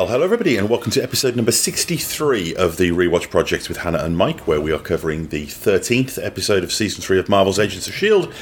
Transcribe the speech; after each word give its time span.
Well, 0.00 0.08
hello 0.08 0.24
everybody, 0.24 0.56
and 0.56 0.70
welcome 0.70 0.90
to 0.92 1.02
episode 1.02 1.36
number 1.36 1.52
63 1.52 2.54
of 2.56 2.78
the 2.78 2.90
Rewatch 2.90 3.28
Project 3.28 3.68
with 3.68 3.76
Hannah 3.76 3.98
and 3.98 4.16
Mike, 4.16 4.46
where 4.46 4.58
we 4.58 4.72
are 4.72 4.78
covering 4.78 5.28
the 5.28 5.44
13th 5.44 6.18
episode 6.24 6.64
of 6.64 6.72
season 6.72 7.02
3 7.02 7.18
of 7.18 7.28
Marvel's 7.28 7.58
Agents 7.58 7.86
of 7.86 7.92
S.H.I.E.L.D., 7.92 8.32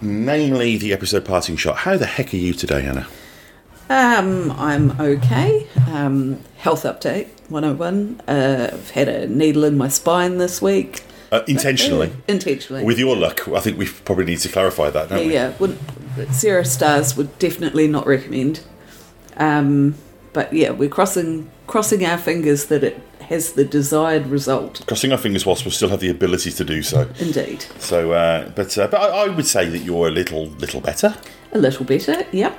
namely 0.00 0.76
the 0.76 0.92
episode 0.92 1.24
Parting 1.24 1.56
Shot. 1.56 1.76
How 1.76 1.96
the 1.96 2.06
heck 2.06 2.34
are 2.34 2.38
you 2.38 2.52
today, 2.52 2.80
Hannah? 2.80 3.06
Um, 3.88 4.50
I'm 4.50 5.00
okay. 5.00 5.68
Um, 5.86 6.40
health 6.56 6.82
update 6.82 7.28
101. 7.50 8.22
Uh, 8.26 8.70
I've 8.72 8.90
had 8.90 9.08
a 9.08 9.28
needle 9.28 9.62
in 9.62 9.78
my 9.78 9.86
spine 9.86 10.38
this 10.38 10.60
week. 10.60 11.04
Uh, 11.30 11.42
intentionally. 11.46 12.10
Intentionally. 12.26 12.82
With 12.82 12.98
your 12.98 13.14
luck, 13.14 13.46
I 13.46 13.60
think 13.60 13.78
we 13.78 13.86
probably 13.86 14.24
need 14.24 14.40
to 14.40 14.48
clarify 14.48 14.90
that, 14.90 15.10
don't 15.10 15.24
we? 15.24 15.34
yeah, 15.34 15.56
wouldn't, 15.60 15.78
zero 16.32 16.64
stars 16.64 17.16
would 17.16 17.38
definitely 17.38 17.86
not 17.86 18.08
recommend. 18.08 18.62
Um, 19.36 19.94
but 20.36 20.52
yeah, 20.52 20.70
we're 20.70 20.90
crossing 20.98 21.50
crossing 21.66 22.04
our 22.04 22.18
fingers 22.18 22.66
that 22.66 22.84
it 22.84 23.00
has 23.30 23.52
the 23.52 23.64
desired 23.64 24.26
result. 24.26 24.84
Crossing 24.86 25.10
our 25.12 25.18
fingers 25.18 25.44
whilst 25.46 25.64
we 25.64 25.70
still 25.70 25.88
have 25.88 26.00
the 26.00 26.10
ability 26.10 26.50
to 26.52 26.62
do 26.64 26.82
so. 26.82 27.08
Indeed, 27.18 27.62
So, 27.80 28.12
uh, 28.12 28.50
but 28.50 28.76
uh, 28.78 28.86
but 28.86 29.00
I, 29.00 29.24
I 29.24 29.28
would 29.28 29.46
say 29.46 29.66
that 29.68 29.78
you're 29.78 30.08
a 30.08 30.10
little 30.12 30.46
little 30.64 30.80
better. 30.82 31.16
a 31.52 31.58
little 31.58 31.84
better. 31.86 32.24
Yep. 32.32 32.52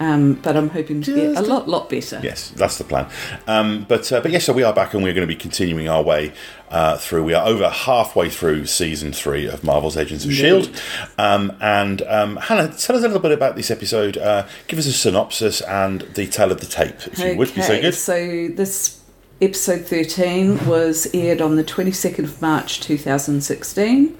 Um, 0.00 0.34
but 0.34 0.56
I'm 0.56 0.70
hoping 0.70 1.02
to 1.02 1.14
get 1.14 1.36
a 1.36 1.42
lot 1.42 1.68
lot 1.68 1.88
better. 1.88 2.20
Yes, 2.22 2.50
that's 2.50 2.78
the 2.78 2.84
plan. 2.84 3.08
Um, 3.46 3.86
but 3.88 4.10
uh, 4.12 4.20
but 4.20 4.30
yes, 4.30 4.44
so 4.44 4.52
we 4.52 4.62
are 4.62 4.72
back, 4.72 4.94
and 4.94 5.02
we're 5.02 5.14
going 5.14 5.26
to 5.26 5.32
be 5.32 5.38
continuing 5.38 5.88
our 5.88 6.02
way 6.02 6.32
uh, 6.70 6.96
through. 6.96 7.24
We 7.24 7.34
are 7.34 7.46
over 7.46 7.68
halfway 7.68 8.28
through 8.30 8.66
season 8.66 9.12
three 9.12 9.46
of 9.46 9.62
Marvel's 9.62 9.96
Agents 9.96 10.24
of 10.24 10.32
Shield. 10.32 10.70
Um, 11.18 11.56
and 11.60 12.02
um, 12.02 12.36
Hannah, 12.36 12.68
tell 12.68 12.96
us 12.96 13.02
a 13.04 13.06
little 13.08 13.20
bit 13.20 13.32
about 13.32 13.56
this 13.56 13.70
episode. 13.70 14.16
Uh, 14.18 14.46
give 14.66 14.78
us 14.78 14.86
a 14.86 14.92
synopsis 14.92 15.60
and 15.60 16.00
the 16.14 16.26
tale 16.26 16.50
of 16.50 16.60
the 16.60 16.66
tape, 16.66 17.06
if 17.06 17.18
you 17.18 17.36
would. 17.36 17.54
Be 17.54 17.62
so 17.62 17.80
good. 17.80 17.94
So 17.94 18.48
this 18.48 19.00
episode 19.40 19.86
13 19.86 20.66
was 20.66 21.08
aired 21.14 21.40
on 21.40 21.56
the 21.56 21.64
22nd 21.64 22.24
of 22.24 22.40
March 22.42 22.80
2016, 22.80 24.16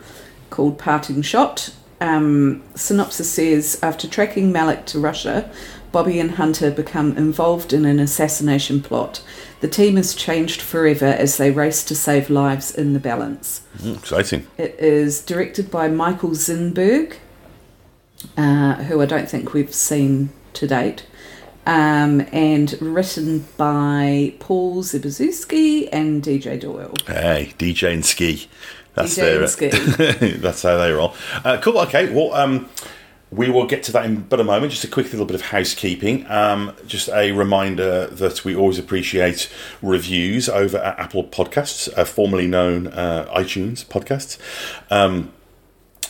called 0.50 0.78
Parting 0.78 1.22
Shot. 1.22 1.70
Um, 2.04 2.62
synopsis 2.74 3.30
says 3.30 3.78
After 3.82 4.06
tracking 4.06 4.52
Malick 4.52 4.84
to 4.86 4.98
Russia, 4.98 5.50
Bobbi 5.90 6.20
and 6.20 6.32
Hunter 6.32 6.70
become 6.70 7.16
involved 7.16 7.72
in 7.72 7.86
an 7.86 7.98
assassination 7.98 8.82
plot. 8.82 9.24
The 9.60 9.68
team 9.68 9.96
is 9.96 10.14
changed 10.14 10.60
forever 10.60 11.06
as 11.06 11.38
they 11.38 11.50
race 11.50 11.82
to 11.84 11.94
save 11.94 12.28
lives 12.28 12.74
in 12.74 12.92
the 12.92 13.00
balance. 13.00 13.62
Mm, 13.78 13.96
exciting. 13.96 14.46
It 14.58 14.74
is 14.78 15.24
directed 15.24 15.70
by 15.70 15.88
Michael 15.88 16.30
Zinberg, 16.30 17.14
uh, 18.36 18.74
who 18.74 19.00
I 19.00 19.06
don't 19.06 19.30
think 19.30 19.54
we've 19.54 19.72
seen 19.72 20.28
to 20.54 20.66
date, 20.66 21.06
um, 21.64 22.26
and 22.32 22.76
written 22.82 23.46
by 23.56 24.34
Paul 24.40 24.82
Zbyszewski 24.82 25.88
and 25.90 26.22
DJ 26.22 26.60
Doyle. 26.60 26.92
Hey, 27.06 27.54
DJ 27.56 27.94
and 27.94 28.04
ski. 28.04 28.46
That's 28.94 29.16
their, 29.16 29.40
that's 30.38 30.62
how 30.62 30.76
they 30.76 30.92
roll. 30.92 31.14
Uh, 31.44 31.58
cool. 31.60 31.78
Okay. 31.80 32.12
Well, 32.12 32.32
um, 32.34 32.68
we 33.30 33.50
will 33.50 33.66
get 33.66 33.82
to 33.84 33.92
that 33.92 34.04
in 34.04 34.22
but 34.22 34.40
a 34.40 34.44
moment. 34.44 34.72
Just 34.72 34.84
a 34.84 34.88
quick 34.88 35.10
little 35.10 35.26
bit 35.26 35.34
of 35.34 35.42
housekeeping. 35.42 36.30
Um, 36.30 36.74
just 36.86 37.08
a 37.08 37.32
reminder 37.32 38.06
that 38.06 38.44
we 38.44 38.54
always 38.54 38.78
appreciate 38.78 39.52
reviews 39.82 40.48
over 40.48 40.78
at 40.78 40.98
Apple 40.98 41.24
Podcasts, 41.24 41.88
uh, 41.96 42.04
formerly 42.04 42.46
known 42.46 42.86
uh, 42.88 43.26
iTunes 43.34 43.84
Podcasts. 43.84 44.38
Um, 44.90 45.32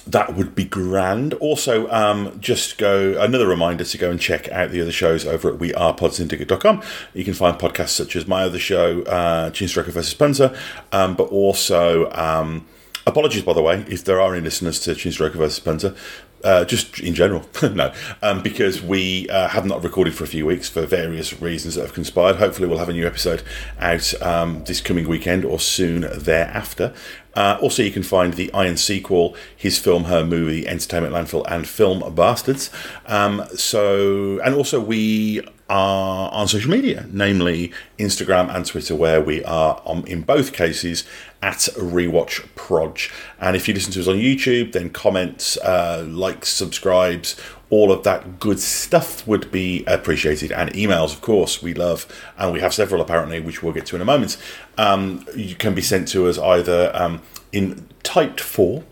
that 0.07 0.35
would 0.35 0.55
be 0.55 0.65
grand. 0.65 1.33
Also, 1.35 1.91
um, 1.91 2.39
just 2.39 2.77
go 2.77 3.19
another 3.19 3.47
reminder 3.47 3.85
to 3.85 3.99
go 3.99 4.11
and 4.11 4.21
check 4.21 4.51
out 4.51 4.71
the 4.71 4.83
other 4.83 4.93
shows 4.93 5.25
over 5.25 5.51
at 5.51 5.59
wearepodsyndicate.com. 5.59 6.83
You 7.15 7.25
can 7.25 7.33
find 7.33 7.59
podcasts 7.59 7.91
such 7.91 8.15
as 8.17 8.27
my 8.27 8.43
other 8.43 8.59
show, 8.59 9.03
uh, 9.05 9.51
Chinstroker 9.51 9.87
versus 9.87 10.13
Punter, 10.13 10.55
um, 10.93 11.15
but 11.15 11.29
also 11.29 12.11
um, 12.13 12.67
apologies 13.07 13.43
by 13.43 13.53
the 13.53 13.63
way 13.63 13.85
if 13.89 14.05
there 14.05 14.21
are 14.21 14.35
any 14.35 14.43
listeners 14.43 14.81
to 14.81 14.91
Chinstroker 14.93 15.35
versus 15.35 15.61
Punter. 15.61 15.95
Uh, 16.43 16.63
just 16.63 17.01
in 17.01 17.15
general, 17.15 17.49
no, 17.73 17.91
um, 18.21 18.43
because 18.43 18.83
we 18.83 19.27
uh, 19.31 19.49
have 19.49 19.65
not 19.65 19.83
recorded 19.83 20.15
for 20.15 20.25
a 20.25 20.27
few 20.27 20.45
weeks 20.45 20.69
for 20.69 20.85
various 20.85 21.41
reasons 21.41 21.75
that 21.75 21.81
have 21.81 21.95
conspired. 21.95 22.37
Hopefully, 22.37 22.69
we'll 22.69 22.77
have 22.77 22.91
a 22.91 22.93
new 22.93 23.07
episode 23.07 23.43
out 23.79 24.13
um, 24.21 24.63
this 24.65 24.83
coming 24.83 25.09
weekend 25.09 25.47
or 25.47 25.59
soon 25.59 26.07
thereafter. 26.15 26.93
Uh, 27.35 27.57
also, 27.63 27.83
you 27.83 27.91
can 27.91 28.03
find 28.03 28.35
the 28.35 28.53
Iron 28.53 28.77
sequel, 28.77 29.35
his 29.57 29.79
film, 29.79 30.05
her 30.05 30.23
movie, 30.23 30.69
Entertainment 30.69 31.15
Landfill, 31.15 31.47
and 31.49 31.67
Film 31.67 32.15
Bastards. 32.15 32.71
Um, 33.07 33.47
so, 33.55 34.39
and 34.41 34.55
also 34.55 34.81
we 34.81 35.41
are 35.69 36.31
on 36.31 36.47
social 36.47 36.71
media, 36.71 37.07
namely 37.11 37.73
Instagram 37.99 38.55
and 38.55 38.67
Twitter, 38.67 38.95
where 38.95 39.21
we 39.21 39.43
are 39.45 39.81
on, 39.85 40.07
in 40.07 40.23
both 40.23 40.53
cases 40.53 41.05
at 41.43 41.59
Rewatch 41.77 42.47
Proj. 42.55 43.11
And 43.41 43.57
if 43.57 43.67
you 43.67 43.75
listen 43.75 43.93
to 43.93 44.01
us 44.01 44.09
on 44.09 44.17
YouTube, 44.17 44.73
then 44.73 44.91
comments, 44.91 45.57
uh, 45.59 46.05
likes, 46.07 46.51
subscribes, 46.51 47.41
all 47.71 47.91
of 47.91 48.03
that 48.05 48.39
good 48.39 48.61
stuff 48.61 49.27
would 49.27 49.51
be 49.51 49.85
appreciated. 49.87 50.53
And 50.53 50.71
emails, 50.75 51.15
of 51.15 51.21
course, 51.21 51.63
we 51.63 51.75
love, 51.75 52.07
and 52.39 52.53
we 52.53 52.61
have 52.61 52.75
several 52.75 53.01
apparently, 53.01 53.41
which 53.41 53.63
we'll 53.63 53.73
get 53.73 53.87
to 53.87 53.97
in 53.97 54.03
a 54.03 54.05
moment. 54.05 54.37
Um, 54.77 55.27
you 55.35 55.55
can 55.55 55.75
be 55.75 55.83
sent 55.83 56.09
to 56.09 56.29
us 56.29 56.39
either 56.39 56.93
um, 56.95 57.23
in 57.53 57.89
typed 58.03 58.41
form, 58.41 58.85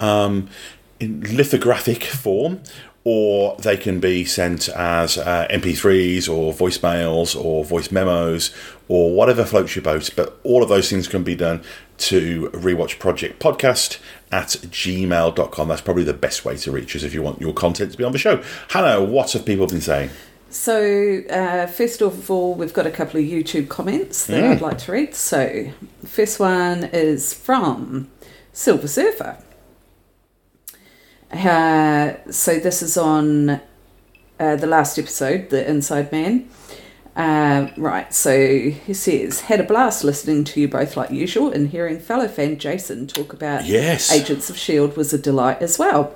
um, 0.00 0.48
in 0.98 1.20
lithographic 1.36 2.04
form, 2.04 2.62
or 3.08 3.54
they 3.60 3.76
can 3.76 4.00
be 4.00 4.24
sent 4.24 4.68
as 4.70 5.16
uh, 5.16 5.46
MP3s 5.48 6.28
or 6.28 6.52
voicemails 6.52 7.40
or 7.40 7.64
voice 7.64 7.92
memos 7.92 8.52
or 8.88 9.14
whatever 9.14 9.44
floats 9.44 9.76
your 9.76 9.84
boat. 9.84 10.10
But 10.16 10.40
all 10.42 10.60
of 10.60 10.68
those 10.68 10.90
things 10.90 11.06
can 11.06 11.22
be 11.22 11.36
done 11.36 11.62
to 11.98 12.50
Rewatch 12.52 12.98
Project 12.98 13.38
Podcast 13.40 14.00
at 14.32 14.48
gmail.com. 14.48 15.68
That's 15.68 15.80
probably 15.82 16.02
the 16.02 16.14
best 16.14 16.44
way 16.44 16.56
to 16.56 16.72
reach 16.72 16.96
us 16.96 17.04
if 17.04 17.14
you 17.14 17.22
want 17.22 17.40
your 17.40 17.52
content 17.54 17.92
to 17.92 17.96
be 17.98 18.02
on 18.02 18.10
the 18.10 18.18
show. 18.18 18.42
Hannah, 18.70 19.00
what 19.00 19.30
have 19.34 19.44
people 19.46 19.68
been 19.68 19.80
saying? 19.80 20.10
So, 20.50 21.22
uh, 21.30 21.68
first 21.68 22.02
of 22.02 22.28
all, 22.28 22.54
we've 22.54 22.74
got 22.74 22.88
a 22.88 22.90
couple 22.90 23.20
of 23.20 23.26
YouTube 23.26 23.68
comments 23.68 24.26
that 24.26 24.42
Mm. 24.42 24.50
I'd 24.50 24.60
like 24.60 24.78
to 24.78 24.90
read. 24.92 25.14
So, 25.14 25.70
first 26.04 26.40
one 26.40 26.84
is 26.92 27.32
from 27.34 28.08
Silver 28.52 28.88
Surfer. 28.88 29.36
Uh, 31.32 32.14
so, 32.30 32.58
this 32.58 32.82
is 32.82 32.96
on 32.96 33.60
uh, 34.38 34.56
the 34.56 34.66
last 34.66 34.98
episode, 34.98 35.50
The 35.50 35.68
Inside 35.68 36.12
Man. 36.12 36.48
Uh, 37.16 37.70
right, 37.78 38.12
so 38.12 38.68
he 38.68 38.92
says, 38.92 39.40
had 39.42 39.58
a 39.58 39.64
blast 39.64 40.04
listening 40.04 40.44
to 40.44 40.60
you 40.60 40.68
both 40.68 40.98
like 40.98 41.10
usual 41.10 41.50
and 41.50 41.70
hearing 41.70 41.98
fellow 41.98 42.28
fan 42.28 42.58
Jason 42.58 43.06
talk 43.06 43.32
about 43.32 43.64
Yes. 43.64 44.12
Agents 44.12 44.50
of 44.50 44.56
S.H.I.E.L.D. 44.56 44.96
was 44.96 45.14
a 45.14 45.18
delight 45.18 45.62
as 45.62 45.78
well, 45.78 46.14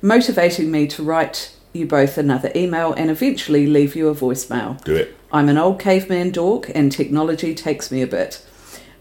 motivating 0.00 0.68
me 0.72 0.88
to 0.88 1.02
write 1.04 1.54
you 1.72 1.86
both 1.86 2.18
another 2.18 2.50
email 2.56 2.92
and 2.92 3.08
eventually 3.08 3.68
leave 3.68 3.94
you 3.94 4.08
a 4.08 4.14
voicemail. 4.16 4.82
Do 4.82 4.96
it. 4.96 5.16
I'm 5.30 5.48
an 5.48 5.58
old 5.58 5.78
caveman 5.78 6.32
dork 6.32 6.70
and 6.74 6.90
technology 6.90 7.54
takes 7.54 7.92
me 7.92 8.02
a 8.02 8.06
bit. 8.08 8.44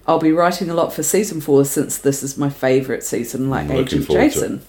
I'll 0.07 0.19
be 0.19 0.31
writing 0.31 0.69
a 0.69 0.75
lot 0.75 0.93
for 0.93 1.01
season 1.01 1.41
four 1.41 1.65
since 1.65 1.97
this 1.97 2.21
is 2.21 2.37
my 2.37 2.49
favourite 2.51 3.03
season, 3.03 3.49
like 3.49 3.67
Looking 3.67 4.03
Agent 4.03 4.09
Jason. 4.09 4.61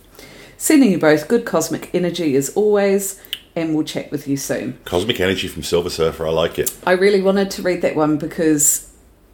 Sending 0.62 0.92
you 0.92 0.98
both 0.98 1.26
good 1.26 1.44
cosmic 1.44 1.92
energy 1.92 2.36
as 2.36 2.50
always, 2.50 3.20
and 3.56 3.74
we'll 3.74 3.82
chat 3.84 4.12
with 4.12 4.28
you 4.28 4.36
soon. 4.36 4.78
Cosmic 4.84 5.18
Energy 5.18 5.48
from 5.48 5.64
Silver 5.64 5.90
Surfer. 5.90 6.24
I 6.24 6.30
like 6.30 6.56
it. 6.56 6.72
I 6.86 6.92
really 6.92 7.20
wanted 7.20 7.50
to 7.50 7.62
read 7.62 7.82
that 7.82 7.96
one 7.96 8.16
because 8.16 8.88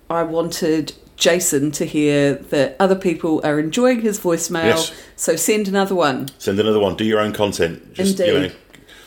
I 0.08 0.22
wanted 0.22 0.94
Jason 1.16 1.70
to 1.72 1.84
hear 1.84 2.36
that 2.36 2.76
other 2.80 2.94
people 2.94 3.42
are 3.44 3.60
enjoying 3.60 4.00
his 4.00 4.18
voicemail. 4.18 4.64
Yes. 4.68 4.90
So 5.16 5.36
send 5.36 5.68
another 5.68 5.94
one. 5.94 6.28
Send 6.38 6.58
another 6.60 6.80
one. 6.80 6.96
Do 6.96 7.04
your 7.04 7.20
own 7.20 7.34
content. 7.34 7.92
Just, 7.92 8.18
you 8.18 8.24
Indeed. 8.24 8.52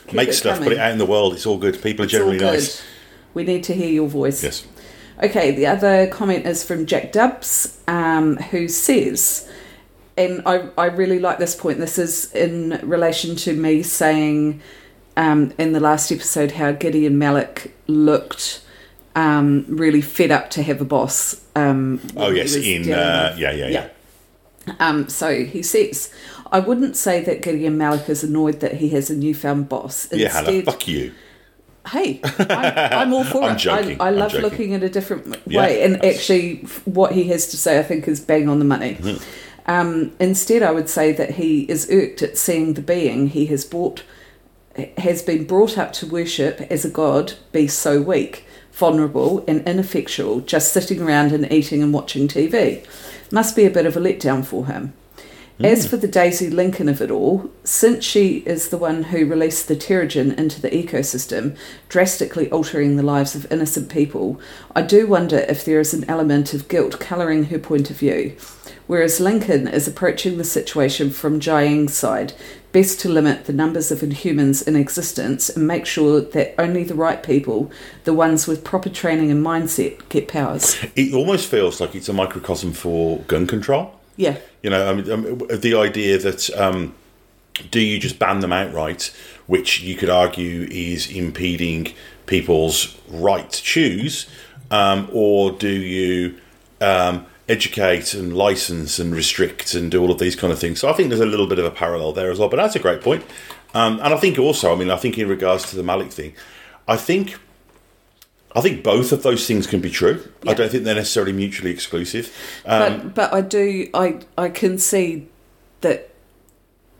know, 0.06 0.12
make 0.12 0.32
stuff, 0.32 0.60
put 0.60 0.70
it 0.70 0.78
out 0.78 0.92
in 0.92 0.98
the 0.98 1.06
world. 1.06 1.32
It's 1.32 1.44
all 1.44 1.58
good. 1.58 1.82
People 1.82 2.04
are 2.04 2.06
It's 2.06 2.14
all 2.14 2.20
generally 2.20 2.38
good. 2.38 2.52
nice. 2.52 2.84
We 3.34 3.42
need 3.42 3.64
to 3.64 3.74
hear 3.74 3.90
your 3.90 4.06
voice. 4.06 4.44
Yes. 4.44 4.64
Okay, 5.20 5.50
the 5.50 5.66
other 5.66 6.06
comment 6.06 6.46
is 6.46 6.62
from 6.62 6.86
Jack 6.86 7.10
Dubs, 7.10 7.80
um, 7.88 8.36
who 8.36 8.68
says, 8.68 9.48
and 10.16 10.42
I, 10.46 10.68
I 10.78 10.86
really 10.86 11.18
like 11.18 11.38
this 11.38 11.54
point. 11.54 11.78
This 11.78 11.98
is 11.98 12.32
in 12.34 12.80
relation 12.82 13.36
to 13.36 13.52
me 13.54 13.82
saying 13.82 14.60
um, 15.16 15.52
in 15.58 15.72
the 15.72 15.80
last 15.80 16.10
episode 16.12 16.52
how 16.52 16.72
Gideon 16.72 17.16
Malick 17.18 17.70
looked 17.86 18.62
um, 19.14 19.64
really 19.68 20.00
fed 20.00 20.30
up 20.30 20.50
to 20.50 20.62
have 20.62 20.80
a 20.80 20.84
boss. 20.84 21.40
Um, 21.54 22.00
Oh 22.16 22.30
yes, 22.30 22.54
in 22.54 22.90
uh, 22.92 23.30
with- 23.32 23.40
yeah, 23.40 23.52
yeah, 23.52 23.68
yeah. 23.68 23.88
Um, 24.78 25.08
so 25.08 25.44
he 25.44 25.62
says, 25.62 26.12
I 26.52 26.60
wouldn't 26.60 26.96
say 26.96 27.20
that 27.24 27.42
Gideon 27.42 27.76
Malick 27.78 28.08
is 28.08 28.22
annoyed 28.22 28.60
that 28.60 28.74
he 28.76 28.90
has 28.90 29.10
a 29.10 29.16
newfound 29.16 29.68
boss. 29.68 30.06
Yeah, 30.12 30.28
Hannah, 30.28 30.48
Instead, 30.50 30.64
fuck 30.66 30.86
you. 30.88 31.12
hey, 31.88 32.20
I'm, 32.22 33.08
I'm 33.08 33.12
all 33.12 33.24
for 33.24 33.42
I'm 33.44 33.56
it. 33.56 33.58
joking, 33.58 34.00
I, 34.00 34.06
I 34.06 34.10
love 34.10 34.30
joking. 34.32 34.42
looking 34.50 34.74
at 34.74 34.82
a 34.84 34.88
different 34.88 35.36
Yeah, 35.46 35.60
way, 35.62 35.82
and 35.82 35.94
that's- 35.96 36.16
actually, 36.16 36.58
what 36.84 37.10
he 37.12 37.24
has 37.24 37.48
to 37.48 37.56
say, 37.56 37.78
I 37.78 37.82
think, 37.82 38.06
is 38.06 38.20
bang 38.20 38.48
on 38.48 38.58
the 38.60 38.64
money. 38.64 38.94
Mm-hmm. 38.94 39.41
Um, 39.66 40.12
instead, 40.18 40.62
I 40.62 40.72
would 40.72 40.88
say 40.88 41.12
that 41.12 41.32
he 41.32 41.62
is 41.62 41.88
irked 41.90 42.22
at 42.22 42.36
seeing 42.36 42.74
the 42.74 42.82
being 42.82 43.28
he 43.28 43.46
has 43.46 43.64
brought 43.64 44.02
has 44.96 45.22
been 45.22 45.44
brought 45.44 45.76
up 45.76 45.92
to 45.92 46.06
worship 46.06 46.60
as 46.70 46.82
a 46.82 46.90
god 46.90 47.34
be 47.52 47.66
so 47.66 48.00
weak, 48.00 48.46
vulnerable, 48.72 49.44
and 49.46 49.66
ineffectual, 49.68 50.40
just 50.40 50.72
sitting 50.72 51.02
around 51.02 51.32
and 51.32 51.52
eating 51.52 51.82
and 51.82 51.92
watching 51.92 52.26
TV. 52.26 52.86
Must 53.30 53.54
be 53.54 53.66
a 53.66 53.70
bit 53.70 53.84
of 53.84 53.96
a 53.96 54.00
letdown 54.00 54.44
for 54.44 54.66
him. 54.66 54.94
As 55.62 55.86
for 55.86 55.96
the 55.96 56.08
Daisy 56.08 56.50
Lincoln 56.50 56.88
of 56.88 57.00
it 57.00 57.10
all, 57.10 57.48
since 57.62 58.04
she 58.04 58.38
is 58.38 58.70
the 58.70 58.78
one 58.78 59.04
who 59.04 59.26
released 59.26 59.68
the 59.68 59.76
Terrigen 59.76 60.36
into 60.36 60.60
the 60.60 60.70
ecosystem, 60.70 61.56
drastically 61.88 62.50
altering 62.50 62.96
the 62.96 63.02
lives 63.04 63.36
of 63.36 63.50
innocent 63.52 63.88
people, 63.88 64.40
I 64.74 64.82
do 64.82 65.06
wonder 65.06 65.38
if 65.48 65.64
there 65.64 65.78
is 65.78 65.94
an 65.94 66.04
element 66.08 66.52
of 66.52 66.68
guilt 66.68 66.98
colouring 66.98 67.44
her 67.44 67.60
point 67.60 67.90
of 67.90 67.98
view. 67.98 68.36
Whereas 68.92 69.20
Lincoln 69.20 69.68
is 69.68 69.88
approaching 69.88 70.36
the 70.36 70.44
situation 70.44 71.08
from 71.08 71.40
Jiaying's 71.40 71.94
side, 71.94 72.34
best 72.72 73.00
to 73.00 73.08
limit 73.08 73.46
the 73.46 73.52
numbers 73.54 73.90
of 73.90 74.00
inhumans 74.00 74.68
in 74.68 74.76
existence 74.76 75.48
and 75.48 75.66
make 75.66 75.86
sure 75.86 76.20
that 76.20 76.54
only 76.60 76.84
the 76.84 76.94
right 76.94 77.22
people, 77.22 77.72
the 78.04 78.12
ones 78.12 78.46
with 78.46 78.64
proper 78.64 78.90
training 78.90 79.30
and 79.30 79.42
mindset, 79.42 80.06
get 80.10 80.28
powers. 80.28 80.76
It 80.94 81.14
almost 81.14 81.50
feels 81.50 81.80
like 81.80 81.94
it's 81.94 82.10
a 82.10 82.12
microcosm 82.12 82.74
for 82.74 83.20
gun 83.20 83.46
control. 83.46 83.98
Yeah. 84.16 84.36
You 84.62 84.68
know, 84.68 84.86
I 84.86 84.92
mean, 84.92 85.10
um, 85.10 85.38
the 85.48 85.74
idea 85.74 86.18
that 86.18 86.50
um, 86.50 86.94
do 87.70 87.80
you 87.80 87.98
just 87.98 88.18
ban 88.18 88.40
them 88.40 88.52
outright, 88.52 89.10
which 89.46 89.80
you 89.80 89.94
could 89.94 90.10
argue 90.10 90.68
is 90.70 91.10
impeding 91.10 91.94
people's 92.26 92.94
right 93.08 93.50
to 93.50 93.62
choose, 93.62 94.26
um, 94.70 95.08
or 95.14 95.50
do 95.50 95.70
you 95.70 96.38
um, 96.82 97.24
educate 97.52 98.14
and 98.14 98.36
license 98.36 98.98
and 98.98 99.14
restrict 99.14 99.74
and 99.74 99.90
do 99.90 100.00
all 100.00 100.10
of 100.10 100.18
these 100.18 100.34
kind 100.34 100.52
of 100.52 100.58
things? 100.58 100.80
So 100.80 100.88
I 100.88 100.92
think 100.94 101.08
there's 101.10 101.20
a 101.20 101.26
little 101.26 101.46
bit 101.46 101.58
of 101.58 101.64
a 101.64 101.70
parallel 101.70 102.12
there 102.12 102.30
as 102.30 102.38
well. 102.38 102.48
But 102.48 102.56
that's 102.56 102.76
a 102.76 102.80
great 102.80 103.02
point. 103.02 103.24
Um, 103.74 104.00
and 104.02 104.12
I 104.14 104.16
think 104.16 104.38
also, 104.38 104.72
I 104.72 104.76
mean, 104.76 104.90
I 104.90 104.96
think 104.96 105.18
in 105.18 105.28
regards 105.28 105.70
to 105.70 105.76
the 105.76 105.82
Malick 105.82 106.12
thing, 106.12 106.34
I 106.88 106.96
think. 106.96 107.38
I 108.54 108.60
think 108.60 108.84
both 108.84 109.12
of 109.12 109.22
those 109.22 109.46
things 109.46 109.66
can 109.66 109.80
be 109.80 109.88
true. 109.88 110.28
I 110.46 110.52
don't 110.52 110.70
think 110.70 110.84
they're 110.84 110.94
necessarily 110.94 111.32
mutually 111.32 111.70
exclusive. 111.70 112.30
Um, 112.66 112.98
but 112.98 113.14
but 113.14 113.32
I 113.32 113.40
do 113.40 113.88
I 113.94 114.20
I 114.36 114.50
can 114.50 114.76
see 114.76 115.26
that 115.80 116.10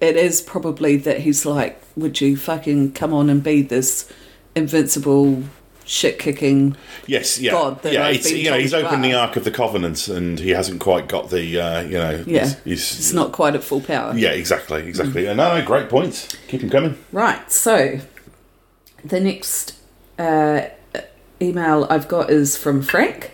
it 0.01 0.17
is 0.17 0.41
probably 0.41 0.97
that 0.97 1.21
he's 1.21 1.45
like, 1.45 1.79
would 1.95 2.23
you 2.23 2.39
fucking 2.39 2.93
come 2.93 3.13
on 3.13 3.29
and 3.29 3.43
be 3.43 3.61
this 3.61 4.11
invincible 4.55 5.45
shit 5.85 6.19
kicking? 6.19 6.77
Yes, 7.07 7.39
yeah, 7.41 7.53
God 7.53 7.85
yeah. 7.85 8.07
I've 8.07 8.25
you 8.27 8.51
know, 8.51 8.59
he's 8.59 8.75
opened 8.75 9.05
the. 9.05 9.15
Ark 9.15 9.37
of 9.37 9.45
the 9.45 9.51
Covenant, 9.51 10.09
and 10.09 10.39
he 10.39 10.51
hasn't 10.51 10.81
quite 10.81 11.09
got 11.09 11.31
the, 11.31 11.61
uh, 11.61 11.81
you 11.83 11.99
know, 11.99 12.25
Yeah, 12.27 12.45
he's, 12.47 12.55
he's- 12.65 12.99
it's 12.99 13.13
not 13.13 13.33
quite 13.33 13.55
at 13.55 13.63
full 13.65 13.81
power. 13.81 14.13
Yeah, 14.17 14.31
exactly, 14.31 14.87
exactly. 14.87 15.27
And 15.27 15.37
no, 15.37 15.59
no, 15.59 15.65
great 15.65 15.89
points. 15.89 16.29
Keep 16.49 16.61
them 16.63 16.71
coming. 16.71 16.99
Right. 17.13 17.51
So 17.53 18.01
the 19.05 19.21
next 19.21 19.77
uh, 20.19 20.63
email 21.41 21.87
I've 21.91 22.09
got 22.09 22.31
is 22.31 22.57
from 22.57 22.83
Frank. 22.83 23.33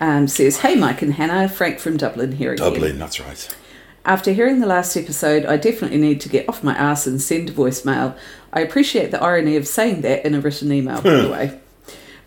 Um, 0.00 0.26
says, 0.26 0.58
"Hey 0.58 0.74
Mike 0.74 1.02
and 1.02 1.14
Hannah, 1.14 1.48
Frank 1.48 1.78
from 1.78 1.96
Dublin 1.96 2.32
here 2.32 2.52
again. 2.52 2.72
Dublin, 2.72 2.98
that's 2.98 3.20
right. 3.20 3.56
After 4.04 4.32
hearing 4.32 4.58
the 4.60 4.66
last 4.66 4.96
episode, 4.96 5.46
I 5.46 5.56
definitely 5.56 5.98
need 5.98 6.20
to 6.22 6.28
get 6.28 6.48
off 6.48 6.62
my 6.64 6.74
ass 6.74 7.06
and 7.06 7.22
send 7.22 7.50
a 7.50 7.52
voicemail. 7.52 8.16
I 8.52 8.60
appreciate 8.60 9.12
the 9.12 9.22
irony 9.22 9.56
of 9.56 9.66
saying 9.68 10.00
that 10.02 10.26
in 10.26 10.34
a 10.34 10.40
written 10.40 10.72
email, 10.72 11.00
by 11.00 11.10
the 11.22 11.28
way. 11.30 11.60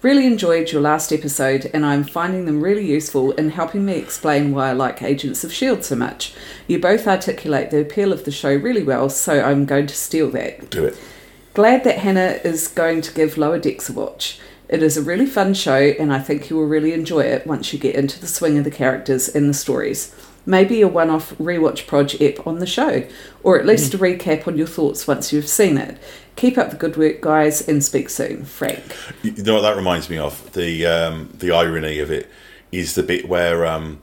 Really 0.03 0.27
enjoyed 0.27 0.71
your 0.71 0.81
last 0.81 1.11
episode, 1.11 1.71
and 1.73 1.83
I'm 1.83 2.03
finding 2.03 2.45
them 2.45 2.61
really 2.61 2.85
useful 2.85 3.31
in 3.31 3.49
helping 3.49 3.83
me 3.83 3.93
explain 3.93 4.51
why 4.51 4.69
I 4.69 4.73
like 4.73 5.01
Agents 5.01 5.43
of 5.43 5.49
S.H.I.E.L.D. 5.49 5.81
so 5.81 5.95
much. 5.95 6.35
You 6.67 6.79
both 6.79 7.07
articulate 7.07 7.71
the 7.71 7.81
appeal 7.81 8.13
of 8.13 8.23
the 8.23 8.31
show 8.31 8.53
really 8.53 8.83
well, 8.83 9.09
so 9.09 9.41
I'm 9.41 9.65
going 9.65 9.87
to 9.87 9.95
steal 9.95 10.29
that. 10.31 10.69
Do 10.69 10.85
it. 10.85 10.97
Glad 11.55 11.83
that 11.83 11.97
Hannah 11.97 12.39
is 12.43 12.67
going 12.67 13.01
to 13.01 13.13
give 13.13 13.39
Lower 13.39 13.57
Decks 13.57 13.89
a 13.89 13.93
watch. 13.93 14.39
It 14.69 14.83
is 14.83 14.97
a 14.97 15.01
really 15.01 15.25
fun 15.25 15.53
show, 15.53 15.77
and 15.77 16.11
I 16.11 16.19
think 16.19 16.49
you 16.49 16.57
will 16.57 16.65
really 16.65 16.91
enjoy 16.91 17.21
it 17.21 17.47
once 17.47 17.71
you 17.71 17.79
get 17.79 17.95
into 17.95 18.19
the 18.19 18.27
swing 18.27 18.57
of 18.57 18.65
the 18.65 18.71
characters 18.71 19.29
and 19.29 19.49
the 19.49 19.53
stories. 19.53 20.13
Maybe 20.45 20.81
a 20.81 20.87
one 20.87 21.09
off 21.09 21.33
rewatch 21.37 21.87
project 21.87 22.45
on 22.45 22.59
the 22.59 22.65
show, 22.65 23.05
or 23.43 23.59
at 23.59 23.65
least 23.65 23.93
a 23.93 23.97
recap 23.97 24.47
on 24.47 24.57
your 24.57 24.67
thoughts 24.67 25.07
once 25.07 25.31
you've 25.31 25.47
seen 25.47 25.77
it. 25.77 25.97
Keep 26.35 26.57
up 26.57 26.69
the 26.69 26.77
good 26.77 26.97
work, 26.97 27.21
guys, 27.21 27.67
and 27.67 27.83
speak 27.83 28.09
soon. 28.09 28.45
Frank. 28.45 28.83
You 29.23 29.31
know 29.43 29.55
what 29.55 29.61
that 29.61 29.75
reminds 29.75 30.09
me 30.09 30.17
of? 30.17 30.53
The 30.53 30.85
um, 30.85 31.33
the 31.37 31.51
irony 31.51 31.99
of 31.99 32.11
it 32.11 32.29
is 32.71 32.95
the 32.95 33.03
bit 33.03 33.27
where 33.27 33.65
um, 33.65 34.01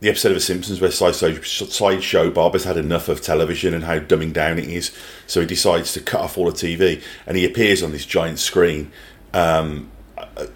the 0.00 0.08
episode 0.08 0.28
of 0.28 0.34
The 0.34 0.40
Simpsons 0.40 0.80
where 0.80 0.90
Sideshow, 0.90 1.40
Sideshow 1.42 2.30
Bob 2.30 2.52
has 2.52 2.64
had 2.64 2.76
enough 2.76 3.08
of 3.08 3.22
television 3.22 3.74
and 3.74 3.84
how 3.84 3.98
dumbing 3.98 4.32
down 4.32 4.58
it 4.58 4.68
is, 4.68 4.96
so 5.26 5.40
he 5.40 5.46
decides 5.46 5.92
to 5.94 6.00
cut 6.00 6.20
off 6.20 6.36
all 6.36 6.50
the 6.50 6.52
TV, 6.52 7.02
and 7.26 7.36
he 7.36 7.44
appears 7.44 7.82
on 7.82 7.92
this 7.92 8.06
giant 8.06 8.38
screen 8.38 8.92
um, 9.34 9.90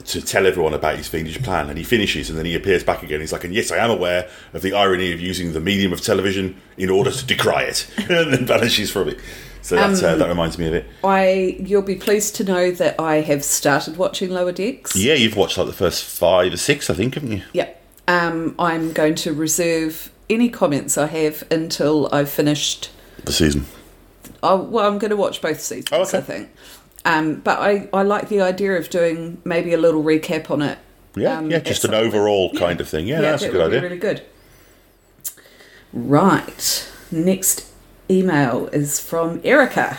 to 0.04 0.22
tell 0.22 0.46
everyone 0.46 0.72
about 0.72 0.96
his 0.96 1.08
fiendish 1.08 1.42
plan, 1.42 1.68
and 1.68 1.76
he 1.76 1.84
finishes, 1.84 2.30
and 2.30 2.38
then 2.38 2.46
he 2.46 2.54
appears 2.54 2.82
back 2.84 3.02
again. 3.02 3.20
He's 3.20 3.32
like, 3.32 3.44
"And 3.44 3.52
yes, 3.54 3.70
I 3.70 3.76
am 3.78 3.90
aware 3.90 4.28
of 4.54 4.62
the 4.62 4.72
irony 4.72 5.12
of 5.12 5.20
using 5.20 5.52
the 5.52 5.60
medium 5.60 5.92
of 5.92 6.00
television 6.00 6.56
in 6.76 6.88
order 6.88 7.10
to 7.10 7.26
decry 7.26 7.62
it," 7.64 7.86
and 7.98 8.32
then 8.32 8.46
vanishes 8.46 8.90
from 8.90 9.08
it. 9.08 9.18
So 9.60 9.74
that's, 9.76 10.02
uh, 10.02 10.16
that 10.16 10.28
reminds 10.28 10.56
me 10.56 10.66
of 10.68 10.74
it. 10.74 10.86
I 11.04 11.56
you'll 11.60 11.82
be 11.82 11.96
pleased 11.96 12.36
to 12.36 12.44
know 12.44 12.70
that 12.70 12.98
I 12.98 13.16
have 13.16 13.44
started 13.44 13.96
watching 13.98 14.30
Lower 14.30 14.52
Decks. 14.52 14.96
Yeah, 14.96 15.14
you've 15.14 15.36
watched 15.36 15.58
like 15.58 15.66
the 15.66 15.72
first 15.74 16.04
five 16.04 16.52
or 16.54 16.56
six, 16.56 16.88
I 16.88 16.94
think, 16.94 17.14
haven't 17.14 17.32
you? 17.32 17.42
Yep. 17.52 17.74
Um, 18.06 18.54
I'm 18.58 18.92
going 18.94 19.14
to 19.16 19.34
reserve 19.34 20.10
any 20.30 20.48
comments 20.48 20.96
I 20.96 21.06
have 21.08 21.44
until 21.50 22.08
I've 22.12 22.30
finished 22.30 22.90
The 23.24 23.32
season. 23.32 23.66
Oh, 24.42 24.56
well, 24.62 24.86
I'm 24.90 24.98
going 24.98 25.10
to 25.10 25.16
watch 25.16 25.42
both 25.42 25.60
seasons, 25.60 25.88
Oh, 25.92 26.02
okay. 26.02 26.18
I 26.18 26.20
think. 26.20 26.48
Um, 27.04 27.36
but 27.36 27.58
I, 27.58 27.88
I 27.92 28.02
like 28.02 28.28
the 28.28 28.40
idea 28.40 28.76
of 28.76 28.90
doing 28.90 29.40
maybe 29.44 29.72
a 29.72 29.78
little 29.78 30.02
recap 30.02 30.50
on 30.50 30.62
it. 30.62 30.78
Yeah, 31.14 31.38
um, 31.38 31.50
yeah, 31.50 31.58
just 31.60 31.84
an 31.84 31.94
overall 31.94 32.52
kind 32.54 32.80
of 32.80 32.88
thing. 32.88 33.06
Yeah, 33.06 33.20
that's 33.20 33.42
a 33.42 33.48
good 33.50 33.66
idea. 33.66 33.82
Really 33.82 33.98
good. 33.98 34.22
Right. 35.92 36.88
Next 37.10 37.66
email 38.10 38.66
is 38.68 39.00
from 39.00 39.40
Erica. 39.44 39.98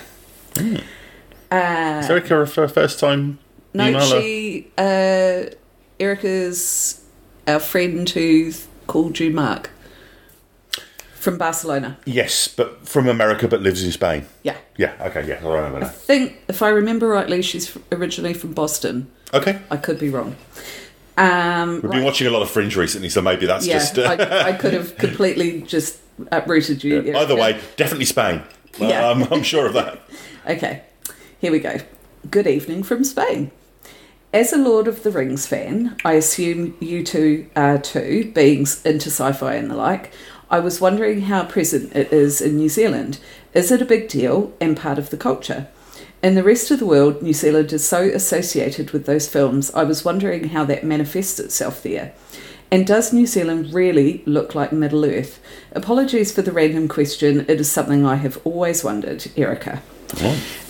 Uh, 1.52 2.00
Is 2.04 2.10
Erica 2.10 2.42
a 2.42 2.44
f- 2.44 2.74
first 2.74 3.00
time 3.00 3.40
no, 3.74 3.86
emailer? 3.86 4.22
she. 4.22 4.68
Uh, 4.78 5.56
Erica's 6.00 7.04
our 7.48 7.60
friend 7.60 8.08
who 8.10 8.52
called 8.88 9.20
you 9.20 9.32
Mark 9.32 9.72
from 11.20 11.38
Barcelona. 11.38 11.98
Yes, 12.06 12.48
but 12.48 12.88
from 12.88 13.08
America, 13.08 13.48
but 13.48 13.62
lives 13.62 13.84
in 13.84 13.92
Spain. 13.92 14.26
Yeah. 14.44 14.56
Yeah, 14.78 14.94
okay, 15.02 15.28
yeah, 15.28 15.36
I 15.44 15.48
remember 15.54 15.78
I 15.78 15.82
that. 15.82 15.96
think, 15.96 16.38
if 16.48 16.62
I 16.62 16.70
remember 16.70 17.08
rightly, 17.10 17.42
she's 17.42 17.78
originally 17.92 18.34
from 18.34 18.54
Boston. 18.54 19.12
Okay, 19.34 19.60
I 19.70 19.78
could 19.78 20.00
be 20.00 20.10
wrong. 20.10 20.36
Um, 21.18 21.76
we've 21.76 21.84
right. 21.84 21.92
been 21.98 22.04
watching 22.06 22.28
a 22.28 22.32
lot 22.32 22.42
of 22.42 22.50
Fringe 22.50 22.76
recently, 22.78 23.10
so 23.10 23.22
maybe 23.22 23.46
that's 23.46 23.68
yeah, 23.68 23.74
just. 23.74 24.00
Uh, 24.00 24.04
I, 24.04 24.50
I 24.50 24.54
could 24.54 24.74
have 24.74 24.98
completely 25.06 25.62
just 25.62 26.00
uprooted 26.32 26.84
you. 26.84 27.02
yeah. 27.02 27.18
Either 27.20 27.36
way, 27.36 27.60
definitely 27.76 28.06
Spain. 28.06 28.42
Uh, 28.80 28.86
Yeah. 28.88 29.10
I'm, 29.10 29.24
I'm 29.32 29.44
sure 29.44 29.66
of 29.68 29.74
that. 29.74 30.00
Okay, 30.48 30.82
here 31.40 31.52
we 31.52 31.60
go. 31.60 31.78
Good 32.32 32.48
evening 32.48 32.82
from 32.82 33.04
Spain. 33.04 33.52
As 34.34 34.52
a 34.54 34.58
Lord 34.58 34.88
of 34.88 35.04
the 35.04 35.12
Rings 35.12 35.46
fan, 35.46 35.96
I 36.04 36.14
assume 36.14 36.76
you 36.80 37.04
two 37.04 37.48
are 37.56 37.78
too, 37.78 38.32
being 38.34 38.60
into 38.86 39.10
sci 39.12 39.32
fi 39.34 39.54
and 39.56 39.70
the 39.70 39.76
like. 39.76 40.12
I 40.52 40.60
was 40.60 40.82
wondering 40.82 41.22
how 41.22 41.46
present 41.46 41.96
it 41.96 42.12
is 42.12 42.42
in 42.42 42.58
New 42.58 42.70
Zealand. 42.70 43.20
Is 43.54 43.72
it 43.72 43.84
a 43.84 43.86
big 43.86 44.08
deal 44.08 44.52
and 44.60 44.76
part 44.76 44.98
of 44.98 45.12
the 45.12 45.18
culture? 45.18 45.68
In 46.24 46.34
the 46.34 46.44
rest 46.44 46.72
of 46.72 46.80
the 46.80 46.88
world, 46.88 47.22
New 47.22 47.34
Zealand 47.34 47.72
is 47.72 47.88
so 47.88 48.02
associated 48.02 48.90
with 48.90 49.06
those 49.06 49.28
films, 49.28 49.72
I 49.76 49.84
was 49.84 50.04
wondering 50.04 50.50
how 50.50 50.66
that 50.66 50.84
manifests 50.84 51.40
itself 51.40 51.84
there. 51.84 52.14
And 52.72 52.86
does 52.86 53.14
New 53.14 53.28
Zealand 53.28 53.74
really 53.74 54.24
look 54.26 54.56
like 54.56 54.72
Middle 54.72 55.06
Earth? 55.06 55.40
Apologies 55.72 56.32
for 56.32 56.42
the 56.42 56.52
random 56.52 56.88
question, 56.88 57.42
it 57.42 57.60
is 57.60 57.72
something 57.72 58.06
I 58.06 58.16
have 58.16 58.40
always 58.44 58.84
wondered, 58.84 59.28
Erica. 59.38 59.82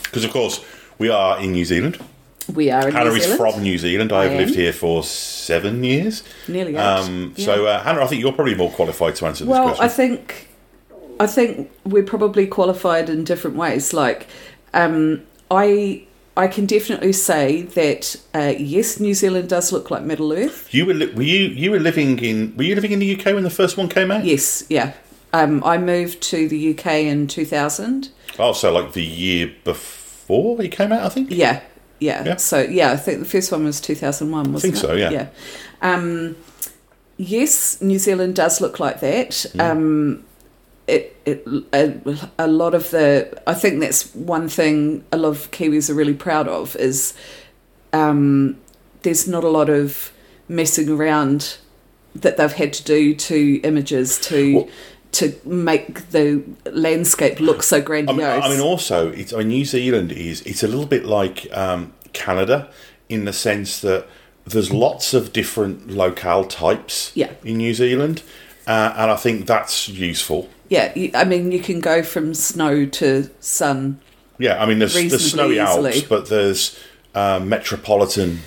Because, 0.03 0.25
of 0.25 0.31
course, 0.31 0.63
we 0.97 1.09
are 1.09 1.39
in 1.39 1.53
New 1.53 1.65
Zealand. 1.65 2.03
We 2.53 2.71
are 2.71 2.87
in 2.87 2.93
Hannah 2.93 3.09
New 3.11 3.15
is 3.15 3.23
Zealand. 3.23 3.53
from 3.53 3.63
New 3.63 3.77
Zealand. 3.77 4.11
I 4.11 4.19
I 4.19 4.23
have 4.25 4.37
lived 4.37 4.55
here 4.55 4.73
for 4.73 5.03
seven 5.03 5.83
years. 5.83 6.23
Nearly. 6.47 6.75
Um, 6.75 7.33
Yeah. 7.35 7.45
So, 7.45 7.65
uh, 7.65 7.83
Hannah, 7.83 8.03
I 8.03 8.07
think 8.07 8.21
you're 8.21 8.33
probably 8.33 8.55
more 8.55 8.71
qualified 8.71 9.15
to 9.17 9.25
answer 9.27 9.45
this 9.45 9.53
question. 9.55 9.71
well. 9.77 9.81
I 9.81 9.87
think 9.87 10.47
I 11.19 11.27
think 11.27 11.69
we're 11.85 12.03
probably 12.03 12.47
qualified 12.47 13.09
in 13.09 13.23
different 13.23 13.57
ways. 13.57 13.93
Like, 13.93 14.27
um, 14.73 15.21
I 15.51 16.03
I 16.37 16.47
can 16.47 16.65
definitely 16.65 17.11
say 17.13 17.63
that 17.63 18.15
uh, 18.33 18.53
yes, 18.57 18.99
New 18.99 19.13
Zealand 19.13 19.49
does 19.49 19.71
look 19.73 19.91
like 19.91 20.03
Middle 20.03 20.31
Earth. 20.31 20.73
You 20.73 20.85
were 20.85 20.93
li- 20.93 21.13
were 21.13 21.23
you 21.23 21.47
you 21.49 21.71
were 21.71 21.79
living 21.79 22.19
in 22.19 22.53
were 22.57 22.63
you 22.63 22.75
living 22.75 22.91
in 22.91 22.99
the 22.99 23.15
UK 23.19 23.33
when 23.33 23.43
the 23.43 23.49
first 23.49 23.77
one 23.77 23.89
came 23.89 24.09
out? 24.11 24.23
Yes, 24.25 24.63
yeah. 24.69 24.93
Um, 25.33 25.63
I 25.63 25.77
moved 25.77 26.21
to 26.31 26.47
the 26.47 26.71
UK 26.71 26.85
in 27.05 27.27
2000. 27.27 28.09
Oh, 28.39 28.53
so 28.53 28.71
like 28.71 28.93
the 28.93 29.03
year 29.03 29.51
before 29.63 30.59
it 30.61 30.71
came 30.71 30.91
out, 30.91 31.03
I 31.03 31.09
think. 31.09 31.29
Yeah, 31.29 31.59
yeah. 31.99 32.23
Yeah. 32.25 32.35
So 32.37 32.61
yeah, 32.61 32.91
I 32.91 32.97
think 32.97 33.19
the 33.19 33.25
first 33.25 33.51
one 33.51 33.63
was 33.65 33.81
2001, 33.81 34.53
wasn't 34.53 34.73
think 34.73 34.83
it? 34.83 34.87
so, 34.87 34.95
yeah. 34.95 35.09
Yeah. 35.09 35.27
Um, 35.81 36.35
yes, 37.17 37.81
New 37.81 37.99
Zealand 37.99 38.35
does 38.35 38.61
look 38.61 38.79
like 38.79 38.99
that. 39.01 39.29
Mm. 39.29 39.59
Um, 39.59 40.23
it, 40.87 41.15
it 41.25 41.45
a, 41.71 42.17
a 42.39 42.47
lot 42.47 42.73
of 42.73 42.89
the 42.89 43.39
I 43.45 43.53
think 43.53 43.79
that's 43.79 44.13
one 44.15 44.49
thing 44.49 45.03
a 45.11 45.17
lot 45.17 45.29
of 45.29 45.51
Kiwis 45.51 45.89
are 45.89 45.93
really 45.93 46.15
proud 46.15 46.47
of 46.47 46.75
is 46.77 47.13
um, 47.93 48.57
there's 49.03 49.27
not 49.27 49.43
a 49.43 49.49
lot 49.49 49.69
of 49.69 50.11
messing 50.47 50.89
around 50.89 51.57
that 52.15 52.37
they've 52.37 52.51
had 52.51 52.73
to 52.73 52.83
do 52.83 53.13
to 53.13 53.61
images 53.63 54.19
to 54.21 54.55
Well- 54.55 54.69
to 55.13 55.33
make 55.45 56.09
the 56.11 56.43
landscape 56.71 57.39
look 57.39 57.63
so 57.63 57.77
I 57.77 57.81
grandiose. 57.81 58.17
mean, 58.17 58.27
I 58.43 58.49
mean, 58.49 58.59
also, 58.59 59.11
it's, 59.11 59.33
I 59.33 59.39
mean, 59.39 59.47
New 59.49 59.65
Zealand 59.65 60.11
is 60.11 60.41
it's 60.41 60.63
a 60.63 60.67
little 60.67 60.85
bit 60.85 61.05
like 61.05 61.47
um, 61.57 61.93
Canada 62.13 62.69
in 63.09 63.25
the 63.25 63.33
sense 63.33 63.81
that 63.81 64.05
there's 64.45 64.71
lots 64.71 65.13
of 65.13 65.33
different 65.33 65.89
locale 65.89 66.43
types 66.45 67.11
Yeah. 67.15 67.31
in 67.43 67.57
New 67.57 67.73
Zealand, 67.73 68.21
uh, 68.67 68.93
and 68.97 69.09
I 69.11 69.15
think 69.15 69.45
that's 69.47 69.89
useful. 69.89 70.47
yeah, 70.69 70.93
I 71.15 71.23
mean, 71.23 71.51
you 71.51 71.59
can 71.59 71.79
go 71.79 72.03
from 72.03 72.33
snow 72.35 72.85
to 72.85 73.29
sun 73.39 73.99
Yeah, 74.37 74.61
I 74.61 74.65
mean, 74.67 74.79
there's, 74.79 74.93
there's 74.93 75.31
snowy 75.31 75.59
Alps, 75.59 76.01
but 76.03 76.29
there's 76.29 76.79
um, 77.15 77.49
metropolitan 77.49 78.39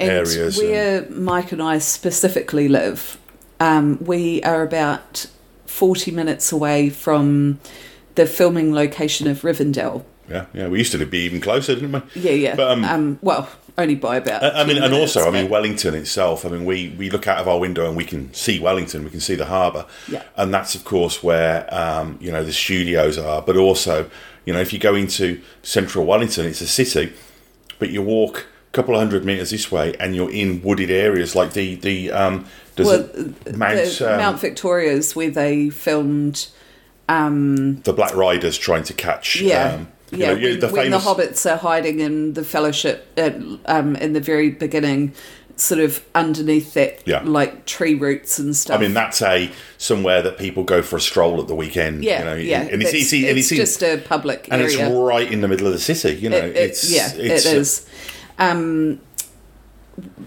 And 0.00 0.10
areas. 0.10 0.58
and- 0.58 0.68
where 0.70 1.06
Mike 1.10 1.52
and 1.52 1.62
I 1.62 1.78
specifically 1.78 2.68
live, 2.68 3.18
um, 3.60 3.98
we 4.04 4.42
are 4.42 4.62
about 4.62 5.26
40 5.76 6.10
minutes 6.10 6.52
away 6.52 6.88
from 6.88 7.60
the 8.14 8.24
filming 8.26 8.72
location 8.72 9.28
of 9.28 9.42
Rivendell. 9.42 10.04
yeah, 10.28 10.46
yeah, 10.54 10.68
we 10.68 10.78
used 10.78 10.92
to 10.92 11.04
be 11.04 11.18
even 11.18 11.38
closer, 11.40 11.74
didn't 11.74 11.92
we? 11.92 12.00
Yeah, 12.20 12.30
yeah. 12.32 12.54
But, 12.56 12.70
um, 12.70 12.84
um, 12.84 13.18
well, 13.20 13.46
only 13.76 13.94
by 13.94 14.16
about. 14.16 14.42
I 14.42 14.62
I 14.62 14.64
mean, 14.64 14.76
10 14.76 14.84
and 14.84 14.92
minutes, 14.94 15.14
also, 15.16 15.28
I 15.28 15.30
mean, 15.30 15.50
Wellington 15.50 15.94
itself. 15.94 16.46
I 16.46 16.48
mean, 16.48 16.64
we, 16.64 16.94
we 16.98 17.10
look 17.10 17.26
out 17.28 17.38
of 17.38 17.46
our 17.46 17.58
window 17.58 17.86
and 17.86 17.94
we 17.94 18.06
can 18.06 18.32
see 18.32 18.58
Wellington, 18.58 19.04
we 19.04 19.10
can 19.10 19.20
see 19.20 19.34
the 19.34 19.44
harbour, 19.44 19.84
Yeah. 20.08 20.22
and 20.36 20.52
that's 20.54 20.74
of 20.74 20.84
course 20.84 21.22
where 21.22 21.68
um, 21.74 22.16
you 22.22 22.32
know 22.32 22.42
the 22.42 22.54
studios 22.54 23.18
are. 23.18 23.42
But 23.42 23.58
also, 23.58 24.08
you 24.46 24.54
know, 24.54 24.60
if 24.60 24.72
you 24.72 24.78
go 24.78 24.94
into 24.94 25.42
central 25.62 26.06
Wellington, 26.06 26.46
it's 26.46 26.62
a 26.62 26.66
city, 26.66 27.12
but 27.78 27.90
you 27.90 28.00
walk 28.00 28.46
a 28.68 28.72
couple 28.72 28.94
of 28.94 28.98
hundred 29.00 29.26
meters 29.26 29.50
this 29.50 29.70
way 29.70 29.94
and 30.00 30.16
you're 30.16 30.32
in 30.32 30.62
wooded 30.62 30.90
areas 30.90 31.36
like 31.36 31.52
the 31.52 31.74
the 31.74 32.10
there's 32.76 32.88
well, 32.88 33.08
a, 33.46 33.56
Mount 33.56 34.02
um, 34.02 34.18
Mount 34.18 34.40
Victoria's 34.40 35.16
where 35.16 35.30
they 35.30 35.70
filmed. 35.70 36.48
Um, 37.08 37.80
the 37.82 37.92
Black 37.92 38.14
Riders 38.16 38.58
trying 38.58 38.82
to 38.84 38.92
catch. 38.94 39.40
yeah. 39.40 39.74
um, 39.74 39.88
you 40.10 40.18
yeah, 40.18 40.34
know, 40.34 40.40
when, 40.40 40.60
the 40.60 40.68
when 40.68 40.82
famous. 40.84 41.04
the 41.04 41.10
hobbits 41.10 41.52
are 41.52 41.56
hiding 41.56 42.00
in 42.00 42.34
the 42.34 42.44
fellowship 42.44 43.08
at, 43.16 43.36
um, 43.66 43.96
in 43.96 44.12
the 44.12 44.20
very 44.20 44.50
beginning, 44.50 45.12
sort 45.56 45.80
of 45.80 46.04
underneath 46.14 46.74
that, 46.74 47.02
Yeah. 47.06 47.22
like 47.24 47.64
tree 47.66 47.94
roots 47.94 48.38
and 48.38 48.54
stuff. 48.56 48.78
I 48.78 48.80
mean, 48.80 48.94
that's 48.94 49.20
a 49.22 49.50
somewhere 49.78 50.22
that 50.22 50.38
people 50.38 50.62
go 50.64 50.80
for 50.82 50.96
a 50.96 51.00
stroll 51.00 51.40
at 51.40 51.48
the 51.48 51.54
weekend. 51.56 52.04
yeah, 52.04 52.18
you 52.20 52.24
know, 52.24 52.34
yeah, 52.36 52.62
and 52.62 52.82
it's 52.82 52.94
easy, 52.94 53.28
and 53.28 53.36
it's 53.38 53.50
it's, 53.50 53.58
just 53.58 53.82
a 53.82 53.98
public 53.98 54.48
and 54.50 54.62
area. 54.62 54.86
it's 54.86 54.94
right 54.96 55.30
in 55.30 55.40
the 55.40 55.48
middle 55.48 55.66
of 55.66 55.72
the 55.72 55.78
city. 55.80 56.14
You 56.16 56.30
know, 56.30 56.36
It- 56.36 56.56
it- 56.56 56.56
it's 56.56 56.90
yeah, 56.92 57.08
it's, 57.14 57.46
it 57.46 57.56
is. 57.56 57.86
Um, 58.38 59.00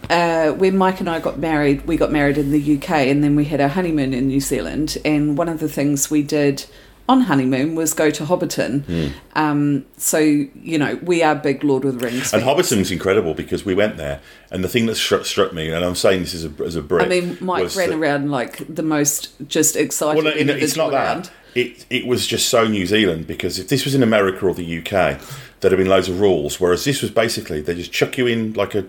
uh, 0.09 0.51
when 0.53 0.77
Mike 0.77 0.99
and 0.99 1.09
I 1.09 1.19
got 1.19 1.37
married, 1.37 1.85
we 1.85 1.97
got 1.97 2.11
married 2.11 2.37
in 2.37 2.51
the 2.51 2.77
UK, 2.77 2.89
and 2.89 3.23
then 3.23 3.35
we 3.35 3.45
had 3.45 3.61
our 3.61 3.69
honeymoon 3.69 4.13
in 4.13 4.27
New 4.27 4.39
Zealand. 4.39 4.97
And 5.05 5.37
one 5.37 5.49
of 5.49 5.59
the 5.59 5.69
things 5.69 6.09
we 6.09 6.23
did 6.23 6.65
on 7.07 7.21
honeymoon 7.21 7.73
was 7.75 7.93
go 7.93 8.11
to 8.11 8.23
Hobbiton. 8.23 8.83
Hmm. 8.85 9.07
Um, 9.35 9.85
so 9.97 10.19
you 10.19 10.77
know, 10.77 10.95
we 11.01 11.23
are 11.23 11.35
big 11.35 11.63
Lord 11.63 11.83
of 11.85 11.99
the 11.99 12.05
Rings. 12.05 12.33
And 12.33 12.43
fans. 12.43 12.43
Hobbiton's 12.43 12.91
incredible 12.91 13.33
because 13.33 13.65
we 13.65 13.73
went 13.73 13.97
there, 13.97 14.21
and 14.51 14.63
the 14.63 14.69
thing 14.69 14.85
that 14.85 14.95
struck, 14.95 15.25
struck 15.25 15.53
me, 15.53 15.69
and 15.69 15.83
I'm 15.83 15.95
saying 15.95 16.21
this 16.21 16.33
as 16.33 16.45
a, 16.45 16.63
as 16.63 16.75
a 16.75 16.81
Brit. 16.81 17.05
I 17.05 17.09
mean, 17.09 17.37
Mike 17.41 17.75
ran 17.75 17.89
that- 17.89 17.97
around 17.97 18.31
like 18.31 18.63
the 18.73 18.83
most 18.83 19.33
just 19.47 19.75
excited. 19.75 20.23
Well, 20.23 20.33
no, 20.33 20.39
it's 20.39 20.75
not 20.75 20.87
individual 20.87 20.91
that. 20.91 21.31
It 21.55 21.85
it 21.89 22.05
was 22.05 22.27
just 22.27 22.47
so 22.47 22.67
New 22.67 22.85
Zealand 22.85 23.25
because 23.25 23.57
if 23.57 23.69
this 23.69 23.83
was 23.83 23.95
in 23.95 24.03
America 24.03 24.45
or 24.45 24.53
the 24.53 24.77
UK, 24.79 25.19
there'd 25.59 25.71
have 25.71 25.77
been 25.79 25.89
loads 25.89 26.07
of 26.07 26.21
rules. 26.21 26.59
Whereas 26.59 26.85
this 26.85 27.01
was 27.01 27.09
basically 27.09 27.59
they 27.59 27.73
just 27.73 27.91
chuck 27.91 28.19
you 28.19 28.27
in 28.27 28.53
like 28.53 28.75
a 28.75 28.85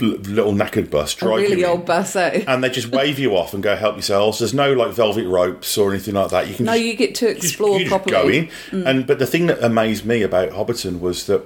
little 0.00 0.52
knackered 0.52 0.90
bus, 0.90 1.14
drive 1.14 1.40
really 1.40 1.64
old 1.64 1.84
bus, 1.86 2.14
eh? 2.16 2.44
and 2.48 2.62
they 2.62 2.70
just 2.70 2.88
wave 2.88 3.18
you 3.18 3.36
off 3.36 3.52
and 3.54 3.62
go 3.62 3.74
help 3.76 3.96
yourselves. 3.96 4.38
There's 4.38 4.54
no 4.54 4.72
like 4.72 4.92
velvet 4.92 5.26
ropes 5.26 5.76
or 5.76 5.90
anything 5.90 6.14
like 6.14 6.30
that. 6.30 6.48
You 6.48 6.54
can 6.54 6.66
No, 6.66 6.72
just, 6.72 6.84
you 6.84 6.94
get 6.94 7.14
to 7.16 7.28
explore 7.28 7.78
just 7.78 7.90
properly. 7.90 8.12
go 8.12 8.28
in. 8.28 8.86
And 8.86 9.06
but 9.06 9.18
the 9.18 9.26
thing 9.26 9.46
that 9.46 9.62
amazed 9.62 10.04
me 10.04 10.22
about 10.22 10.50
Hobbiton 10.50 11.00
was 11.00 11.26
that 11.26 11.42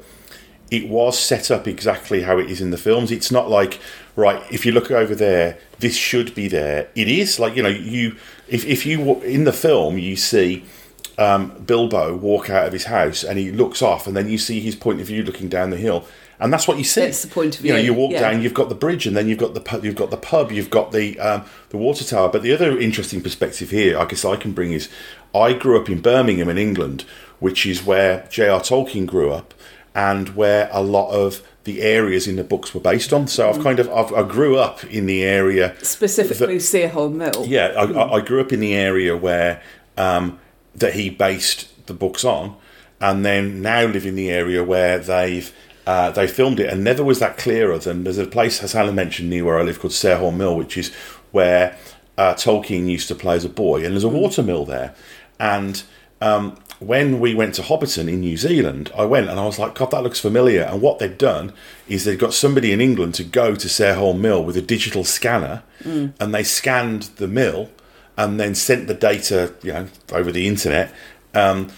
it 0.71 0.89
was 0.89 1.19
set 1.19 1.51
up 1.51 1.69
exactly 1.69 2.23
how 2.23 2.39
it 2.39 2.51
is 2.51 2.61
in 2.61 2.71
the 2.71 2.79
films. 2.79 3.11
It's 3.11 3.31
not 3.31 3.49
like 3.51 3.79
right 4.17 4.43
if 4.51 4.65
you 4.67 4.73
look 4.73 4.91
over 4.91 5.15
there, 5.15 5.59
this 5.79 5.97
should 5.97 6.35
be 6.35 6.49
there. 6.49 6.89
It 6.95 7.09
is 7.09 7.39
like 7.39 7.57
you 7.57 7.63
know 7.63 7.69
you 7.69 8.17
if 8.49 8.65
if 8.67 8.85
you 8.87 9.21
in 9.23 9.45
the 9.45 9.53
film 9.53 9.99
you 9.99 10.17
see. 10.17 10.65
Um, 11.19 11.51
Bilbo 11.67 12.17
walk 12.17 12.49
out 12.49 12.67
of 12.67 12.73
his 12.73 12.87
house 12.87 13.23
and 13.23 13.39
he 13.39 13.53
looks 13.53 13.83
off, 13.83 14.07
and 14.07 14.17
then 14.17 14.31
you 14.31 14.39
see 14.39 14.61
his 14.61 14.75
point 14.75 14.99
of 14.99 15.07
view 15.07 15.23
looking 15.23 15.47
down 15.47 15.69
the 15.69 15.77
hill, 15.77 16.07
and 16.43 16.53
that's 16.53 16.67
what 16.69 16.77
you 16.79 16.85
see. 16.85 17.03
That's 17.03 17.23
the 17.23 17.29
point 17.29 17.59
of 17.59 17.65
You 17.65 17.73
know, 17.73 17.79
you 17.79 17.95
walk 17.95 18.13
yeah. 18.13 18.21
down, 18.31 18.43
you've 18.43 18.53
got 18.55 18.69
the 18.69 18.75
bridge, 18.75 19.07
and 19.07 19.17
then 19.17 19.29
you've 19.29 19.39
got 19.39 19.55
the 19.55 19.61
pub, 19.61 19.85
you've 19.85 19.97
got 19.97 20.11
the 20.11 20.17
pub, 20.17 20.53
you've 20.53 20.71
got 20.71 20.93
the 20.93 21.19
um, 21.21 21.45
the 21.71 21.77
water 21.79 22.05
tower. 22.05 22.29
But 22.29 22.43
the 22.43 22.53
other 22.53 22.79
interesting 22.79 23.23
perspective 23.23 23.71
here, 23.71 23.99
I 23.99 24.05
guess 24.05 24.25
I 24.25 24.37
can 24.37 24.53
bring 24.53 24.73
is, 24.73 24.89
I 25.35 25.53
grew 25.55 25.81
up 25.81 25.89
in 25.89 26.01
Birmingham 26.03 26.49
in 26.49 26.59
England, 26.59 27.05
which 27.39 27.65
is 27.65 27.85
where 27.85 28.27
J.R. 28.31 28.61
Tolkien 28.61 29.07
grew 29.07 29.31
up, 29.33 29.55
and 29.95 30.31
where 30.37 30.69
a 30.73 30.83
lot 30.83 31.11
of 31.13 31.43
the 31.65 31.81
areas 31.83 32.27
in 32.27 32.35
the 32.35 32.43
books 32.43 32.75
were 32.75 32.81
based 32.81 33.13
on. 33.13 33.29
So 33.29 33.49
I've 33.49 33.59
Mm. 33.59 33.63
kind 33.63 33.79
of 33.79 33.89
I've, 33.91 34.13
I 34.13 34.23
grew 34.25 34.57
up 34.59 34.83
in 34.85 35.07
the 35.07 35.23
area 35.23 35.75
Specifically, 35.83 36.57
Sarehole 36.59 37.13
Mill. 37.13 37.45
yeah, 37.47 37.69
I, 37.77 37.85
I- 37.85 38.13
I 38.17 38.21
grew 38.21 38.41
up 38.41 38.53
in 38.53 38.59
the 38.61 38.75
area 38.75 39.17
where 39.17 39.63
um, 39.97 40.41
that 40.75 40.95
he 40.95 41.09
based 41.09 41.69
the 41.87 41.95
books 41.95 42.25
on, 42.25 42.57
and 43.01 43.25
then 43.25 43.63
now 43.63 43.85
live 43.87 44.07
in 44.07 44.17
the 44.17 44.29
area 44.31 44.65
where 44.65 44.99
they've 44.99 45.53
uh, 45.87 46.11
they 46.11 46.27
filmed 46.27 46.61
it, 46.61 46.69
and 46.71 46.85
never 46.85 47.03
was 47.03 47.19
that 47.19 47.37
clearer 47.37 47.79
than 47.79 48.05
there's 48.05 48.19
a 48.19 48.27
place, 48.27 48.63
as 48.63 48.75
Alan 48.75 48.95
mentioned, 48.95 49.31
near 49.31 49.45
where 49.45 49.59
I 49.59 49.63
live 49.63 49.81
called 49.81 49.93
Sarehole 49.93 50.35
Mill, 50.35 50.57
which 50.57 50.77
is 50.77 50.93
where 51.33 51.77
uh, 52.17 52.35
Tolkien 52.35 52.89
used 52.89 53.09
to 53.09 53.15
play 53.15 53.37
as 53.37 53.45
a 53.45 53.49
boy, 53.49 53.85
and 53.85 53.93
there's 53.93 54.05
a 54.05 54.09
water 54.09 54.43
mill 54.43 54.65
there, 54.65 54.95
and 55.39 55.83
um, 56.21 56.57
when 56.79 57.21
we 57.21 57.35
went 57.35 57.55
to 57.57 57.63
Hobbiton 57.63 58.09
in 58.09 58.21
New 58.21 58.37
Zealand, 58.37 58.91
I 58.97 59.05
went 59.05 59.29
and 59.29 59.39
I 59.39 59.45
was 59.45 59.59
like, 59.59 59.75
God, 59.75 59.91
that 59.93 60.03
looks 60.03 60.21
familiar. 60.21 60.63
And 60.63 60.81
what 60.81 60.99
they've 60.99 61.17
done 61.17 61.53
is 61.89 62.05
they've 62.05 62.19
got 62.19 62.35
somebody 62.35 62.73
in 62.73 62.81
England 62.81 63.15
to 63.15 63.25
go 63.25 63.55
to 63.55 63.69
Sarehole 63.69 64.19
Mill 64.19 64.43
with 64.45 64.57
a 64.57 64.63
digital 64.63 65.05
scanner, 65.05 65.63
and 66.21 66.35
they 66.35 66.43
scanned 66.43 67.03
the 67.17 67.29
mill 67.29 67.71
and 68.17 68.39
then 68.39 68.55
sent 68.55 68.89
the 68.89 68.95
data, 68.95 69.55
you 69.63 69.73
know, 69.73 69.89
over 70.13 70.31
the 70.31 70.47
internet. 70.47 70.93
Um, 71.35 71.69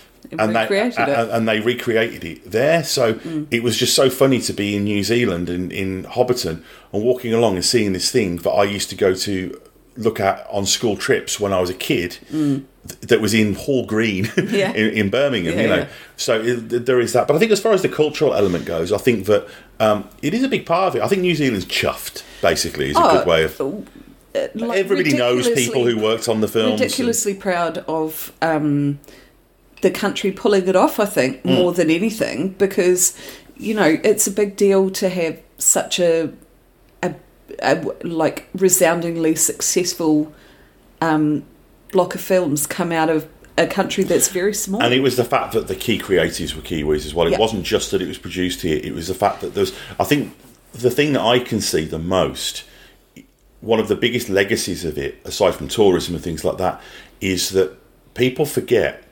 And 0.40 0.54
and 0.54 0.56
they, 0.56 0.60
recreated 0.62 1.08
it. 1.08 1.18
and, 1.18 1.30
and 1.30 1.48
they 1.48 1.60
recreated 1.60 2.24
it 2.24 2.50
there. 2.50 2.84
So 2.84 3.18
it 3.50 3.62
was 3.62 3.76
just 3.76 3.94
so 3.94 4.10
funny 4.10 4.40
to 4.42 4.52
be 4.52 4.76
in 4.76 4.84
New 4.84 5.02
Zealand 5.02 5.48
and 5.48 5.72
in 5.72 6.04
Hobbiton 6.04 6.62
and 6.92 7.02
walking 7.02 7.32
along 7.34 7.56
and 7.56 7.64
seeing 7.64 7.92
this 7.92 8.10
thing 8.10 8.36
that 8.38 8.50
I 8.50 8.64
used 8.64 8.90
to 8.90 8.96
go 8.96 9.14
to 9.14 9.60
look 9.96 10.18
at 10.18 10.44
on 10.50 10.66
school 10.66 10.96
trips 10.96 11.38
when 11.38 11.52
I 11.52 11.60
was 11.60 11.70
a 11.70 11.74
kid. 11.74 12.18
th- 12.30 12.62
That 13.02 13.20
was 13.20 13.32
in 13.32 13.54
Hall 13.54 13.86
Green 13.86 14.28
Yeah. 14.36 14.72
in, 14.72 14.90
in 14.90 15.08
Birmingham, 15.10 15.54
Yeah, 15.54 15.62
you 15.62 15.68
know. 15.68 15.76
yeah. 15.76 15.88
So 16.16 16.40
it, 16.40 16.84
there 16.86 17.00
is 17.00 17.12
that, 17.12 17.26
but 17.28 17.36
I 17.36 17.38
think 17.38 17.52
as 17.52 17.60
far 17.60 17.72
as 17.72 17.82
the 17.82 17.88
cultural 17.88 18.34
element 18.34 18.64
goes, 18.66 18.92
I 18.92 18.98
think 18.98 19.26
that 19.26 19.46
um, 19.80 20.08
it 20.20 20.34
is 20.34 20.42
a 20.42 20.48
big 20.48 20.66
part 20.66 20.88
of 20.88 20.96
it. 20.96 21.02
I 21.02 21.08
think 21.08 21.22
New 21.22 21.34
Zealand's 21.34 21.64
chuffed, 21.66 22.22
basically, 22.42 22.90
is 22.90 22.96
a 22.96 23.00
Oh, 23.02 23.18
good 23.18 23.26
way 23.26 23.44
of. 23.44 23.60
uh, 23.60 24.48
like 24.54 24.78
Everybody 24.78 25.16
knows 25.16 25.48
people 25.48 25.86
who 25.86 25.96
worked 25.98 26.28
on 26.28 26.40
the 26.40 26.48
films. 26.48 26.72
and- 26.72 26.80
ridiculously 26.80 27.34
proud 27.34 27.78
of 27.86 28.32
um, 28.42 28.98
the 29.84 29.90
country 29.90 30.32
pulling 30.32 30.66
it 30.66 30.74
off. 30.76 30.98
I 30.98 31.04
think 31.06 31.42
Hmm. 31.42 31.54
more 31.54 31.72
than 31.72 31.90
anything 31.90 32.38
because 32.64 33.14
you 33.56 33.74
know 33.74 33.90
it's 34.10 34.26
a 34.26 34.30
big 34.30 34.56
deal 34.56 34.90
to 34.90 35.08
have 35.08 35.38
such 35.58 36.00
a, 36.00 36.30
a, 37.02 37.14
a 37.62 37.74
like 38.02 38.48
resoundingly 38.54 39.34
successful 39.36 40.32
um, 41.00 41.44
block 41.92 42.14
of 42.14 42.20
films 42.20 42.66
come 42.66 42.90
out 42.92 43.10
of 43.10 43.28
a 43.56 43.66
country 43.68 44.02
that's 44.04 44.28
very 44.28 44.54
small. 44.54 44.82
And 44.82 44.92
it 44.92 45.00
was 45.00 45.16
the 45.16 45.24
fact 45.24 45.52
that 45.52 45.68
the 45.68 45.76
key 45.76 45.98
creatives 45.98 46.56
were 46.56 46.62
Kiwis 46.62 47.04
as 47.06 47.14
well. 47.14 47.26
It 47.28 47.32
Yeah. 47.32 47.38
wasn't 47.38 47.64
just 47.64 47.90
that 47.92 48.00
it 48.02 48.08
was 48.08 48.18
produced 48.18 48.62
here, 48.62 48.80
it 48.82 48.94
was 48.94 49.06
the 49.06 49.14
fact 49.14 49.42
that 49.42 49.54
there's. 49.54 49.72
I 50.00 50.04
think 50.04 50.32
the 50.72 50.90
thing 50.90 51.12
that 51.12 51.22
I 51.22 51.38
can 51.38 51.60
see 51.60 51.84
the 51.84 51.98
most, 52.00 52.64
one 53.60 53.78
of 53.78 53.88
the 53.88 53.94
biggest 53.94 54.28
legacies 54.28 54.84
of 54.84 54.96
it, 54.98 55.12
aside 55.24 55.54
from 55.54 55.68
tourism 55.68 56.14
and 56.16 56.24
things 56.24 56.42
like 56.44 56.56
that, 56.58 56.80
is 57.20 57.50
that 57.50 57.70
people 58.14 58.44
forget 58.46 59.03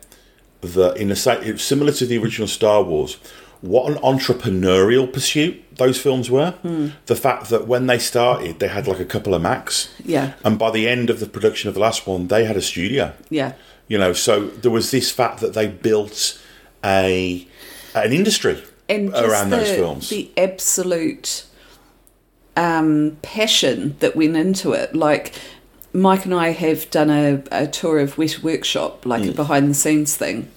that 0.62 0.96
in 0.96 1.10
a 1.10 1.16
similar 1.16 1.92
to 1.92 2.06
the 2.06 2.18
original 2.18 2.48
Star 2.48 2.82
Wars, 2.82 3.18
what 3.60 3.90
an 3.92 3.98
entrepreneurial 3.98 5.12
pursuit 5.12 5.62
those 5.76 5.98
films 6.00 6.30
were. 6.30 6.54
The 7.06 7.16
fact 7.16 7.48
that 7.50 7.66
when 7.68 7.86
they 7.86 7.98
started, 7.98 8.58
they 8.58 8.68
had 8.68 8.86
like 8.88 9.00
a 9.00 9.04
couple 9.04 9.34
of 9.34 9.42
Macs, 9.42 9.88
Yeah. 10.04 10.32
and 10.44 10.58
by 10.58 10.70
the 10.70 10.88
end 10.88 11.10
of 11.10 11.20
the 11.20 11.26
production 11.26 11.68
of 11.68 11.74
the 11.74 11.80
last 11.80 12.06
one, 12.06 12.28
they 12.28 12.44
had 12.44 12.56
a 12.56 12.62
studio. 12.62 13.12
Yeah. 13.30 13.52
You 13.88 13.98
know, 13.98 14.12
so 14.12 14.46
there 14.46 14.70
was 14.70 14.90
this 14.90 15.10
fact 15.10 15.40
that 15.40 15.54
they 15.54 15.66
built 15.68 16.40
a 16.84 17.46
an 17.94 18.12
industry 18.12 18.62
and 18.88 19.10
around 19.14 19.50
the, 19.50 19.56
those 19.58 19.70
films. 19.70 20.08
The 20.08 20.30
absolute 20.36 21.44
um, 22.56 23.18
passion 23.22 23.96
that 24.00 24.16
went 24.16 24.36
into 24.36 24.72
it. 24.72 24.94
Like 24.94 25.34
Mike 25.92 26.24
and 26.24 26.34
I 26.34 26.50
have 26.50 26.90
done 26.90 27.10
a, 27.10 27.42
a 27.52 27.66
tour 27.66 27.98
of 27.98 28.16
Weta 28.16 28.42
Workshop, 28.42 29.04
like 29.04 29.22
Mm. 29.22 29.30
a 29.30 29.32
behind 29.32 29.70
the 29.70 29.74
scenes 29.74 30.16
thing, 30.16 30.48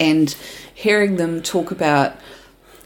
and 0.00 0.34
hearing 0.74 1.16
them 1.16 1.42
talk 1.42 1.70
about, 1.70 2.14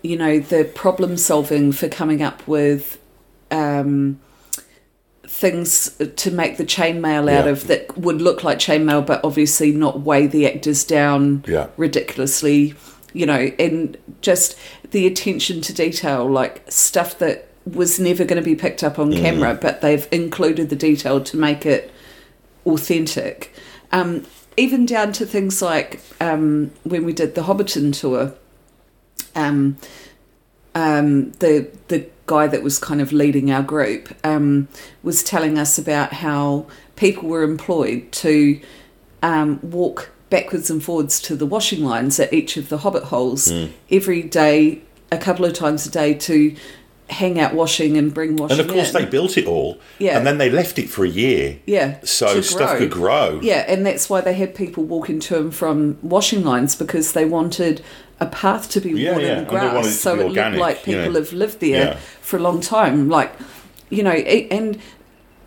you 0.02 0.16
know, 0.16 0.38
the 0.40 0.64
problem 0.64 1.16
solving 1.16 1.72
for 1.72 1.88
coming 1.88 2.22
up 2.22 2.46
with. 2.46 2.98
Um, 3.50 4.20
things 5.26 5.96
to 6.16 6.30
make 6.30 6.56
the 6.56 6.64
chainmail 6.64 7.30
out 7.32 7.44
Yeah. 7.44 7.50
of 7.52 7.66
that 7.68 7.96
would 7.96 8.20
look 8.20 8.42
like 8.42 8.58
chainmail 8.58 9.06
but 9.06 9.20
obviously 9.24 9.70
not 9.70 10.00
weigh 10.00 10.26
the 10.26 10.44
actors 10.44 10.82
down 10.82 11.44
Yeah. 11.46 11.68
ridiculously 11.76 12.74
you 13.12 13.26
know 13.26 13.52
and 13.58 13.96
just 14.22 14.56
the 14.90 15.06
attention 15.06 15.60
to 15.62 15.72
detail 15.72 16.28
like 16.28 16.62
stuff 16.68 17.16
that 17.20 17.46
was 17.72 17.98
never 17.98 18.24
going 18.24 18.42
to 18.42 18.44
be 18.44 18.54
picked 18.54 18.82
up 18.82 18.98
on 18.98 19.12
camera 19.12 19.54
but 19.60 19.80
they've 19.80 20.08
included 20.10 20.70
the 20.70 20.76
detail 20.76 21.22
to 21.22 21.36
make 21.36 21.64
it 21.66 21.92
authentic. 22.66 23.52
Um, 23.92 24.26
even 24.56 24.84
down 24.84 25.12
to 25.12 25.26
things 25.26 25.62
like 25.62 26.00
um, 26.20 26.70
when 26.84 27.04
we 27.04 27.12
did 27.12 27.34
the 27.34 27.42
hobbiton 27.42 27.98
tour 27.98 28.34
um, 29.34 29.76
um, 30.74 31.32
the 31.32 31.68
the 31.88 32.08
guy 32.26 32.46
that 32.46 32.62
was 32.62 32.78
kind 32.78 33.00
of 33.00 33.12
leading 33.12 33.50
our 33.50 33.62
group 33.62 34.14
um, 34.24 34.68
was 35.02 35.24
telling 35.24 35.58
us 35.58 35.78
about 35.78 36.12
how 36.12 36.66
people 36.94 37.28
were 37.28 37.42
employed 37.42 38.10
to 38.12 38.60
um, 39.22 39.58
walk 39.62 40.10
backwards 40.30 40.70
and 40.70 40.82
forwards 40.82 41.20
to 41.20 41.34
the 41.34 41.46
washing 41.46 41.84
lines 41.84 42.20
at 42.20 42.32
each 42.32 42.56
of 42.56 42.68
the 42.68 42.78
hobbit 42.78 43.04
holes 43.04 43.52
every 43.90 44.22
day, 44.22 44.80
a 45.10 45.18
couple 45.18 45.44
of 45.44 45.52
times 45.52 45.86
a 45.86 45.90
day 45.90 46.14
to 46.14 46.54
hang 47.10 47.38
out 47.40 47.52
washing 47.54 47.96
and 47.98 48.14
bring 48.14 48.36
washing. 48.36 48.58
and 48.58 48.68
of 48.68 48.74
course, 48.74 48.94
in. 48.94 49.02
they 49.02 49.08
built 49.08 49.36
it 49.36 49.46
all, 49.46 49.78
Yeah. 49.98 50.16
and 50.16 50.26
then 50.26 50.38
they 50.38 50.48
left 50.48 50.78
it 50.78 50.88
for 50.88 51.04
a 51.04 51.08
year, 51.08 51.58
yeah, 51.66 51.96
so 52.04 52.40
stuff 52.40 52.70
grow. 52.70 52.78
could 52.78 52.90
grow. 52.90 53.40
Yeah, 53.42 53.64
and 53.68 53.84
that's 53.84 54.08
why 54.08 54.20
they 54.20 54.34
had 54.34 54.54
people 54.54 54.84
walking 54.84 55.20
to 55.20 55.36
and 55.38 55.54
from 55.54 55.98
washing 56.02 56.44
lines 56.44 56.74
because 56.76 57.12
they 57.12 57.24
wanted 57.24 57.82
a 58.20 58.26
path 58.26 58.70
to 58.70 58.80
be 58.80 58.90
Yeah, 58.90 59.12
worn 59.12 59.22
yeah, 59.24 59.32
in 59.38 59.38
it 59.44 59.48
grass, 59.48 59.84
to 59.86 59.90
so 59.92 60.14
be 60.14 60.20
it 60.20 60.24
looked 60.24 60.36
organic, 60.38 60.60
like 60.60 60.86
you 60.86 60.96
know. 60.96 61.02
people 61.04 61.14
have 61.20 61.32
lived 61.32 61.60
there 61.60 61.68
Yeah. 61.84 61.96
for 62.20 62.36
a 62.36 62.40
long 62.40 62.60
time. 62.60 63.08
Like, 63.08 63.32
you 63.88 64.02
know, 64.02 64.10
and 64.12 64.78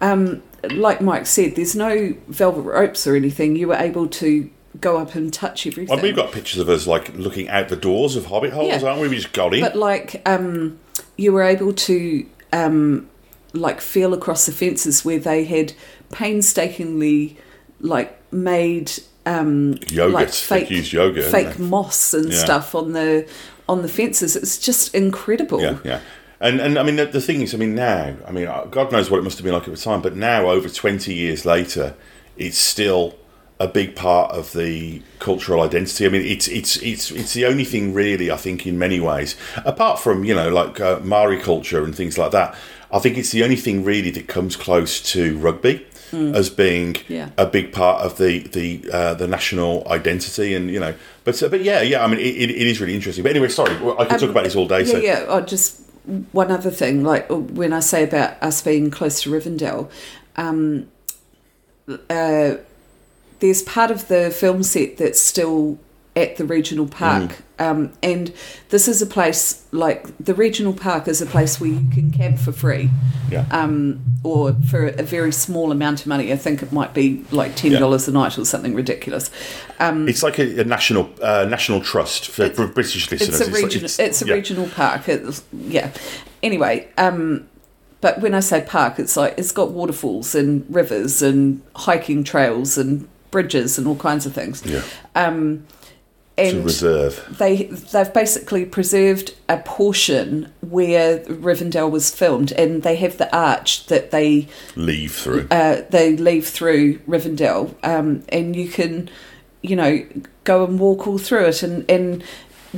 um, 0.02 0.42
like 0.72 1.02
Mike 1.02 1.26
said, 1.28 1.56
there's 1.56 1.76
no 1.76 2.14
velvet 2.28 2.62
ropes 2.62 3.06
or 3.08 3.16
anything. 3.16 3.56
You 3.56 3.68
were 3.70 3.76
able 3.76 4.08
to 4.08 4.50
go 4.82 4.98
up 4.98 5.14
and 5.16 5.32
touch 5.32 5.68
everything. 5.68 5.94
Well, 5.96 6.04
we've 6.04 6.16
got 6.16 6.32
pictures 6.32 6.60
of 6.60 6.68
us 6.68 6.88
like 6.88 7.16
looking 7.16 7.48
out 7.48 7.70
the 7.70 7.76
doors 7.76 8.16
of 8.16 8.26
Hobbit 8.26 8.54
holes, 8.54 8.82
Yeah. 8.82 8.90
aren't 8.90 9.02
we? 9.02 9.08
We 9.08 9.16
just 9.18 9.32
got 9.34 9.54
in. 9.54 9.62
But 9.62 9.76
like, 9.76 10.22
um, 10.26 10.80
you 11.18 11.32
were 11.32 11.44
able 11.44 11.74
to 11.74 12.26
um, 12.52 13.10
like 13.54 13.82
feel 13.82 14.14
across 14.14 14.46
the 14.46 14.52
fences 14.52 15.06
where 15.06 15.20
they 15.20 15.44
had 15.46 15.74
painstakingly 16.12 17.38
like 17.80 18.18
made 18.34 18.92
um, 19.26 19.78
Yogurt. 19.88 20.14
like 20.14 20.30
fake 20.30 20.92
yogurt, 20.92 21.26
fake 21.26 21.60
moss 21.60 22.14
and 22.14 22.32
Yeah. 22.32 22.44
stuff 22.44 22.76
on 22.76 22.94
the 22.94 23.28
on 23.70 23.82
the 23.82 23.88
fences. 23.88 24.36
It's 24.36 24.58
just 24.58 24.94
incredible. 24.94 25.62
Yeah, 25.62 25.78
yeah. 25.86 26.00
And 26.42 26.60
and 26.60 26.78
I 26.78 26.84
mean 26.84 26.98
the, 26.98 27.06
the 27.06 27.22
thing 27.22 27.42
is, 27.42 27.54
I 27.54 27.58
mean 27.58 27.76
now, 27.76 28.16
I 28.28 28.32
mean 28.32 28.48
uh, 28.48 28.66
God 28.66 28.92
knows 28.92 29.10
what 29.10 29.20
it 29.20 29.24
must 29.24 29.38
have 29.38 29.46
been 29.46 29.54
like 29.54 29.68
at 29.68 29.74
the 29.74 29.80
time, 29.80 30.02
but 30.02 30.16
now 30.16 30.50
over 30.50 30.68
twenty 30.68 31.14
years 31.14 31.46
later, 31.46 31.96
it's 32.38 32.58
still 32.58 33.16
a 33.64 33.68
big 33.68 33.96
part 33.96 34.32
of 34.32 34.52
the 34.54 35.02
cultural 35.20 35.62
identity. 35.62 36.06
I 36.06 36.10
mean, 36.10 36.26
it's 36.34 36.48
it's 36.48 36.76
it's 36.78 37.12
it's 37.12 37.34
the 37.34 37.46
only 37.46 37.66
thing 37.66 37.94
really 37.94 38.28
I 38.30 38.38
think 38.38 38.68
in 38.68 38.78
many 38.78 39.00
ways, 39.00 39.36
apart 39.66 40.00
from 40.00 40.24
you 40.24 40.36
know 40.36 40.50
like 40.50 40.80
uh, 40.82 41.00
Maori 41.04 41.40
culture 41.40 41.84
and 41.86 41.96
things 41.96 42.18
like 42.18 42.32
that. 42.32 42.56
I 42.92 43.00
think 43.00 43.18
it's 43.18 43.32
the 43.32 43.44
only 43.44 43.56
thing 43.56 43.84
really 43.84 44.12
that 44.12 44.28
comes 44.28 44.56
close 44.56 45.02
to 45.14 45.22
rugby 45.40 45.76
as 46.14 46.48
being 46.52 46.96
Yeah. 47.08 47.30
a 47.40 47.48
big 47.48 47.72
part 47.72 48.06
of 48.06 48.18
the 48.18 48.34
the 48.58 48.68
uh, 48.94 49.14
the 49.16 49.28
national 49.28 49.88
identity, 49.88 50.54
and 50.54 50.70
you 50.70 50.80
know, 50.80 50.94
but 51.24 51.42
uh, 51.42 51.48
but 51.50 51.62
yeah, 51.64 51.82
yeah. 51.82 52.04
I 52.04 52.08
mean, 52.08 52.20
it, 52.20 52.36
it, 52.44 52.50
it 52.52 52.68
is 52.72 52.80
really 52.80 52.94
interesting. 52.94 53.24
But 53.24 53.32
anyway, 53.32 53.48
sorry, 53.50 53.74
I 53.98 54.06
could 54.06 54.20
talk 54.20 54.30
about 54.30 54.44
this 54.44 54.56
all 54.56 54.68
day. 54.68 54.82
Yeah, 54.82 54.92
so 54.92 54.98
yeah. 55.00 55.26
Oh, 55.28 55.42
just 55.42 55.82
one 56.34 56.52
other 56.52 56.70
thing, 56.70 57.04
like 57.04 57.26
when 57.30 57.74
I 57.74 57.80
say 57.80 58.04
about 58.04 58.32
us 58.44 58.62
being 58.62 58.92
close 58.92 59.22
to 59.24 59.32
Rivendell, 59.32 59.90
um, 60.36 60.86
uh, 62.10 62.58
there's 63.44 63.62
part 63.62 63.92
of 63.92 64.08
the 64.08 64.32
film 64.32 64.64
set 64.64 64.96
that's 64.98 65.20
still 65.20 65.78
at 66.16 66.38
the 66.38 66.46
regional 66.46 66.88
park, 66.88 67.32
Mm. 67.60 67.66
um, 67.66 67.92
and 68.02 68.32
this 68.70 68.88
is 68.88 69.02
a 69.02 69.06
place 69.06 69.64
like 69.72 70.06
the 70.20 70.34
regional 70.34 70.72
park 70.72 71.08
is 71.10 71.22
a 71.22 71.26
place 71.26 71.60
where 71.60 71.72
you 71.72 71.82
can 71.92 72.10
camp 72.12 72.38
for 72.40 72.54
free. 72.54 72.90
yeah. 73.30 73.46
Um, 73.52 74.00
or 74.24 74.54
for 74.70 74.88
a 74.88 75.04
very 75.04 75.34
small 75.34 75.72
amount 75.74 76.02
of 76.02 76.08
money, 76.08 76.32
I 76.32 76.38
think 76.38 76.62
it 76.64 76.72
might 76.72 76.94
be 76.94 77.26
like 77.32 77.56
ten 77.58 77.72
dollars 77.74 78.08
a 78.08 78.12
night 78.12 78.38
or 78.38 78.46
something 78.46 78.74
ridiculous. 78.76 79.30
Um, 79.80 80.08
It's 80.08 80.24
like 80.24 80.38
a, 80.40 80.62
a 80.62 80.64
national 80.64 81.10
uh, 81.22 81.46
national 81.50 81.82
trust 81.82 82.30
for 82.30 82.44
It's- 82.44 82.70
British 82.74 83.12
listeners. 83.12 83.42
it's 83.42 83.42
a 83.48 83.52
like- 83.52 83.64
regional. 83.64 83.90
It's, 84.08 84.22
a 84.22 84.26
yeah. 84.28 84.34
regional 84.36 84.68
park. 84.70 85.10
It's, 85.10 85.44
yeah. 85.78 85.90
Anyway, 86.42 86.88
um, 86.98 87.48
but 88.02 88.22
when 88.22 88.34
I 88.36 88.40
say 88.42 88.62
park, 88.62 89.00
it's 89.00 89.18
like 89.18 89.34
it's 89.38 89.52
got 89.52 89.72
waterfalls 89.72 90.36
and 90.36 90.64
rivers 90.70 91.22
and 91.24 91.62
hiking 91.76 92.24
trails 92.24 92.78
and 92.78 93.08
bridges 93.34 93.78
and 93.78 93.86
all 93.88 93.98
kinds 94.10 94.26
of 94.26 94.34
things. 94.34 94.64
Yeah, 94.66 94.82
Um, 95.16 95.66
and 96.38 96.66
reserve. 96.66 97.14
they 97.38 97.56
they've 97.92 98.14
basically 98.14 98.66
preserved 98.66 99.36
a 99.48 99.58
portion 99.58 100.52
where 100.62 101.20
Rivendell 101.48 101.92
was 101.92 102.10
filmed, 102.10 102.52
and 102.54 102.82
they 102.84 102.96
have 102.96 103.18
the 103.18 103.30
arch 103.36 103.86
that 103.88 104.10
they 104.12 104.48
Leave 104.76 105.14
through. 105.14 105.48
uh, 105.52 105.82
they 105.90 106.16
leave 106.18 106.48
through 106.48 107.00
Rivendell, 107.08 107.76
um, 107.84 108.24
and 108.30 108.56
you 108.56 108.68
can, 108.70 109.10
you 109.62 109.76
know, 109.76 109.94
go 110.44 110.64
and 110.66 110.80
walk 110.80 111.06
all 111.08 111.20
through 111.20 111.46
it. 111.46 111.62
And, 111.64 111.86
and 111.90 112.24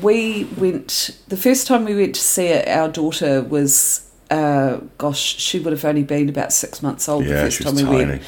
we 0.02 0.44
went 0.58 1.18
the 1.30 1.38
first 1.38 1.66
time 1.68 1.86
we 1.86 1.96
went 1.96 2.16
to 2.16 2.22
see 2.22 2.48
it. 2.48 2.68
Our 2.68 2.90
daughter 2.90 3.42
was, 3.42 4.02
uh, 4.30 4.80
gosh, 4.98 5.22
she 5.40 5.60
would 5.60 5.72
have 5.72 5.86
only 5.86 6.04
been 6.04 6.28
about 6.28 6.52
six 6.52 6.82
months 6.84 7.08
old 7.08 7.24
the 7.24 7.30
first 7.30 7.58
she 7.60 7.64
time 7.64 7.76
we 7.76 7.84
tiny. 7.84 7.96
went, 8.06 8.22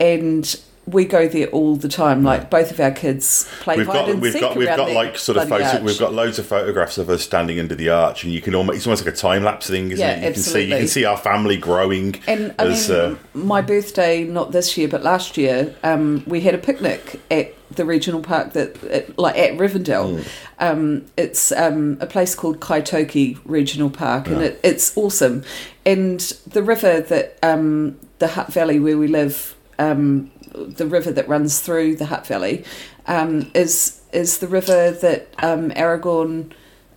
and 0.00 0.60
we 0.86 1.04
go 1.04 1.28
there 1.28 1.46
all 1.48 1.76
the 1.76 1.88
time. 1.88 2.22
Like 2.22 2.50
both 2.50 2.70
of 2.70 2.78
our 2.80 2.90
kids 2.90 3.48
play 3.60 3.76
We've 3.78 3.86
hide 3.86 3.92
got 3.92 4.08
and 4.10 4.20
we've 4.20 4.32
seek 4.32 4.42
got 4.42 4.56
we've 4.56 4.66
got 4.66 4.90
like 4.90 5.16
sort 5.18 5.38
of 5.38 5.48
photo, 5.48 5.64
arch. 5.64 5.82
we've 5.82 5.98
got 5.98 6.12
loads 6.12 6.38
of 6.38 6.46
photographs 6.46 6.98
of 6.98 7.08
us 7.08 7.22
standing 7.22 7.58
under 7.58 7.74
the 7.74 7.88
arch, 7.88 8.24
and 8.24 8.32
you 8.32 8.40
can 8.40 8.54
almost 8.54 8.76
it's 8.76 8.86
almost 8.86 9.04
like 9.04 9.14
a 9.14 9.16
time 9.16 9.44
lapse 9.44 9.68
thing, 9.68 9.90
isn't 9.90 9.98
Yeah, 9.98 10.16
it? 10.16 10.26
You 10.26 10.32
can 10.32 10.42
see 10.42 10.64
you 10.64 10.76
can 10.76 10.88
see 10.88 11.04
our 11.04 11.16
family 11.16 11.56
growing. 11.56 12.16
And 12.26 12.54
I 12.58 12.68
mean, 12.68 12.90
uh, 12.90 13.16
my 13.32 13.62
birthday, 13.62 14.24
not 14.24 14.52
this 14.52 14.76
year, 14.76 14.88
but 14.88 15.02
last 15.02 15.36
year, 15.36 15.74
um, 15.82 16.22
we 16.26 16.40
had 16.42 16.54
a 16.54 16.58
picnic 16.58 17.20
at 17.30 17.54
the 17.74 17.84
regional 17.84 18.20
park 18.20 18.52
that, 18.52 18.82
at, 18.84 19.18
like 19.18 19.36
at 19.36 19.52
Rivendell. 19.54 20.18
Mm. 20.18 20.28
Um, 20.58 21.06
it's 21.16 21.50
um, 21.52 21.96
a 22.00 22.06
place 22.06 22.34
called 22.34 22.60
Kaitoke 22.60 23.38
Regional 23.44 23.90
Park, 23.90 24.28
and 24.28 24.42
it, 24.42 24.60
it's 24.62 24.96
awesome. 24.96 25.44
And 25.84 26.20
the 26.46 26.62
river 26.62 27.00
that 27.00 27.38
um, 27.42 27.98
the 28.18 28.28
Hutt 28.28 28.52
Valley 28.52 28.78
where 28.78 28.96
we 28.96 29.08
live, 29.08 29.56
um, 29.78 30.30
the 30.54 30.86
river 30.86 31.12
that 31.12 31.28
runs 31.28 31.60
through 31.60 31.96
the 31.96 32.06
Hutt 32.06 32.26
Valley, 32.26 32.64
um, 33.06 33.50
is 33.54 34.00
is 34.12 34.38
the 34.38 34.48
river 34.48 34.90
that 34.90 35.28
um, 35.38 35.70
Aragorn. 35.70 36.52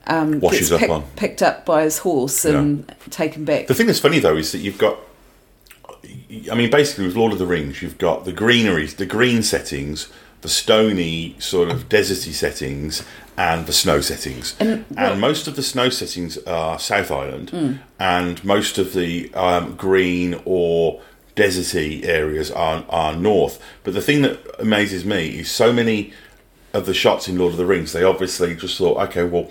Um, 0.10 0.39
Washes 0.39 0.72
up 0.72 0.80
pick- 0.80 0.89
on. 0.89 1.04
picked 1.17 1.41
up 1.41 1.65
by 1.65 1.84
his 1.84 1.98
horse 1.98 2.46
and 2.46 2.96
taken 3.10 3.43
back. 3.43 3.67
The 3.67 3.74
thing 3.74 3.88
that's 3.88 4.00
funny 4.00 4.20
though 4.20 4.38
is 4.38 4.54
that 4.54 4.60
you've 4.60 4.78
got, 4.78 4.98
I 6.50 6.56
mean, 6.56 6.70
basically 6.72 7.06
with 7.08 7.17
Lord 7.17 7.34
of 7.34 7.39
the 7.39 7.46
Rings, 7.46 7.82
you've 7.82 7.98
got 7.98 8.24
the 8.24 8.32
greeneries, 8.32 8.96
the 8.96 9.06
green 9.06 9.43
settings, 9.43 10.08
the 10.41 10.48
stony 10.48 11.36
sort 11.39 11.70
of 11.70 11.89
deserty 11.89 12.32
settings, 12.32 13.04
and 13.36 13.65
the 13.65 13.74
snow 13.74 14.00
settings. 14.00 14.56
And 14.62 14.86
And, 14.96 15.20
most 15.20 15.46
of 15.48 15.58
the 15.58 15.63
snow 15.63 15.89
settings 15.89 16.38
are 16.48 16.80
South 16.80 17.12
Island, 17.12 17.82
and 18.00 18.43
most 18.46 18.78
of 18.78 18.93
the 18.93 19.34
um, 19.34 19.76
green 19.76 20.39
or 20.46 21.02
deserty 21.38 22.04
areas 22.06 22.52
are 22.52 22.84
are 22.89 23.15
north. 23.15 23.62
But 23.84 23.93
the 23.93 24.02
thing 24.02 24.23
that 24.23 24.39
amazes 24.60 25.06
me 25.06 25.39
is 25.39 25.50
so 25.50 25.71
many 25.71 26.12
of 26.73 26.86
the 26.86 26.93
shots 26.93 27.30
in 27.30 27.38
Lord 27.38 27.54
of 27.54 27.58
the 27.58 27.65
Rings. 27.65 27.93
They 27.93 28.04
obviously 28.04 28.56
just 28.56 28.78
thought, 28.78 28.97
okay, 29.10 29.23
well 29.23 29.50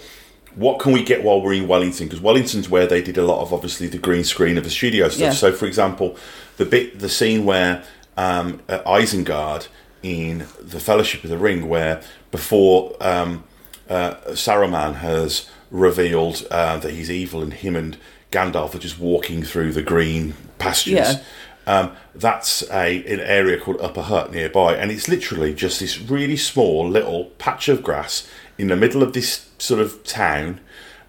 what 0.56 0.78
can 0.78 0.92
we 0.92 1.04
get 1.04 1.22
while 1.22 1.40
we're 1.40 1.52
in 1.52 1.68
Wellington? 1.68 2.06
Because 2.06 2.20
Wellington's 2.20 2.68
where 2.68 2.86
they 2.86 3.02
did 3.02 3.18
a 3.18 3.22
lot 3.22 3.42
of 3.42 3.52
obviously 3.52 3.88
the 3.88 3.98
green 3.98 4.24
screen 4.24 4.56
of 4.56 4.64
the 4.64 4.70
studio 4.70 5.08
stuff. 5.08 5.20
Yeah. 5.20 5.30
So, 5.32 5.52
for 5.52 5.66
example, 5.66 6.16
the 6.56 6.64
bit, 6.64 6.98
the 6.98 7.10
scene 7.10 7.44
where 7.44 7.84
um, 8.16 8.60
at 8.66 8.82
Isengard 8.86 9.68
in 10.02 10.46
the 10.58 10.80
Fellowship 10.80 11.22
of 11.24 11.30
the 11.30 11.36
Ring, 11.36 11.68
where 11.68 12.02
before 12.30 12.96
um, 13.00 13.44
uh, 13.88 14.14
Saruman 14.30 14.96
has 14.96 15.48
revealed 15.70 16.46
uh, 16.50 16.78
that 16.78 16.90
he's 16.90 17.10
evil, 17.10 17.42
and 17.42 17.52
him 17.52 17.76
and 17.76 17.98
Gandalf 18.32 18.74
are 18.74 18.78
just 18.78 18.98
walking 18.98 19.42
through 19.42 19.72
the 19.72 19.82
green 19.82 20.34
pastures. 20.58 20.94
Yeah. 20.94 21.22
Um, 21.66 21.96
that's 22.14 22.62
a 22.70 23.04
an 23.12 23.20
area 23.20 23.58
called 23.58 23.80
Upper 23.80 24.02
Hutt 24.02 24.32
nearby, 24.32 24.74
and 24.76 24.90
it's 24.90 25.08
literally 25.08 25.52
just 25.52 25.80
this 25.80 26.00
really 26.00 26.36
small 26.36 26.88
little 26.88 27.26
patch 27.38 27.68
of 27.68 27.82
grass 27.82 28.28
in 28.56 28.68
the 28.68 28.76
middle 28.76 29.02
of 29.02 29.12
this 29.12 29.50
sort 29.58 29.80
of 29.80 30.04
town. 30.04 30.60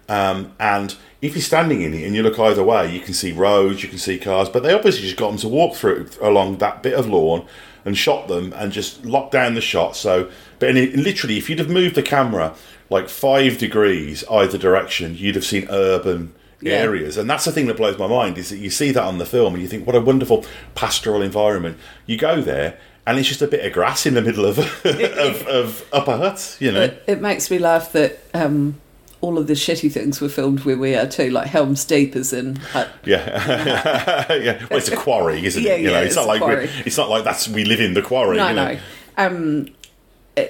Um, 0.08 0.52
and 0.58 0.96
if 1.20 1.34
you're 1.34 1.42
standing 1.42 1.82
in 1.82 1.94
it 1.94 2.04
and 2.04 2.14
you 2.14 2.22
look 2.22 2.38
either 2.38 2.62
way, 2.62 2.92
you 2.92 3.00
can 3.00 3.14
see 3.14 3.32
roads, 3.32 3.82
you 3.82 3.88
can 3.88 3.98
see 3.98 4.18
cars, 4.18 4.48
but 4.48 4.62
they 4.62 4.72
obviously 4.72 5.02
just 5.02 5.16
got 5.16 5.28
them 5.28 5.38
to 5.38 5.48
walk 5.48 5.76
through 5.76 6.08
along 6.20 6.58
that 6.58 6.82
bit 6.82 6.94
of 6.94 7.08
lawn 7.08 7.46
and 7.84 7.96
shot 7.96 8.28
them 8.28 8.52
and 8.56 8.72
just 8.72 9.04
locked 9.04 9.32
down 9.32 9.54
the 9.54 9.60
shot. 9.60 9.96
So, 9.96 10.30
but 10.58 10.76
it, 10.76 10.96
literally, 10.96 11.38
if 11.38 11.48
you'd 11.48 11.58
have 11.58 11.70
moved 11.70 11.94
the 11.94 12.02
camera 12.02 12.54
like 12.90 13.08
five 13.08 13.58
degrees 13.58 14.24
either 14.30 14.58
direction, 14.58 15.16
you'd 15.16 15.34
have 15.34 15.44
seen 15.44 15.66
urban 15.70 16.34
Yeah. 16.60 16.72
areas. 16.74 17.16
And 17.16 17.28
that's 17.30 17.44
the 17.44 17.52
thing 17.52 17.66
that 17.66 17.76
blows 17.76 17.98
my 17.98 18.06
mind 18.08 18.36
is 18.38 18.50
that 18.50 18.58
you 18.58 18.70
see 18.70 18.90
that 18.92 19.02
on 19.02 19.18
the 19.18 19.26
film 19.26 19.54
and 19.54 19.62
you 19.62 19.68
think, 19.68 19.86
what 19.86 19.94
a 19.94 20.00
wonderful 20.00 20.44
pastoral 20.74 21.22
environment. 21.22 21.78
You 22.06 22.16
go 22.16 22.40
there 22.40 22.78
and 23.06 23.18
it's 23.18 23.28
just 23.28 23.42
a 23.42 23.46
bit 23.46 23.64
of 23.64 23.72
grass 23.72 24.06
in 24.06 24.14
the 24.14 24.22
middle 24.22 24.44
of 24.44 24.58
of, 24.84 25.46
of 25.46 25.88
Upper 25.92 26.16
Hutt, 26.16 26.56
you 26.60 26.72
know. 26.72 26.82
It, 26.82 27.02
it 27.06 27.20
makes 27.20 27.50
me 27.50 27.58
laugh 27.58 27.92
that 27.92 28.18
um, 28.34 28.80
all 29.20 29.38
of 29.38 29.46
the 29.46 29.54
shitty 29.54 29.90
things 29.90 30.20
were 30.20 30.28
filmed 30.28 30.64
where 30.64 30.76
we 30.76 30.94
are 30.94 31.06
too, 31.06 31.30
like 31.30 31.46
Helm's 31.46 31.84
Deep 31.84 32.14
is 32.14 32.32
in 32.32 32.56
Hut. 32.56 32.88
Yeah, 33.04 34.32
yeah. 34.34 34.66
Well, 34.68 34.78
it's 34.78 34.88
a 34.88 34.96
quarry, 34.96 35.44
isn't 35.44 35.62
Yeah, 35.62 35.72
it? 35.72 35.80
You 35.80 35.86
know, 35.86 35.92
yeah, 35.94 36.00
it's, 36.00 36.08
it's 36.08 36.16
not 36.16 36.26
like 36.26 36.42
we 36.42 36.70
it's 36.84 36.96
not 36.98 37.08
like 37.08 37.24
that's 37.24 37.48
we 37.48 37.64
live 37.64 37.80
in 37.80 37.94
the 37.94 38.02
quarry. 38.02 38.36
No, 38.36 38.48
you 38.48 38.54
know? 38.54 38.72
no. 38.74 38.80
Um, 39.16 39.68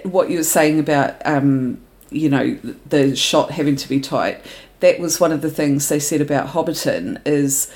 what 0.02 0.28
you 0.28 0.38
were 0.38 0.44
saying 0.44 0.80
about, 0.80 1.14
um, 1.26 1.80
you 2.10 2.28
know, 2.28 2.58
the 2.88 3.14
shot 3.16 3.52
having 3.52 3.76
to 3.76 3.88
be 3.88 4.00
tight, 4.00 4.44
that 4.80 4.98
was 4.98 5.20
one 5.20 5.32
of 5.32 5.42
the 5.42 5.50
things 5.50 5.88
they 5.88 6.00
said 6.00 6.20
about 6.20 6.48
Hobbiton 6.48 7.20
is 7.26 7.72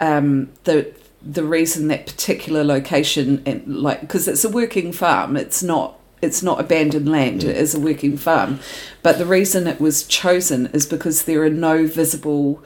um, 0.00 0.50
the 0.64 0.92
the 1.22 1.44
reason 1.44 1.88
that 1.88 2.06
particular 2.06 2.62
location 2.62 3.42
and 3.46 3.66
like 3.66 4.00
because 4.00 4.28
it's 4.28 4.44
a 4.44 4.48
working 4.48 4.92
farm, 4.92 5.36
it's 5.36 5.62
not 5.62 5.98
it's 6.22 6.42
not 6.42 6.60
abandoned 6.60 7.08
land, 7.08 7.44
it 7.44 7.56
is 7.56 7.74
a 7.74 7.80
working 7.80 8.16
farm, 8.16 8.58
but 9.02 9.18
the 9.18 9.26
reason 9.26 9.66
it 9.66 9.80
was 9.80 10.06
chosen 10.06 10.66
is 10.68 10.86
because 10.86 11.24
there 11.24 11.42
are 11.42 11.50
no 11.50 11.86
visible 11.86 12.62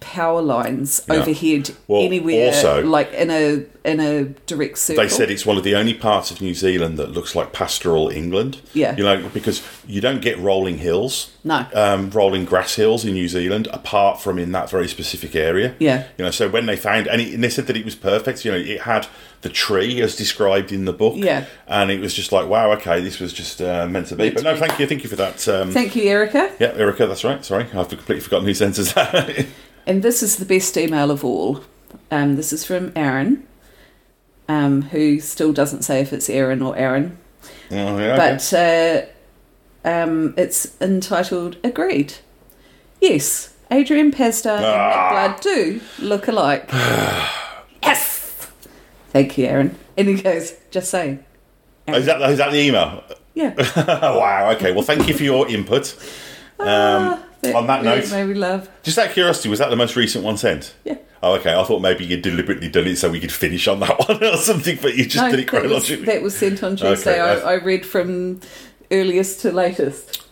power 0.00 0.40
lines 0.42 1.02
Yeah. 1.08 1.16
overhead 1.16 1.70
Well, 1.88 2.02
anywhere 2.02 2.48
also- 2.48 2.82
like 2.84 3.12
in 3.12 3.30
a 3.30 3.62
in 3.84 4.00
a 4.00 4.24
direct 4.46 4.78
circle. 4.78 5.02
They 5.04 5.08
said 5.08 5.30
it's 5.30 5.46
one 5.46 5.56
of 5.56 5.62
the 5.62 5.76
only 5.76 5.94
parts 5.94 6.32
of 6.32 6.40
New 6.40 6.54
Zealand 6.54 6.96
that 6.98 7.12
looks 7.12 7.36
like 7.36 7.52
pastoral 7.52 8.08
England. 8.08 8.58
Yeah. 8.74 8.96
You 8.96 9.04
know, 9.04 9.30
because 9.32 9.62
you 9.86 10.00
don't 10.00 10.20
get 10.20 10.36
rolling 10.40 10.78
hills. 10.78 11.30
No. 11.44 11.66
Um, 11.72 12.10
rolling 12.10 12.44
grass 12.46 12.74
hills 12.74 13.04
in 13.04 13.12
New 13.14 13.28
Zealand, 13.28 13.68
apart 13.72 14.20
from 14.20 14.40
in 14.40 14.50
that 14.52 14.68
very 14.68 14.88
specific 14.88 15.36
area. 15.36 15.74
Yeah. 15.78 16.04
You 16.18 16.24
know, 16.24 16.32
so 16.32 16.48
when 16.48 16.66
they 16.66 16.74
found, 16.74 17.06
and, 17.06 17.20
it, 17.22 17.32
and 17.32 17.44
they 17.44 17.48
said 17.48 17.68
that 17.68 17.76
it 17.76 17.84
was 17.84 17.94
perfect, 17.94 18.44
you 18.44 18.50
know, 18.50 18.58
it 18.58 18.80
had 18.80 19.06
the 19.42 19.48
tree 19.48 20.00
as 20.02 20.16
described 20.16 20.72
in 20.72 20.84
the 20.84 20.92
book. 20.92 21.14
Yeah. 21.16 21.44
And 21.68 21.92
it 21.92 22.00
was 22.00 22.12
just 22.12 22.32
like, 22.32 22.48
wow, 22.48 22.72
okay, 22.72 23.00
this 23.00 23.20
was 23.20 23.32
just 23.32 23.62
uh, 23.62 23.86
meant 23.86 24.08
to 24.08 24.16
be. 24.16 24.30
But 24.30 24.42
no, 24.42 24.56
thank 24.56 24.80
you. 24.80 24.88
Thank 24.88 25.04
you 25.04 25.08
for 25.08 25.14
that. 25.16 25.46
Um, 25.46 25.70
Thank 25.70 25.94
you, 25.94 26.02
Erica. 26.10 26.50
yeah, 26.58 26.72
Erica, 26.74 27.06
that's 27.06 27.22
right. 27.22 27.44
Sorry, 27.44 27.66
I've 27.72 27.88
completely 27.88 28.18
forgotten 28.20 28.46
who 28.46 28.54
sent 28.54 28.80
us 28.80 28.92
that. 28.94 29.46
And 29.86 30.02
this 30.02 30.22
is 30.22 30.36
the 30.36 30.44
best 30.44 30.76
email 30.76 31.10
of 31.10 31.24
all. 31.24 31.60
Um, 32.10 32.36
this 32.36 32.52
is 32.52 32.64
from 32.64 32.92
Aaron, 32.96 33.46
um, 34.48 34.82
who 34.82 35.20
still 35.20 35.52
doesn't 35.52 35.82
say 35.82 36.00
if 36.00 36.12
it's 36.12 36.28
Aaron 36.28 36.60
or 36.62 36.76
Aaron, 36.76 37.18
oh, 37.70 37.98
yeah, 37.98 38.14
okay. 38.14 38.16
but 38.16 38.52
uh, 39.84 39.88
um, 39.88 40.34
it's 40.36 40.80
entitled 40.80 41.56
"Agreed." 41.64 42.14
Yes, 43.00 43.54
Adrian 43.70 44.06
and 44.06 44.64
Ah. 44.64 45.28
Nick 45.28 45.40
Blood 45.40 45.40
do 45.40 45.80
look 45.98 46.28
alike. 46.28 46.68
yes. 47.82 48.48
Thank 49.10 49.38
you, 49.38 49.46
Aaron. 49.46 49.78
And 49.96 50.08
he 50.08 50.20
goes, 50.20 50.52
"Just 50.70 50.90
saying." 50.90 51.24
is, 51.88 52.06
that, 52.06 52.20
is 52.30 52.38
that 52.38 52.50
the 52.50 52.60
email? 52.60 53.04
Yeah. 53.34 53.54
wow, 53.86 54.50
okay. 54.56 54.72
Well, 54.72 54.82
thank 54.82 55.06
you 55.08 55.14
for 55.14 55.22
your 55.22 55.48
input. 55.48 55.94
On 57.54 57.66
that 57.66 57.84
note, 57.84 58.10
me 58.26 58.34
laugh. 58.34 58.68
just 58.82 58.98
out 58.98 59.06
of 59.08 59.12
curiosity, 59.12 59.48
was 59.48 59.58
that 59.58 59.70
the 59.70 59.76
most 59.76 59.96
recent 59.96 60.24
one 60.24 60.36
sent? 60.36 60.74
Yeah. 60.84 60.96
Oh, 61.22 61.34
okay. 61.34 61.54
I 61.54 61.64
thought 61.64 61.80
maybe 61.80 62.04
you'd 62.04 62.22
deliberately 62.22 62.68
done 62.68 62.86
it 62.86 62.96
so 62.96 63.10
we 63.10 63.20
could 63.20 63.32
finish 63.32 63.66
on 63.68 63.80
that 63.80 63.98
one 64.08 64.22
or 64.22 64.36
something, 64.36 64.78
but 64.82 64.96
you 64.96 65.04
just 65.06 65.16
No, 65.24 65.30
did 65.30 65.40
it 65.40 65.46
that 65.50 65.52
was, 65.52 65.60
chronologically. 65.62 66.06
that 66.06 66.22
was 66.22 66.36
sent 66.36 66.62
on 66.62 66.76
Tuesday. 66.76 67.20
Okay, 67.20 67.42
I, 67.42 67.52
I 67.52 67.54
read 67.54 67.84
from 67.86 68.40
earliest 68.90 69.40
to 69.40 69.52
latest. 69.52 70.24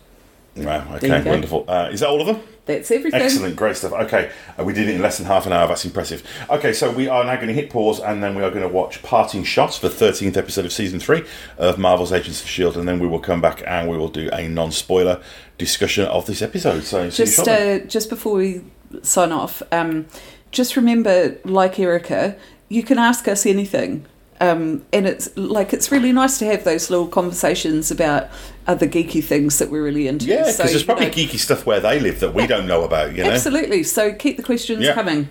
Wow, 0.57 0.87
okay, 0.97 1.23
wonderful. 1.29 1.65
Uh, 1.67 1.89
is 1.91 2.01
that 2.01 2.09
all 2.09 2.21
of 2.21 2.27
them? 2.27 2.41
That's 2.67 2.91
everything. 2.91 3.21
Excellent, 3.21 3.57
great 3.57 3.77
stuff. 3.77 3.93
Okay, 3.93 4.31
uh, 4.59 4.65
we 4.65 4.73
did 4.73 4.89
it 4.89 4.95
in 4.95 5.03
less 5.03 5.19
than 5.19 5.27
half 5.27 5.45
an 5.45 5.53
hour. 5.53 5.69
That's 5.69 5.85
impressive. 5.85 6.27
Okay, 6.49 6.73
so 6.73 6.91
we 6.91 7.09
are 7.09 7.23
now 7.23 7.37
going 7.37 7.49
to 7.49 7.53
hit 7.53 7.69
pause, 7.69 8.01
and 8.01 8.23
then 8.23 8.35
we 8.35 8.43
are 8.43 8.51
going 8.51 8.63
to 8.63 8.69
watch 8.69 9.03
Parting 9.03 9.45
Shots, 9.45 9.79
for 9.79 9.89
the 9.89 9.95
thirteenth 9.95 10.37
episode 10.37 10.65
of 10.65 10.73
season 10.73 10.99
three 10.99 11.25
of 11.59 11.79
Marvel's 11.79 12.13
Agents 12.13 12.41
of 12.41 12.49
Shield, 12.49 12.77
and 12.77 12.89
then 12.89 13.01
we 13.01 13.07
will 13.07 13.19
come 13.19 13.43
back 13.43 13.63
and 13.67 13.91
we 13.91 13.99
will 13.99 14.09
do 14.09 14.31
a 14.33 14.49
non-spoiler 14.49 15.21
discussion 15.59 16.07
of 16.07 16.25
this 16.27 16.41
episode. 16.41 16.85
So, 16.85 17.11
just 17.11 17.47
uh, 17.47 17.81
just 17.81 18.09
before 18.09 18.37
we 18.37 18.63
sign 19.03 19.31
off, 19.31 19.63
um, 19.71 20.07
just 20.51 20.75
remember, 20.75 21.37
like 21.45 21.79
Erica, 21.79 22.37
you 22.69 22.83
can 22.83 22.99
ask 22.99 23.29
us 23.29 23.45
anything. 23.45 24.07
Um, 24.41 24.85
and 24.93 25.07
it's 25.07 25.35
like 25.37 25.73
it's 25.73 25.93
really 25.93 26.13
nice 26.13 26.39
to 26.39 26.47
have 26.47 26.65
those 26.65 26.91
little 26.91 27.07
conversations 27.07 27.91
about 27.91 28.29
other 28.67 28.87
geeky 28.87 29.23
things 29.23 29.59
that 29.59 29.71
we're 29.71 29.83
really 29.85 30.09
into. 30.09 30.27
yeah, 30.27 30.39
because 30.39 30.57
So, 30.57 30.65
there's 30.65 30.83
probably 30.85 31.07
know, 31.07 31.13
geeky 31.13 31.39
stuff 31.39 31.67
where 31.67 31.81
they 31.81 32.01
live 32.01 32.21
that 32.21 32.33
we 32.35 32.47
don't 32.47 32.67
know 32.67 32.85
about. 32.85 33.15
You 33.15 33.25
know, 33.25 33.31
Absolutely. 33.31 33.83
So 33.83 34.13
keep 34.15 34.37
the 34.37 34.43
questions 34.43 34.83
Yeah. 34.85 34.95
coming. 34.95 35.29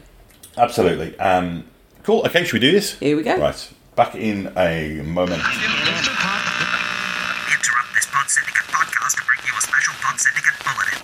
Absolutely. 0.58 1.18
Um, 1.20 1.64
cool. 2.04 2.24
Okay, 2.28 2.44
should 2.44 2.54
we 2.54 2.60
do 2.60 2.72
this? 2.72 2.94
Here 3.00 3.16
we 3.18 3.24
go. 3.24 3.36
Right. 3.38 3.70
Back 3.96 4.16
in 4.16 4.52
a 4.58 5.02
moment. 5.04 5.42
Interrupt 5.42 5.56
this 7.96 8.06
Pod 8.12 8.30
Syndicate 8.30 8.66
podcast 8.68 9.16
to 9.18 9.24
bring 9.26 9.40
you 9.46 9.54
a 9.58 9.62
special 9.62 9.94
Pod 10.02 10.20
Syndicate 10.20 10.54
bulletin. 10.64 11.00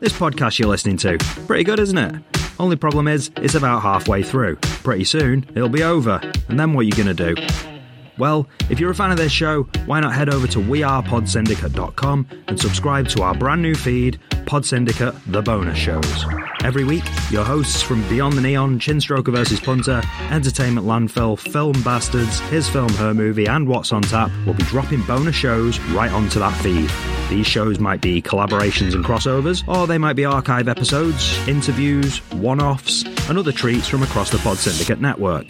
This 0.00 0.12
podcast 0.12 0.58
you're 0.58 0.68
listening 0.68 0.96
to, 0.98 1.16
pretty 1.46 1.64
good, 1.64 1.78
isn't 1.80 1.96
it? 1.98 2.14
Only 2.58 2.76
problem 2.76 3.08
is, 3.08 3.30
it's 3.38 3.54
about 3.54 3.82
halfway 3.82 4.22
through. 4.22 4.56
Pretty 4.56 5.04
soon, 5.04 5.44
it'll 5.56 5.68
be 5.68 5.82
over. 5.82 6.20
And 6.48 6.60
then 6.60 6.72
what 6.74 6.80
are 6.82 6.84
you 6.84 6.92
going 6.92 7.14
to 7.16 7.34
do? 7.34 7.73
Well, 8.18 8.48
if 8.70 8.78
you're 8.78 8.90
a 8.90 8.94
fan 8.94 9.10
of 9.10 9.16
this 9.16 9.32
show, 9.32 9.64
why 9.86 10.00
not 10.00 10.14
head 10.14 10.28
over 10.28 10.46
to 10.48 10.58
wearepodsyndicate.com 10.58 12.26
and 12.48 12.60
subscribe 12.60 13.08
to 13.08 13.22
our 13.22 13.34
brand 13.34 13.62
new 13.62 13.74
feed, 13.74 14.20
Pod 14.46 14.64
Syndicate 14.64 15.14
The 15.26 15.42
Bonus 15.42 15.78
Shows. 15.78 16.24
Every 16.62 16.84
week, 16.84 17.04
your 17.30 17.44
hosts 17.44 17.82
from 17.82 18.06
Beyond 18.08 18.34
the 18.34 18.40
Neon, 18.40 18.78
Chinstroker 18.78 19.34
vs. 19.34 19.60
Punter, 19.60 20.00
Entertainment 20.30 20.86
Landfill, 20.86 21.38
Film 21.38 21.80
Bastards, 21.82 22.40
His 22.48 22.68
Film, 22.68 22.88
Her 22.94 23.12
Movie, 23.12 23.46
and 23.46 23.68
What's 23.68 23.92
on 23.92 24.02
Tap 24.02 24.30
will 24.46 24.54
be 24.54 24.62
dropping 24.64 25.02
bonus 25.02 25.34
shows 25.34 25.78
right 25.90 26.10
onto 26.10 26.38
that 26.38 26.56
feed. 26.62 26.90
These 27.28 27.46
shows 27.46 27.78
might 27.78 28.00
be 28.00 28.22
collaborations 28.22 28.94
and 28.94 29.04
crossovers, 29.04 29.66
or 29.68 29.86
they 29.86 29.98
might 29.98 30.16
be 30.16 30.24
archive 30.24 30.68
episodes, 30.68 31.36
interviews, 31.48 32.18
one 32.32 32.60
offs, 32.60 33.02
and 33.28 33.38
other 33.38 33.52
treats 33.52 33.88
from 33.88 34.02
across 34.02 34.30
the 34.30 34.38
Pod 34.38 34.56
Syndicate 34.56 35.00
network. 35.00 35.46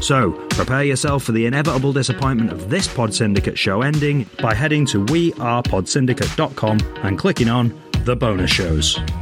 So, 0.00 0.32
prepare 0.50 0.84
yourself 0.84 1.24
for 1.24 1.32
the 1.32 1.46
inevitable 1.46 1.92
disappointment 1.92 2.52
of 2.52 2.70
this 2.70 2.88
Pod 2.88 3.14
Syndicate 3.14 3.58
show 3.58 3.82
ending 3.82 4.26
by 4.40 4.54
heading 4.54 4.86
to 4.86 5.04
wearepodsyndicate.com 5.06 6.78
and 7.02 7.18
clicking 7.18 7.48
on 7.48 7.78
the 8.04 8.16
bonus 8.16 8.50
shows. 8.50 8.98
We 8.98 9.04
now 9.04 9.12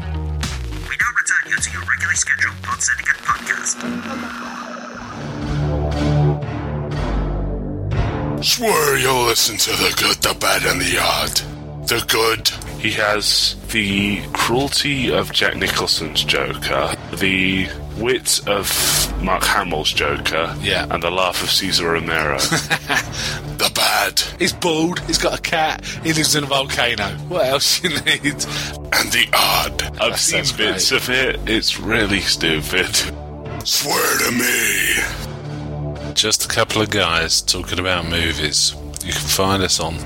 return 1.17 1.51
you 1.51 1.57
to 1.57 1.71
your 1.73 1.83
regularly 1.83 2.17
scheduled 2.17 2.63
Pod 2.63 2.81
Syndicate 2.83 3.17
podcast. 3.17 3.79
Swear 8.45 8.99
you'll 8.99 9.25
listen 9.25 9.57
to 9.57 9.71
the 9.71 9.95
good, 9.99 10.17
the 10.23 10.37
bad, 10.39 10.65
and 10.65 10.81
the 10.81 10.99
odd. 11.01 11.41
The 11.89 12.05
good. 12.09 12.68
He 12.79 12.93
has 12.93 13.57
the 13.73 14.23
cruelty 14.33 15.13
of 15.13 15.33
Jack 15.33 15.57
Nicholson's 15.57 16.23
Joker, 16.25 16.95
the 17.17 17.69
wit 17.99 18.41
of 18.49 19.13
Mark 19.23 19.43
Hamill's 19.43 19.93
Joker, 19.93 20.55
Yeah. 20.61 20.87
and 20.91 21.03
the 21.03 21.11
laugh 21.11 21.43
of 21.43 21.51
Cesar 21.51 21.91
Romero. 21.93 22.39
The 23.59 23.71
bad. 23.75 24.21
He's 24.39 24.53
bald, 24.53 25.01
he's 25.01 25.19
got 25.19 25.37
a 25.37 25.43
cat, 25.43 25.85
he 26.05 26.13
lives 26.13 26.37
in 26.37 26.45
a 26.45 26.47
volcano. 26.47 27.07
What 27.27 27.45
else 27.47 27.83
you 27.83 27.89
need? 27.91 28.25
And 28.93 29.11
the 29.11 29.27
odd. 29.35 29.83
I've 30.01 30.13
That 30.13 30.19
seen 30.21 30.45
bits 30.57 30.91
great. 30.91 31.03
of 31.03 31.11
it. 31.11 31.41
It's 31.51 31.81
really 31.81 32.21
stupid. 32.21 32.95
Swear 33.67 34.19
to 34.19 34.31
me. 34.31 36.15
Just 36.15 36.45
a 36.45 36.49
couple 36.49 36.81
of 36.81 36.91
guys 36.91 37.43
talking 37.43 37.81
about 37.81 38.05
movies. 38.09 38.77
You 39.05 39.13
can 39.13 39.27
find 39.27 39.61
us 39.61 39.81
on 39.81 39.97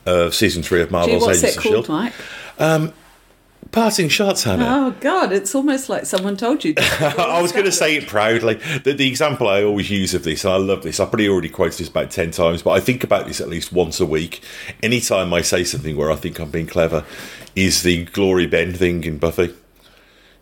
of 0.06 0.34
season 0.34 0.62
three 0.62 0.80
of 0.80 0.88
Gee, 0.88 0.92
Marvel's 0.92 1.22
what's 1.22 1.42
Agents 1.42 1.56
that 1.56 1.66
of 1.66 1.72
called, 1.72 1.84
S.H.I.E.L.D. 1.84 2.12
Mike? 2.58 2.58
Um, 2.58 2.92
Parting 3.70 4.08
shots, 4.10 4.44
Hannah. 4.44 4.66
Oh 4.68 4.94
God, 5.00 5.32
it's 5.32 5.54
almost 5.54 5.88
like 5.88 6.04
someone 6.04 6.36
told 6.36 6.62
you. 6.62 6.74
I 6.78 7.40
was 7.40 7.52
going 7.52 7.64
to 7.64 7.72
say 7.72 7.96
it 7.96 8.06
proudly. 8.06 8.56
The, 8.84 8.92
the 8.92 9.08
example 9.08 9.48
I 9.48 9.62
always 9.62 9.90
use 9.90 10.12
of 10.12 10.24
this, 10.24 10.44
and 10.44 10.52
I 10.52 10.56
love 10.56 10.82
this, 10.82 11.00
I 11.00 11.06
probably 11.06 11.26
already 11.28 11.48
quoted 11.48 11.78
this 11.78 11.88
about 11.88 12.10
10 12.10 12.32
times, 12.32 12.60
but 12.62 12.72
I 12.72 12.80
think 12.80 13.02
about 13.02 13.26
this 13.26 13.40
at 13.40 13.48
least 13.48 13.72
once 13.72 13.98
a 13.98 14.04
week. 14.04 14.42
Anytime 14.82 15.32
I 15.32 15.40
say 15.40 15.64
something 15.64 15.96
where 15.96 16.10
I 16.10 16.16
think 16.16 16.38
I'm 16.38 16.50
being 16.50 16.66
clever, 16.66 17.06
is 17.56 17.82
the 17.82 18.04
Glory 18.06 18.46
Ben 18.46 18.74
thing 18.74 19.04
in 19.04 19.16
Buffy. 19.16 19.54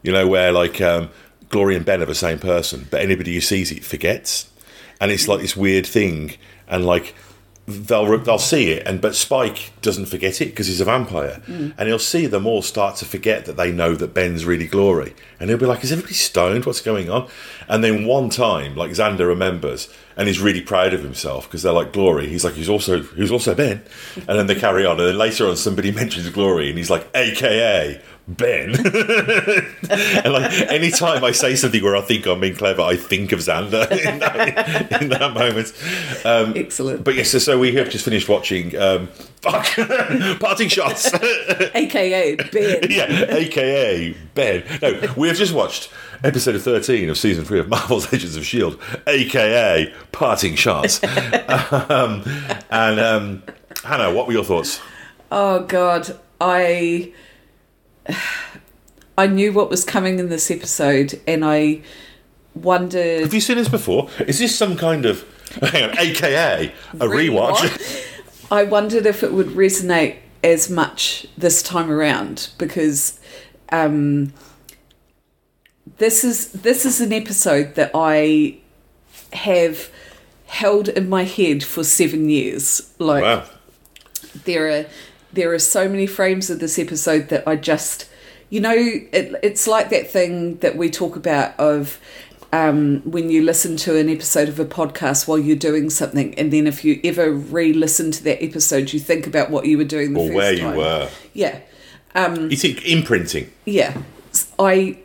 You 0.02 0.12
know, 0.12 0.26
where 0.26 0.52
like 0.52 0.80
um, 0.80 1.10
Glory 1.50 1.76
and 1.76 1.84
Ben 1.84 2.02
are 2.02 2.06
the 2.06 2.14
same 2.14 2.38
person, 2.38 2.86
but 2.90 3.02
anybody 3.02 3.34
who 3.34 3.40
sees 3.40 3.70
it 3.70 3.84
forgets. 3.84 4.50
And 5.00 5.10
it's 5.10 5.28
like 5.28 5.40
this 5.40 5.56
weird 5.56 5.86
thing, 5.86 6.36
and 6.68 6.84
like 6.84 7.14
they'll 7.66 8.18
they'll 8.18 8.38
see 8.38 8.70
it, 8.70 8.86
and 8.86 9.00
but 9.00 9.14
Spike 9.14 9.72
doesn't 9.82 10.06
forget 10.06 10.40
it 10.40 10.46
because 10.46 10.66
he's 10.66 10.80
a 10.80 10.84
vampire, 10.84 11.40
and 11.78 11.88
he'll 11.88 11.98
see 11.98 12.26
them 12.26 12.46
all 12.46 12.62
start 12.62 12.96
to 12.96 13.04
forget 13.04 13.46
that 13.46 13.56
they 13.56 13.72
know 13.72 13.94
that 13.94 14.14
Ben's 14.14 14.44
really 14.44 14.66
Glory, 14.66 15.14
and 15.38 15.48
he'll 15.48 15.58
be 15.58 15.66
like, 15.66 15.84
"Is 15.84 15.92
everybody 15.92 16.14
stoned? 16.14 16.66
What's 16.66 16.80
going 16.80 17.10
on?" 17.10 17.28
And 17.68 17.82
then 17.82 18.06
one 18.06 18.30
time, 18.30 18.74
like 18.76 18.90
Xander 18.90 19.26
remembers, 19.26 19.88
and 20.20 20.28
he's 20.28 20.38
really 20.38 20.60
proud 20.60 20.92
of 20.92 21.02
himself 21.02 21.46
because 21.48 21.62
they're 21.62 21.72
like 21.72 21.94
Glory. 21.94 22.28
He's 22.28 22.44
like, 22.44 22.52
"He's 22.52 22.68
also 22.68 23.02
he's 23.02 23.32
also 23.32 23.54
Ben," 23.54 23.80
and 24.16 24.38
then 24.38 24.48
they 24.48 24.54
carry 24.54 24.84
on, 24.84 25.00
and 25.00 25.08
then 25.08 25.16
later 25.16 25.48
on, 25.48 25.56
somebody 25.56 25.90
mentions 26.02 26.28
Glory, 26.28 26.68
and 26.68 26.76
he's 26.76 26.90
like, 26.90 27.08
"AKA." 27.14 28.02
Ben, 28.28 28.68
and 28.86 30.32
like 30.32 30.52
anytime 30.70 31.24
I 31.24 31.32
say 31.32 31.56
something 31.56 31.82
where 31.82 31.96
I 31.96 32.00
think 32.02 32.26
I'm 32.26 32.38
being 32.38 32.54
clever, 32.54 32.82
I 32.82 32.94
think 32.94 33.32
of 33.32 33.40
Xander 33.40 33.90
in 34.12 34.20
that, 34.20 35.02
in 35.02 35.08
that 35.08 35.34
moment. 35.34 35.72
Um, 36.24 36.52
Excellent. 36.54 37.02
but 37.02 37.16
yes, 37.16 37.30
so, 37.30 37.38
so 37.38 37.58
we 37.58 37.74
have 37.74 37.90
just 37.90 38.04
finished 38.04 38.28
watching 38.28 38.76
um, 38.76 39.08
fuck, 39.42 39.66
parting 40.38 40.68
shots. 40.68 41.12
AKA 41.12 42.36
Ben. 42.36 42.80
yeah, 42.88 43.34
aka 43.34 44.14
Ben. 44.34 44.64
No, 44.80 45.12
we 45.16 45.26
have 45.26 45.36
just 45.36 45.54
watched 45.54 45.90
episode 46.22 46.60
13 46.60 47.08
of 47.08 47.18
season 47.18 47.44
three 47.44 47.60
of 47.60 47.68
Marvel's 47.68 48.12
Agents 48.14 48.36
of 48.36 48.44
Shield, 48.44 48.80
aka 49.06 49.92
parting 50.12 50.54
shots. 50.54 51.02
um, 51.04 52.22
and 52.70 53.00
um, 53.00 53.42
Hannah, 53.84 54.12
what 54.12 54.26
were 54.26 54.32
your 54.32 54.44
thoughts? 54.44 54.80
Oh 55.32 55.60
God, 55.60 56.18
I 56.40 57.12
I 59.16 59.26
knew 59.26 59.52
what 59.52 59.70
was 59.70 59.84
coming 59.84 60.18
in 60.18 60.28
this 60.28 60.50
episode, 60.50 61.20
and 61.26 61.44
I 61.44 61.82
wondered. 62.54 63.22
Have 63.22 63.34
you 63.34 63.40
seen 63.40 63.56
this 63.56 63.68
before? 63.68 64.08
Is 64.26 64.38
this 64.38 64.56
some 64.56 64.76
kind 64.76 65.06
of 65.06 65.24
hang 65.62 65.90
on, 65.90 65.98
aka 65.98 66.72
a 66.94 67.06
rewatch? 67.06 68.06
I 68.50 68.64
wondered 68.64 69.06
if 69.06 69.22
it 69.22 69.32
would 69.32 69.48
resonate 69.48 70.16
as 70.42 70.70
much 70.70 71.26
this 71.36 71.62
time 71.62 71.90
around 71.90 72.50
because 72.58 73.20
um, 73.70 74.32
this 76.00 76.24
is 76.24 76.50
this 76.52 76.84
is 76.84 77.00
an 77.00 77.12
episode 77.12 77.76
that 77.76 77.92
I 77.94 78.58
have 79.32 79.88
held 80.46 80.88
in 80.88 81.08
my 81.08 81.22
head 81.24 81.62
for 81.62 81.84
seven 81.84 82.28
years. 82.28 82.92
Like 82.98 83.22
Wow. 83.22 83.44
there 84.44 84.68
are 84.68 84.86
there 85.32 85.52
are 85.52 85.58
so 85.60 85.88
many 85.88 86.06
frames 86.06 86.50
of 86.50 86.58
this 86.58 86.78
episode 86.78 87.28
that 87.28 87.46
I 87.46 87.54
just 87.56 88.08
you 88.48 88.60
know 88.60 88.74
it, 88.74 89.34
it's 89.44 89.66
like 89.68 89.90
that 89.90 90.10
thing 90.10 90.56
that 90.58 90.76
we 90.76 90.90
talk 90.90 91.14
about 91.16 91.58
of 91.60 92.00
um, 92.52 93.02
when 93.04 93.30
you 93.30 93.44
listen 93.44 93.76
to 93.76 93.96
an 93.96 94.08
episode 94.10 94.48
of 94.48 94.58
a 94.58 94.64
podcast 94.64 95.28
while 95.28 95.38
you're 95.38 95.54
doing 95.54 95.88
something 95.88 96.34
and 96.34 96.52
then 96.52 96.66
if 96.66 96.84
you 96.84 96.98
ever 97.04 97.30
re-listen 97.30 98.10
to 98.10 98.24
that 98.24 98.42
episode 98.42 98.92
you 98.92 98.98
think 98.98 99.28
about 99.28 99.50
what 99.52 99.66
you 99.66 99.78
were 99.78 99.84
doing 99.84 100.14
the 100.14 100.18
Or 100.20 100.26
first 100.26 100.36
where 100.36 100.52
you 100.54 100.60
time. 100.62 100.76
were. 100.76 101.08
yeah 101.32 101.60
You 102.16 102.56
think 102.56 102.84
imprinting? 102.86 103.52
yeah 103.66 104.02
i 104.58 104.98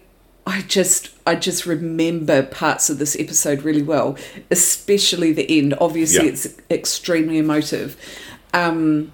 i 0.47 0.62
just 0.67 1.10
i 1.25 1.34
just 1.36 1.65
remember 1.65 2.43
parts 2.43 2.89
of 2.89 2.97
this 2.99 3.15
episode 3.19 3.63
really 3.63 3.81
well 3.84 4.17
especially 4.51 5.31
the 5.34 5.60
end 5.60 5.73
obviously 5.81 6.25
Yeah. 6.25 6.31
it's 6.31 6.47
extremely 6.69 7.38
emotive 7.38 7.97
um 8.53 9.12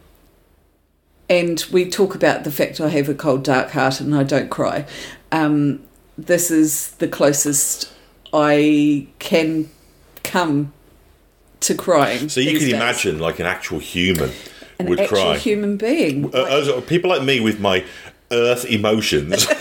and 1.30 1.64
we 1.72 1.90
talk 1.90 2.16
about 2.16 2.44
the 2.44 2.52
fact 2.52 2.82
i 2.82 2.90
have 2.90 3.08
a 3.10 3.14
cold 3.14 3.44
dark 3.44 3.72
heart 3.72 4.00
and 4.02 4.14
i 4.16 4.24
don't 4.24 4.50
cry 4.50 4.86
um 5.32 5.82
this 6.18 6.52
is 6.52 6.92
the 7.00 7.08
closest 7.08 7.92
i 8.34 9.08
can 9.20 9.70
come 10.24 10.72
to 11.62 11.76
crying 11.76 12.28
So 12.30 12.42
you 12.42 12.52
can 12.52 12.60
days. 12.60 12.74
imagine 12.74 13.20
like 13.20 13.40
an 13.40 13.46
actual 13.46 13.80
human 13.80 14.32
an 14.80 14.88
would 14.88 15.00
actual 15.00 15.18
cry. 15.18 15.38
human 15.38 15.78
being 15.78 16.34
Uh, 16.34 16.44
as- 16.46 16.84
people 16.86 17.10
like 17.10 17.24
me 17.24 17.40
with 17.40 17.60
my 17.60 17.86
earth 18.32 18.66
emotions. 18.66 19.46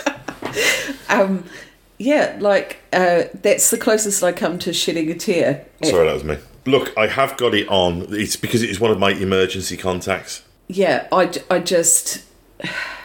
yeah 1.97 2.37
like 2.39 2.79
uh 2.93 3.23
that's 3.41 3.69
the 3.69 3.77
closest 3.77 4.23
i 4.23 4.31
come 4.31 4.57
to 4.59 4.73
shedding 4.73 5.09
a 5.11 5.15
tear. 5.15 5.65
Sorry, 5.83 6.05
that 6.07 6.13
was 6.13 6.23
me. 6.23 6.37
Look, 6.65 6.95
I 6.95 7.07
have 7.07 7.37
got 7.37 7.55
it 7.55 7.67
on. 7.69 8.05
It's 8.09 8.35
because 8.35 8.61
it's 8.61 8.79
one 8.79 8.91
of 8.91 8.99
my 8.99 9.11
emergency 9.11 9.77
contacts. 9.77 10.43
yeah 10.67 11.07
I, 11.11 11.31
I 11.49 11.59
just 11.59 12.23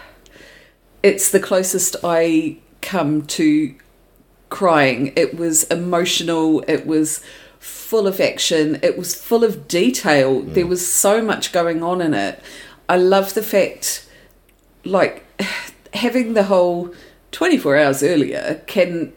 it's 1.02 1.30
the 1.30 1.40
closest 1.40 1.96
i 2.04 2.58
come 2.80 3.26
to 3.26 3.74
crying. 4.48 5.12
It 5.16 5.36
was 5.36 5.64
emotional. 5.64 6.64
It 6.68 6.86
was 6.86 7.20
full 7.58 8.06
of 8.06 8.20
action. 8.20 8.78
It 8.82 8.96
was 8.96 9.14
full 9.14 9.42
of 9.44 9.66
detail. 9.68 10.40
There 10.42 10.66
was 10.66 10.86
so 10.86 11.20
much 11.22 11.52
going 11.52 11.82
on 11.82 12.00
in 12.00 12.14
it. 12.14 12.40
I 12.88 12.96
love 12.96 13.34
the 13.34 13.42
fact 13.42 14.06
like 14.84 15.24
having 15.94 16.34
the 16.34 16.44
whole 16.44 16.94
24 17.36 17.76
hours 17.76 18.02
earlier 18.02 18.62
can 18.66 19.12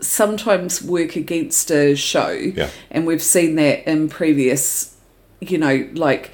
sometimes 0.00 0.82
work 0.82 1.14
against 1.14 1.70
a 1.70 1.94
show 1.94 2.30
Yeah. 2.30 2.70
and 2.90 3.06
we've 3.06 3.22
seen 3.22 3.54
that 3.54 3.88
in 3.88 4.08
previous 4.08 4.96
you 5.40 5.58
know 5.58 5.88
like 5.94 6.32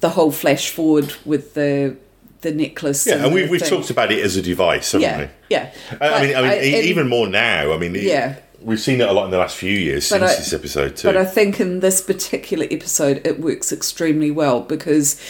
the 0.00 0.08
whole 0.10 0.32
flash 0.32 0.70
forward 0.70 1.14
with 1.24 1.54
the 1.54 1.96
the 2.40 2.50
necklace 2.50 3.06
Yeah, 3.06 3.14
and 3.14 3.24
the 3.26 3.28
we've, 3.28 3.48
we've 3.50 3.64
talked 3.64 3.90
about 3.90 4.10
it 4.10 4.24
as 4.24 4.34
a 4.36 4.42
device, 4.42 4.90
haven't 4.92 5.02
yeah 5.02 5.18
we? 5.20 5.28
yeah 5.50 5.72
I, 6.00 6.08
I 6.08 6.26
mean, 6.26 6.36
I 6.36 6.42
mean, 6.42 6.64
e- 6.64 6.88
even 6.88 7.08
more 7.08 7.28
now. 7.28 7.72
I 7.72 7.78
mean, 7.78 7.94
it- 7.94 8.02
Yeah. 8.02 8.36
we've 8.60 8.80
seen 8.80 9.00
it 9.00 9.08
a 9.08 9.12
lot 9.12 9.26
in 9.26 9.30
the 9.30 9.38
last 9.38 9.56
few 9.56 9.72
years 9.72 10.08
But 10.10 10.18
since 10.20 10.32
I- 10.32 10.36
this 10.38 10.52
episode 10.52 10.96
too. 10.96 11.06
But 11.08 11.16
I 11.16 11.24
think 11.24 11.60
in 11.60 11.78
this 11.80 12.00
particular 12.00 12.66
episode, 12.70 13.24
it 13.24 13.38
works 13.40 13.70
extremely 13.72 14.30
well 14.32 14.60
because 14.60 15.20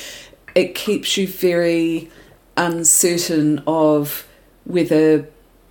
it 0.54 0.74
keeps 0.74 1.16
you 1.18 1.26
very 1.28 2.10
uncertain 2.58 3.62
of 3.66 4.26
whether 4.68 5.26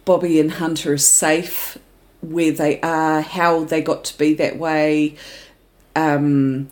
Bobbi 0.06 0.40
and 0.40 0.54
Hunter 0.54 0.94
are 0.94 0.98
safe, 0.98 1.78
where 2.22 2.52
they 2.52 2.82
are, 2.82 3.22
how 3.22 3.64
they 3.64 3.82
got 3.82 4.04
to 4.06 4.18
be 4.18 4.34
that 4.34 4.58
way, 4.58 5.16
um, 5.96 6.70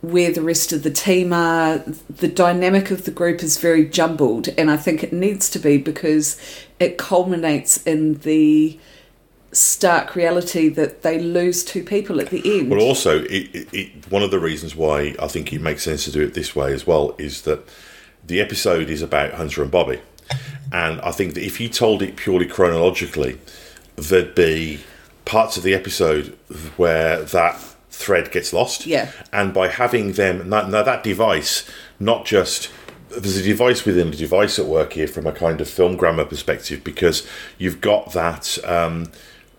where 0.00 0.32
the 0.32 0.42
rest 0.42 0.72
of 0.72 0.82
the 0.82 0.90
team 0.90 1.32
are. 1.32 1.78
The 2.08 2.28
dynamic 2.28 2.90
of 2.90 3.04
the 3.04 3.10
group 3.10 3.42
is 3.42 3.58
very 3.58 3.84
jumbled, 3.84 4.48
and 4.56 4.70
I 4.70 4.76
think 4.76 5.02
it 5.02 5.12
needs 5.12 5.50
to 5.50 5.58
be 5.58 5.76
because 5.76 6.40
it 6.78 6.96
culminates 6.96 7.82
in 7.84 8.14
the 8.20 8.78
stark 9.50 10.14
reality 10.14 10.68
that 10.68 11.02
they 11.02 11.18
lose 11.18 11.64
two 11.64 11.82
people 11.82 12.20
at 12.20 12.30
the 12.30 12.58
end. 12.58 12.70
Well, 12.70 12.80
also, 12.80 13.22
it, 13.24 13.54
it, 13.54 13.74
it, 13.74 14.10
one 14.10 14.22
of 14.22 14.30
the 14.30 14.40
reasons 14.40 14.76
why 14.76 15.14
I 15.20 15.28
think 15.28 15.52
it 15.52 15.60
makes 15.60 15.82
sense 15.82 16.04
to 16.04 16.12
do 16.12 16.22
it 16.22 16.34
this 16.34 16.54
way 16.54 16.72
as 16.72 16.86
well 16.86 17.14
is 17.18 17.42
that 17.42 17.66
the 18.24 18.40
episode 18.40 18.90
is 18.90 19.02
about 19.02 19.34
Hunter 19.34 19.62
and 19.62 19.70
Bobby. 19.70 20.00
And 20.72 21.00
I 21.02 21.12
think 21.12 21.34
that 21.34 21.44
if 21.44 21.60
you 21.60 21.68
told 21.68 22.02
it 22.02 22.16
purely 22.16 22.46
chronologically, 22.46 23.38
there'd 23.96 24.34
be 24.34 24.80
parts 25.24 25.56
of 25.56 25.62
the 25.62 25.74
episode 25.74 26.36
where 26.76 27.22
that 27.22 27.60
thread 27.90 28.32
gets 28.32 28.52
lost. 28.52 28.86
Yeah. 28.86 29.10
And 29.32 29.54
by 29.54 29.68
having 29.68 30.12
them, 30.12 30.48
now, 30.48 30.66
now 30.66 30.82
that 30.82 31.02
device, 31.02 31.68
not 32.00 32.24
just 32.24 32.70
there's 33.10 33.36
a 33.36 33.42
device 33.42 33.84
within 33.84 34.08
a 34.08 34.16
device 34.16 34.58
at 34.58 34.66
work 34.66 34.94
here 34.94 35.06
from 35.06 35.26
a 35.26 35.32
kind 35.32 35.60
of 35.60 35.68
film 35.68 35.96
grammar 35.96 36.24
perspective 36.24 36.82
because 36.82 37.26
you've 37.58 37.80
got 37.80 38.12
that 38.12 38.58
um, 38.64 39.06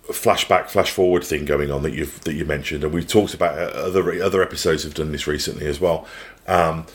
flashback, 0.08 0.70
flash 0.70 0.92
forward 0.92 1.24
thing 1.24 1.46
going 1.46 1.72
on 1.72 1.84
that 1.84 1.94
you've 1.94 2.22
that 2.22 2.34
you 2.34 2.46
mentioned, 2.46 2.84
and 2.84 2.94
we've 2.94 3.08
talked 3.08 3.34
about 3.34 3.58
uh, 3.58 3.72
other 3.78 4.22
other 4.22 4.42
episodes 4.42 4.84
have 4.84 4.94
done 4.94 5.12
this 5.12 5.28
recently 5.28 5.66
as 5.68 5.80
well. 5.80 6.08
Um, 6.48 6.86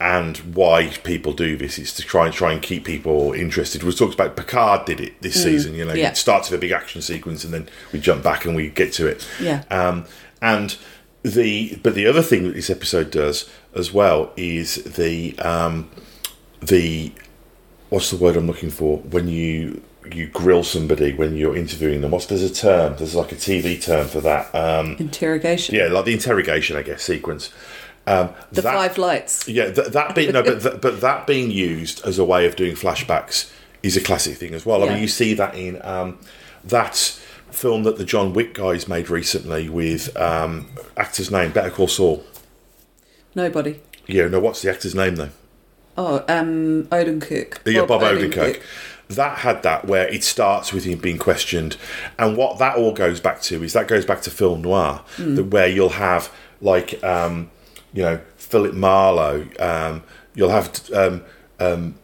and 0.00 0.38
why 0.38 0.88
people 1.04 1.34
do 1.34 1.58
this 1.58 1.78
is 1.78 1.92
to 1.92 2.02
try 2.02 2.24
and 2.24 2.34
try 2.34 2.52
and 2.52 2.62
keep 2.62 2.84
people 2.86 3.34
interested. 3.34 3.82
We 3.82 3.92
talked 3.92 4.14
about 4.14 4.34
Picard 4.34 4.86
did 4.86 4.98
it 4.98 5.20
this 5.20 5.42
season. 5.42 5.74
You 5.74 5.84
know, 5.84 5.92
yeah. 5.92 6.08
it 6.08 6.16
starts 6.16 6.50
with 6.50 6.58
a 6.58 6.60
big 6.60 6.72
action 6.72 7.02
sequence, 7.02 7.44
and 7.44 7.52
then 7.52 7.68
we 7.92 8.00
jump 8.00 8.22
back 8.24 8.46
and 8.46 8.56
we 8.56 8.70
get 8.70 8.94
to 8.94 9.06
it. 9.06 9.28
Yeah. 9.38 9.64
Um, 9.70 10.06
and 10.40 10.76
the 11.22 11.78
but 11.82 11.94
the 11.94 12.06
other 12.06 12.22
thing 12.22 12.44
that 12.44 12.54
this 12.54 12.70
episode 12.70 13.10
does 13.10 13.50
as 13.74 13.92
well 13.92 14.32
is 14.36 14.82
the 14.84 15.38
um, 15.40 15.90
the 16.62 17.12
what's 17.90 18.10
the 18.10 18.16
word 18.16 18.36
I'm 18.36 18.46
looking 18.46 18.70
for 18.70 18.98
when 18.98 19.28
you 19.28 19.82
you 20.14 20.28
grill 20.28 20.64
somebody 20.64 21.12
when 21.12 21.36
you're 21.36 21.56
interviewing 21.56 22.00
them. 22.00 22.10
What's 22.10 22.24
there's 22.26 22.42
a 22.42 22.52
term? 22.52 22.96
There's 22.96 23.14
like 23.14 23.32
a 23.32 23.36
TV 23.36 23.82
term 23.82 24.08
for 24.08 24.22
that. 24.22 24.54
Um, 24.54 24.96
Interrogation. 24.98 25.74
yeah, 25.74 25.88
like 25.88 26.06
the 26.06 26.14
interrogation, 26.14 26.76
I 26.76 26.82
guess 26.82 27.02
sequence. 27.02 27.52
Um, 28.10 28.30
The 28.52 28.62
that- 28.62 28.74
five 28.74 28.98
lights. 28.98 29.46
yeah, 29.48 29.70
th- 29.70 29.88
that 29.88 30.14
being 30.14 30.32
no, 30.32 30.42
but 30.42 30.62
th- 30.62 30.80
but 30.80 31.00
that 31.00 31.26
being 31.26 31.50
used 31.50 32.04
as 32.06 32.18
a 32.18 32.24
way 32.24 32.46
of 32.46 32.56
doing 32.56 32.74
flashbacks 32.74 33.50
is 33.82 33.96
a 33.96 34.00
classic 34.00 34.36
thing 34.36 34.52
as 34.54 34.66
well. 34.66 34.82
I 34.82 34.86
Yeah. 34.86 34.92
mean, 34.94 35.02
you 35.02 35.08
see 35.08 35.34
that 35.34 35.54
in 35.54 35.80
um, 35.84 36.18
that 36.64 36.96
film 37.50 37.82
that 37.84 37.98
the 37.98 38.04
John 38.04 38.32
Wick 38.32 38.54
guys 38.54 38.86
made 38.88 39.08
recently 39.10 39.68
with 39.68 40.16
um, 40.16 40.66
actor's 40.96 41.30
name 41.30 41.50
Better 41.52 41.70
Call 41.70 41.88
Saul. 41.88 42.24
Nobody. 43.34 43.80
Yeah, 44.06 44.28
no, 44.28 44.40
what's 44.40 44.62
the 44.62 44.70
actor's 44.70 44.94
name 44.94 45.16
though? 45.16 45.30
Oh, 45.96 46.24
um, 46.28 46.84
Odenkirk. 46.90 47.58
Yeah, 47.66 47.84
Bob, 47.84 48.00
Odenkirk. 48.02 48.60
That 49.08 49.38
had 49.38 49.62
that 49.64 49.86
where 49.86 50.06
it 50.06 50.22
starts 50.22 50.72
with 50.72 50.84
him 50.84 50.98
being 50.98 51.18
questioned, 51.18 51.76
and 52.18 52.36
what 52.36 52.58
that 52.60 52.76
all 52.76 52.92
goes 52.92 53.18
back 53.20 53.42
to 53.42 53.62
is 53.64 53.72
that 53.72 53.88
goes 53.88 54.04
back 54.06 54.22
to 54.22 54.30
film 54.30 54.62
noir, 54.62 55.02
that 55.18 55.44
where 55.46 55.66
you'll 55.66 55.88
have 55.90 56.30
like 56.60 57.02
um, 57.02 57.50
you 57.92 58.02
know 58.02 58.20
Philip 58.36 58.74
Marlowe, 58.74 59.46
um, 59.58 60.02
you'll 60.34 60.50
have 60.50 60.70
um, 60.92 61.22
um, 61.58 61.94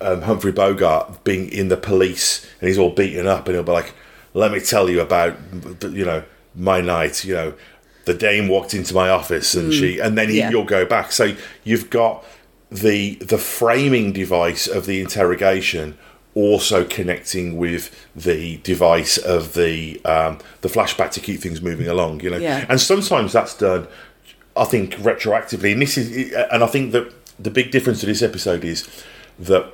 um, 0.00 0.22
Humphrey 0.22 0.52
Bogart 0.52 1.24
being 1.24 1.48
in 1.50 1.68
the 1.68 1.76
police, 1.76 2.46
and 2.60 2.68
he's 2.68 2.78
all 2.78 2.90
beaten 2.90 3.26
up, 3.26 3.46
and 3.46 3.54
he'll 3.54 3.62
be 3.64 3.72
like, 3.72 3.92
"Let 4.34 4.52
me 4.52 4.60
tell 4.60 4.88
you 4.90 5.00
about 5.00 5.36
you 5.82 6.04
know 6.04 6.22
my 6.54 6.80
night," 6.80 7.24
you 7.24 7.34
know. 7.34 7.54
The 8.06 8.12
dame 8.12 8.48
walked 8.48 8.74
into 8.74 8.92
my 8.94 9.08
office, 9.08 9.54
and 9.54 9.72
she, 9.72 9.98
and 9.98 10.18
then 10.18 10.28
he, 10.28 10.36
Yeah. 10.36 10.50
you'll 10.50 10.64
go 10.66 10.84
back. 10.84 11.10
So 11.10 11.34
you've 11.64 11.88
got 11.88 12.22
the 12.70 13.14
the 13.14 13.38
framing 13.38 14.12
device 14.12 14.66
of 14.66 14.84
the 14.84 15.00
interrogation 15.00 15.96
also 16.34 16.84
connecting 16.84 17.56
with 17.56 17.90
the 18.14 18.58
device 18.58 19.16
of 19.16 19.54
the 19.54 20.00
um, 20.04 20.36
the 20.60 20.68
flashback 20.68 21.12
to 21.12 21.20
keep 21.20 21.40
things 21.40 21.62
moving 21.62 21.86
along. 21.88 22.20
You 22.20 22.28
know, 22.30 22.36
Yeah. 22.36 22.66
and 22.68 22.78
sometimes 22.78 23.32
that's 23.32 23.54
done. 23.56 23.86
I 24.56 24.64
think 24.64 24.94
retroactively, 24.96 25.72
and 25.72 25.82
this 25.82 25.98
is, 25.98 26.32
and 26.52 26.62
I 26.62 26.66
think 26.66 26.92
that 26.92 27.12
the 27.42 27.50
big 27.50 27.70
difference 27.70 28.00
to 28.00 28.06
this 28.06 28.22
episode 28.22 28.64
is 28.64 28.88
that 29.38 29.72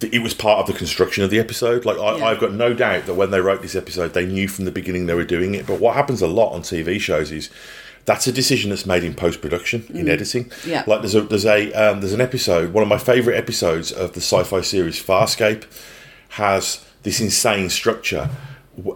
it 0.00 0.22
was 0.22 0.32
part 0.32 0.60
of 0.60 0.66
the 0.72 0.78
construction 0.78 1.24
of 1.24 1.30
the 1.30 1.38
episode. 1.38 1.84
Like 1.84 1.98
I, 1.98 2.16
Yeah. 2.16 2.24
I've 2.26 2.40
got 2.40 2.52
no 2.52 2.72
doubt 2.72 3.06
that 3.06 3.14
when 3.14 3.30
they 3.30 3.40
wrote 3.40 3.62
this 3.62 3.74
episode, 3.74 4.14
they 4.14 4.26
knew 4.26 4.48
from 4.48 4.64
the 4.64 4.70
beginning 4.70 5.06
they 5.06 5.14
were 5.14 5.24
doing 5.24 5.54
it. 5.54 5.66
But 5.66 5.80
what 5.80 5.94
happens 5.96 6.22
a 6.22 6.26
lot 6.26 6.52
on 6.52 6.62
TV 6.62 7.00
shows 7.00 7.32
is 7.32 7.50
that's 8.04 8.26
a 8.26 8.32
decision 8.32 8.70
that's 8.70 8.86
made 8.86 9.04
in 9.04 9.14
post 9.14 9.40
production 9.40 9.84
in 9.90 10.08
editing. 10.08 10.46
Mm. 10.46 10.66
Yeah. 10.66 10.84
like 10.86 11.00
there's 11.00 11.14
a 11.14 11.22
there's 11.22 11.46
a 11.46 11.72
um, 11.72 12.00
there's 12.00 12.12
an 12.12 12.20
episode. 12.20 12.72
One 12.72 12.82
of 12.82 12.88
my 12.88 12.98
favorite 12.98 13.36
episodes 13.36 13.92
of 13.92 14.12
the 14.12 14.20
sci-fi 14.20 14.60
series 14.60 15.02
Farscape 15.02 15.64
has 16.30 16.84
this 17.02 17.20
insane 17.20 17.68
structure, 17.68 18.30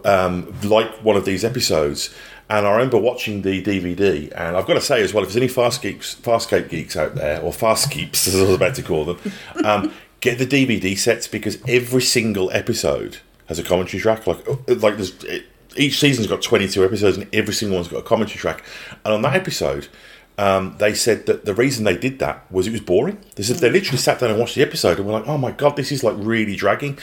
um, 0.05 0.53
like 0.63 0.89
one 1.03 1.15
of 1.17 1.25
these 1.25 1.43
episodes. 1.43 2.13
And 2.49 2.65
I 2.65 2.71
remember 2.71 2.97
watching 2.97 3.41
the 3.41 3.61
DVD, 3.61 4.31
and 4.33 4.55
I've 4.55 4.65
got 4.65 4.75
to 4.75 4.81
say 4.81 5.01
as 5.01 5.13
well, 5.13 5.23
if 5.23 5.33
there's 5.33 5.43
any 5.43 5.53
Farscape, 5.53 5.97
Farscape 6.21 6.69
geeks 6.69 6.95
out 6.95 7.15
there, 7.15 7.41
or 7.41 7.51
Farskeeps 7.51 8.27
as 8.27 8.35
I 8.35 8.43
was 8.43 8.55
about 8.55 8.75
to 8.75 8.83
call 8.83 9.05
them, 9.05 9.19
um, 9.65 9.93
get 10.21 10.37
the 10.37 10.47
DVD 10.47 10.97
sets 10.97 11.27
because 11.27 11.57
every 11.67 12.01
single 12.01 12.49
episode 12.51 13.17
has 13.47 13.59
a 13.59 13.63
commentary 13.63 13.99
track. 14.01 14.25
Like, 14.25 14.47
uh, 14.47 14.55
like 14.67 14.95
there's 14.95 15.21
it, 15.25 15.45
each 15.75 15.99
season's 15.99 16.27
got 16.27 16.41
22 16.41 16.83
episodes, 16.83 17.17
and 17.17 17.27
every 17.33 17.53
single 17.53 17.77
one's 17.77 17.89
got 17.89 17.99
a 17.99 18.03
commentary 18.03 18.39
track. 18.39 18.63
And 19.03 19.13
on 19.13 19.21
that 19.23 19.35
episode, 19.35 19.89
um, 20.37 20.75
they 20.77 20.93
said 20.93 21.25
that 21.25 21.45
the 21.45 21.53
reason 21.53 21.83
they 21.83 21.97
did 21.97 22.19
that 22.19 22.49
was 22.51 22.67
it 22.67 22.71
was 22.71 22.81
boring. 22.81 23.17
They 23.35 23.43
said 23.43 23.57
they 23.57 23.69
literally 23.69 23.97
sat 23.97 24.19
down 24.19 24.29
and 24.29 24.39
watched 24.39 24.55
the 24.55 24.61
episode 24.61 24.97
and 24.97 25.07
were 25.07 25.13
like, 25.13 25.27
"Oh 25.27 25.37
my 25.37 25.51
god, 25.51 25.75
this 25.75 25.91
is 25.91 26.03
like 26.03 26.15
really 26.17 26.55
dragging." 26.55 26.97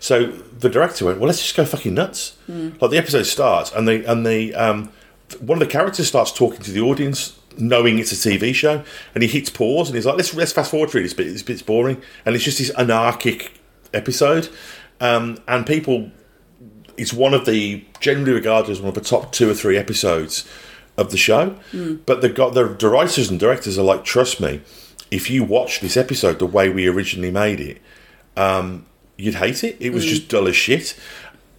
So 0.00 0.26
the 0.26 0.68
director 0.68 1.04
went, 1.04 1.18
"Well, 1.20 1.28
let's 1.28 1.40
just 1.40 1.54
go 1.56 1.64
fucking 1.64 1.94
nuts." 1.94 2.36
Like 2.80 2.90
the 2.90 2.98
episode 2.98 3.24
starts 3.24 3.70
and 3.72 3.86
the 3.86 4.04
and 4.10 4.26
the 4.26 4.54
um, 4.54 4.90
one 5.38 5.60
of 5.62 5.66
the 5.66 5.72
characters 5.72 6.08
starts 6.08 6.32
talking 6.32 6.60
to 6.62 6.72
the 6.72 6.80
audience, 6.80 7.38
knowing 7.56 7.98
it's 7.98 8.10
a 8.12 8.16
TV 8.16 8.52
show, 8.54 8.82
and 9.14 9.22
he 9.22 9.28
hits 9.28 9.50
pause 9.50 9.88
and 9.88 9.94
he's 9.96 10.06
like, 10.06 10.16
"Let's 10.16 10.34
let's 10.34 10.52
fast 10.52 10.70
forward 10.72 10.90
through 10.90 11.02
this 11.02 11.14
bit. 11.14 11.24
This 11.28 11.42
bit's 11.42 11.62
boring," 11.62 12.02
and 12.24 12.34
it's 12.34 12.44
just 12.44 12.58
this 12.58 12.70
anarchic 12.76 13.52
episode, 13.92 14.48
um, 15.00 15.38
and 15.46 15.66
people 15.66 16.10
it's 16.96 17.12
one 17.12 17.32
of 17.32 17.46
the 17.46 17.84
generally 18.00 18.32
regarded 18.32 18.70
as 18.70 18.80
one 18.80 18.88
of 18.88 18.94
the 18.94 19.00
top 19.00 19.32
two 19.32 19.48
or 19.50 19.54
three 19.54 19.76
episodes 19.78 20.46
of 20.96 21.10
the 21.10 21.16
show. 21.16 21.56
But 22.06 22.20
the 22.20 22.28
got 22.28 22.54
the, 22.54 22.64
the 22.68 22.88
writers 22.88 23.30
and 23.30 23.38
directors 23.40 23.78
are 23.78 23.82
like, 23.82 24.04
trust 24.04 24.40
me, 24.40 24.60
if 25.10 25.30
you 25.30 25.44
watch 25.44 25.80
this 25.80 25.96
episode 25.96 26.38
the 26.38 26.46
way 26.46 26.68
we 26.68 26.86
originally 26.86 27.30
made 27.30 27.60
it, 27.60 27.80
um, 28.36 28.86
you'd 29.20 29.34
hate 29.36 29.64
it. 29.64 29.76
It 29.80 29.92
was 29.92 30.04
mm. 30.04 30.08
just 30.08 30.28
dull 30.28 30.48
as 30.48 30.56
shit. 30.56 30.98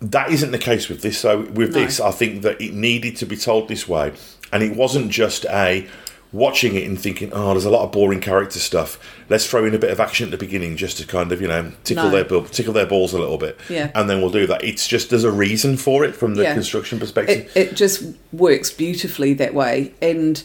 That 0.02 0.32
isn't 0.32 0.52
the 0.52 0.58
case 0.58 0.90
with 0.90 1.02
this. 1.02 1.20
So 1.20 1.42
with 1.42 1.74
this, 1.74 2.00
I 2.00 2.12
think 2.12 2.42
that 2.42 2.60
it 2.60 2.74
needed 2.74 3.16
to 3.18 3.26
be 3.26 3.38
told 3.38 3.68
this 3.68 3.88
way, 3.88 4.14
and 4.52 4.64
it 4.64 4.76
wasn't 4.76 5.12
just 5.12 5.46
a 5.46 5.88
watching 6.34 6.76
it 6.76 6.88
and 6.88 7.00
thinking, 7.00 7.30
oh, 7.34 7.52
there's 7.52 7.66
a 7.66 7.70
lot 7.70 7.84
of 7.84 7.92
boring 7.92 8.22
character 8.22 8.58
stuff. 8.58 8.98
Let's 9.30 9.46
throw 9.46 9.66
in 9.66 9.76
a 9.76 9.78
bit 9.78 9.92
of 9.92 10.00
action 10.00 10.26
at 10.26 10.32
the 10.32 10.38
beginning 10.38 10.78
just 10.78 10.98
to 10.98 11.06
kind 11.06 11.32
of 11.32 11.42
you 11.42 11.48
know 11.48 11.72
tickle 11.84 12.10
No. 12.10 12.24
their 12.24 12.42
tickle 12.48 12.74
their 12.74 12.86
balls 12.86 13.14
a 13.14 13.20
little 13.20 13.38
bit, 13.38 13.60
Yeah. 13.70 13.92
and 13.94 14.10
then 14.10 14.22
we'll 14.22 14.32
do 14.32 14.48
that. 14.48 14.64
It's 14.64 14.88
just 14.88 15.10
there's 15.10 15.24
a 15.24 15.32
reason 15.32 15.78
for 15.78 16.04
it 16.04 16.16
from 16.16 16.36
the 16.36 16.44
Yeah. 16.44 16.54
construction 16.54 17.00
perspective. 17.00 17.52
It, 17.56 17.70
it 17.70 17.76
just 17.76 18.04
works 18.32 18.72
beautifully 18.72 19.34
that 19.36 19.54
way, 19.54 19.94
and 20.02 20.42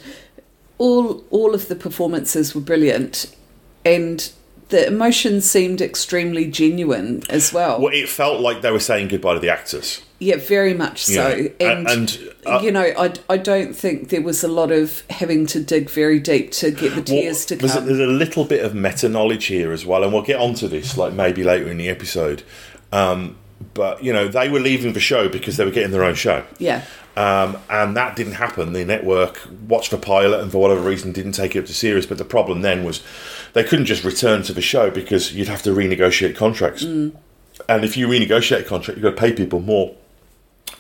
all 0.78 1.24
all 1.30 1.54
of 1.54 1.68
the 1.68 1.76
performances 1.76 2.54
were 2.54 2.60
brilliant, 2.60 3.34
and 3.84 4.30
the 4.68 4.86
emotion 4.86 5.40
seemed 5.40 5.80
extremely 5.80 6.46
genuine 6.46 7.22
as 7.30 7.52
well. 7.52 7.80
well, 7.80 7.92
it 7.92 8.08
felt 8.08 8.40
like 8.40 8.62
they 8.62 8.70
were 8.70 8.80
saying 8.80 9.08
goodbye 9.08 9.34
to 9.34 9.40
the 9.40 9.48
actors. 9.48 10.02
Yeah, 10.18 10.36
very 10.36 10.72
much 10.74 11.04
so. 11.04 11.28
Yeah. 11.28 11.48
And, 11.60 11.88
And- 11.88 12.18
uh, 12.46 12.60
you 12.62 12.72
know, 12.72 12.92
I, 12.98 13.12
I 13.28 13.36
don't 13.36 13.74
think 13.74 14.08
there 14.08 14.22
was 14.22 14.42
a 14.42 14.48
lot 14.48 14.70
of 14.72 15.02
having 15.10 15.46
to 15.48 15.60
dig 15.60 15.90
very 15.90 16.18
deep 16.18 16.52
to 16.52 16.70
get 16.70 16.94
the 16.94 17.02
tears 17.02 17.44
to 17.46 17.56
there's 17.56 17.72
a, 17.74 17.78
come. 17.78 17.86
there's 17.86 18.00
a 18.00 18.06
little 18.06 18.44
bit 18.44 18.64
of 18.64 18.74
meta 18.74 19.08
knowledge 19.08 19.46
here 19.46 19.72
as 19.72 19.84
well, 19.84 20.02
and 20.02 20.12
we'll 20.12 20.22
get 20.22 20.40
onto 20.40 20.68
this 20.68 20.96
like 20.96 21.12
maybe 21.12 21.44
later 21.44 21.68
in 21.68 21.76
the 21.76 21.88
episode. 21.88 22.42
Um, 22.92 23.36
but 23.74 24.02
you 24.02 24.12
know, 24.12 24.28
they 24.28 24.48
were 24.48 24.60
leaving 24.60 24.92
the 24.92 25.00
show 25.00 25.28
because 25.28 25.56
they 25.56 25.64
were 25.64 25.70
getting 25.70 25.90
their 25.90 26.04
own 26.04 26.14
show. 26.14 26.44
yeah, 26.58 26.84
Um, 27.16 27.58
and 27.70 27.96
that 27.96 28.16
didn't 28.16 28.34
happen. 28.34 28.72
The 28.72 28.84
network 28.84 29.40
watched 29.68 29.90
the 29.90 29.98
pilot 29.98 30.40
and 30.40 30.52
for 30.52 30.58
whatever 30.58 30.80
reason 30.80 31.12
didn't 31.12 31.32
take 31.32 31.56
it 31.56 31.60
up 31.60 31.66
to 31.66 31.74
series. 31.74 32.06
But 32.06 32.18
the 32.18 32.24
problem 32.24 32.62
then 32.62 32.84
was 32.84 33.02
they 33.54 33.64
couldn't 33.64 33.86
just 33.86 34.04
return 34.04 34.42
to 34.44 34.52
the 34.52 34.62
show 34.62 34.90
because 34.90 35.34
you'd 35.34 35.48
have 35.48 35.62
to 35.62 35.70
renegotiate 35.70 36.36
contracts. 36.36 36.84
Mm. 36.84 37.16
And 37.68 37.84
if 37.84 37.96
you 37.96 38.06
renegotiate 38.06 38.60
a 38.60 38.64
contract, 38.64 38.98
you've 38.98 39.04
got 39.04 39.10
to 39.10 39.16
pay 39.16 39.32
people 39.32 39.60
more. 39.60 39.94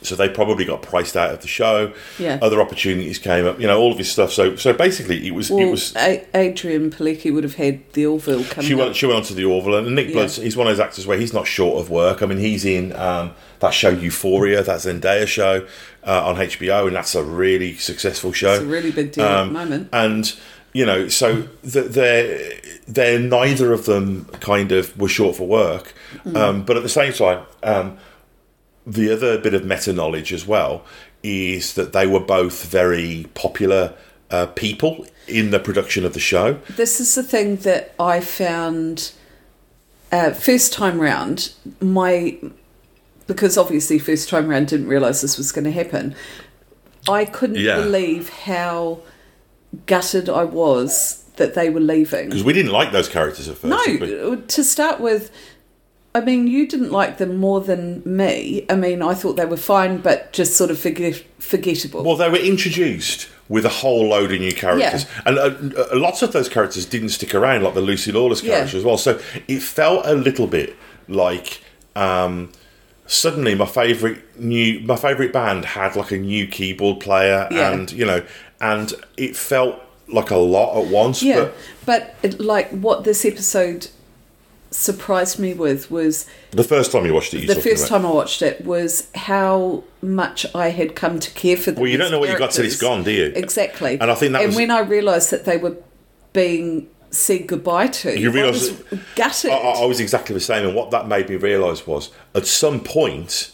So 0.06 0.16
they 0.16 0.28
probably 0.28 0.64
got 0.64 0.82
priced 0.82 1.16
out 1.16 1.30
of 1.32 1.40
the 1.42 1.48
show. 1.48 1.92
Yeah. 2.18 2.38
Other 2.40 2.60
opportunities 2.60 3.18
came 3.18 3.44
up. 3.46 3.60
You 3.60 3.66
know, 3.66 3.78
all 3.80 3.92
of 3.92 3.98
his 3.98 4.10
stuff. 4.10 4.32
So 4.32 4.56
so 4.56 4.72
basically, 4.72 5.26
it 5.26 5.34
was 5.34 5.50
it 5.50 5.70
was. 5.70 5.94
A- 5.96 6.24
Adrianne 6.34 6.90
Palicki 6.90 7.32
would 7.32 7.44
have 7.44 7.56
had 7.56 7.80
the 7.92 8.06
Orville 8.06 8.44
coming 8.44 8.68
She 8.68 8.74
up. 8.74 8.80
went. 8.80 8.96
She 8.96 9.06
went 9.06 9.18
on 9.18 9.22
to 9.24 9.34
the 9.34 9.44
Orville, 9.44 9.74
and 9.76 9.94
Nick 9.94 10.08
Yeah. 10.08 10.12
Blood's. 10.14 10.36
He's 10.36 10.56
one 10.56 10.66
of 10.66 10.76
those 10.76 10.84
actors 10.84 11.06
where 11.06 11.18
he's 11.18 11.32
not 11.32 11.46
short 11.46 11.78
of 11.80 11.90
work. 11.90 12.22
I 12.22 12.26
mean, 12.26 12.38
he's 12.38 12.64
in 12.64 12.92
um, 12.94 13.32
that 13.60 13.70
show 13.74 13.88
Euphoria, 13.90 14.62
that 14.62 14.78
Zendaya 14.80 15.26
show 15.26 15.66
uh, 16.06 16.24
on 16.26 16.36
HBO, 16.36 16.86
and 16.86 16.94
that's 16.96 17.14
a 17.14 17.22
really 17.22 17.74
successful 17.76 18.32
show. 18.32 18.52
It's 18.54 18.62
a 18.62 18.66
really 18.66 18.90
big 18.92 19.12
deal 19.12 19.24
at 19.24 19.34
the 19.34 19.40
Um, 19.42 19.52
moment. 19.52 19.88
And 19.92 20.32
you 20.72 20.84
know, 20.84 21.08
so 21.08 21.42
th- 21.70 21.86
they're 21.86 22.52
they're 22.86 23.18
neither 23.18 23.72
of 23.72 23.86
them 23.86 24.26
kind 24.40 24.72
of 24.72 24.96
were 24.98 25.08
short 25.08 25.36
for 25.36 25.46
work, 25.46 25.94
Mm. 26.24 26.36
um, 26.36 26.62
but 26.64 26.76
at 26.76 26.82
the 26.82 26.88
same 26.88 27.12
time, 27.12 27.40
um, 27.62 27.96
the 28.86 29.10
other 29.12 29.38
bit 29.38 29.54
of 29.54 29.64
meta 29.64 29.92
knowledge 29.92 30.32
as 30.32 30.46
well 30.46 30.84
is 31.22 31.74
that 31.74 31.92
they 31.92 32.06
were 32.06 32.20
both 32.20 32.64
very 32.64 33.26
popular 33.34 33.94
uh, 34.30 34.46
people 34.46 35.06
in 35.26 35.50
the 35.50 35.58
production 35.58 36.04
of 36.04 36.12
the 36.14 36.20
show. 36.20 36.54
This 36.76 37.00
is 37.00 37.14
the 37.16 37.22
thing 37.22 37.56
that 37.56 37.92
I 37.98 38.20
found 38.20 39.12
uh, 40.12 40.30
first 40.32 40.72
time 40.72 41.00
round. 41.00 41.52
My 41.80 42.38
because 43.26 43.58
obviously 43.58 43.98
first 43.98 44.28
time 44.28 44.46
round 44.46 44.68
didn't 44.68 44.86
realise 44.86 45.20
this 45.20 45.36
was 45.36 45.50
going 45.50 45.64
to 45.64 45.72
happen. 45.72 46.14
I 47.08 47.24
couldn't 47.24 47.56
Yeah. 47.56 47.76
believe 47.82 48.28
how 48.28 49.00
gutted 49.86 50.28
I 50.28 50.44
was 50.44 51.24
that 51.36 51.54
they 51.54 51.68
were 51.70 51.80
leaving. 51.80 52.28
Because 52.28 52.44
we 52.44 52.52
didn't 52.52 52.70
like 52.72 52.92
those 52.92 53.08
characters 53.08 53.48
at 53.48 53.58
first. 53.58 53.88
No, 53.88 54.36
to 54.36 54.64
start 54.64 55.00
with, 55.00 55.30
I 56.16 56.20
mean, 56.20 56.46
you 56.46 56.66
didn't 56.66 56.90
like 56.92 57.18
them 57.18 57.36
more 57.36 57.60
than 57.60 58.02
me. 58.06 58.64
I 58.70 58.74
mean, 58.74 59.02
I 59.02 59.12
thought 59.12 59.34
they 59.36 59.44
were 59.44 59.58
fine, 59.58 59.98
but 59.98 60.32
just 60.32 60.56
sort 60.56 60.70
of 60.70 60.78
forget, 60.78 61.22
forgettable. 61.38 62.02
Well, 62.02 62.16
they 62.16 62.30
were 62.30 62.38
introduced 62.38 63.28
with 63.48 63.66
a 63.66 63.68
whole 63.68 64.08
load 64.08 64.32
of 64.32 64.40
new 64.40 64.52
characters, 64.52 65.04
and 65.26 65.38
uh, 65.38 65.42
uh, 65.82 65.88
lots 65.92 66.22
of 66.22 66.32
those 66.32 66.48
characters 66.48 66.86
didn't 66.86 67.10
stick 67.10 67.34
around, 67.34 67.62
like 67.64 67.74
the 67.74 67.82
Lucy 67.82 68.12
Lawless 68.12 68.42
Yeah. 68.42 68.54
character 68.56 68.78
as 68.78 68.84
well. 68.84 68.96
So 68.96 69.20
it 69.46 69.60
felt 69.60 70.06
a 70.06 70.14
little 70.14 70.46
bit 70.46 70.74
like 71.06 71.60
um, 71.94 72.50
suddenly 73.06 73.54
my 73.54 73.66
favorite 73.66 74.18
new 74.40 74.80
my 74.80 74.96
favorite 74.96 75.32
band 75.32 75.64
had 75.64 75.96
like 75.96 76.10
a 76.12 76.18
new 76.18 76.46
keyboard 76.46 76.98
player, 77.00 77.46
Yeah. 77.50 77.72
and 77.72 77.92
you 77.92 78.06
know, 78.06 78.22
and 78.60 78.92
it 79.16 79.36
felt 79.36 79.76
like 80.08 80.30
a 80.30 80.36
lot 80.36 80.82
at 80.82 80.90
once. 80.90 81.22
yeah, 81.22 81.48
But 81.84 82.14
but 82.22 82.40
like 82.40 82.70
what 82.70 83.04
this 83.04 83.24
episode 83.24 83.88
surprised 84.76 85.38
me 85.38 85.54
with 85.54 85.90
was 85.90 86.26
the 86.50 86.62
first 86.64 86.92
time 86.92 87.06
you 87.06 87.14
watched 87.14 87.32
it, 87.34 87.40
you 87.42 87.46
the 87.46 87.54
first 87.60 87.88
time 87.88 88.04
I 88.04 88.10
watched 88.10 88.42
it 88.42 88.64
was 88.64 89.08
how 89.14 89.84
much 90.02 90.46
I 90.54 90.68
had 90.68 90.94
come 90.94 91.18
to 91.18 91.30
care 91.32 91.56
for 91.56 91.70
them. 91.70 91.80
Well, 91.82 91.90
you 91.90 91.96
don't 91.96 92.10
know 92.10 92.18
what 92.20 92.28
you 92.28 92.38
got 92.38 92.50
till 92.50 92.64
it's 92.64 92.76
gone, 92.80 93.02
do 93.02 93.10
you? 93.10 93.32
Exactly. 93.34 93.98
And 94.00 94.10
I 94.10 94.14
think 94.14 94.32
that 94.32 94.42
and 94.42 94.48
was- 94.48 94.56
when 94.56 94.70
I 94.70 94.80
realised 94.80 95.30
that 95.30 95.44
they 95.44 95.56
were 95.56 95.76
being 96.32 96.88
said 97.10 97.46
goodbye 97.46 97.86
to. 97.86 98.18
You 98.18 98.30
realise 98.30 98.70
I 98.92 98.98
gutted. 99.14 99.50
I, 99.50 99.56
I 99.56 99.84
was 99.86 100.00
exactly 100.00 100.34
the 100.34 100.40
same, 100.40 100.66
and 100.66 100.76
what 100.76 100.90
that 100.90 101.08
made 101.08 101.28
me 101.28 101.36
realise 101.36 101.86
was, 101.86 102.10
at 102.34 102.46
some 102.46 102.80
point, 102.80 103.52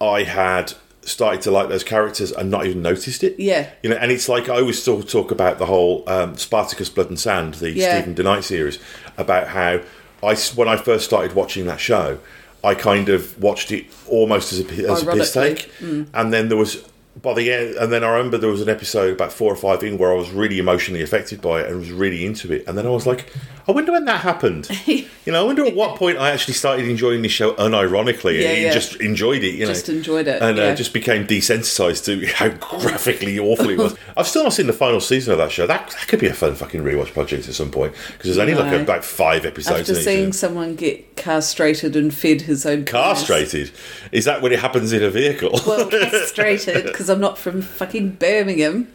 I 0.00 0.24
had 0.24 0.74
started 1.04 1.42
to 1.42 1.50
like 1.50 1.68
those 1.68 1.84
characters 1.84 2.30
and 2.32 2.50
not 2.50 2.66
even 2.66 2.82
noticed 2.82 3.24
it. 3.24 3.38
Yeah. 3.38 3.70
you 3.82 3.90
know, 3.90 3.96
and 3.96 4.10
it's 4.12 4.28
like 4.28 4.48
I 4.48 4.56
always 4.60 4.80
still 4.80 5.02
talk 5.02 5.30
about 5.30 5.58
the 5.58 5.66
whole 5.66 6.04
um, 6.08 6.36
Spartacus 6.36 6.88
Blood 6.88 7.08
and 7.08 7.18
Sand, 7.18 7.54
the 7.54 7.70
Yeah. 7.70 8.00
Steven 8.00 8.14
DeKnight 8.14 8.44
series, 8.44 8.78
about 9.16 9.48
how 9.48 9.80
I 10.22 10.36
when 10.54 10.68
I 10.68 10.76
first 10.76 11.04
started 11.04 11.34
watching 11.34 11.66
that 11.66 11.80
show, 11.80 12.18
I 12.62 12.74
kind 12.74 13.08
of 13.08 13.40
watched 13.40 13.72
it 13.72 13.86
almost 14.08 14.52
as 14.52 14.60
a 14.60 14.90
as 14.90 15.02
a 15.02 15.12
piss 15.12 15.32
take, 15.32 15.70
mm. 15.78 16.06
and 16.14 16.32
then 16.32 16.48
there 16.48 16.58
was. 16.58 16.88
By 17.20 17.34
the 17.34 17.52
end, 17.52 17.74
and 17.76 17.92
then 17.92 18.02
I 18.02 18.08
remember 18.08 18.38
there 18.38 18.48
was 18.48 18.62
an 18.62 18.70
episode 18.70 19.12
about 19.12 19.32
four 19.32 19.52
or 19.52 19.56
five 19.56 19.82
in 19.82 19.98
where 19.98 20.10
I 20.10 20.16
was 20.16 20.30
really 20.30 20.58
emotionally 20.58 21.02
affected 21.02 21.42
by 21.42 21.60
it 21.60 21.68
and 21.68 21.78
was 21.78 21.90
really 21.92 22.24
into 22.24 22.50
it. 22.52 22.66
And 22.66 22.76
then 22.78 22.86
I 22.86 22.90
was 22.90 23.06
like, 23.06 23.30
I 23.68 23.72
wonder 23.72 23.92
when 23.92 24.06
that 24.06 24.22
happened. 24.22 24.68
you 24.86 25.06
know, 25.26 25.42
I 25.42 25.46
wonder 25.46 25.64
at 25.64 25.74
what 25.74 25.96
point 25.96 26.18
I 26.18 26.30
actually 26.30 26.54
started 26.54 26.88
enjoying 26.88 27.22
this 27.22 27.32
show 27.32 27.52
unironically 27.54 28.40
Yeah, 28.40 28.48
and 28.48 28.62
yeah. 28.62 28.72
just 28.72 28.96
enjoyed 28.96 29.44
it. 29.44 29.54
You 29.54 29.66
know, 29.66 29.72
Just 29.72 29.88
enjoyed 29.88 30.26
it, 30.26 30.42
and 30.42 30.56
yeah. 30.56 30.64
uh, 30.64 30.74
just 30.74 30.92
became 30.92 31.26
desensitized 31.26 32.04
to 32.06 32.26
how 32.26 32.48
graphically 32.80 33.38
awful 33.38 33.68
it 33.70 33.78
was. 33.78 33.94
I've 34.16 34.26
still 34.26 34.44
not 34.44 34.52
seen 34.52 34.66
the 34.66 34.72
final 34.72 35.00
season 35.00 35.32
of 35.32 35.38
that 35.38 35.52
show. 35.52 35.66
That, 35.66 35.90
that 35.90 36.08
could 36.08 36.18
be 36.18 36.26
a 36.26 36.34
fun 36.34 36.54
fucking 36.54 36.82
rewatch 36.82 37.12
project 37.12 37.46
at 37.48 37.54
some 37.54 37.70
point 37.70 37.94
because 38.08 38.24
there's 38.24 38.38
only 38.38 38.54
like 38.54 38.80
about 38.80 39.04
five 39.04 39.44
episodes. 39.44 39.90
After 39.90 40.00
each 40.00 40.04
seeing 40.04 40.32
someone 40.32 40.74
get 40.74 41.14
castrated 41.16 41.94
and 41.94 42.12
fed 42.12 42.42
his 42.42 42.66
own 42.66 42.84
penis. 42.84 42.90
castrated, 42.90 43.70
is 44.10 44.24
that 44.24 44.42
when 44.42 44.52
it 44.52 44.58
happens 44.58 44.92
in 44.92 45.02
a 45.02 45.10
vehicle? 45.10 45.60
Well, 45.66 45.86
castrated 45.90 46.94
because 47.02 47.10
I'm 47.10 47.20
not 47.20 47.36
from 47.36 47.62
fucking 47.62 48.10
Birmingham. 48.12 48.86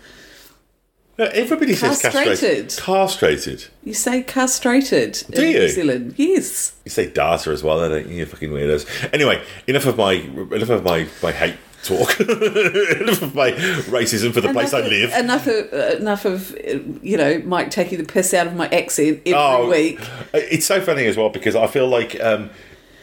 No, 1.17 1.25
Everybody 1.25 1.73
says 1.73 2.01
castrated. 2.01 2.69
Castrated. 2.77 2.79
Castrated. 2.79 3.65
You 3.83 3.93
say 3.93 4.21
castrated 4.23 5.23
Do 5.31 5.41
in 5.43 5.51
you? 5.51 5.59
New 5.59 5.67
Zealand. 5.67 6.13
Yes. 6.15 6.75
You 6.85 6.91
say 6.91 7.09
data 7.09 7.49
as 7.49 7.63
well, 7.63 7.79
don't 7.89 8.07
you? 8.07 8.17
You 8.19 8.25
fucking 8.25 8.49
weirdos. 8.49 9.11
Anyway, 9.13 9.43
enough 9.65 9.87
of 9.87 9.97
my 9.97 10.13
enough 10.13 10.69
of 10.69 10.85
my, 10.85 11.05
my 11.21 11.33
hate 11.33 11.57
talk. 11.83 12.17
enough 12.21 13.21
of 13.23 13.35
my 13.35 13.51
racism 13.89 14.31
for 14.33 14.39
the 14.39 14.53
place 14.53 14.73
I 14.73 14.81
live. 14.81 15.11
Enough 15.11 15.47
of, 15.47 15.73
uh, 15.73 15.97
enough 15.97 16.23
of, 16.23 16.53
uh, 16.55 16.79
you 17.01 17.17
know, 17.17 17.39
Mike 17.39 17.71
taking 17.71 17.97
the 17.97 18.05
piss 18.05 18.33
out 18.33 18.47
of 18.47 18.55
my 18.55 18.67
accent 18.69 19.21
every 19.25 19.33
Oh, 19.33 19.69
week. 19.69 19.99
It's 20.33 20.65
so 20.65 20.79
funny 20.79 21.07
as 21.07 21.17
well 21.17 21.29
because 21.29 21.57
I 21.57 21.67
feel 21.67 21.87
like 21.89 22.17
um, 22.23 22.51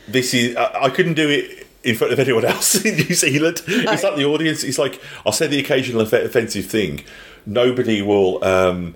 this 0.09 0.33
is 0.33 0.57
I, 0.57 0.85
I 0.85 0.89
couldn't 0.89 1.15
do 1.15 1.29
it 1.29 1.64
in 1.85 1.95
front 1.95 2.13
of 2.13 2.19
anyone 2.19 2.45
else 2.45 2.75
in 2.85 2.97
New 2.97 3.15
Zealand. 3.15 3.63
It's 3.67 4.03
like 4.03 4.17
the 4.17 4.25
audience. 4.25 4.65
It's 4.65 4.79
like 4.79 5.01
I'll 5.25 5.33
say 5.33 5.47
the 5.47 5.61
occasional 5.61 6.03
off- 6.03 6.13
offensive 6.13 6.67
thing. 6.67 7.05
Nobody 7.47 8.03
will 8.03 8.43
um, 8.43 8.95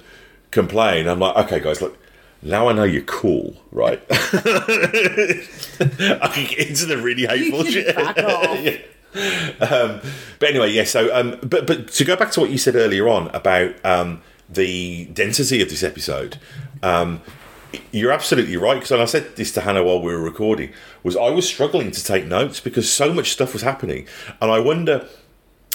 complain. 0.51 1.07
I'm 1.07 1.21
like, 1.21 1.37
okay, 1.47 1.61
guys, 1.61 1.81
look. 1.81 1.97
Now 2.41 2.69
I 2.69 2.73
know 2.73 2.85
you're 2.85 3.03
cool, 3.03 3.57
right? 3.73 4.01
I 4.11 4.15
can 6.33 6.47
get 6.47 6.69
into 6.69 6.87
the 6.87 6.97
really 6.97 7.27
hateful 7.27 7.65
shit. 7.65 7.93
Yeah. 7.97 8.79
Um, 9.61 10.01
but 10.39 10.49
anyway, 10.49 10.71
yeah. 10.71 10.85
So, 10.85 11.13
um, 11.13 11.39
but 11.43 11.67
but 11.67 11.89
to 11.89 12.05
go 12.05 12.15
back 12.15 12.31
to 12.33 12.41
what 12.41 12.51
you 12.51 12.59
said 12.59 12.77
earlier 12.77 13.09
on 13.09 13.27
about 13.35 13.75
um, 13.85 14.23
the 14.49 15.07
density 15.07 15.61
of 15.61 15.69
this 15.69 15.83
episode, 15.83 16.39
um, 16.83 17.23
you're 17.93 18.13
absolutely 18.13 18.57
right. 18.57 18.75
Because 18.75 18.93
I 18.93 19.05
said 19.05 19.37
this 19.37 19.53
to 19.53 19.63
Hannah 19.63 19.85
while 19.85 20.01
we 20.01 20.13
were 20.13 20.21
recording, 20.21 20.73
was 21.03 21.17
I 21.17 21.31
was 21.31 21.49
struggling 21.49 21.91
to 21.91 22.05
take 22.05 22.27
notes 22.27 22.61
because 22.61 22.91
so 22.91 23.13
much 23.13 23.33
stuff 23.33 23.53
was 23.53 23.63
happening, 23.63 24.07
and 24.41 24.51
I 24.51 24.59
wonder 24.59 25.07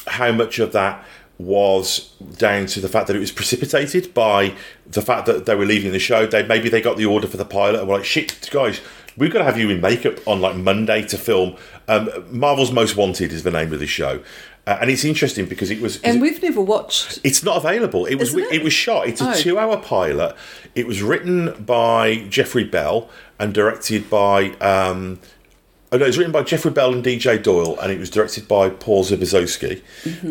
how 0.07 0.31
much 0.31 0.59
of 0.59 0.73
that 0.73 1.03
was 1.39 2.13
down 2.37 2.67
to 2.67 2.79
the 2.79 2.87
fact 2.87 3.07
that 3.07 3.15
it 3.15 3.19
was 3.19 3.31
precipitated 3.31 4.13
by 4.13 4.53
the 4.85 5.01
fact 5.01 5.25
that 5.25 5.45
they 5.45 5.55
were 5.55 5.65
leaving 5.65 5.91
the 5.91 5.99
show. 5.99 6.25
They 6.25 6.45
maybe 6.45 6.69
they 6.69 6.81
got 6.81 6.97
the 6.97 7.05
order 7.05 7.27
for 7.27 7.37
the 7.37 7.45
pilot 7.45 7.79
and 7.79 7.87
were 7.87 7.97
like, 7.97 8.05
"Shit, 8.05 8.49
guys, 8.51 8.81
we've 9.17 9.31
got 9.31 9.39
to 9.39 9.45
have 9.45 9.57
you 9.57 9.69
in 9.69 9.81
makeup 9.81 10.19
on 10.27 10.41
like 10.41 10.55
Monday 10.55 11.01
to 11.03 11.17
film." 11.17 11.55
Um, 11.87 12.09
Marvel's 12.29 12.71
Most 12.71 12.95
Wanted 12.95 13.33
is 13.33 13.43
the 13.43 13.51
name 13.51 13.73
of 13.73 13.79
the 13.79 13.87
show, 13.87 14.21
uh, 14.65 14.77
and 14.81 14.89
it's 14.89 15.03
interesting 15.03 15.45
because 15.45 15.69
it 15.71 15.81
was. 15.81 16.01
And 16.03 16.21
we've 16.21 16.41
never 16.41 16.61
watched. 16.61 17.19
It's 17.23 17.43
not 17.43 17.57
available. 17.57 18.05
It 18.05 18.15
was 18.15 18.33
it? 18.33 18.51
it? 18.51 18.63
was 18.63 18.73
shot. 18.73 19.07
It's 19.07 19.21
a 19.21 19.29
Oh. 19.31 19.33
two-hour 19.35 19.77
pilot. 19.77 20.35
It 20.75 20.87
was 20.87 21.01
written 21.01 21.63
by 21.65 22.25
Jeffrey 22.29 22.63
Bell 22.63 23.09
and 23.39 23.53
directed 23.53 24.09
by. 24.09 24.51
Um, 24.61 25.19
oh 25.91 25.97
no, 25.97 26.05
it 26.05 26.07
was 26.07 26.17
written 26.17 26.31
by 26.31 26.43
Jeffrey 26.43 26.71
Bell 26.71 26.93
and 26.93 27.03
DJ 27.03 27.41
Doyle, 27.41 27.77
and 27.79 27.91
it 27.91 27.99
was 27.99 28.09
directed 28.09 28.47
by 28.47 28.69
Paul 28.69 29.03
Zbyszewski. 29.03 29.81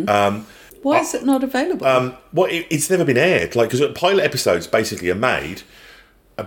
Um, 0.08 0.46
Why 0.82 1.00
is 1.00 1.14
it 1.14 1.24
not 1.24 1.44
available? 1.44 1.86
um, 1.86 2.16
well, 2.32 2.46
it, 2.50 2.66
it's 2.70 2.88
never 2.90 3.04
been 3.04 3.18
aired. 3.18 3.54
Like 3.54 3.70
because 3.70 3.86
pilot 3.94 4.24
episodes 4.24 4.66
basically 4.66 5.10
are 5.10 5.14
made 5.14 5.62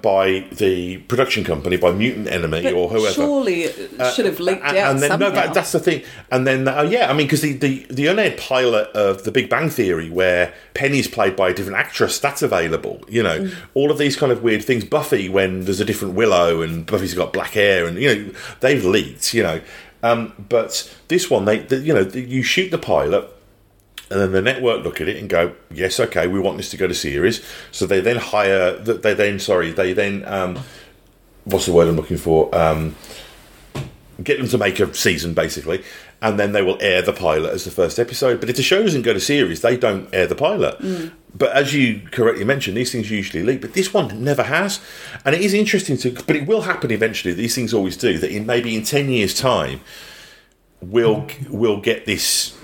by 0.02 0.46
the 0.52 0.98
production 1.08 1.44
company, 1.44 1.78
by 1.78 1.92
Mutant 1.92 2.28
Enemy 2.28 2.64
But 2.64 2.74
or 2.74 2.90
whoever. 2.90 3.14
Surely 3.14 3.64
it 3.64 4.14
should 4.14 4.26
have 4.26 4.40
leaked 4.40 4.64
And- 4.64 4.78
out 4.78 4.92
and 4.92 5.00
then 5.02 5.10
somehow. 5.12 5.30
no, 5.30 5.36
that, 5.36 5.54
that's 5.54 5.72
the 5.72 5.80
thing. 5.80 6.02
And 6.32 6.46
then 6.48 6.68
uh, 6.68 6.82
yeah, 6.82 7.10
I 7.10 7.14
mean, 7.14 7.28
because 7.28 7.42
the, 7.42 7.54
the 7.54 7.86
the 7.90 8.08
unaired 8.08 8.38
pilot 8.38 8.88
of 8.90 9.24
The 9.24 9.32
Big 9.32 9.50
Bang 9.50 9.70
Theory, 9.70 10.10
where 10.10 10.54
Penny's 10.74 11.08
played 11.08 11.36
by 11.36 11.50
a 11.50 11.54
different 11.54 11.78
actress, 11.78 12.20
that's 12.20 12.42
available. 12.42 13.04
You 13.08 13.24
know, 13.24 13.40
Mm. 13.42 13.54
all 13.76 13.92
of 13.92 13.98
these 13.98 14.16
kind 14.16 14.32
of 14.32 14.42
weird 14.44 14.64
things. 14.64 14.84
Buffy, 14.84 15.30
when 15.30 15.66
there's 15.66 15.80
a 15.80 15.86
different 15.86 16.16
Willow, 16.16 16.62
and 16.62 16.86
Buffy's 16.86 17.14
got 17.14 17.32
black 17.32 17.52
hair, 17.52 17.86
and 17.86 17.98
you 18.02 18.16
know, 18.16 18.32
they've 18.62 18.84
leaked. 18.84 19.34
You 19.34 19.44
know, 19.44 19.62
um, 20.04 20.34
but 20.50 20.92
this 21.10 21.30
one, 21.30 21.46
they, 21.46 21.60
the, 21.60 21.78
you 21.78 21.94
know, 21.94 22.02
you 22.02 22.42
shoot 22.44 22.72
the 22.72 22.78
pilot. 22.80 23.30
And 24.10 24.20
then 24.20 24.32
the 24.32 24.42
network 24.42 24.84
look 24.84 25.02
at 25.02 25.08
it 25.08 25.18
and 25.18 25.28
go, 25.28 25.56
yes, 25.72 26.00
okay, 26.00 26.28
we 26.28 26.40
want 26.40 26.58
this 26.58 26.70
to 26.72 26.78
go 26.78 26.88
to 26.88 26.94
series. 26.94 27.44
So 27.72 27.86
they 27.88 28.02
then 28.02 28.18
hire, 28.18 28.78
they 28.78 29.14
then, 29.14 29.40
sorry, 29.40 29.72
they 29.72 29.94
then, 29.94 30.24
um, 30.26 30.60
what's 31.46 31.66
the 31.66 31.74
word 31.74 31.88
I'm 31.88 31.96
looking 31.96 32.18
for? 32.18 32.54
Um, 32.56 32.96
get 34.24 34.38
them 34.38 34.48
to 34.48 34.58
make 34.58 34.80
a 34.80 34.94
season 34.94 35.34
basically 35.34 35.84
and 36.22 36.40
then 36.40 36.54
they 36.54 36.62
will 36.62 36.78
air 36.82 37.02
the 37.02 37.12
pilot 37.12 37.52
as 37.52 37.66
the 37.66 37.72
first 37.72 38.00
episode. 38.00 38.40
But 38.40 38.50
if 38.50 38.56
the 38.56 38.64
show 38.64 38.82
doesn't 38.82 39.02
go 39.02 39.14
to 39.14 39.20
series 39.20 39.62
they 39.62 39.76
don't 39.76 40.08
air 40.14 40.28
the 40.28 40.36
pilot. 40.36 40.78
But 41.38 41.52
as 41.52 41.74
you 41.74 42.02
correctly 42.12 42.46
mentioned 42.46 42.78
these 42.78 42.92
things 42.92 43.12
usually 43.12 43.44
leak 43.44 43.62
but 43.62 43.74
this 43.74 43.94
one 43.94 44.24
never 44.24 44.44
has. 44.44 44.80
And 45.26 45.36
it 45.36 45.42
is 45.42 45.54
interesting 45.54 45.98
to 45.98 46.12
but 46.12 46.36
it 46.36 46.48
will 46.48 46.62
happen 46.62 46.92
eventually 46.92 47.34
these 47.34 47.56
things 47.56 47.74
always 47.74 47.98
do 47.98 48.18
that 48.20 48.32
in 48.32 48.46
maybe 48.46 48.76
in 48.76 48.84
10 48.84 49.10
years 49.10 49.38
time 49.38 49.82
we'll 50.82 51.28
we'll 51.50 51.82
get 51.82 52.06
this 52.06 52.58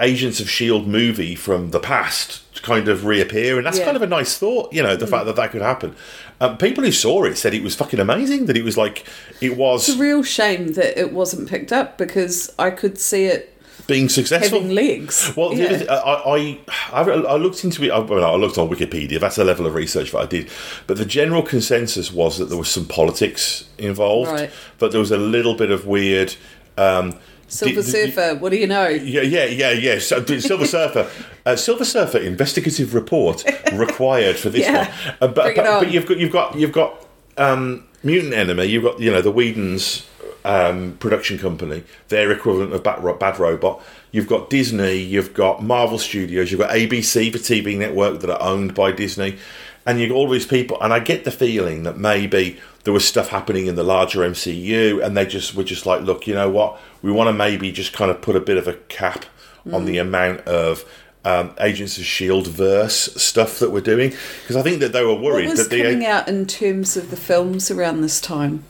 agents 0.00 0.40
of 0.40 0.48
shield 0.50 0.86
movie 0.86 1.34
from 1.34 1.70
the 1.70 1.80
past 1.80 2.40
kind 2.62 2.86
of 2.88 3.04
reappear 3.04 3.56
and 3.58 3.66
that's 3.66 3.78
Yeah. 3.78 3.84
kind 3.86 3.96
of 3.96 4.02
a 4.02 4.06
nice 4.06 4.38
thought 4.38 4.72
you 4.72 4.82
know 4.82 4.94
the 4.94 5.06
fact 5.06 5.26
that 5.26 5.34
that 5.34 5.50
could 5.50 5.62
happen 5.62 5.96
um, 6.40 6.56
people 6.58 6.84
who 6.84 6.92
saw 6.92 7.24
it 7.24 7.36
said 7.36 7.54
it 7.54 7.62
was 7.62 7.74
fucking 7.74 7.98
amazing 7.98 8.46
that 8.46 8.56
it 8.56 8.62
was 8.62 8.76
like 8.76 9.04
it 9.40 9.56
was 9.56 9.88
It's 9.88 9.98
a 9.98 10.00
real 10.00 10.22
shame 10.22 10.68
that 10.74 10.96
it 10.98 11.12
wasn't 11.12 11.48
picked 11.48 11.72
up 11.72 11.98
because 11.98 12.52
I 12.60 12.70
could 12.70 12.98
see 12.98 13.24
it 13.24 13.48
being 13.88 14.08
successful. 14.08 14.60
having 14.60 14.76
legs. 14.76 15.32
Well, 15.36 15.52
Yeah. 15.54 15.64
other 15.88 15.90
I, 15.90 16.58
I, 16.92 17.02
I 17.02 17.02
I 17.34 17.36
looked 17.36 17.64
into 17.64 17.82
it. 17.82 17.90
I, 17.90 17.98
well, 17.98 18.24
I 18.24 18.36
looked 18.36 18.56
on 18.56 18.68
Wikipedia. 18.68 19.18
That's 19.18 19.34
the 19.36 19.44
level 19.44 19.66
of 19.66 19.74
research 19.74 20.12
that 20.12 20.18
I 20.18 20.26
did. 20.26 20.48
But 20.86 20.98
the 20.98 21.04
general 21.04 21.42
consensus 21.42 22.12
was 22.12 22.38
that 22.38 22.44
there 22.44 22.56
was 22.58 22.68
some 22.68 22.84
politics 22.86 23.64
involved. 23.78 24.30
Right. 24.30 24.50
That 24.78 24.92
there 24.92 25.00
was 25.00 25.10
a 25.10 25.16
little 25.18 25.54
bit 25.56 25.72
of 25.72 25.84
weird. 25.84 26.36
Um, 26.78 27.18
Silver 27.52 27.82
Surfer, 27.82 28.36
what 28.36 28.50
do 28.50 28.56
you 28.56 28.66
know? 28.66 28.88
Yeah, 28.88 29.20
yeah, 29.22 29.44
yeah, 29.44 29.70
yeah. 29.72 29.98
So, 29.98 30.24
Silver 30.24 30.66
Surfer, 30.66 31.10
uh, 31.46 31.54
Silver 31.56 31.84
Surfer 31.84 32.18
investigative 32.18 32.94
report 32.94 33.44
required 33.74 34.36
for 34.36 34.48
this 34.48 34.62
Yeah. 34.66 34.88
one. 34.88 35.16
Uh, 35.20 35.28
but, 35.34 35.54
but, 35.54 35.56
but 35.56 35.90
you've 35.90 36.06
got 36.06 36.18
you've 36.18 36.32
got 36.32 36.54
you've 36.56 36.72
got 36.72 37.06
um, 37.36 37.84
Mutant 38.02 38.32
Enemy. 38.34 38.64
You've 38.64 38.84
got 38.84 39.00
you 39.00 39.10
know 39.10 39.20
the 39.20 39.30
Whedon's 39.30 40.06
um, 40.44 40.96
production 40.98 41.38
company, 41.38 41.84
their 42.08 42.30
equivalent 42.32 42.72
of 42.72 42.82
Bad 42.82 43.38
Robot. 43.38 43.82
You've 44.12 44.28
got 44.28 44.48
Disney. 44.50 44.94
You've 44.96 45.34
got 45.34 45.62
Marvel 45.62 45.98
Studios. 45.98 46.50
You've 46.50 46.60
got 46.60 46.70
ABC, 46.70 47.32
the 47.32 47.38
TV 47.38 47.76
network 47.78 48.20
that 48.20 48.30
are 48.30 48.42
owned 48.42 48.74
by 48.74 48.92
Disney, 48.92 49.38
and 49.86 50.00
you've 50.00 50.08
got 50.10 50.16
all 50.16 50.28
these 50.28 50.46
people. 50.46 50.78
And 50.82 50.92
I 50.92 51.00
get 51.00 51.24
the 51.24 51.30
feeling 51.30 51.82
that 51.84 51.96
maybe 51.98 52.58
there 52.84 52.92
was 52.92 53.06
stuff 53.06 53.28
happening 53.28 53.66
in 53.66 53.76
the 53.76 53.84
larger 53.84 54.20
MCU, 54.20 55.04
and 55.04 55.16
they 55.16 55.24
just 55.26 55.54
were 55.54 55.64
just 55.64 55.86
like, 55.86 56.02
look, 56.02 56.26
you 56.26 56.34
know 56.34 56.50
what? 56.50 56.80
We 57.02 57.10
want 57.12 57.28
to 57.28 57.32
maybe 57.32 57.72
just 57.72 57.92
kind 57.92 58.10
of 58.10 58.20
put 58.22 58.36
a 58.36 58.40
bit 58.40 58.56
of 58.56 58.66
a 58.68 58.74
cap 58.74 59.24
on 59.72 59.82
Mm. 59.82 59.86
the 59.86 59.98
amount 59.98 60.40
of. 60.42 60.84
Um, 61.24 61.54
Agents 61.60 61.98
of 61.98 62.04
Shield 62.04 62.48
verse 62.48 62.96
stuff 63.14 63.60
that 63.60 63.70
we're 63.70 63.80
doing 63.80 64.12
because 64.42 64.56
I 64.56 64.62
think 64.62 64.80
that 64.80 64.92
they 64.92 65.02
were 65.04 65.14
What 65.14 65.22
worried 65.22 65.50
was 65.50 65.60
that 65.60 65.70
the 65.70 65.80
coming 65.84 66.04
out 66.04 66.26
in 66.26 66.46
terms 66.48 66.96
of 66.96 67.10
the 67.10 67.16
films 67.16 67.70
around 67.70 68.00
this 68.00 68.20
time? 68.20 68.64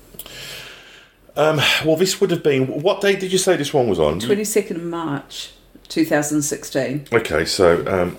Um, 1.35 1.63
well, 1.83 1.97
this 1.97 2.21
would 2.21 2.31
have 2.31 2.43
been. 2.43 2.67
What 2.83 3.01
date 3.01 3.21
did 3.21 3.33
you 3.33 3.39
say 3.39 3.57
this 3.57 3.73
one 3.73 3.89
was 3.89 3.99
on? 3.99 4.21
22nd 4.21 4.73
of 4.77 4.83
March 4.83 5.53
2016. 5.89 7.07
Okay, 7.11 7.47
so 7.47 7.87
um, 7.87 8.19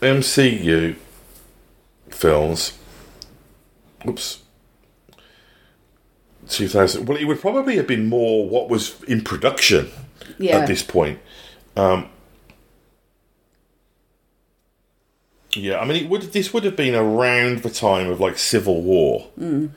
MCU 0.00 0.96
films. 2.08 2.72
Oops. 4.08 4.38
2000. 6.48 7.06
Well, 7.06 7.16
it 7.18 7.24
would 7.24 7.40
probably 7.40 7.76
have 7.76 7.86
been 7.86 8.06
more 8.08 8.48
what 8.48 8.68
was 8.68 9.02
in 9.04 9.22
production 9.22 9.90
Yeah. 10.38 10.58
at 10.58 10.66
this 10.66 10.82
point. 10.82 11.18
Um, 11.76 12.08
Yeah, 15.54 15.78
I 15.78 15.86
mean, 15.86 16.04
it 16.04 16.10
would. 16.10 16.20
This 16.32 16.52
would 16.52 16.64
have 16.64 16.76
been 16.76 16.94
around 16.94 17.62
the 17.62 17.70
time 17.70 18.10
of 18.10 18.20
like 18.20 18.36
Civil 18.36 18.82
War. 18.82 19.28
Mm. 19.40 19.70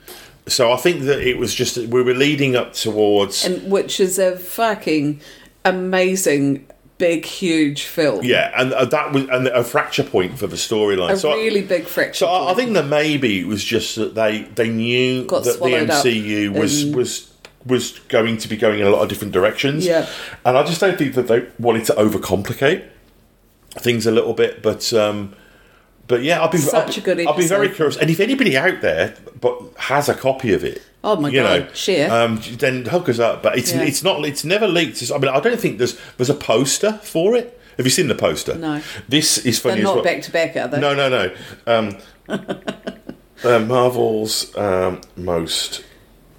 So 0.46 0.70
I 0.72 0.76
think 0.76 1.02
that 1.02 1.20
it 1.20 1.38
was 1.38 1.54
just 1.54 1.78
we 1.78 2.02
were 2.02 2.12
leading 2.12 2.54
up 2.54 2.74
towards. 2.74 3.44
and 3.46 3.70
which 3.70 3.98
is 3.98 4.18
a 4.18 4.36
fucking 4.36 5.20
amazing, 5.64 6.66
big, 7.00 7.24
huge 7.24 7.82
film. 7.82 8.24
yeah, 8.24 8.52
and 8.56 8.72
uh, 8.72 8.84
that 8.84 9.12
was 9.12 9.24
and 9.28 9.48
a 9.48 9.64
fracture 9.64 10.04
point 10.04 10.38
for 10.38 10.46
the 10.46 10.54
storyline. 10.56 11.10
a 11.10 11.16
so 11.16 11.32
I- 11.32 11.34
really 11.36 11.62
big 11.62 11.86
fracture. 11.86 12.18
So 12.18 12.28
I, 12.28 12.52
I 12.52 12.54
think 12.54 12.74
that 12.74 12.86
maybe 12.86 13.40
it 13.40 13.46
was 13.48 13.64
just 13.64 13.96
that 13.96 14.14
they 14.14 14.42
they 14.54 14.68
knew 14.68 15.24
Got 15.24 15.44
that 15.44 15.58
the 15.58 15.66
MCU 15.66 16.56
was 16.56 16.84
in- 16.84 16.96
was 16.96 17.26
was 17.66 17.98
going 18.08 18.38
to 18.38 18.48
be 18.48 18.56
going 18.56 18.80
in 18.80 18.86
a 18.86 18.90
lot 18.90 19.02
of 19.02 19.08
different 19.08 19.32
directions. 19.32 19.84
Yeah. 19.84 20.08
and 20.46 20.56
I 20.56 20.62
just 20.62 20.80
don't 20.80 20.96
think 20.96 21.14
that 21.14 21.26
they 21.26 21.46
wanted 21.58 21.84
to 21.86 21.92
overcomplicate 21.94 22.84
things 23.72 24.06
a 24.06 24.10
little 24.10 24.32
bit. 24.34 24.62
But 24.62 24.92
um, 24.94 25.34
but 26.10 26.24
yeah, 26.24 26.40
I'll 26.40 26.50
be 26.50 26.58
Such 26.58 26.74
I'll 26.74 26.86
be, 26.92 27.00
a 27.00 27.14
good 27.14 27.26
I'll 27.26 27.36
be 27.36 27.46
very 27.46 27.68
curious. 27.68 27.96
And 27.96 28.10
if 28.10 28.18
anybody 28.18 28.58
out 28.58 28.80
there 28.80 29.14
but 29.40 29.62
has 29.78 30.08
a 30.08 30.14
copy 30.14 30.52
of 30.52 30.64
it. 30.64 30.82
Oh 31.04 31.14
my 31.16 31.28
you 31.28 31.40
God, 31.40 31.60
know, 31.60 31.72
share. 31.72 32.12
Um, 32.12 32.40
then 32.58 32.84
hook 32.84 33.08
us 33.08 33.20
up. 33.20 33.44
But 33.44 33.56
it's 33.56 33.72
Yeah. 33.72 33.82
it's 33.82 34.02
not 34.02 34.24
it's 34.26 34.44
never 34.44 34.66
leaked. 34.66 35.02
It's- 35.02 35.12
I 35.12 35.18
mean, 35.18 35.28
I 35.28 35.38
don't 35.38 35.58
think 35.58 35.78
there's 35.78 35.96
there's 36.16 36.28
a 36.28 36.34
poster 36.34 36.94
for 37.02 37.36
it. 37.36 37.58
Have 37.76 37.86
you 37.86 37.90
seen 37.90 38.08
the 38.08 38.16
poster? 38.16 38.56
No. 38.56 38.82
This 39.08 39.38
is 39.38 39.60
funny. 39.60 39.76
They're 39.76 39.84
not 39.84 39.94
well. 39.94 40.04
back 40.04 40.22
to 40.22 40.32
back, 40.32 40.56
are 40.56 40.66
they? 40.66 40.80
No, 40.80 40.94
no, 40.94 41.08
no. 41.08 41.34
Um, 41.66 41.96
uh, 43.44 43.60
Marvel's 43.60 44.54
um, 44.56 45.00
most 45.16 45.84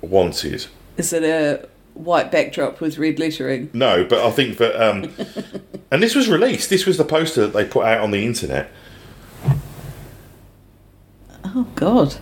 wanted. 0.01 0.67
Is 0.97 1.13
it 1.13 1.23
a 1.23 1.67
white 1.93 2.29
backdrop 2.29 2.81
with 2.81 2.97
red 2.97 3.19
lettering? 3.19 3.69
No, 3.73 4.03
but 4.03 4.19
I 4.19 4.31
think 4.31 4.57
that, 4.57 4.75
um, 4.75 5.11
and 5.91 6.03
this 6.03 6.13
was 6.13 6.29
released. 6.29 6.69
This 6.69 6.85
was 6.85 6.97
the 6.97 7.05
poster 7.05 7.41
that 7.41 7.53
they 7.53 7.65
put 7.65 7.85
out 7.85 8.01
on 8.01 8.11
the 8.11 8.25
internet. 8.25 8.69
Oh 11.43 11.67
God. 11.75 12.17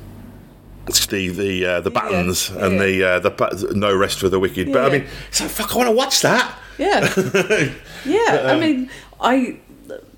It's 0.87 1.05
the 1.05 1.29
the 1.29 1.65
uh, 1.65 1.81
the 1.81 1.91
buttons 1.91 2.49
and 2.49 2.75
yeah. 2.75 2.85
the 2.85 3.03
uh, 3.03 3.19
the 3.19 3.29
but- 3.29 3.75
no 3.75 3.95
rest 3.95 4.19
for 4.19 4.29
the 4.29 4.39
wicked. 4.39 4.71
But 4.71 4.85
I 4.85 4.89
mean, 4.89 5.07
like 5.39 5.49
fuck. 5.49 5.73
I 5.73 5.77
want 5.77 5.87
to 5.89 5.95
watch 5.95 6.21
that. 6.21 6.57
Yeah. 6.77 7.13
yeah. 8.05 8.43
I 8.45 8.53
um, 8.53 8.59
mean, 8.59 8.89
I 9.19 9.59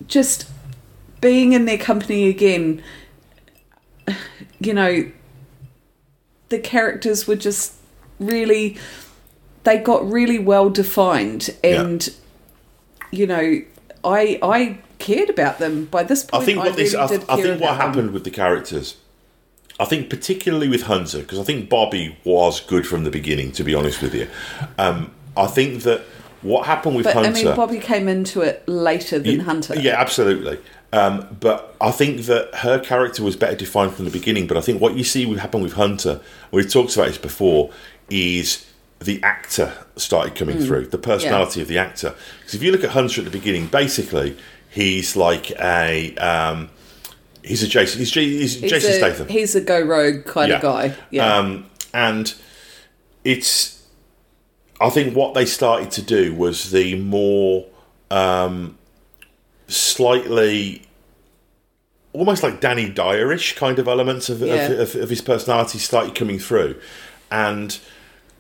just 0.07 0.47
being 1.21 1.53
in 1.53 1.65
their 1.65 1.77
company 1.77 2.27
again, 2.27 2.83
you 4.59 4.73
know, 4.73 5.11
the 6.49 6.59
characters 6.59 7.27
were 7.27 7.35
just 7.35 7.75
really, 8.19 8.77
they 9.63 9.77
got 9.77 10.09
really 10.09 10.39
well 10.39 10.69
defined. 10.69 11.55
And, 11.63 12.09
you 13.11 13.27
know, 13.27 13.61
I, 14.03 14.39
I 14.41 14.79
cared 15.01 15.29
about 15.29 15.59
them 15.59 15.85
by 15.85 16.03
this 16.03 16.23
point. 16.23 16.43
I 16.43 16.45
think 16.45 16.57
what 16.59 16.75
this. 16.75 16.93
really 16.93 17.03
I, 17.03 17.07
did 17.07 17.21
I 17.29 17.35
think 17.35 17.37
what 17.37 17.41
about 17.41 17.59
them. 17.59 17.75
happened 17.77 18.11
with 18.11 18.23
the 18.23 18.31
characters. 18.31 18.95
I 19.79 19.85
think 19.85 20.09
particularly 20.09 20.67
with 20.69 20.83
Hunter 20.83 21.19
because 21.19 21.39
I 21.39 21.43
think 21.43 21.69
Bobbi 21.69 22.15
was 22.23 22.59
good 22.61 22.85
from 22.85 23.03
the 23.03 23.09
beginning. 23.09 23.51
To 23.53 23.63
be 23.63 23.73
honest 23.73 24.01
with 24.01 24.13
you, 24.13 24.27
um, 24.77 25.11
I 25.35 25.47
think 25.47 25.83
that 25.83 26.01
what 26.43 26.65
happened 26.67 26.95
with 26.95 27.05
But 27.05 27.13
Hunter. 27.15 27.29
I 27.29 27.33
mean, 27.33 27.45
Bobbi 27.55 27.81
came 27.81 28.07
into 28.07 28.41
it 28.41 28.67
later 28.67 29.17
than 29.19 29.39
Y- 29.39 29.43
Hunter. 29.43 29.79
Yeah, 29.79 29.99
absolutely. 29.99 30.59
Um, 30.93 31.25
but 31.39 31.75
I 31.79 31.91
think 31.91 32.25
that 32.25 32.53
her 32.55 32.77
character 32.77 33.23
was 33.23 33.35
better 33.37 33.55
defined 33.55 33.93
from 33.93 34.05
the 34.05 34.11
beginning. 34.11 34.45
But 34.47 34.57
I 34.57 34.61
think 34.61 34.81
what 34.81 34.95
you 34.95 35.03
see 35.03 35.25
would 35.25 35.39
happen 35.39 35.61
with 35.61 35.73
Hunter, 35.73 36.19
we've 36.51 36.69
talked 36.69 36.93
about 36.95 37.07
this 37.07 37.17
before, 37.17 37.71
is 38.09 38.67
the 38.99 39.21
actor 39.23 39.73
started 39.95 40.35
coming 40.35 40.57
Mm. 40.57 40.65
through, 40.67 40.85
the 40.87 40.97
personality 40.97 41.61
of 41.61 41.67
the 41.67 41.77
actor. 41.77 42.13
Because 42.39 42.55
if 42.55 42.61
you 42.61 42.71
look 42.71 42.83
at 42.83 42.91
Hunter 42.91 43.21
at 43.21 43.25
the 43.25 43.31
beginning, 43.31 43.67
basically 43.67 44.35
he's 44.71 45.15
like 45.15 45.51
a 45.51 46.15
um, 46.15 46.69
he's 47.43 47.61
a 47.61 47.67
Jason 47.67 47.99
he's, 47.99 48.13
he's 48.13 48.59
He's 48.59 48.71
Jason 48.71 48.91
a, 48.91 48.93
Statham. 48.95 49.27
He's 49.27 49.53
a 49.55 49.61
go 49.61 49.79
rogue 49.81 50.25
kind 50.25 50.51
of 50.51 50.61
guy. 50.61 50.95
Yeah. 51.11 51.35
Um, 51.35 51.65
and 51.93 52.33
it's, 53.23 53.85
I 54.79 54.89
think 54.89 55.15
what 55.15 55.33
they 55.33 55.45
started 55.45 55.91
to 55.91 56.01
do 56.01 56.33
was 56.33 56.71
the 56.71 56.95
more 56.95 57.67
um, 58.09 58.77
slightly, 59.67 60.83
almost 62.13 62.43
like 62.43 62.61
Danny 62.61 62.89
Dyer-ish 62.89 63.55
kind 63.55 63.77
of 63.77 63.87
elements 63.87 64.29
of, 64.29 64.41
Yeah. 64.41 64.67
of, 64.67 64.95
of, 64.95 65.03
of 65.03 65.09
his 65.09 65.21
personality 65.21 65.77
started 65.79 66.15
coming 66.15 66.39
through. 66.39 66.79
And 67.29 67.77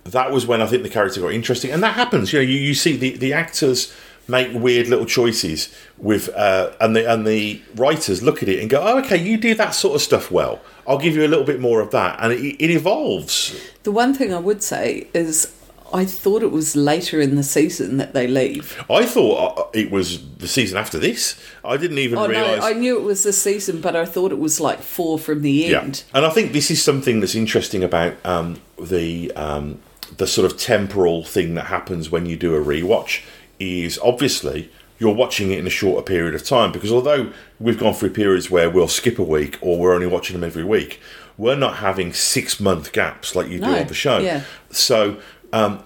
that 0.05 0.31
was 0.31 0.47
when 0.47 0.61
I 0.61 0.65
think 0.65 0.83
the 0.83 0.89
character 0.89 1.21
got 1.21 1.33
interesting. 1.33 1.71
And 1.71 1.83
that 1.83 1.93
happens, 1.93 2.33
you 2.33 2.39
know, 2.39 2.43
you, 2.43 2.57
you 2.57 2.73
see 2.73 2.97
the, 2.97 3.17
the 3.17 3.33
actors 3.33 3.93
make 4.27 4.53
weird 4.53 4.87
little 4.87 5.05
choices 5.05 5.73
with 5.97 6.29
uh, 6.29 6.71
and 6.79 6.95
the 6.95 7.11
and 7.11 7.25
the 7.25 7.61
writers 7.75 8.21
look 8.23 8.41
at 8.41 8.49
it 8.49 8.59
and 8.59 8.69
go, 8.69 8.81
Oh, 8.81 8.99
okay, 8.99 9.17
you 9.17 9.37
do 9.37 9.53
that 9.55 9.71
sort 9.71 9.95
of 9.95 10.01
stuff 10.01 10.31
well. 10.31 10.61
I'll 10.87 10.97
give 10.97 11.15
you 11.15 11.25
a 11.25 11.27
little 11.27 11.45
bit 11.45 11.59
more 11.59 11.81
of 11.81 11.91
that. 11.91 12.19
And 12.21 12.33
it, 12.33 12.55
it 12.63 12.69
evolves. 12.71 13.55
The 13.83 13.91
one 13.91 14.13
thing 14.13 14.33
I 14.33 14.39
would 14.39 14.63
say 14.63 15.07
is 15.13 15.53
I 15.93 16.05
thought 16.05 16.41
it 16.41 16.51
was 16.51 16.75
later 16.75 17.19
in 17.19 17.35
the 17.35 17.43
season 17.43 17.97
that 17.97 18.13
they 18.13 18.27
leave. 18.27 18.83
I 18.89 19.05
thought 19.05 19.57
uh, 19.57 19.63
it 19.73 19.91
was 19.91 20.25
the 20.37 20.47
season 20.47 20.77
after 20.77 20.97
this. 20.97 21.39
I 21.65 21.77
didn't 21.77 21.97
even 21.97 22.17
Oh 22.17 22.27
realise 22.27 22.61
no, 22.61 22.67
I 22.67 22.73
knew 22.73 22.97
it 22.97 23.03
was 23.03 23.23
the 23.23 23.33
season, 23.33 23.81
but 23.81 23.95
I 23.95 24.05
thought 24.05 24.31
it 24.31 24.39
was 24.39 24.59
like 24.61 24.79
four 24.79 25.19
from 25.19 25.41
the 25.41 25.75
end. 25.75 26.03
And 26.13 26.25
I 26.25 26.29
think 26.29 26.53
this 26.53 26.71
is 26.71 26.81
something 26.81 27.19
that's 27.19 27.35
interesting 27.35 27.83
about 27.83 28.13
um, 28.25 28.61
the 28.79 29.31
um, 29.33 29.79
the 30.17 30.27
sort 30.27 30.49
of 30.51 30.57
temporal 30.57 31.23
thing 31.23 31.55
that 31.55 31.65
happens 31.65 32.09
when 32.09 32.25
you 32.25 32.35
do 32.37 32.55
a 32.55 32.63
rewatch. 32.63 33.21
Is 33.61 33.99
obviously 33.99 34.71
you're 34.97 35.13
watching 35.13 35.51
it 35.51 35.59
in 35.59 35.67
a 35.67 35.69
shorter 35.69 36.01
period 36.03 36.33
of 36.35 36.43
time 36.43 36.71
because 36.71 36.91
although 36.91 37.31
we've 37.59 37.77
gone 37.79 37.93
through 37.93 38.09
periods 38.11 38.49
where 38.49 38.69
we'll 38.69 38.87
skip 38.87 39.17
a 39.19 39.23
week 39.23 39.57
or 39.61 39.77
we're 39.79 39.93
only 39.93 40.07
watching 40.07 40.33
them 40.35 40.43
every 40.43 40.63
week, 40.63 40.99
we're 41.37 41.55
not 41.55 41.75
having 41.77 42.11
six 42.13 42.59
month 42.59 42.91
gaps 42.91 43.35
like 43.35 43.47
you 43.49 43.59
do 43.59 43.65
No, 43.67 43.79
on 43.81 43.87
the 43.87 43.93
show. 43.93 44.17
yeah. 44.19 44.43
So 44.71 45.17
um, 45.53 45.83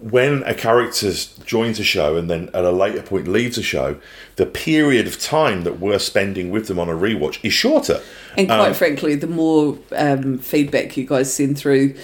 when 0.00 0.42
a 0.44 0.54
character 0.54 1.10
joins 1.44 1.78
a 1.78 1.84
show 1.84 2.16
and 2.16 2.28
then 2.30 2.50
at 2.54 2.64
a 2.64 2.70
later 2.70 3.02
point 3.02 3.28
leaves 3.28 3.56
a 3.58 3.62
show, 3.62 3.96
the 4.36 4.46
period 4.46 5.06
of 5.06 5.18
time 5.20 5.62
that 5.64 5.80
we're 5.80 5.98
spending 5.98 6.50
with 6.50 6.66
them 6.68 6.78
on 6.78 6.88
a 6.88 6.94
rewatch 6.94 7.38
is 7.42 7.52
shorter. 7.52 8.00
And 8.36 8.48
quite 8.48 8.68
Um, 8.68 8.74
frankly, 8.74 9.14
the 9.14 9.26
more 9.26 9.78
um, 9.96 10.38
feedback 10.38 10.96
you 10.96 11.06
guys 11.06 11.32
send 11.32 11.56
through, 11.58 11.94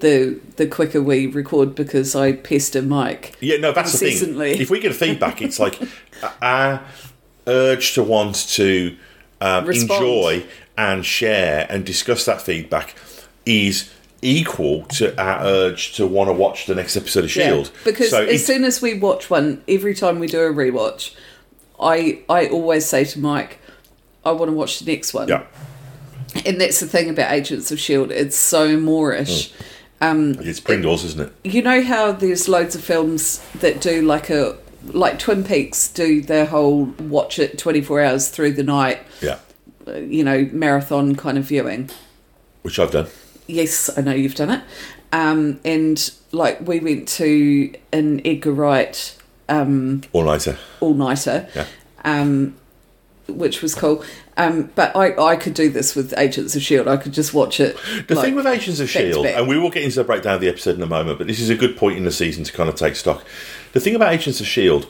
the 0.00 0.38
the 0.56 0.66
quicker 0.66 1.02
we 1.02 1.26
record 1.26 1.74
because 1.74 2.14
I 2.14 2.32
pester 2.32 2.82
Mike. 2.82 3.36
Yeah, 3.40 3.56
no, 3.58 3.72
that's 3.72 3.98
the 3.98 4.10
thing. 4.10 4.40
If 4.60 4.70
we 4.70 4.80
get 4.80 4.94
feedback, 4.94 5.40
it's 5.42 5.58
like 5.58 5.80
our 6.42 6.82
urge 7.46 7.94
to 7.94 8.02
want 8.02 8.34
to 8.50 8.96
um, 9.40 9.70
enjoy 9.70 10.44
and 10.76 11.04
share 11.04 11.66
and 11.70 11.84
discuss 11.84 12.24
that 12.26 12.40
feedback 12.40 12.94
is 13.46 13.90
equal 14.22 14.84
to 14.84 15.18
our 15.20 15.42
urge 15.44 15.94
to 15.94 16.06
want 16.06 16.28
to 16.28 16.32
watch 16.34 16.66
the 16.66 16.74
next 16.74 16.96
episode 16.96 17.24
of 17.24 17.30
Shield. 17.30 17.66
Yeah, 17.74 17.80
because 17.84 18.10
so 18.10 18.22
as 18.22 18.28
it's- 18.28 18.46
soon 18.46 18.64
as 18.64 18.82
we 18.82 18.98
watch 18.98 19.30
one, 19.30 19.62
every 19.66 19.94
time 19.94 20.18
we 20.18 20.26
do 20.26 20.40
a 20.40 20.52
rewatch, 20.52 21.14
I 21.80 22.20
I 22.28 22.46
always 22.48 22.84
say 22.86 23.04
to 23.04 23.18
Mike, 23.18 23.58
I 24.24 24.32
want 24.32 24.50
to 24.50 24.54
watch 24.54 24.78
the 24.80 24.92
next 24.92 25.14
one. 25.14 25.28
yeah, 25.28 25.44
And 26.44 26.60
that's 26.60 26.80
the 26.80 26.86
thing 26.86 27.08
about 27.08 27.32
Agents 27.32 27.70
of 27.72 27.80
Shield; 27.80 28.10
it's 28.10 28.36
so 28.36 28.76
moreish. 28.76 29.52
It's 30.00 30.60
Pringles, 30.60 31.04
isn't 31.04 31.20
it? 31.20 31.32
You 31.44 31.62
know 31.62 31.82
how 31.82 32.12
there's 32.12 32.48
loads 32.48 32.74
of 32.74 32.82
films 32.82 33.38
that 33.60 33.80
do 33.80 34.02
like 34.02 34.30
a 34.30 34.56
like 34.86 35.18
Twin 35.18 35.44
Peaks 35.44 35.88
do 35.88 36.22
their 36.22 36.46
whole 36.46 36.84
watch 37.00 37.38
it 37.38 37.58
24 37.58 38.02
hours 38.02 38.28
through 38.30 38.52
the 38.52 38.62
night, 38.62 39.00
Yeah, 39.20 39.38
uh, 39.86 39.96
you 39.96 40.24
know, 40.24 40.48
marathon 40.52 41.16
kind 41.16 41.36
of 41.36 41.44
viewing. 41.44 41.90
which 42.62 42.78
I've 42.78 42.90
done. 42.90 43.06
Yes, 43.46 43.90
I 43.96 44.00
know 44.00 44.12
you've 44.14 44.34
done 44.34 44.50
it. 44.50 44.62
Um, 45.12 45.60
and 45.64 46.10
like 46.32 46.60
we 46.66 46.78
went 46.80 47.08
to 47.08 47.74
an 47.92 48.22
Edgar 48.24 48.52
Wright 48.52 49.16
um, 49.48 50.02
All 50.12 50.24
nighter. 50.24 50.56
all 50.80 50.94
nighter, 50.94 51.48
Yeah. 51.54 51.66
um, 52.04 52.54
which 53.36 53.62
was 53.62 53.74
cool. 53.74 54.04
Um, 54.36 54.70
but 54.74 54.94
I, 54.96 55.16
I 55.16 55.36
could 55.36 55.54
do 55.54 55.70
this 55.70 55.94
with 55.94 56.14
Agents 56.16 56.56
of 56.56 56.62
Shield. 56.62 56.88
I 56.88 56.96
could 56.96 57.12
just 57.12 57.34
watch 57.34 57.60
it. 57.60 57.76
The 58.08 58.14
like, 58.14 58.24
thing 58.24 58.34
with 58.34 58.46
Agents 58.46 58.80
of 58.80 58.88
Shield, 58.88 59.26
and 59.26 59.48
we 59.48 59.58
will 59.58 59.70
get 59.70 59.82
into 59.82 59.96
the 59.96 60.04
breakdown 60.04 60.34
of 60.34 60.40
the 60.40 60.48
episode 60.48 60.76
in 60.76 60.82
a 60.82 60.86
moment, 60.86 61.18
but 61.18 61.26
this 61.26 61.40
is 61.40 61.50
a 61.50 61.56
good 61.56 61.76
point 61.76 61.96
in 61.96 62.04
the 62.04 62.12
season 62.12 62.44
to 62.44 62.52
kind 62.52 62.68
of 62.68 62.74
take 62.74 62.96
stock. 62.96 63.24
The 63.72 63.80
thing 63.80 63.94
about 63.94 64.12
Agents 64.12 64.40
of 64.40 64.46
Shield 64.46 64.86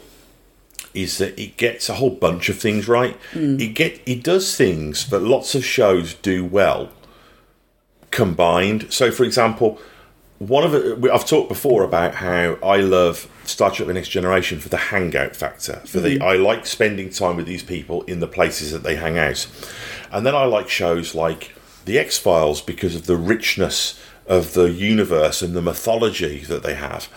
is 0.93 1.19
that 1.19 1.39
it 1.39 1.57
gets 1.57 1.89
a 1.89 1.95
whole 1.95 2.11
bunch 2.11 2.49
of 2.49 2.59
things 2.59 2.89
right. 2.89 3.17
It 3.33 3.75
get 3.75 4.01
it 4.07 4.23
does 4.23 4.57
things 4.57 5.09
that 5.11 5.21
lots 5.21 5.55
of 5.55 5.65
shows 5.65 6.15
do 6.15 6.45
well 6.45 6.91
combined. 8.11 8.93
So, 8.93 9.11
for 9.11 9.25
example, 9.25 9.81
one 10.39 10.65
of 10.65 10.73
the, 10.73 11.11
I've 11.13 11.27
talked 11.27 11.49
before 11.49 11.85
about 11.85 12.17
how 12.17 12.59
I 12.63 12.79
love 12.79 13.29
Star 13.51 13.71
Trek: 13.71 13.87
The 13.89 13.95
Next 13.95 14.09
Generation 14.09 14.61
for 14.61 14.69
the 14.69 14.77
hangout 14.77 15.37
factor. 15.37 15.77
For 15.87 16.01
the 16.01 16.21
I 16.21 16.37
like 16.37 16.67
spending 16.67 17.11
time 17.11 17.37
with 17.37 17.47
these 17.47 17.63
people 17.63 18.03
in 18.03 18.21
the 18.21 18.27
places 18.27 18.73
that 18.73 18.83
they 18.83 18.97
hang 18.97 19.19
out, 19.19 19.47
and 20.13 20.25
then 20.27 20.35
I 20.35 20.45
like 20.45 20.69
shows 20.69 21.15
like 21.15 21.53
The 21.85 21.99
X 21.99 22.19
Files 22.19 22.61
because 22.63 22.95
of 22.95 23.07
the 23.07 23.17
richness 23.17 24.01
of 24.27 24.55
the 24.55 24.71
universe 24.71 25.43
and 25.43 25.55
the 25.55 25.63
mythology 25.63 26.41
that 26.45 26.63
they 26.63 26.75
have. 26.75 27.09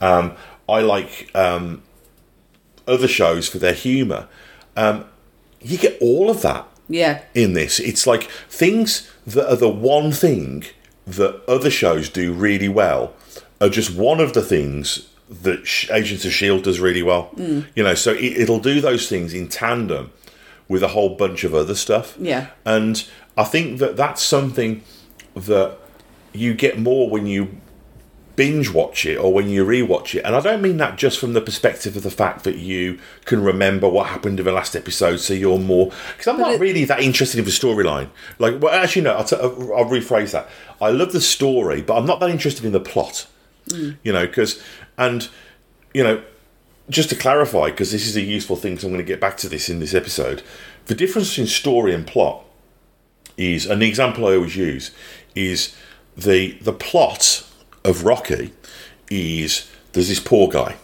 Um, 0.00 0.32
I 0.68 0.80
like 0.80 1.30
um, 1.34 1.82
other 2.86 3.08
shows 3.08 3.48
for 3.48 3.58
their 3.58 3.74
humour. 3.74 4.26
Um, 4.76 5.04
you 5.60 5.76
get 5.78 6.00
all 6.00 6.30
of 6.30 6.42
that 6.42 6.66
Yeah. 6.88 7.20
in 7.34 7.52
this. 7.52 7.78
It's 7.78 8.06
like 8.06 8.24
things 8.48 9.10
that 9.26 9.48
are 9.50 9.56
the 9.56 9.68
one 9.68 10.12
thing 10.12 10.64
that 11.06 11.42
other 11.46 11.70
shows 11.70 12.08
do 12.08 12.32
really 12.32 12.68
well 12.68 13.12
are 13.60 13.68
just 13.68 13.94
one 13.94 14.18
of 14.20 14.32
the 14.32 14.42
things 14.42 15.08
that 15.42 15.88
Agents 15.90 16.24
of 16.24 16.32
Shield 16.32 16.64
does 16.64 16.78
really 16.80 17.02
well. 17.02 17.30
Mm. 17.36 17.66
You 17.74 17.82
know, 17.84 17.94
so 17.94 18.12
it, 18.12 18.36
it'll 18.38 18.58
do 18.60 18.80
those 18.80 19.08
things 19.08 19.32
in 19.34 19.48
tandem 19.48 20.12
with 20.68 20.82
a 20.82 20.88
whole 20.88 21.16
bunch 21.16 21.44
of 21.44 21.54
other 21.54 21.74
stuff. 21.74 22.16
Yeah. 22.18 22.48
and 22.64 23.04
I 23.36 23.44
think 23.44 23.78
that 23.78 23.96
that's 23.96 24.22
something 24.22 24.82
that 25.34 25.78
you 26.34 26.52
get 26.54 26.78
more 26.78 27.08
when 27.08 27.26
you 27.26 27.48
binge 28.36 28.70
watch 28.70 29.04
it 29.04 29.16
or 29.18 29.32
when 29.32 29.48
you 29.50 29.64
rewatch 29.64 30.14
it. 30.14 30.20
And 30.24 30.34
I 30.34 30.40
don't 30.40 30.62
mean 30.62 30.78
that 30.78 30.96
just 30.96 31.18
from 31.18 31.32
the 31.34 31.40
perspective 31.40 31.96
of 31.96 32.02
the 32.02 32.10
fact 32.10 32.44
that 32.44 32.56
you 32.56 32.98
can 33.26 33.42
remember 33.42 33.88
what 33.88 34.06
happened 34.08 34.38
in 34.38 34.46
the 34.46 34.52
last 34.52 34.74
episode, 34.74 35.18
so 35.20 35.34
you're 35.34 35.58
more. 35.58 35.90
Because 36.12 36.28
I'm 36.28 36.36
But 36.36 36.42
not 36.42 36.52
it- 36.54 36.60
really 36.60 36.84
that 36.86 37.00
interested 37.00 37.38
in 37.38 37.44
the 37.44 37.50
storyline. 37.50 38.08
Like, 38.38 38.60
well, 38.62 38.72
actually, 38.74 39.02
no, 39.02 39.12
I'll, 39.14 39.24
t- 39.24 39.36
I'll 39.36 39.50
rephrase 39.86 40.32
that. 40.32 40.48
I 40.80 40.90
love 40.90 41.12
the 41.12 41.20
story, 41.20 41.82
but 41.82 41.96
I'm 41.96 42.06
not 42.06 42.20
that 42.20 42.30
interested 42.30 42.64
in 42.64 42.72
the 42.72 42.80
plot. 42.80 43.26
You 43.70 44.12
know, 44.12 44.26
because, 44.26 44.62
and, 44.98 45.28
you 45.94 46.02
know, 46.02 46.22
just 46.90 47.08
to 47.10 47.16
clarify, 47.16 47.66
because 47.66 47.92
this 47.92 48.06
is 48.06 48.16
a 48.16 48.20
useful 48.20 48.56
thing, 48.56 48.78
so 48.78 48.86
I'm 48.86 48.92
going 48.92 49.04
to 49.04 49.08
get 49.08 49.20
back 49.20 49.36
to 49.38 49.48
this 49.48 49.68
in 49.68 49.80
this 49.80 49.94
episode. 49.94 50.42
The 50.86 50.94
difference 50.94 51.30
between 51.30 51.46
story 51.46 51.94
and 51.94 52.06
plot 52.06 52.44
is, 53.36 53.66
and 53.66 53.80
the 53.80 53.88
example 53.88 54.26
I 54.26 54.34
always 54.34 54.56
use 54.56 54.90
is 55.34 55.74
the 56.16 56.58
the 56.60 56.72
plot 56.72 57.46
of 57.84 58.04
Rocky 58.04 58.52
is 59.10 59.70
there's 59.92 60.08
this 60.08 60.20
poor 60.20 60.48
guy 60.48 60.76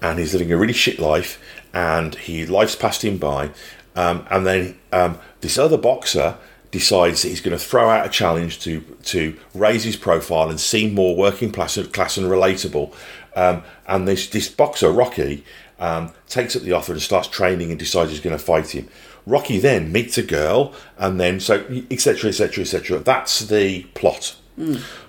and 0.00 0.18
he's 0.18 0.32
living 0.32 0.52
a 0.52 0.56
really 0.56 0.72
shit 0.72 0.98
life 0.98 1.40
and 1.72 2.14
he 2.14 2.46
life's 2.46 2.76
passed 2.76 3.04
him 3.04 3.18
by, 3.18 3.50
um, 3.96 4.26
and 4.30 4.46
then 4.46 4.78
um, 4.92 5.18
this 5.40 5.58
other 5.58 5.76
boxer 5.76 6.36
decides 6.70 7.22
that 7.22 7.28
he's 7.28 7.40
going 7.40 7.56
to 7.56 7.64
throw 7.64 7.88
out 7.88 8.06
a 8.06 8.10
challenge 8.10 8.60
to 8.60 8.80
to 9.04 9.36
raise 9.54 9.84
his 9.84 9.96
profile 9.96 10.50
and 10.50 10.60
seem 10.60 10.94
more 10.94 11.16
working 11.16 11.50
class, 11.50 11.78
class 11.88 12.16
and 12.16 12.26
relatable. 12.26 12.94
Um, 13.34 13.62
and 13.86 14.06
this 14.06 14.28
this 14.28 14.48
boxer 14.48 14.90
Rocky 14.90 15.44
um, 15.78 16.12
takes 16.28 16.56
up 16.56 16.62
the 16.62 16.72
offer 16.72 16.92
and 16.92 17.02
starts 17.02 17.28
training 17.28 17.70
and 17.70 17.78
decides 17.78 18.10
he's 18.10 18.20
going 18.20 18.36
to 18.36 18.42
fight 18.42 18.74
him. 18.74 18.88
Rocky 19.26 19.58
then 19.58 19.92
meets 19.92 20.16
a 20.18 20.22
girl, 20.22 20.74
and 20.96 21.20
then 21.20 21.40
so 21.40 21.64
etc. 21.90 22.30
etc. 22.30 22.62
etc. 22.62 22.98
That's 22.98 23.40
the 23.40 23.84
plot. 23.94 24.36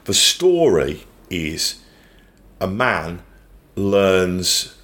The 0.05 0.13
story 0.13 1.05
is 1.29 1.81
a 2.61 2.67
man 2.67 3.23
learns 3.75 4.75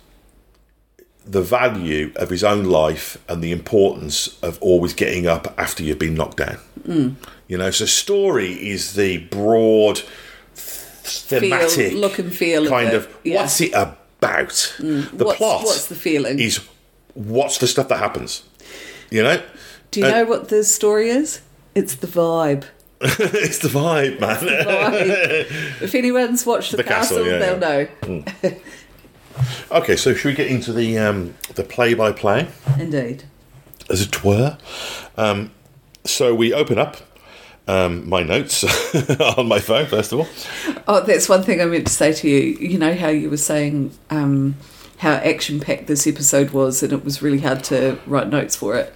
the 1.25 1.41
value 1.41 2.13
of 2.15 2.29
his 2.29 2.43
own 2.43 2.65
life 2.65 3.17
and 3.27 3.43
the 3.43 3.51
importance 3.51 4.39
of 4.41 4.61
always 4.61 4.93
getting 4.93 5.27
up 5.27 5.53
after 5.57 5.83
you've 5.83 5.99
been 5.99 6.13
knocked 6.13 6.37
down. 6.37 6.57
You 6.87 7.57
know, 7.57 7.71
so 7.71 7.85
story 7.85 8.51
is 8.53 8.93
the 8.93 9.17
broad 9.17 10.01
thematic 10.53 11.93
look 11.93 12.19
and 12.19 12.33
feel 12.35 12.67
kind 12.67 12.89
it, 12.89 12.93
of 12.95 13.17
yeah. 13.23 13.41
what's 13.41 13.59
it 13.61 13.73
about. 13.73 14.75
The 14.79 15.07
What's- 15.25 15.37
plot 15.37 15.63
what's 15.63 15.85
the 15.87 15.95
feeling? 15.95 16.39
is 16.39 16.59
what's 17.13 17.57
the 17.59 17.67
stuff 17.67 17.87
that 17.89 17.97
happens. 17.99 18.43
You 19.11 19.23
know, 19.23 19.41
Do 19.91 19.99
you 20.01 20.05
Uh, 20.07 20.09
know 20.11 20.25
what 20.25 20.49
the 20.49 20.63
story 20.63 21.09
is? 21.09 21.41
It's 21.75 21.95
the 21.95 22.07
vibe. 22.07 22.65
it's 23.01 23.59
the 23.59 23.67
vibe, 23.67 24.19
man. 24.19 24.37
Vibe. 24.37 25.81
if 25.81 25.93
anyone's 25.95 26.45
watched 26.45 26.71
The, 26.71 26.77
The 26.77 26.83
Castle, 26.83 27.17
Castle, 27.23 27.31
yeah, 27.31 27.55
they'll 27.57 27.61
yeah. 28.07 28.19
know. 28.43 28.57
okay, 29.71 29.95
so 29.95 30.13
should 30.13 30.29
we 30.29 30.33
get 30.35 30.47
into 30.47 30.71
the 30.73 30.97
um, 30.97 31.35
the 31.55 31.63
play 31.63 31.93
by 31.93 32.11
play? 32.11 32.47
Indeed. 32.79 33.23
as 33.89 34.01
it 34.01 34.23
were. 34.23 34.57
Um, 35.17 35.51
so 36.05 36.33
we 36.33 36.53
open 36.53 36.77
up 36.77 36.97
um, 37.67 38.07
my 38.07 38.23
notes 38.23 38.63
on 39.37 39.47
my 39.47 39.59
phone, 39.59 39.87
first 39.87 40.11
of 40.11 40.19
all. 40.19 40.27
Oh, 40.87 41.01
that's 41.01 41.27
one 41.27 41.43
thing 41.43 41.61
I 41.61 41.65
meant 41.65 41.87
to 41.87 41.93
say 41.93 42.13
to 42.13 42.29
you. 42.29 42.57
You 42.69 42.77
know 42.77 42.95
how 42.95 43.09
you 43.09 43.29
were 43.29 43.37
saying 43.37 43.91
um, 44.09 44.55
how 44.99 45.13
action 45.13 45.59
packed 45.59 45.87
this 45.87 46.05
episode 46.07 46.51
was, 46.51 46.83
and 46.83 46.93
it 46.93 47.03
was 47.03 47.21
really 47.21 47.39
hard 47.39 47.63
to 47.65 47.99
write 48.05 48.29
notes 48.29 48.55
for 48.55 48.75
it. 48.75 48.93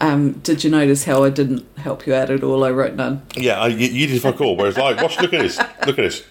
Um, 0.00 0.32
did 0.32 0.64
you 0.64 0.70
notice 0.70 1.04
how 1.04 1.24
I 1.24 1.30
didn't 1.30 1.66
help 1.76 2.06
you 2.06 2.14
out 2.14 2.30
at 2.30 2.42
all? 2.42 2.64
I 2.64 2.70
wrote 2.70 2.94
none. 2.94 3.22
Yeah, 3.36 3.60
I, 3.60 3.68
you, 3.68 3.86
you 3.88 4.06
did 4.06 4.22
fuck 4.22 4.40
all. 4.40 4.56
Whereas, 4.56 4.78
like, 4.78 5.00
watch, 5.00 5.20
look 5.20 5.34
at 5.34 5.42
this. 5.42 5.58
Look 5.58 5.98
at 5.98 6.02
this. 6.02 6.24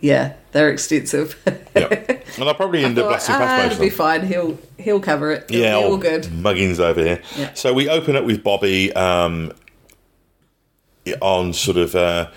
Yeah, 0.00 0.34
they're 0.52 0.70
extensive. 0.70 1.40
Yeah. 1.74 1.88
And 2.38 2.44
I'll 2.44 2.54
probably 2.54 2.84
end 2.84 2.98
up 2.98 3.08
blasting 3.08 3.34
past 3.34 3.62
most 3.64 3.72
it'll 3.72 3.84
be 3.84 3.90
fine. 3.90 4.26
He'll 4.26 4.58
he'll 4.78 5.00
cover 5.00 5.32
it. 5.32 5.44
It'll 5.48 5.56
Yeah, 5.62 5.78
be 5.78 5.84
all 5.84 5.96
good. 5.96 6.24
Muggins 6.32 6.78
over 6.80 7.02
here. 7.02 7.22
Yeah. 7.36 7.54
So 7.54 7.72
we 7.72 7.88
open 7.88 8.14
up 8.16 8.24
with 8.24 8.42
Bobbi 8.44 8.94
um, 8.96 9.52
on 11.20 11.52
sort 11.52 11.76
of 11.76 11.94
uh, 11.94 12.30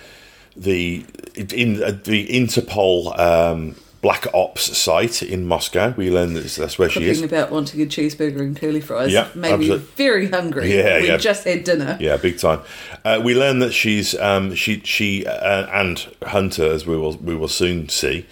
the 0.56 1.04
in 1.36 1.82
uh, 1.82 1.98
the 2.04 2.26
Interpol 2.28 3.18
um, 3.18 3.76
Black 4.02 4.26
Ops 4.32 4.78
site 4.78 5.22
in 5.22 5.46
Moscow. 5.46 5.92
We 5.94 6.10
learn 6.10 6.32
that 6.32 6.44
that's 6.44 6.78
where 6.78 6.88
she 6.88 7.04
is. 7.04 7.20
Talking 7.20 7.36
about 7.36 7.50
wanting 7.50 7.82
a 7.82 7.86
cheeseburger 7.86 8.40
and 8.40 8.56
curly 8.56 8.80
fries. 8.80 9.12
Yeah, 9.12 9.28
made 9.34 9.58
me 9.58 9.76
very 9.76 10.28
hungry. 10.28 10.74
Yeah, 10.74 11.00
we 11.00 11.08
yeah. 11.08 11.18
just 11.18 11.44
had 11.44 11.64
dinner. 11.64 11.98
Yeah, 12.00 12.16
big 12.16 12.38
time. 12.38 12.62
Uh, 13.04 13.20
we 13.22 13.34
learn 13.34 13.58
that 13.58 13.72
she's 13.72 14.14
um, 14.18 14.54
she 14.54 14.80
she 14.80 15.26
uh, 15.26 15.66
and 15.66 16.06
Hunter, 16.22 16.72
as 16.72 16.86
we 16.86 16.96
will 16.96 17.16
we 17.18 17.36
will 17.36 17.48
soon 17.48 17.90
see, 17.90 18.26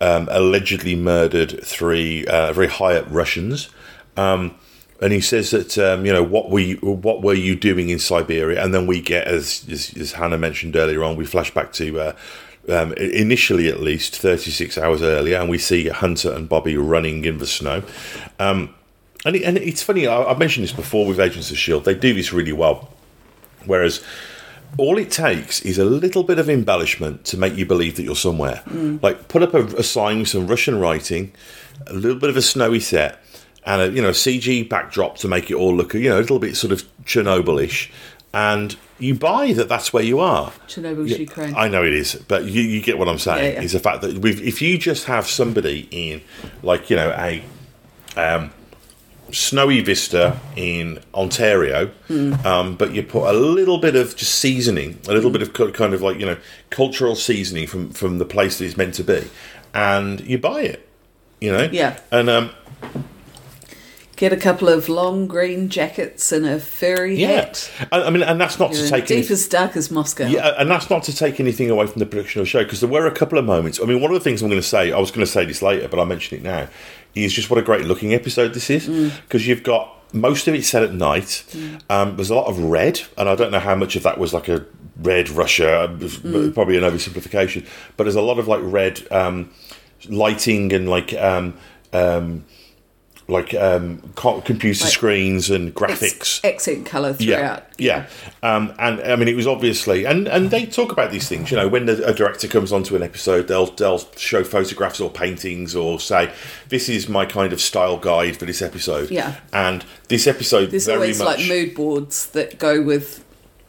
um, 0.00 0.28
allegedly 0.30 0.94
murdered 0.94 1.64
three 1.64 2.26
uh, 2.26 2.52
very 2.52 2.68
high 2.68 2.96
up 2.96 3.06
Russians. 3.08 3.70
Um, 4.18 4.54
and 5.00 5.12
he 5.12 5.20
says 5.20 5.50
that 5.52 5.78
um, 5.78 6.04
you 6.04 6.12
know 6.12 6.22
what 6.22 6.50
were 6.50 6.60
you, 6.60 6.76
what 6.76 7.22
were 7.22 7.34
you 7.34 7.56
doing 7.56 7.88
in 7.88 7.98
Siberia? 7.98 8.62
And 8.62 8.74
then 8.74 8.86
we 8.86 9.00
get, 9.00 9.26
as 9.26 9.66
as, 9.70 9.94
as 9.96 10.12
Hannah 10.12 10.38
mentioned 10.38 10.76
earlier 10.76 11.02
on, 11.02 11.16
we 11.16 11.24
flash 11.24 11.52
back 11.52 11.72
to. 11.74 11.98
Uh, 11.98 12.12
um, 12.68 12.92
initially, 12.94 13.68
at 13.68 13.80
least 13.80 14.16
36 14.16 14.78
hours 14.78 15.02
earlier, 15.02 15.38
and 15.38 15.48
we 15.48 15.58
see 15.58 15.88
Hunter 15.88 16.32
and 16.32 16.48
Bobbi 16.48 16.76
running 16.76 17.24
in 17.24 17.38
the 17.38 17.46
snow. 17.46 17.82
Um, 18.38 18.74
and, 19.24 19.36
it, 19.36 19.42
and 19.42 19.58
it's 19.58 19.82
funny, 19.82 20.06
I, 20.06 20.24
I've 20.24 20.38
mentioned 20.38 20.64
this 20.64 20.72
before 20.72 21.06
with 21.06 21.20
Agents 21.20 21.50
of 21.50 21.56
S.H.I.E.L.D., 21.56 21.84
they 21.84 21.98
do 21.98 22.14
this 22.14 22.32
really 22.32 22.52
well. 22.52 22.90
Whereas 23.66 24.02
all 24.76 24.98
it 24.98 25.10
takes 25.10 25.62
is 25.62 25.78
a 25.78 25.84
little 25.84 26.22
bit 26.22 26.38
of 26.38 26.50
embellishment 26.50 27.24
to 27.26 27.36
make 27.36 27.56
you 27.56 27.64
believe 27.66 27.96
that 27.96 28.02
you're 28.02 28.16
somewhere. 28.16 28.62
Like 29.02 29.28
put 29.28 29.42
up 29.42 29.54
a, 29.54 29.64
a 29.76 29.82
sign 29.82 30.20
with 30.20 30.28
some 30.28 30.46
Russian 30.46 30.78
writing, 30.80 31.32
a 31.86 31.92
little 31.92 32.18
bit 32.18 32.30
of 32.30 32.36
a 32.36 32.42
snowy 32.42 32.80
set, 32.80 33.22
and 33.66 33.80
a 33.80 33.90
you 33.90 34.02
know 34.02 34.10
CG 34.10 34.68
backdrop 34.68 35.16
to 35.18 35.28
make 35.28 35.50
it 35.50 35.54
all 35.54 35.74
look 35.74 35.94
you 35.94 36.08
know 36.08 36.18
a 36.18 36.20
little 36.20 36.38
bit 36.38 36.56
sort 36.56 36.72
of 36.72 36.84
Chernobyl-ish, 37.04 37.90
and 38.32 38.76
you 39.04 39.14
buy 39.14 39.52
that 39.58 39.68
that's 39.68 39.92
where 39.92 40.02
you 40.02 40.18
are. 40.20 40.50
Chernobyl's 40.68 41.10
Yeah, 41.12 41.18
Ukraine. 41.28 41.54
I 41.56 41.66
know 41.68 41.82
it 41.84 41.92
is, 41.92 42.14
but 42.32 42.44
you, 42.44 42.62
you 42.62 42.80
get 42.88 42.96
what 42.98 43.08
I'm 43.08 43.18
saying. 43.18 43.44
Yeah, 43.44 43.52
yeah. 43.60 43.62
Is 43.66 43.72
the 43.72 43.80
fact 43.88 44.02
that 44.02 44.18
we've, 44.18 44.40
if 44.42 44.60
you 44.62 44.78
just 44.78 45.04
have 45.14 45.26
somebody 45.26 45.78
in, 45.90 46.22
like 46.62 46.90
you 46.90 46.96
know, 46.96 47.10
a 47.10 47.44
um, 48.16 48.50
snowy 49.32 49.80
vista 49.80 50.38
in 50.56 51.00
Ontario, 51.14 51.86
Hmm. 52.08 52.34
um, 52.46 52.76
but 52.76 52.94
you 52.94 53.02
put 53.02 53.24
a 53.28 53.32
little 53.38 53.78
bit 53.78 53.96
of 53.96 54.16
just 54.16 54.34
seasoning, 54.36 54.98
a 55.08 55.12
little 55.12 55.30
bit 55.30 55.42
of 55.42 55.52
kind 55.74 55.94
of 55.94 56.02
like 56.02 56.18
you 56.20 56.26
know 56.26 56.36
cultural 56.70 57.16
seasoning 57.16 57.66
from 57.66 57.90
from 57.90 58.18
the 58.18 58.24
place 58.24 58.58
that 58.58 58.64
it's 58.66 58.76
meant 58.76 58.94
to 58.94 59.04
be, 59.04 59.22
and 59.74 60.20
you 60.22 60.38
buy 60.38 60.60
it. 60.62 60.88
You 61.40 61.52
know, 61.52 61.68
Yeah. 61.72 61.98
and 62.10 62.30
um, 62.30 62.50
Get 64.16 64.32
a 64.32 64.36
couple 64.36 64.68
of 64.68 64.88
long 64.88 65.26
green 65.26 65.68
jackets 65.68 66.30
and 66.30 66.46
a 66.46 66.60
furry 66.60 67.16
yeah, 67.16 67.46
hat. 67.46 67.70
I, 67.90 68.02
I 68.02 68.10
mean, 68.10 68.22
and 68.22 68.40
that's 68.40 68.58
not 68.60 68.72
You're 68.72 68.84
to 68.84 68.90
take 68.90 69.10
any- 69.10 69.20
as 69.20 69.48
dark 69.48 69.76
as 69.76 69.90
Moscow. 69.90 70.26
Yeah, 70.26 70.54
and 70.56 70.70
that's 70.70 70.88
not 70.88 71.02
to 71.04 71.16
take 71.16 71.40
anything 71.40 71.68
away 71.68 71.86
from 71.86 71.98
the 71.98 72.06
production 72.06 72.40
of 72.40 72.46
the 72.46 72.50
show 72.50 72.62
because 72.62 72.80
there 72.80 72.88
were 72.88 73.06
a 73.06 73.10
couple 73.10 73.38
of 73.38 73.44
moments. 73.44 73.80
I 73.80 73.86
mean, 73.86 74.00
one 74.00 74.12
of 74.12 74.14
the 74.14 74.22
things 74.22 74.40
I'm 74.40 74.48
going 74.48 74.60
to 74.60 74.66
say, 74.66 74.92
I 74.92 74.98
was 74.98 75.10
going 75.10 75.26
to 75.26 75.30
say 75.30 75.44
this 75.44 75.62
later, 75.62 75.88
but 75.88 75.98
I'll 75.98 76.06
mention 76.06 76.38
it 76.38 76.44
now, 76.44 76.68
is 77.14 77.32
just 77.32 77.50
what 77.50 77.58
a 77.58 77.62
great 77.62 77.86
looking 77.86 78.14
episode 78.14 78.54
this 78.54 78.70
is 78.70 78.86
because 79.22 79.46
you've 79.46 79.62
got 79.62 79.90
most 80.14 80.46
of 80.46 80.54
it 80.54 80.64
set 80.64 80.84
at 80.84 80.92
night. 80.92 81.44
Um, 81.90 82.14
there's 82.16 82.30
a 82.30 82.36
lot 82.36 82.46
of 82.46 82.58
red, 82.58 83.00
and 83.18 83.28
I 83.28 83.34
don't 83.34 83.50
know 83.50 83.60
how 83.60 83.74
much 83.74 83.96
of 83.96 84.04
that 84.04 84.18
was 84.18 84.32
like 84.32 84.48
a 84.48 84.64
red 84.98 85.28
Russia, 85.28 85.88
probably 86.54 86.76
an 86.76 86.84
oversimplification, 86.84 87.66
but 87.96 88.04
there's 88.04 88.14
a 88.14 88.22
lot 88.22 88.38
of 88.38 88.46
like 88.46 88.60
red 88.62 89.06
um, 89.10 89.50
lighting 90.08 90.72
and 90.72 90.88
like. 90.88 91.12
Um, 91.14 91.54
um, 91.92 92.44
like 93.26 93.54
um, 93.54 94.02
co- 94.16 94.40
computer 94.42 94.84
Like- 94.84 94.92
screens 94.92 95.48
and 95.50 95.74
graphics, 95.74 96.44
accent 96.44 96.84
colour 96.84 97.16
yeah, 97.18 97.36
throughout. 97.36 97.64
yeah. 97.78 98.06
Um, 98.42 98.74
and 98.78 99.00
I 99.00 99.16
mean, 99.16 99.28
it 99.28 99.34
was 99.36 99.46
obviously, 99.46 100.04
and 100.04 100.28
and 100.28 100.50
they 100.50 100.66
talk 100.66 100.92
about 100.92 101.10
these 101.10 101.26
things. 101.28 101.50
You 101.50 101.56
know, 101.56 101.66
when 101.68 101.86
the, 101.86 102.06
a 102.06 102.12
director 102.12 102.48
comes 102.48 102.70
onto 102.72 102.94
an 102.96 103.02
episode, 103.02 103.48
they'll 103.48 103.66
they'll 103.66 104.02
show 104.16 104.44
photographs 104.44 105.00
or 105.00 105.08
paintings 105.10 105.74
or 105.74 105.98
say, 105.98 106.32
"This 106.68 106.88
is 106.88 107.08
my 107.08 107.24
kind 107.24 107.52
of 107.54 107.60
style 107.62 107.96
guide 107.96 108.36
for 108.36 108.44
this 108.44 108.60
episode." 108.60 109.10
Yeah. 109.10 109.36
And 109.52 109.84
this 110.08 110.26
episode 110.26 110.70
There's 110.70 110.84
very 110.86 110.96
always 110.98 111.18
much. 111.18 111.38
like 111.38 111.48
mood 111.48 111.74
boards 111.74 112.26
that 112.32 112.58
go 112.58 112.82
with, 112.82 113.24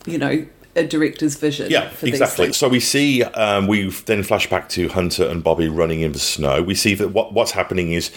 you 0.05 0.17
know, 0.17 0.45
a 0.75 0.85
director's 0.85 1.37
vision. 1.37 1.71
yeah, 1.71 1.89
exactly. 2.01 2.51
So 2.51 2.67
we 2.67 2.81
see, 2.81 3.23
um, 3.23 3.67
we 3.67 3.89
then 3.89 4.21
flash 4.23 4.49
back 4.49 4.67
to 4.69 4.89
Hunter 4.89 5.25
and 5.25 5.41
Bobbi 5.41 5.73
running 5.73 6.01
in 6.01 6.11
the 6.11 6.19
snow. 6.19 6.61
We 6.61 6.75
see 6.75 6.93
that 6.95 7.11
what 7.11 7.31
what's 7.31 7.51
happening 7.51 7.93
is 7.93 8.11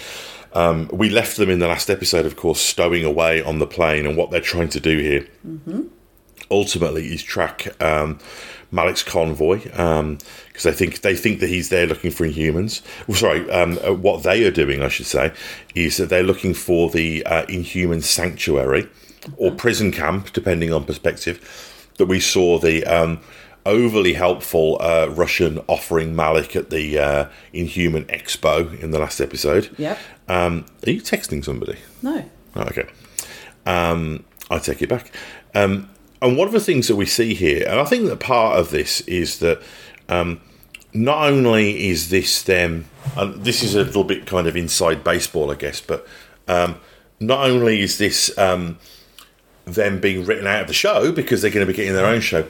Um, 0.55 0.89
we 0.93 1.11
left 1.11 1.37
them 1.37 1.51
in 1.51 1.59
the 1.59 1.69
last 1.69 1.91
episode, 1.91 2.27
of 2.27 2.37
course, 2.37 2.61
stowing 2.61 3.05
away 3.05 3.43
on 3.43 3.59
the 3.59 3.67
plane, 3.67 4.07
and 4.07 4.17
what 4.17 4.31
they're 4.31 4.41
trying 4.41 4.71
to 4.71 4.81
do 4.81 4.99
here 4.99 5.27
ultimately 6.51 7.13
is 7.13 7.23
track 7.23 7.69
um, 7.83 8.19
Malick's 8.73 9.03
convoy 9.03 9.61
because 9.63 10.63
they 10.63 10.73
think 10.73 11.01
they 11.01 11.17
think 11.17 11.41
that 11.41 11.49
he's 11.49 11.69
there 11.69 11.87
looking 11.87 12.11
for 12.11 12.27
Inhumans. 12.27 12.83
Well, 13.07 13.17
sorry, 13.17 13.51
um, 13.51 13.79
uh, 13.87 13.95
what 13.95 14.23
they 14.23 14.45
are 14.47 14.51
doing, 14.51 14.83
I 14.83 14.89
should 14.89 15.07
say, 15.07 15.33
is 15.75 15.97
that 15.97 16.09
they're 16.09 16.23
looking 16.23 16.55
for 16.55 16.91
the 16.91 17.25
uh, 17.25 17.45
Inhuman 17.47 18.03
sanctuary 18.03 18.89
or 19.37 19.53
prison 19.53 19.93
camp, 19.93 20.33
depending 20.33 20.73
on 20.73 20.85
perspective. 20.85 21.75
That 21.97 22.07
we 22.07 22.21
saw 22.21 22.61
the 22.61 22.85
um, 22.85 23.21
overly 23.67 24.15
helpful 24.15 24.79
uh, 24.81 25.09
Russian 25.11 25.61
offering 25.67 26.15
Malick 26.15 26.57
at 26.57 26.71
the 26.71 26.99
uh, 26.99 27.29
Inhuman 27.53 28.05
Expo 28.07 28.79
in 28.81 28.91
the 28.91 28.99
last 28.99 29.21
episode. 29.21 29.75
Yep. 29.79 29.99
Um, 30.29 30.67
are 30.87 30.91
you 30.91 31.01
texting 31.01 31.45
somebody? 31.45 31.79
No. 32.03 32.25
Oh, 32.57 32.63
okay. 32.63 32.89
Um, 33.67 34.25
I 34.51 34.59
take 34.59 34.83
it 34.83 34.89
back. 34.89 35.13
Um, 35.55 35.89
and 36.21 36.37
one 36.37 36.47
of 36.47 36.53
the 36.53 36.61
things 36.61 36.89
that 36.89 36.97
we 36.97 37.07
see 37.07 37.35
here, 37.35 37.67
and 37.69 37.79
I 37.79 37.85
think 37.85 38.07
that 38.07 38.21
part 38.21 38.59
of 38.59 38.71
this 38.71 39.01
is 39.03 39.39
that 39.39 39.63
um, 40.09 40.41
not 40.93 41.29
only 41.31 41.89
is 41.89 42.11
this 42.11 42.43
them, 42.43 42.87
and 43.17 43.45
this 43.45 43.63
is 43.63 43.75
a 43.75 43.85
little 43.85 44.05
bit 44.05 44.27
kind 44.27 44.47
of 44.47 44.57
inside 44.57 45.05
baseball, 45.05 45.51
I 45.51 45.55
guess, 45.55 45.81
but 45.81 46.07
um, 46.49 46.81
not 47.21 47.49
only 47.49 47.81
is 47.81 47.99
this 47.99 48.37
um, 48.39 48.79
them 49.65 50.01
being 50.01 50.25
written 50.25 50.47
out 50.47 50.63
of 50.63 50.67
the 50.67 50.75
show 50.75 51.13
because 51.13 51.43
they're 51.43 51.51
going 51.51 51.67
to 51.67 51.73
be 51.73 51.77
getting 51.77 51.95
their 51.95 52.07
own 52.07 52.21
show, 52.21 52.47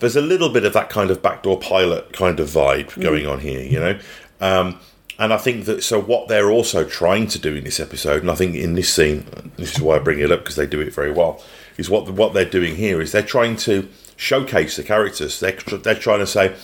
there's 0.00 0.16
a 0.16 0.22
little 0.22 0.48
bit 0.48 0.64
of 0.64 0.72
that 0.72 0.90
kind 0.90 1.10
of 1.10 1.22
backdoor 1.22 1.58
pilot 1.58 2.12
kind 2.12 2.40
of 2.40 2.48
vibe 2.48 3.00
going 3.00 3.26
on 3.26 3.40
here, 3.40 3.62
you 3.62 3.78
know. 3.78 3.98
Um, 4.40 4.80
and 5.18 5.32
I 5.32 5.36
think 5.36 5.64
that 5.64 5.82
so 5.82 6.00
what 6.00 6.28
they're 6.28 6.50
also 6.50 6.84
trying 6.84 7.26
to 7.28 7.38
do 7.38 7.54
in 7.54 7.64
this 7.64 7.80
episode, 7.80 8.22
and 8.22 8.30
I 8.30 8.36
think 8.36 8.54
in 8.54 8.74
this 8.74 8.92
scene, 8.92 9.26
this 9.56 9.74
is 9.74 9.80
why 9.80 9.96
I 9.96 9.98
bring 9.98 10.20
it 10.20 10.30
up 10.30 10.40
because 10.40 10.56
they 10.56 10.66
do 10.66 10.80
it 10.80 10.94
very 10.94 11.12
well, 11.12 11.42
is 11.76 11.90
what 11.90 12.08
what 12.10 12.34
they're 12.34 12.44
doing 12.44 12.76
here 12.76 13.00
is 13.00 13.10
they're 13.10 13.22
trying 13.22 13.56
to 13.56 13.88
showcase 14.16 14.76
the 14.76 14.84
characters. 14.84 15.40
They're 15.40 15.58
they're 15.82 15.96
trying 15.96 16.20
to 16.20 16.26
say, 16.26 16.54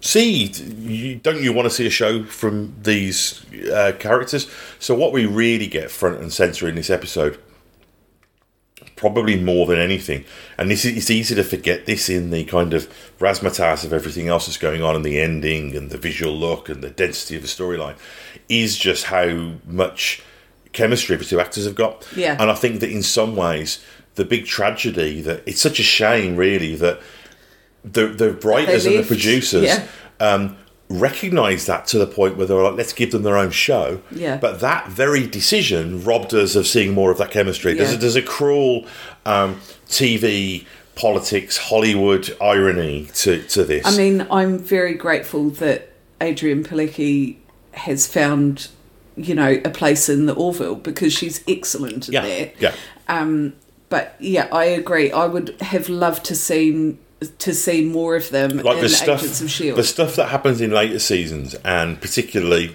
see, 0.00 0.44
you, 0.44 1.16
don't 1.16 1.42
you 1.42 1.52
want 1.52 1.66
to 1.66 1.74
see 1.74 1.86
a 1.86 1.90
show 1.90 2.22
from 2.22 2.76
these 2.80 3.44
uh, 3.72 3.92
characters? 3.98 4.48
So 4.78 4.94
what 4.94 5.12
we 5.12 5.26
really 5.26 5.66
get 5.66 5.90
front 5.90 6.20
and 6.20 6.32
center 6.32 6.68
in 6.68 6.76
this 6.76 6.90
episode 6.90 7.40
probably 9.04 9.38
more 9.38 9.66
than 9.66 9.78
anything. 9.78 10.24
And 10.56 10.70
this 10.70 10.86
is, 10.86 10.96
it's 10.96 11.10
easy 11.10 11.34
to 11.34 11.44
forget 11.44 11.84
this 11.84 12.08
in 12.08 12.30
the 12.30 12.42
kind 12.44 12.72
of 12.72 12.90
razzmatazz 13.18 13.84
of 13.84 13.92
everything 13.92 14.28
else 14.28 14.46
that's 14.46 14.56
going 14.56 14.82
on 14.82 14.96
in 14.96 15.02
the 15.02 15.20
ending 15.20 15.76
and 15.76 15.90
the 15.90 15.98
visual 15.98 16.34
look 16.34 16.70
and 16.70 16.82
the 16.82 16.88
density 16.88 17.36
of 17.36 17.42
the 17.42 17.48
storyline 17.48 17.96
is 18.48 18.78
just 18.78 19.04
how 19.04 19.56
much 19.66 20.22
chemistry 20.72 21.16
the 21.16 21.24
two 21.26 21.38
actors 21.38 21.66
have 21.66 21.74
got. 21.74 22.08
Yeah. 22.16 22.34
And 22.40 22.50
I 22.50 22.54
think 22.54 22.80
that 22.80 22.90
in 22.90 23.02
some 23.02 23.36
ways, 23.36 23.84
the 24.14 24.24
big 24.24 24.46
tragedy 24.46 25.20
that 25.20 25.42
it's 25.44 25.60
such 25.60 25.78
a 25.78 25.82
shame, 25.82 26.36
really, 26.36 26.74
that 26.76 26.98
the 27.84 28.06
the 28.06 28.32
writers 28.32 28.86
and 28.86 28.98
the 28.98 29.02
producers 29.02 29.64
yeah. 29.64 29.86
um, 30.18 30.56
recognised 30.88 31.66
that 31.66 31.86
to 31.88 31.98
the 31.98 32.06
point 32.06 32.36
where 32.36 32.46
they 32.46 32.54
were 32.54 32.62
like, 32.62 32.76
let's 32.76 32.92
give 32.92 33.10
them 33.10 33.22
their 33.22 33.36
own 33.36 33.50
show. 33.50 34.00
Yeah. 34.10 34.36
But 34.36 34.60
that 34.60 34.88
very 34.88 35.26
decision 35.26 36.04
robbed 36.04 36.34
us 36.34 36.54
of 36.54 36.66
seeing 36.66 36.92
more 36.92 37.10
of 37.10 37.18
that 37.18 37.30
chemistry. 37.30 37.74
There's, 37.74 37.90
a, 37.90 37.92
Yeah. 37.94 37.98
there's 38.00 38.16
a 38.16 38.22
cruel 38.22 38.86
um, 39.24 39.60
TV, 39.88 40.66
politics, 40.94 41.56
Hollywood 41.56 42.36
irony 42.40 43.08
to, 43.14 43.42
to 43.44 43.64
this. 43.64 43.86
I 43.86 43.96
mean, 43.96 44.26
I'm 44.30 44.58
very 44.58 44.94
grateful 44.94 45.50
that 45.50 45.90
Adrianne 46.20 46.64
Palicki 46.66 47.36
has 47.72 48.06
found, 48.06 48.68
you 49.16 49.34
know, 49.34 49.60
a 49.64 49.70
place 49.70 50.08
in 50.08 50.26
the 50.26 50.34
Orville 50.34 50.76
because 50.76 51.12
she's 51.12 51.42
excellent 51.48 52.08
yeah, 52.08 52.22
there. 52.22 52.52
yeah. 52.60 52.74
But 53.88 54.16
yeah, 54.18 54.48
I 54.50 54.64
agree. 54.64 55.12
I 55.12 55.26
would 55.26 55.60
have 55.60 55.88
loved 55.88 56.24
to 56.26 56.34
seen 56.34 56.98
to 57.38 57.54
see 57.54 57.84
more 57.84 58.16
of 58.16 58.28
them 58.30 58.58
Like 58.58 58.80
the 58.80 58.88
stuff, 58.88 59.20
Agents 59.22 59.40
of 59.40 59.50
Shield. 59.50 59.78
the 59.78 59.84
stuff 59.84 60.16
that 60.16 60.28
happens 60.28 60.60
in 60.60 60.70
later 60.70 60.98
seasons, 60.98 61.54
and 61.64 62.00
particularly 62.00 62.74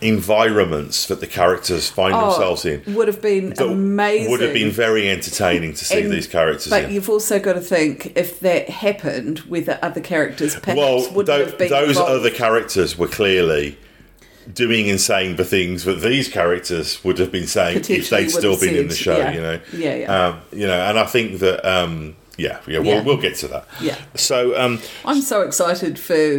environments 0.00 1.06
that 1.06 1.20
the 1.20 1.26
characters 1.26 1.88
find 1.88 2.14
themselves 2.14 2.64
in. 2.64 2.82
would 2.94 3.08
have 3.08 3.22
been 3.22 3.54
Oh, 3.58 3.70
amazing. 3.72 4.30
Would 4.30 4.40
have 4.42 4.52
been 4.52 4.70
very 4.70 5.08
entertaining 5.10 5.72
to 5.74 5.84
see 5.84 6.02
these 6.02 6.26
characters. 6.26 6.68
But 6.68 6.84
in. 6.84 6.92
you've 6.92 7.08
also 7.08 7.38
got 7.38 7.54
to 7.54 7.60
think 7.60 8.12
if 8.16 8.40
that 8.40 8.68
happened 8.68 9.40
with 9.40 9.66
the 9.66 9.82
other 9.84 10.00
characters, 10.00 10.54
perhaps 10.56 10.76
well, 10.78 11.12
wouldn't 11.14 11.46
have 11.48 11.58
been 11.58 11.70
those 11.70 11.90
involved. 11.96 12.10
other 12.10 12.30
characters 12.30 12.98
were 12.98 13.08
clearly 13.08 13.78
doing 14.52 14.88
and 14.88 15.00
saying 15.00 15.36
the 15.36 15.44
things 15.44 15.84
that 15.84 16.00
these 16.02 16.28
characters 16.28 17.02
would 17.02 17.18
have 17.18 17.32
been 17.32 17.46
saying 17.46 17.78
if 17.88 18.10
they'd 18.10 18.30
still 18.30 18.58
been 18.60 18.76
in 18.76 18.88
the 18.88 18.94
show. 18.94 19.16
yeah. 19.18 19.32
You 19.32 19.40
know, 19.40 19.60
Yeah, 19.72 19.94
yeah. 19.96 20.26
Um, 20.28 20.40
you 20.52 20.66
know, 20.66 20.78
and 20.80 20.98
I 20.98 21.04
think 21.04 21.40
that. 21.40 21.64
Um, 21.68 22.16
yeah, 22.36 22.60
yeah, 22.66 22.78
we'll, 22.78 22.84
Yeah. 22.86 23.02
we'll 23.02 23.16
get 23.16 23.36
to 23.36 23.48
that. 23.48 23.66
Yeah. 23.80 23.96
So, 24.14 24.58
um, 24.60 24.80
I'm 25.04 25.20
so 25.20 25.42
excited 25.42 25.98
for 25.98 26.38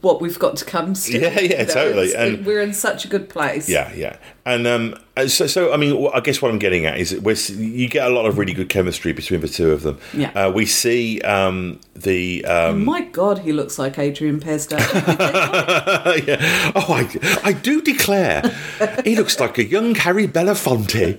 what 0.00 0.20
we've 0.20 0.38
got 0.38 0.56
to 0.58 0.64
come. 0.64 0.94
Still. 0.94 1.20
Yeah, 1.22 1.40
yeah, 1.40 1.64
totally. 1.64 2.08
it's- 2.08 2.14
And- 2.34 2.44
we're 2.46 2.60
in 2.60 2.72
such 2.74 3.04
a 3.04 3.08
good 3.08 3.28
place. 3.28 3.68
Yeah, 3.68 3.92
yeah, 3.94 4.16
and 4.46 4.66
um, 4.66 4.94
so, 5.28 5.46
so 5.46 5.72
I 5.72 5.76
mean, 5.76 6.08
I 6.14 6.20
guess 6.20 6.40
what 6.42 6.50
I'm 6.50 6.58
getting 6.58 6.86
at 6.86 6.98
is 6.98 7.10
that 7.10 7.22
we're, 7.22 7.36
you 7.56 7.88
get 7.88 8.06
a 8.06 8.14
lot 8.14 8.26
of 8.26 8.38
really 8.38 8.52
good 8.54 8.68
chemistry 8.68 9.12
between 9.12 9.40
the 9.40 9.48
two 9.48 9.70
of 9.72 9.82
them. 9.82 9.98
Yeah. 10.14 10.30
uh, 10.30 10.50
we 10.50 10.66
see 10.66 11.20
um, 11.22 11.80
the 11.94 12.44
um, 12.46 12.84
My 12.84 13.02
God, 13.02 13.40
he 13.40 13.52
looks 13.52 13.78
like 13.78 13.98
Adrian 13.98 14.40
Pasdar. 14.40 14.78
yeah. 16.26 16.72
Oh, 16.74 16.92
I, 16.94 17.40
I 17.48 17.52
do 17.52 17.80
declare, 17.82 18.42
he 19.04 19.16
looks 19.16 19.38
like 19.40 19.58
a 19.58 19.64
young 19.64 19.94
Harry 19.94 20.26
Belafonte. 20.28 21.18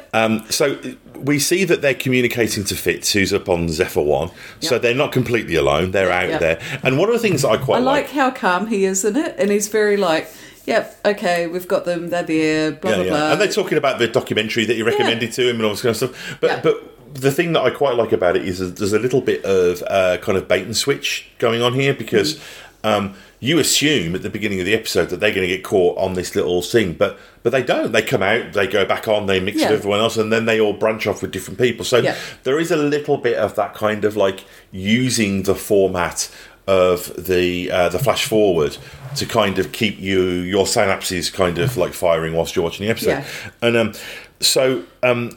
Um, 0.14 0.46
so 0.48 0.78
we 1.20 1.38
see 1.38 1.64
that 1.64 1.82
they're 1.82 1.94
communicating 1.94 2.64
to 2.64 2.74
Fitz, 2.74 3.12
who's 3.12 3.32
up 3.32 3.48
on 3.48 3.68
Zephyr 3.68 4.00
One. 4.02 4.30
So 4.60 4.78
they're 4.78 4.94
not 4.94 5.12
completely 5.12 5.54
alone; 5.56 5.90
they're 5.90 6.10
out 6.12 6.28
Yeah. 6.28 6.38
there. 6.38 6.60
And 6.82 6.98
one 6.98 7.08
of 7.08 7.14
the 7.14 7.20
things 7.20 7.44
I 7.44 7.56
quite 7.56 7.78
I 7.78 7.80
like 7.80 8.10
how 8.10 8.30
calm 8.30 8.66
he 8.68 8.84
is 8.84 9.04
in 9.04 9.16
it, 9.16 9.34
and 9.38 9.50
he's 9.50 9.68
very 9.68 9.96
like, 9.96 10.28
"Yep, 10.66 11.00
okay, 11.04 11.46
we've 11.46 11.68
got 11.68 11.84
them. 11.84 12.10
They're 12.10 12.22
there." 12.22 12.70
Blah 12.72 12.90
yeah, 12.90 12.96
blah 12.96 13.04
yeah. 13.04 13.10
blah. 13.10 13.32
And 13.32 13.40
they're 13.40 13.48
talking 13.48 13.78
about 13.78 13.98
the 13.98 14.08
documentary 14.08 14.64
that 14.66 14.76
you 14.76 14.84
recommended 14.86 15.32
to 15.32 15.48
him 15.48 15.56
and 15.56 15.64
all 15.64 15.70
this 15.70 15.82
kind 15.82 15.90
of 15.90 15.96
stuff. 15.96 16.36
But 16.40 16.50
Yeah. 16.50 16.60
but 16.62 16.94
the 17.14 17.30
thing 17.32 17.52
that 17.54 17.62
I 17.62 17.70
quite 17.70 17.96
like 17.96 18.12
about 18.12 18.36
it 18.36 18.44
is 18.46 18.58
there's 18.74 18.92
a 18.92 18.98
little 18.98 19.20
bit 19.22 19.44
of 19.44 19.82
uh, 19.88 20.18
kind 20.18 20.36
of 20.36 20.46
bait 20.46 20.64
and 20.64 20.76
switch 20.76 21.28
going 21.38 21.62
on 21.62 21.72
here 21.74 21.94
because 21.94 22.38
Mm-hmm. 22.84 22.88
um, 23.06 23.14
you 23.40 23.58
assume 23.58 24.14
at 24.16 24.22
the 24.22 24.30
beginning 24.30 24.58
of 24.60 24.66
the 24.66 24.74
episode 24.74 25.10
that 25.10 25.20
they're 25.20 25.30
going 25.34 25.48
to 25.48 25.54
get 25.56 25.62
caught 25.64 25.96
on 25.98 26.14
this 26.14 26.34
little 26.34 26.60
thing, 26.62 26.92
but 26.94 27.18
but 27.42 27.50
they 27.50 27.62
don't. 27.62 27.92
They 27.92 28.02
come 28.02 28.22
out, 28.22 28.52
they 28.52 28.66
go 28.66 28.84
back 28.84 29.06
on, 29.08 29.26
they 29.26 29.38
mix 29.40 29.58
Yeah. 29.58 29.70
with 29.70 29.78
everyone 29.80 30.00
else, 30.00 30.16
and 30.16 30.32
then 30.32 30.44
they 30.46 30.60
all 30.60 30.72
branch 30.72 31.06
off 31.06 31.22
with 31.22 31.30
different 31.30 31.58
people. 31.58 31.84
So 31.84 31.98
Yeah. 31.98 32.16
there 32.42 32.58
is 32.58 32.70
a 32.70 32.76
little 32.76 33.16
bit 33.16 33.36
of 33.36 33.54
that 33.54 33.74
kind 33.74 34.04
of 34.04 34.16
like 34.16 34.44
using 34.72 35.44
the 35.44 35.54
format 35.54 36.30
of 36.66 37.14
the 37.26 37.70
uh, 37.70 37.88
the 37.88 37.98
flash 37.98 38.24
forward 38.26 38.76
to 39.16 39.24
kind 39.24 39.58
of 39.58 39.72
keep 39.72 39.98
you 40.00 40.22
your 40.22 40.66
synapses 40.66 41.32
kind 41.32 41.58
of 41.58 41.76
like 41.76 41.92
firing 41.94 42.34
whilst 42.34 42.54
you're 42.56 42.62
watching 42.64 42.86
the 42.86 42.90
episode. 42.90 43.10
Yeah. 43.10 43.24
And 43.62 43.76
um, 43.76 43.92
so 44.40 44.82
um, 45.02 45.30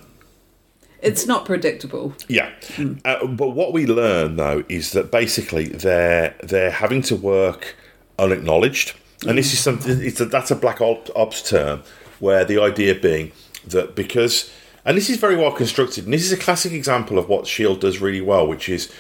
it's 1.02 1.26
not 1.26 1.46
predictable. 1.46 2.14
yeah, 2.28 2.50
uh, 3.06 3.26
but 3.28 3.50
what 3.52 3.74
we 3.74 3.86
learn 3.86 4.36
though 4.36 4.64
is 4.70 4.92
that 4.92 5.12
basically 5.12 5.66
they're 5.68 6.36
they're 6.44 6.70
having 6.72 7.02
to 7.04 7.16
work 7.16 7.76
unacknowledged, 8.22 8.94
and 9.28 9.38
this 9.38 9.52
is 9.54 9.60
something. 9.60 10.00
It's 10.02 10.22
a, 10.22 10.26
that's 10.26 10.52
a 10.52 10.56
black 10.56 10.80
ops 10.82 11.50
term 11.50 11.84
where 12.20 12.46
the 12.46 12.62
idea 12.62 12.96
being 12.96 13.32
that 13.68 13.96
because 13.96 14.52
and 14.86 14.96
this 14.98 15.10
is 15.10 15.18
very 15.18 15.36
well 15.36 15.52
constructed, 15.52 16.06
and 16.06 16.14
this 16.14 16.24
is 16.24 16.32
a 16.32 16.38
classic 16.38 16.72
example 16.72 17.18
of 17.20 17.28
what 17.28 17.48
Shield 17.48 17.82
does 17.82 18.00
really 18.00 18.22
well, 18.22 18.48
which 18.48 18.70
is. 18.70 18.92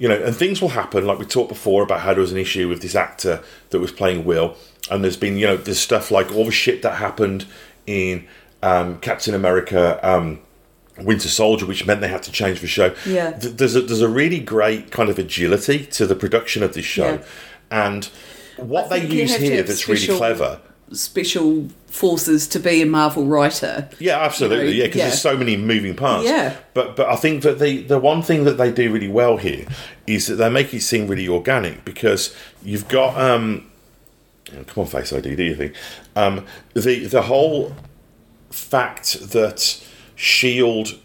You 0.00 0.06
know, 0.08 0.14
and 0.22 0.32
things 0.36 0.62
will 0.62 0.68
happen. 0.68 1.04
Like 1.08 1.18
we 1.18 1.24
talked 1.26 1.48
before 1.48 1.82
about 1.82 2.02
how 2.02 2.12
there 2.12 2.20
was 2.20 2.30
an 2.30 2.38
issue 2.38 2.68
with 2.68 2.82
this 2.82 2.94
actor 2.94 3.42
that 3.70 3.80
was 3.80 3.90
playing 3.90 4.24
Will, 4.24 4.56
and 4.92 5.02
there's 5.02 5.16
been, 5.16 5.36
you 5.36 5.44
know, 5.48 5.56
there's 5.56 5.80
stuff 5.80 6.12
like 6.12 6.30
all 6.32 6.44
the 6.44 6.52
shit 6.52 6.82
that 6.82 6.98
happened 6.98 7.46
in 7.84 8.24
um, 8.62 9.00
Captain 9.00 9.34
America, 9.34 9.98
um, 10.08 10.38
Winter 11.00 11.26
Soldier, 11.26 11.66
which 11.66 11.84
meant 11.84 12.00
they 12.00 12.06
had 12.06 12.22
to 12.22 12.30
change 12.30 12.60
the 12.60 12.68
show. 12.68 12.94
Yeah. 13.04 13.32
Th- 13.32 13.54
there's 13.56 13.74
a, 13.74 13.80
there's 13.80 14.00
a 14.00 14.08
really 14.08 14.38
great 14.38 14.92
kind 14.92 15.08
of 15.08 15.18
agility 15.18 15.84
to 15.86 16.06
the 16.06 16.14
production 16.14 16.62
of 16.62 16.74
this 16.74 16.84
show, 16.84 17.14
Yeah. 17.14 17.24
and 17.88 18.08
what 18.58 18.90
they 18.90 19.06
use 19.06 19.36
here 19.36 19.62
that's 19.62 19.88
really 19.88 20.06
clever. 20.06 20.60
Special 20.92 21.68
forces 21.86 22.48
to 22.48 22.58
be 22.58 22.80
a 22.80 22.86
Marvel 22.86 23.26
writer. 23.26 23.90
Yeah, 23.98 24.18
absolutely. 24.20 24.58
You 24.58 24.64
know, 24.64 24.76
yeah, 24.78 24.84
because 24.84 24.98
yeah. 24.98 25.04
there's 25.08 25.20
so 25.20 25.36
many 25.36 25.56
moving 25.56 25.94
parts. 25.94 26.24
Yeah. 26.24 26.56
But 26.74 26.96
but 26.96 27.08
I 27.08 27.16
think 27.16 27.42
that 27.42 27.58
the 27.58 27.82
the 27.82 27.98
one 27.98 28.22
thing 28.22 28.44
that 28.44 28.56
they 28.56 28.72
do 28.72 28.90
really 28.92 29.08
well 29.08 29.36
here 29.36 29.66
is 30.06 30.26
that 30.28 30.36
they 30.36 30.48
make 30.48 30.72
it 30.72 30.80
seem 30.80 31.06
really 31.06 31.28
organic 31.28 31.84
because 31.84 32.34
you've 32.62 32.88
got 32.88 33.20
um 33.20 33.70
come 34.66 34.82
on 34.82 34.86
face 34.86 35.12
ID, 35.12 35.36
do 35.36 35.42
you 35.42 35.54
think? 35.54 35.74
Um 36.16 36.46
the 36.74 37.06
the 37.06 37.22
whole 37.22 37.74
fact 38.50 39.30
that 39.32 39.84
Shield 40.16 40.98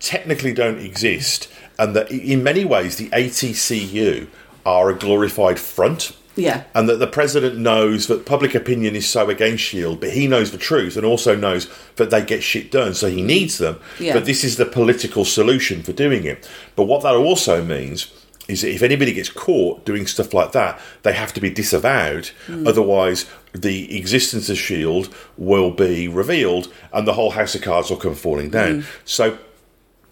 technically 0.00 0.52
don't 0.52 0.78
exist 0.78 1.48
and 1.78 1.96
that 1.96 2.10
in 2.10 2.42
many 2.42 2.64
ways 2.64 2.96
the 2.96 3.08
ATCU 3.10 4.28
are 4.66 4.90
a 4.90 4.94
glorified 4.94 5.58
front 5.58 6.16
Yeah. 6.40 6.64
and 6.74 6.88
that 6.88 6.98
the 6.98 7.06
president 7.06 7.58
knows 7.58 8.06
that 8.06 8.26
public 8.26 8.54
opinion 8.54 8.96
is 8.96 9.08
so 9.08 9.28
against 9.28 9.64
Shield, 9.64 10.00
but 10.00 10.10
he 10.10 10.26
knows 10.26 10.52
the 10.52 10.58
truth 10.58 10.96
and 10.96 11.04
also 11.04 11.36
knows 11.36 11.68
that 11.96 12.10
they 12.10 12.24
get 12.24 12.42
shit 12.42 12.70
done, 12.70 12.94
so 12.94 13.08
he 13.08 13.22
needs 13.22 13.58
them. 13.58 13.80
Yeah. 13.98 14.14
But 14.14 14.24
this 14.24 14.44
is 14.44 14.56
the 14.56 14.66
political 14.66 15.24
solution 15.24 15.82
for 15.82 15.92
doing 15.92 16.24
it. 16.24 16.48
But 16.76 16.84
what 16.84 17.02
that 17.02 17.14
also 17.14 17.64
means 17.64 18.12
is 18.48 18.62
that 18.62 18.74
if 18.74 18.82
anybody 18.82 19.12
gets 19.12 19.28
caught 19.28 19.84
doing 19.84 20.06
stuff 20.06 20.34
like 20.34 20.52
that, 20.52 20.80
they 21.02 21.12
have 21.12 21.32
to 21.34 21.40
be 21.40 21.50
disavowed. 21.50 22.28
Hmm. 22.46 22.66
Otherwise, 22.66 23.26
the 23.52 23.96
existence 23.96 24.48
of 24.48 24.58
Shield 24.58 25.14
will 25.36 25.70
be 25.70 26.08
revealed, 26.08 26.72
and 26.92 27.06
the 27.06 27.14
whole 27.14 27.30
house 27.32 27.54
of 27.54 27.62
cards 27.62 27.90
will 27.90 27.96
come 27.96 28.14
falling 28.14 28.46
hmm. 28.46 28.52
down. 28.52 28.84
So 29.04 29.38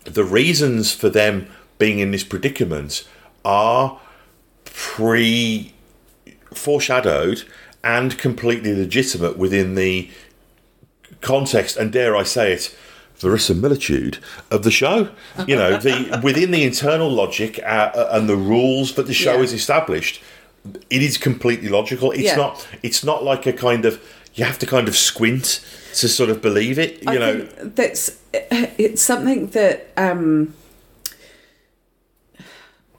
the 0.04 0.24
reasons 0.24 0.92
for 0.92 1.08
them 1.08 1.48
being 1.78 1.98
in 1.98 2.10
this 2.10 2.24
predicament 2.24 3.06
are 3.44 4.00
pre 4.64 5.72
foreshadowed 6.54 7.44
and 7.84 8.18
completely 8.18 8.74
legitimate 8.74 9.36
within 9.38 9.74
the 9.74 10.10
context 11.20 11.76
and 11.76 11.92
dare 11.92 12.16
I 12.16 12.22
say 12.22 12.52
it 12.52 12.76
verisimilitude 13.16 14.18
of 14.50 14.62
the 14.62 14.70
show 14.70 15.08
you 15.46 15.56
know 15.56 15.76
the 15.76 16.20
within 16.22 16.52
the 16.52 16.62
internal 16.62 17.10
logic 17.10 17.58
uh, 17.64 18.08
and 18.12 18.28
the 18.28 18.36
rules 18.36 18.94
that 18.94 19.06
the 19.08 19.14
show 19.14 19.36
Yeah. 19.38 19.42
is 19.42 19.52
established 19.52 20.22
it 20.90 21.02
is 21.02 21.18
completely 21.18 21.68
logical 21.68 22.12
it's 22.12 22.22
Yeah. 22.22 22.36
not 22.36 22.68
it's 22.82 23.02
not 23.02 23.24
like 23.24 23.44
a 23.46 23.52
kind 23.52 23.84
of 23.84 24.00
you 24.34 24.44
have 24.44 24.58
to 24.60 24.66
kind 24.66 24.86
of 24.86 24.96
squint 24.96 25.60
to 25.94 26.08
sort 26.08 26.30
of 26.30 26.40
believe 26.40 26.78
it 26.78 27.02
you 27.02 27.10
I 27.10 27.18
know 27.18 27.40
think 27.46 27.74
that's 27.74 28.18
it's 28.32 29.02
something 29.02 29.48
that 29.48 29.88
um, 29.96 30.54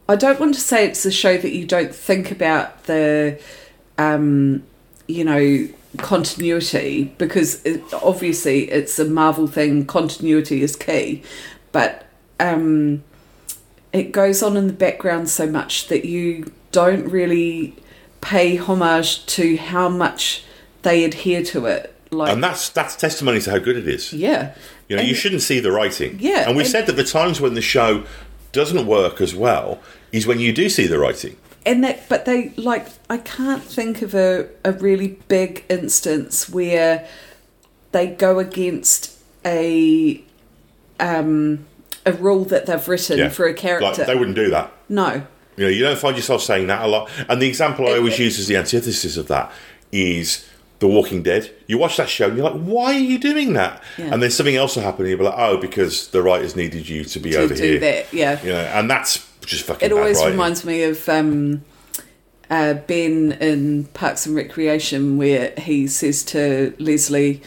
I 0.10 0.16
don't 0.16 0.40
want 0.40 0.56
to 0.56 0.60
say 0.60 0.88
it's 0.88 1.06
a 1.06 1.12
show 1.12 1.38
that 1.38 1.52
you 1.54 1.68
don't 1.68 1.94
think 1.94 2.32
about 2.32 2.86
the 2.86 3.40
um, 4.00 4.64
you 5.08 5.24
know 5.24 5.68
continuity 5.98 7.14
because 7.20 7.64
it, 7.64 7.84
obviously 7.94 8.72
it's 8.72 8.98
a 8.98 9.06
Marvel 9.06 9.46
thing. 9.46 9.86
Continuity 9.86 10.64
is 10.64 10.76
key, 10.76 11.22
but 11.72 12.08
um, 12.40 13.04
it 13.94 14.12
goes 14.12 14.42
on 14.42 14.58
in 14.58 14.66
the 14.66 14.74
background 14.74 15.30
so 15.30 15.46
much 15.46 15.88
that 15.90 16.06
you 16.06 16.52
don't 16.72 17.08
really 17.08 17.76
pay 18.22 18.56
homage 18.56 19.28
to 19.28 19.58
how 19.58 19.90
much 19.90 20.44
they 20.82 21.04
adhere 21.04 21.44
to 21.44 21.68
it. 21.68 21.94
Like, 22.10 22.34
and 22.34 22.44
that's 22.44 22.70
that's 22.70 22.96
testimony 22.96 23.42
to 23.42 23.52
how 23.52 23.60
good 23.60 23.78
it 23.78 23.88
is 23.88 24.12
yeah, 24.12 24.56
You 24.88 24.96
know, 24.96 25.02
And- 25.02 25.08
you 25.10 25.14
shouldn't 25.14 25.44
see 25.44 25.60
the 25.60 25.72
writing. 25.72 26.18
Yeah, 26.20 26.48
And 26.48 26.58
we 26.58 26.64
and- 26.64 26.72
said 26.72 26.88
that 26.88 26.94
the 26.96 27.04
times 27.04 27.40
when 27.40 27.54
the 27.54 27.62
show 27.62 28.06
doesn't 28.52 28.88
work 28.88 29.22
as 29.22 29.36
well 29.36 29.80
is 30.12 30.26
when 30.28 30.40
you 30.40 30.52
do 30.54 30.70
see 30.70 30.88
the 30.88 30.98
writing. 31.00 31.36
and 31.66 31.84
that 31.84 32.08
but 32.10 32.26
they 32.26 32.50
like 32.56 32.88
i 33.10 33.18
can't 33.18 33.64
think 33.64 34.02
of 34.02 34.14
a, 34.16 34.48
a 34.64 34.72
really 34.72 35.20
big 35.28 35.64
instance 35.70 36.50
where 36.50 37.06
they 37.92 38.08
go 38.08 38.40
against 38.40 39.18
a 39.46 40.24
um 41.00 41.66
a 42.06 42.14
rule 42.14 42.46
that 42.46 42.66
they've 42.66 42.88
written 42.88 43.30
for 43.30 43.46
a 43.46 43.54
character 43.54 43.86
Like, 44.02 44.08
they 44.08 44.16
wouldn't 44.16 44.36
do 44.38 44.50
that. 44.52 44.72
no 44.88 45.24
You 45.58 45.66
know, 45.66 45.68
you 45.70 45.84
don't 45.84 46.00
find 46.00 46.16
yourself 46.16 46.42
saying 46.42 46.68
that 46.68 46.82
a 46.84 46.88
lot. 46.88 47.10
And 47.28 47.42
the 47.42 47.48
example 47.48 47.88
I 47.88 47.98
always 47.98 48.18
use 48.18 48.40
as 48.40 48.48
the 48.48 48.56
antithesis 48.56 49.18
of 49.18 49.28
that 49.28 49.52
is 49.92 50.48
The 50.80 50.88
Walking 50.88 51.22
Dead. 51.24 51.52
You 51.68 51.78
watch 51.78 51.98
that 51.98 52.08
show 52.08 52.28
and 52.30 52.38
you're 52.38 52.50
like, 52.50 52.62
why 52.62 52.94
are 52.96 53.00
you 53.14 53.20
doing 53.20 53.52
that? 53.54 53.84
Yeah. 53.98 54.14
And 54.14 54.24
then 54.24 54.32
something 54.32 54.56
else 54.56 54.78
will 54.78 54.84
happen 54.84 55.02
and 55.02 55.10
you'll 55.10 55.20
be 55.20 55.26
like, 55.26 55.36
oh, 55.38 55.58
because 55.58 56.08
the 56.10 56.22
writers 56.24 56.56
needed 56.56 56.88
you 56.88 57.04
to 57.04 57.20
be 57.20 57.32
to 57.32 57.40
over 57.40 57.54
do 57.54 57.62
here. 57.62 57.80
that 57.82 58.14
yeah 58.14 58.42
You 58.42 58.50
know, 58.54 58.60
and 58.62 58.90
that's 58.90 59.28
just 59.50 59.66
fucking 59.66 59.86
it 59.86 59.92
always 59.94 60.18
writing. 60.18 60.32
reminds 60.34 60.64
me 60.66 60.84
of 60.84 61.08
um 61.10 61.64
uh, 62.50 62.74
Ben 62.74 63.34
in 63.34 63.86
Parks 63.94 64.26
and 64.26 64.36
Recreation, 64.36 65.18
where 65.20 65.54
he 65.58 65.86
says 65.88 66.24
to 66.24 66.74
Leslie, 66.80 67.42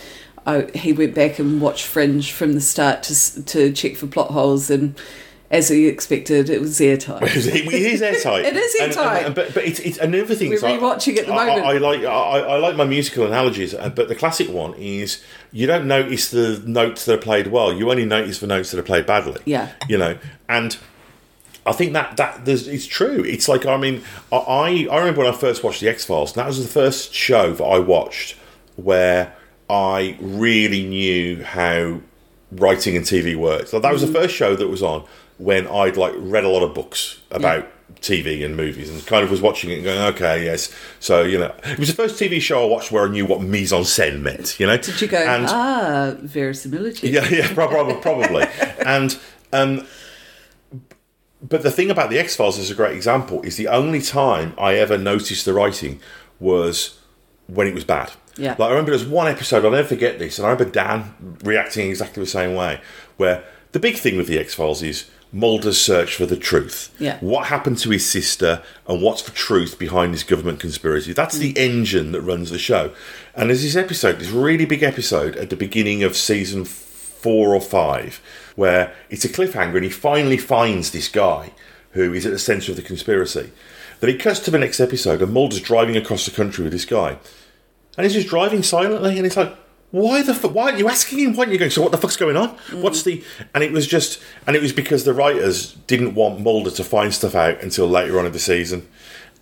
oh, 0.46 0.66
he 0.74 0.92
went 0.92 1.12
back 1.14 1.40
and 1.40 1.60
watched 1.60 1.84
Fringe 1.86 2.30
from 2.30 2.52
the 2.52 2.60
start 2.60 3.02
to 3.04 3.42
to 3.44 3.72
check 3.72 3.96
for 3.96 4.06
plot 4.06 4.30
holes, 4.30 4.70
and 4.70 4.94
as 5.50 5.68
he 5.68 5.86
expected, 5.86 6.48
it 6.48 6.60
was 6.60 6.80
airtight. 6.80 7.22
it 7.24 7.34
is 7.74 8.00
airtight. 8.00 8.44
It 8.46 8.56
is 8.56 8.74
And- 8.76 8.84
and- 8.92 8.96
airtight. 8.96 9.26
and- 9.26 9.34
but 9.34 9.52
but 9.54 9.64
it's, 9.64 9.80
it's 9.80 9.98
another 9.98 10.34
thing. 10.36 10.50
We're 10.50 10.54
is 10.54 10.62
I- 10.64 10.70
at 10.76 10.80
the 11.26 11.32
I- 11.32 11.46
moment. 11.46 11.66
I, 11.66 11.72
I 11.74 11.78
like 11.78 12.00
I, 12.04 12.38
I 12.54 12.56
like 12.58 12.76
my 12.76 12.84
musical 12.84 13.26
analogies, 13.26 13.74
uh, 13.74 13.88
but 13.90 14.06
the 14.08 14.14
classic 14.14 14.48
one 14.50 14.74
is 14.74 15.20
you 15.50 15.66
don't 15.66 15.86
notice 15.88 16.30
the 16.30 16.62
notes 16.64 17.04
that 17.06 17.14
are 17.14 17.22
played 17.22 17.48
well. 17.48 17.72
You 17.72 17.90
only 17.90 18.04
notice 18.06 18.38
the 18.38 18.46
notes 18.46 18.70
that 18.70 18.78
are 18.78 18.84
played 18.84 19.04
badly. 19.06 19.40
Yeah. 19.46 19.72
you 19.88 19.98
know, 19.98 20.16
and 20.48 20.78
I 21.64 21.72
think 21.72 21.92
that 21.92 22.16
that 22.16 22.44
there's, 22.44 22.66
it's 22.66 22.86
true. 22.86 23.22
It's 23.24 23.48
like 23.48 23.66
I 23.66 23.76
mean, 23.76 24.02
I 24.32 24.86
I 24.90 24.98
remember 24.98 25.22
when 25.24 25.32
I 25.32 25.36
first 25.36 25.62
watched 25.62 25.80
the 25.80 25.88
X 25.88 26.04
Files. 26.04 26.32
and 26.32 26.40
That 26.40 26.46
was 26.48 26.62
the 26.62 26.68
first 26.68 27.14
show 27.14 27.52
that 27.52 27.64
I 27.64 27.78
watched 27.78 28.36
where 28.76 29.32
I 29.70 30.16
really 30.20 30.84
knew 30.84 31.42
how 31.44 32.00
writing 32.50 32.96
and 32.96 33.04
TV 33.06 33.36
worked. 33.36 33.68
So 33.68 33.78
that 33.78 33.92
was 33.92 34.02
Mm-hmm. 34.02 34.12
the 34.12 34.18
first 34.20 34.34
show 34.34 34.56
that 34.56 34.68
was 34.68 34.82
on 34.82 35.04
when 35.38 35.66
I'd 35.68 35.96
like 35.96 36.14
read 36.16 36.44
a 36.44 36.48
lot 36.48 36.62
of 36.62 36.74
books 36.74 37.20
about 37.30 37.66
TV 38.00 38.44
and 38.44 38.56
movies 38.56 38.90
and 38.90 39.04
kind 39.06 39.22
of 39.24 39.30
was 39.30 39.40
watching 39.40 39.70
it 39.70 39.74
and 39.76 39.84
going, 39.84 40.00
okay, 40.14 40.44
yes. 40.44 40.74
So 40.98 41.22
you 41.22 41.38
know, 41.38 41.54
it 41.64 41.78
was 41.78 41.88
the 41.88 41.94
first 41.94 42.20
TV 42.20 42.40
show 42.40 42.64
I 42.64 42.66
watched 42.66 42.90
where 42.90 43.04
I 43.06 43.08
knew 43.08 43.24
what 43.24 43.40
mise 43.40 43.72
en 43.72 43.82
scène 43.82 44.20
meant. 44.20 44.58
You 44.58 44.66
know, 44.66 44.76
Did 44.76 45.00
you 45.00 45.06
go, 45.08 45.18
And- 45.18 45.46
ah, 45.48 46.14
verisimilitude? 46.20 47.10
yeah, 47.12 47.26
yeah, 47.28 47.52
probably, 47.54 47.94
prob- 47.94 48.02
probably. 48.02 48.42
and 48.86 49.18
um, 49.52 49.86
but 51.42 51.62
the 51.62 51.70
thing 51.70 51.90
about 51.90 52.10
the 52.10 52.18
X 52.18 52.36
Files 52.36 52.58
is 52.58 52.70
a 52.70 52.74
great 52.74 52.96
example. 52.96 53.42
Is 53.42 53.56
the 53.56 53.68
only 53.68 54.00
time 54.00 54.54
I 54.58 54.74
ever 54.74 54.96
noticed 54.96 55.44
the 55.44 55.52
writing 55.52 56.00
was 56.38 56.98
when 57.46 57.66
it 57.66 57.74
was 57.74 57.84
bad. 57.84 58.12
Yeah. 58.36 58.56
Like 58.58 58.68
I 58.68 58.70
remember 58.70 58.92
there's 58.92 59.04
one 59.04 59.28
episode 59.28 59.64
I'll 59.64 59.72
never 59.72 59.88
forget 59.88 60.18
this, 60.18 60.38
and 60.38 60.46
I 60.46 60.50
remember 60.50 60.72
Dan 60.72 61.38
reacting 61.44 61.90
exactly 61.90 62.22
the 62.22 62.30
same 62.30 62.54
way. 62.54 62.80
Where 63.16 63.44
the 63.72 63.80
big 63.80 63.96
thing 63.96 64.16
with 64.16 64.28
the 64.28 64.38
X 64.38 64.54
Files 64.54 64.82
is 64.82 65.10
Mulder's 65.32 65.80
search 65.80 66.14
for 66.14 66.26
the 66.26 66.36
truth. 66.36 66.94
Yeah. 66.98 67.18
What 67.20 67.46
happened 67.46 67.78
to 67.78 67.90
his 67.90 68.08
sister, 68.08 68.62
and 68.86 69.02
what's 69.02 69.22
the 69.22 69.30
truth 69.30 69.78
behind 69.78 70.12
this 70.12 70.24
government 70.24 70.60
conspiracy? 70.60 71.14
That's 71.14 71.38
the 71.38 71.54
mm. 71.54 71.58
engine 71.58 72.12
that 72.12 72.20
runs 72.20 72.50
the 72.50 72.58
show. 72.58 72.92
And 73.34 73.48
there's 73.48 73.62
this 73.62 73.76
episode, 73.76 74.18
this 74.18 74.28
really 74.28 74.66
big 74.66 74.82
episode 74.82 75.36
at 75.36 75.48
the 75.48 75.56
beginning 75.56 76.02
of 76.02 76.16
season 76.16 76.66
four 76.66 77.54
or 77.54 77.62
five, 77.62 78.20
where 78.56 78.94
it's 79.10 79.24
a 79.24 79.28
cliffhanger, 79.28 79.76
and 79.76 79.84
he 79.84 79.90
finally 79.90 80.36
finds 80.36 80.90
this 80.90 81.08
guy 81.08 81.52
who 81.92 82.12
is 82.12 82.26
at 82.26 82.32
the 82.32 82.38
centre 82.38 82.72
of 82.72 82.76
the 82.76 82.82
conspiracy. 82.82 83.50
Then 84.00 84.10
he 84.10 84.16
cuts 84.16 84.40
to 84.40 84.50
the 84.50 84.58
next 84.58 84.80
episode, 84.80 85.22
and 85.22 85.32
Mulder's 85.32 85.60
driving 85.60 85.96
across 85.96 86.24
the 86.24 86.30
country 86.30 86.64
with 86.64 86.72
this 86.72 86.84
guy, 86.84 87.18
and 87.96 88.04
he's 88.04 88.14
just 88.14 88.28
driving 88.28 88.62
silently, 88.62 89.16
and 89.16 89.26
it's 89.26 89.36
like, 89.36 89.56
why 89.92 90.22
the 90.22 90.34
fuck? 90.34 90.54
Why 90.54 90.64
aren't 90.64 90.78
you 90.78 90.88
asking 90.88 91.18
him? 91.18 91.36
Why 91.36 91.42
aren't 91.42 91.52
you 91.52 91.58
going? 91.58 91.70
So 91.70 91.82
what 91.82 91.92
the 91.92 91.98
fuck's 91.98 92.16
going 92.16 92.36
on? 92.36 92.48
What's 92.72 93.02
mm. 93.02 93.04
the? 93.04 93.24
And 93.54 93.62
it 93.62 93.72
was 93.72 93.86
just, 93.86 94.22
and 94.46 94.56
it 94.56 94.62
was 94.62 94.72
because 94.72 95.04
the 95.04 95.12
writers 95.12 95.74
didn't 95.86 96.14
want 96.14 96.40
Mulder 96.40 96.70
to 96.70 96.84
find 96.84 97.12
stuff 97.12 97.34
out 97.34 97.62
until 97.62 97.86
later 97.86 98.18
on 98.18 98.24
in 98.24 98.32
the 98.32 98.38
season, 98.38 98.88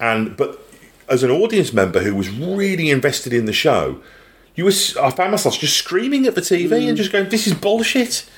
and 0.01 0.37
but 0.37 0.61
as 1.09 1.23
an 1.23 1.31
audience 1.31 1.73
member 1.73 2.01
who 2.01 2.15
was 2.15 2.29
really 2.31 2.91
invested 2.91 3.33
in 3.33 3.45
the 3.45 3.53
show, 3.53 4.01
you 4.57 4.65
was 4.65 4.97
I 4.97 5.11
found 5.11 5.31
myself 5.31 5.59
just 5.59 5.77
screaming 5.77 6.27
at 6.27 6.35
the 6.35 6.41
TV 6.41 6.89
and 6.89 6.95
mm. 6.95 6.97
just 6.97 7.13
going, 7.13 7.29
"This 7.29 7.47
is 7.47 7.55
bullshit." 7.55 8.29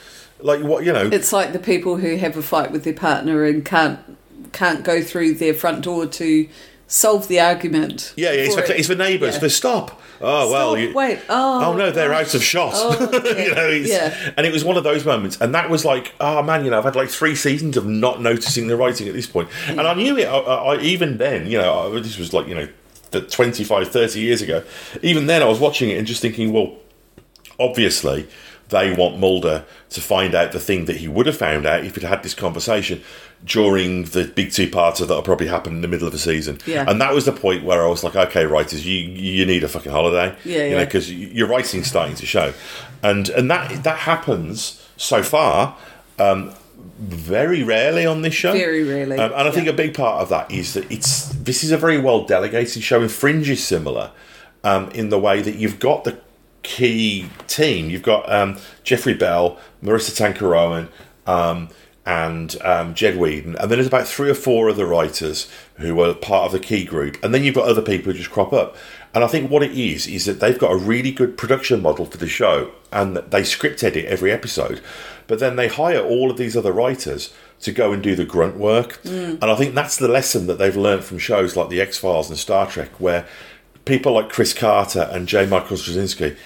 Like 0.42 0.62
what 0.62 0.84
you 0.84 0.92
know? 0.92 1.08
It's 1.12 1.32
like 1.32 1.52
the 1.52 1.58
people 1.58 1.96
who 1.96 2.16
have 2.16 2.36
a 2.36 2.42
fight 2.42 2.72
with 2.72 2.84
their 2.84 2.94
partner 2.94 3.44
and 3.44 3.64
can't 3.64 3.98
can't 4.52 4.84
go 4.84 5.02
through 5.02 5.34
their 5.34 5.54
front 5.54 5.82
door 5.82 6.06
to 6.06 6.48
solve 6.86 7.28
the 7.28 7.40
argument. 7.40 8.12
Yeah, 8.16 8.32
yeah, 8.32 8.42
it's 8.42 8.54
for 8.54 8.60
it. 8.62 8.70
it's 8.70 8.88
for 8.88 8.94
neighbours. 8.94 9.34
Yeah. 9.34 9.40
For 9.40 9.48
stop. 9.48 10.00
Oh 10.24 10.50
well, 10.52 10.78
you, 10.78 10.94
wait, 10.94 11.18
oh, 11.28 11.64
oh 11.64 11.76
no, 11.76 11.90
they're 11.90 12.10
gosh. 12.10 12.28
out 12.28 12.34
of 12.34 12.44
shot. 12.44 12.72
Oh, 12.76 13.10
okay. 13.12 13.48
you 13.48 13.54
know, 13.54 13.68
it's, 13.68 13.90
Yeah. 13.90 14.32
and 14.36 14.46
it 14.46 14.52
was 14.52 14.64
one 14.64 14.76
of 14.76 14.84
those 14.84 15.04
moments, 15.04 15.40
and 15.40 15.52
that 15.54 15.68
was 15.68 15.84
like, 15.84 16.14
oh 16.20 16.42
man, 16.42 16.64
you 16.64 16.70
know, 16.70 16.78
I've 16.78 16.84
had 16.84 16.94
like 16.94 17.08
three 17.08 17.34
seasons 17.34 17.76
of 17.76 17.86
not 17.86 18.20
noticing 18.20 18.68
the 18.68 18.76
writing 18.76 19.08
at 19.08 19.14
this 19.14 19.26
point, 19.26 19.48
and 19.66 19.80
I 19.80 19.94
knew 19.94 20.16
it. 20.16 20.26
I, 20.26 20.38
I, 20.38 20.80
even 20.80 21.18
then, 21.18 21.48
you 21.48 21.58
know, 21.58 21.92
I, 21.92 22.00
this 22.00 22.18
was 22.18 22.32
like 22.32 22.46
you 22.46 22.54
know, 22.54 22.68
the 23.10 23.22
25, 23.22 23.88
30 23.88 24.20
years 24.20 24.42
ago. 24.42 24.62
Even 25.02 25.26
then, 25.26 25.42
I 25.42 25.46
was 25.46 25.58
watching 25.58 25.90
it 25.90 25.98
and 25.98 26.06
just 26.06 26.22
thinking, 26.22 26.52
well, 26.52 26.76
obviously 27.58 28.28
they 28.72 28.92
want 28.92 29.18
Mulder 29.18 29.64
to 29.90 30.00
find 30.00 30.34
out 30.34 30.50
the 30.50 30.58
thing 30.58 30.86
that 30.86 30.96
he 30.96 31.06
would 31.06 31.26
have 31.26 31.36
found 31.36 31.64
out 31.64 31.84
if 31.84 31.94
he'd 31.94 32.02
had 32.04 32.24
this 32.24 32.34
conversation 32.34 33.00
during 33.44 34.04
the 34.04 34.24
big 34.24 34.50
two-parter 34.52 35.00
that'll 35.06 35.22
probably 35.22 35.46
happen 35.46 35.74
in 35.74 35.80
the 35.82 35.88
middle 35.88 36.06
of 36.06 36.12
the 36.12 36.18
season. 36.18 36.58
Yeah. 36.66 36.84
And 36.88 37.00
that 37.00 37.12
was 37.14 37.24
the 37.24 37.32
point 37.32 37.64
where 37.64 37.84
I 37.84 37.88
was 37.88 38.02
like, 38.02 38.16
okay, 38.16 38.44
writers, 38.46 38.84
you 38.84 38.98
you 38.98 39.46
need 39.46 39.62
a 39.62 39.68
fucking 39.68 39.92
holiday. 39.92 40.34
Yeah, 40.44 40.64
You 40.64 40.70
know, 40.70 40.78
yeah. 40.78 40.84
because 40.84 41.12
your 41.12 41.46
writing's 41.46 41.86
starting 41.86 42.16
to 42.16 42.26
show, 42.26 42.52
and 43.02 43.28
and 43.28 43.48
that 43.50 43.84
that 43.84 43.98
happens 43.98 44.84
so 44.96 45.22
far. 45.22 45.76
Um, 46.18 46.52
very 46.98 47.62
rarely 47.62 48.04
on 48.06 48.22
this 48.22 48.34
show. 48.34 48.52
Very 48.52 48.82
rarely, 48.84 49.16
Um, 49.18 49.32
and 49.32 49.48
I 49.48 49.50
think 49.52 49.66
yeah. 49.66 49.72
a 49.72 49.76
big 49.76 49.94
part 49.94 50.20
of 50.20 50.28
that 50.30 50.50
is 50.50 50.74
that 50.74 50.90
it's 50.90 51.26
this 51.28 51.62
is 51.64 51.70
a 51.72 51.76
very 51.76 51.98
well 51.98 52.24
delegated 52.24 52.82
show, 52.82 53.00
and 53.00 53.10
Fringe 53.10 53.48
is 53.48 53.64
similar 53.64 54.10
um, 54.64 54.90
in 54.90 55.08
the 55.08 55.18
way 55.18 55.40
that 55.42 55.56
you've 55.56 55.78
got 55.78 56.04
the 56.04 56.18
key 56.62 57.28
team. 57.46 57.90
You've 57.90 58.02
got 58.02 58.30
um, 58.32 58.58
Jeffrey 58.84 59.14
Bell, 59.14 59.58
Maurissa 59.82 60.12
Tancharoen, 60.12 60.88
um, 61.26 61.68
and 62.04 62.60
um, 62.62 62.94
Jed 62.94 63.16
Whedon, 63.16 63.54
and 63.56 63.70
then 63.70 63.78
there's 63.78 63.86
about 63.86 64.08
three 64.08 64.28
or 64.28 64.34
four 64.34 64.68
other 64.68 64.86
writers 64.86 65.48
who 65.76 66.00
are 66.00 66.14
part 66.14 66.46
of 66.46 66.52
the 66.52 66.58
key 66.58 66.84
group, 66.84 67.22
and 67.22 67.32
then 67.32 67.44
you've 67.44 67.54
got 67.54 67.68
other 67.68 67.82
people 67.82 68.12
who 68.12 68.18
just 68.18 68.30
crop 68.30 68.52
up. 68.52 68.76
And 69.14 69.22
I 69.22 69.28
think 69.28 69.50
what 69.50 69.62
it 69.62 69.72
is 69.72 70.06
is 70.06 70.24
that 70.24 70.40
they've 70.40 70.58
got 70.58 70.72
a 70.72 70.76
really 70.76 71.12
good 71.12 71.36
production 71.36 71.80
model 71.80 72.06
for 72.06 72.16
the 72.16 72.26
show, 72.26 72.72
and 72.90 73.16
they 73.16 73.44
script 73.44 73.84
edit 73.84 74.06
every 74.06 74.32
episode, 74.32 74.80
but 75.28 75.38
then 75.38 75.54
they 75.54 75.68
hire 75.68 76.00
all 76.00 76.30
of 76.30 76.36
these 76.38 76.56
other 76.56 76.72
writers 76.72 77.32
to 77.60 77.70
go 77.70 77.92
and 77.92 78.02
do 78.02 78.16
the 78.16 78.24
grunt 78.24 78.56
work. 78.56 78.98
And 79.40 79.44
I 79.44 79.54
think 79.54 79.74
that's 79.76 79.96
the 79.96 80.08
lesson 80.08 80.48
that 80.48 80.58
they've 80.58 80.76
learned 80.76 81.04
from 81.04 81.18
shows 81.18 81.54
like 81.54 81.68
the 81.68 81.80
X 81.80 81.98
Files 81.98 82.28
and 82.30 82.38
Star 82.38 82.66
Trek, 82.66 82.98
where 82.98 83.26
people 83.84 84.12
like 84.12 84.28
Chris 84.28 84.54
Carter 84.54 85.08
and 85.10 85.26
J. 85.26 85.46
Michael 85.46 85.76
Straczynski, 85.76 86.36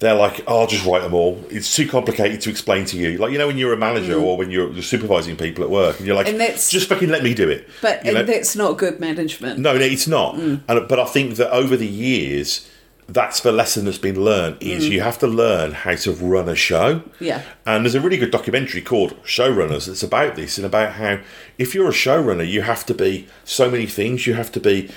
they're 0.00 0.14
like, 0.14 0.42
oh, 0.46 0.60
I'll 0.60 0.66
just 0.66 0.84
write 0.84 1.02
them 1.02 1.14
all. 1.14 1.42
It's 1.50 1.74
too 1.74 1.88
complicated 1.88 2.40
to 2.42 2.50
explain 2.50 2.84
to 2.86 2.98
you. 2.98 3.16
Like, 3.16 3.32
you 3.32 3.38
know, 3.38 3.46
when 3.46 3.56
you're 3.58 3.72
a 3.72 3.76
manager 3.76 4.20
or 4.20 4.36
when 4.36 4.50
you're, 4.50 4.70
you're 4.72 4.82
supervising 4.82 5.36
people 5.36 5.64
at 5.64 5.70
work 5.70 5.98
and 5.98 6.06
you're 6.06 6.16
like, 6.16 6.26
Mm. 6.26 6.40
And 6.40 6.58
just 6.58 6.88
fucking 6.88 7.08
let 7.08 7.22
me 7.22 7.32
do 7.32 7.48
it. 7.48 7.68
But 7.80 8.04
You 8.04 8.12
know? 8.12 8.22
that's 8.24 8.56
not 8.56 8.76
good 8.76 8.98
management. 9.00 9.60
No, 9.60 9.72
no, 9.74 9.84
it's 9.84 10.08
not. 10.08 10.34
Mm. 10.34 10.62
And, 10.68 10.88
but 10.88 10.98
I 10.98 11.04
think 11.04 11.36
that 11.36 11.50
over 11.52 11.76
the 11.76 11.86
years, 11.86 12.68
that's 13.08 13.40
the 13.40 13.52
lesson 13.52 13.84
that's 13.84 13.98
been 13.98 14.22
learned 14.22 14.56
is 14.60 14.88
you 14.88 15.00
have 15.02 15.18
to 15.18 15.26
learn 15.26 15.72
how 15.72 15.94
to 15.94 16.12
run 16.12 16.48
a 16.48 16.54
show. 16.56 16.96
Mm. 16.96 17.10
Yeah. 17.20 17.42
And 17.64 17.84
there's 17.84 17.94
a 17.94 18.00
really 18.00 18.16
good 18.16 18.30
documentary 18.30 18.80
called 18.82 19.22
Showrunners 19.22 19.86
that's 19.86 20.02
about 20.02 20.34
this 20.34 20.58
and 20.58 20.66
about 20.66 20.94
how 20.94 21.20
if 21.56 21.74
you're 21.74 21.88
a 21.88 21.92
showrunner, 21.92 22.48
you 22.48 22.62
have 22.62 22.84
to 22.86 22.94
be 22.94 23.28
so 23.44 23.70
many 23.70 23.86
things. 23.86 24.26
You 24.26 24.34
have 24.34 24.50
to 24.52 24.60
be 24.60 24.90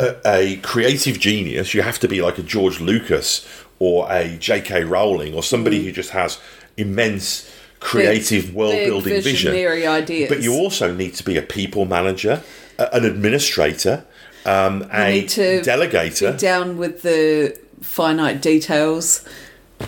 a, 0.00 0.16
a 0.26 0.56
creative 0.56 1.18
genius. 1.18 1.74
You 1.74 1.82
have 1.82 1.98
to 2.00 2.08
be 2.08 2.20
like 2.22 2.38
a 2.38 2.42
George 2.42 2.80
Lucas 2.80 3.46
or 3.78 4.10
a 4.10 4.36
J.K. 4.36 4.84
Rowling 4.84 5.34
or 5.34 5.42
somebody 5.42 5.84
who 5.84 5.92
just 5.92 6.10
has 6.10 6.40
immense 6.76 7.50
creative 7.80 8.54
world 8.54 8.72
building 8.86 9.20
vision. 9.22 9.54
ideas. 9.86 10.28
But 10.28 10.42
you 10.42 10.54
also 10.54 10.94
need 10.94 11.14
to 11.14 11.24
be 11.24 11.36
a 11.36 11.42
people 11.42 11.84
manager, 11.84 12.42
a- 12.78 12.94
an 12.94 13.04
administrator, 13.04 14.04
um, 14.46 14.88
a 14.90 15.12
need 15.12 15.28
to 15.30 15.60
delegator. 15.60 16.38
Down 16.38 16.76
with 16.76 17.02
the 17.02 17.58
finite 17.82 18.40
details. 18.40 19.24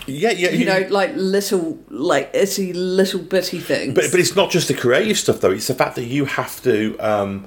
yeah, 0.05 0.31
yeah. 0.31 0.49
You 0.49 0.65
know, 0.65 0.85
like 0.89 1.11
little, 1.15 1.79
like 1.89 2.29
itty 2.33 2.73
little 2.73 3.21
bitty 3.21 3.59
things. 3.59 3.93
but 3.95 4.05
but 4.11 4.19
it's 4.19 4.35
not 4.35 4.51
just 4.51 4.67
the 4.67 4.73
creative 4.73 5.17
stuff 5.17 5.41
though. 5.41 5.51
It's 5.51 5.67
the 5.67 5.75
fact 5.75 5.95
that 5.95 6.05
you 6.05 6.25
have 6.25 6.61
to. 6.63 6.97
Um, 6.99 7.45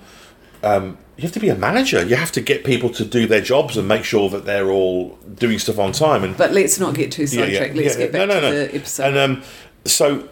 um, 0.62 0.98
you 1.20 1.26
have 1.26 1.32
to 1.32 1.40
be 1.40 1.50
a 1.50 1.54
manager. 1.54 2.02
You 2.02 2.16
have 2.16 2.32
to 2.32 2.40
get 2.40 2.64
people 2.64 2.88
to 2.90 3.04
do 3.04 3.26
their 3.26 3.42
jobs 3.42 3.76
and 3.76 3.86
make 3.86 4.04
sure 4.04 4.30
that 4.30 4.46
they're 4.46 4.70
all 4.70 5.18
doing 5.34 5.58
stuff 5.58 5.78
on 5.78 5.92
time. 5.92 6.24
And 6.24 6.34
But 6.34 6.52
let's 6.52 6.80
not 6.80 6.94
get 6.94 7.12
too 7.12 7.26
sidetracked. 7.26 7.74
Let's 7.74 7.96
get 7.96 8.10
back 8.10 8.30
to 8.30 8.40
the 8.40 8.74
episode. 8.74 9.04
And 9.04 9.18
um, 9.18 9.42
so, 9.84 10.26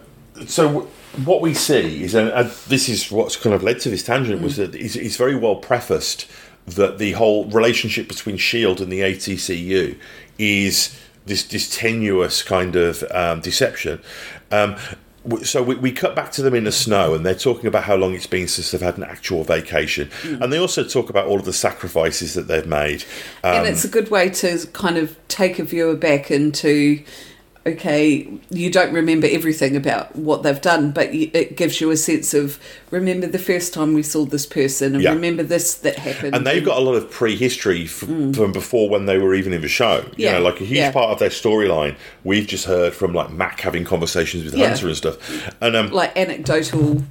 so 0.47 0.87
what 1.25 1.41
we 1.41 1.53
see 1.53 2.03
is, 2.03 2.15
and 2.15 2.31
uh, 2.31 2.49
this 2.67 2.89
is 2.89 3.11
what's 3.11 3.35
kind 3.35 3.53
of 3.53 3.61
led 3.61 3.79
to 3.81 3.89
this 3.91 4.01
tangent, 4.01 4.41
Mm. 4.41 4.43
was 4.43 4.55
that 4.57 4.73
it's, 4.73 4.95
it's 4.95 5.15
very 5.15 5.35
well 5.35 5.57
prefaced 5.57 6.25
that 6.65 6.97
the 6.97 7.11
whole 7.11 7.45
relationship 7.45 8.07
between 8.07 8.37
Shield 8.37 8.81
and 8.81 8.91
the 8.91 9.01
ATCU 9.01 9.95
is 10.39 10.99
this, 11.27 11.43
this 11.43 11.69
tenuous 11.75 12.41
kind 12.41 12.75
of 12.75 13.03
um, 13.11 13.41
deception. 13.41 14.01
Um, 14.51 14.75
so 15.43 15.61
we, 15.61 15.75
we 15.75 15.91
cut 15.91 16.15
back 16.15 16.31
to 16.33 16.41
them 16.41 16.53
in 16.55 16.63
the 16.63 16.71
snow, 16.71 17.13
and 17.13 17.25
they're 17.25 17.35
talking 17.35 17.67
about 17.67 17.83
how 17.83 17.95
long 17.95 18.13
it's 18.13 18.27
been 18.27 18.47
since 18.47 18.71
they've 18.71 18.81
had 18.81 18.97
an 18.97 19.03
actual 19.03 19.43
vacation, 19.43 20.09
Mm. 20.23 20.41
and 20.41 20.53
they 20.53 20.57
also 20.57 20.83
talk 20.83 21.09
about 21.09 21.27
all 21.27 21.39
of 21.39 21.45
the 21.45 21.53
sacrifices 21.53 22.33
that 22.33 22.47
they've 22.47 22.65
made. 22.67 23.03
Um, 23.43 23.55
and 23.57 23.67
it's 23.67 23.83
a 23.85 23.89
good 23.89 24.09
way 24.09 24.29
to 24.29 24.65
kind 24.73 24.97
of 24.97 25.15
take 25.27 25.59
a 25.59 25.63
viewer 25.63 25.95
back 25.95 26.31
into 26.31 27.03
okay 27.69 28.27
you 28.49 28.69
don't 28.71 28.93
remember 28.93 29.27
everything 29.29 29.75
about 29.75 30.15
what 30.15 30.43
they've 30.43 30.61
done 30.61 30.91
but 30.91 31.07
it 31.13 31.55
gives 31.57 31.79
you 31.81 31.91
a 31.91 31.97
sense 31.97 32.33
of 32.33 32.59
remember 32.91 33.27
the 33.27 33.39
first 33.39 33.73
time 33.73 33.93
we 33.93 34.03
saw 34.03 34.25
this 34.25 34.45
person 34.45 34.93
and 34.95 35.03
Yeah. 35.03 35.13
remember 35.13 35.43
this 35.43 35.75
that 35.75 35.95
happened 35.97 36.35
and 36.35 36.45
they've 36.45 36.63
got 36.65 36.77
a 36.77 36.81
lot 36.81 36.95
of 36.95 37.09
prehistory 37.11 37.83
f- 37.85 37.91
from 37.91 38.51
before 38.51 38.89
when 38.89 39.05
they 39.05 39.17
were 39.17 39.33
even 39.35 39.53
in 39.53 39.61
the 39.61 39.67
show. 39.67 39.97
You 39.97 40.01
Mm. 40.01 40.13
Yeah, 40.17 40.31
know, 40.33 40.41
like 40.41 40.61
a 40.61 40.65
huge 40.65 40.77
yeah. 40.79 40.91
part 40.91 41.11
of 41.11 41.19
their 41.19 41.29
storyline 41.29 41.95
we've 42.23 42.47
just 42.47 42.65
heard 42.65 42.93
from 42.93 43.13
like 43.13 43.31
Mac 43.31 43.59
having 43.61 43.83
conversations 43.85 44.43
with. 44.43 44.53
Hunter 44.55 44.87
and 44.87 44.97
stuff. 44.97 45.17
And 45.61 45.75
um, 45.75 45.91
like 45.91 46.15
anecdotal 46.17 47.03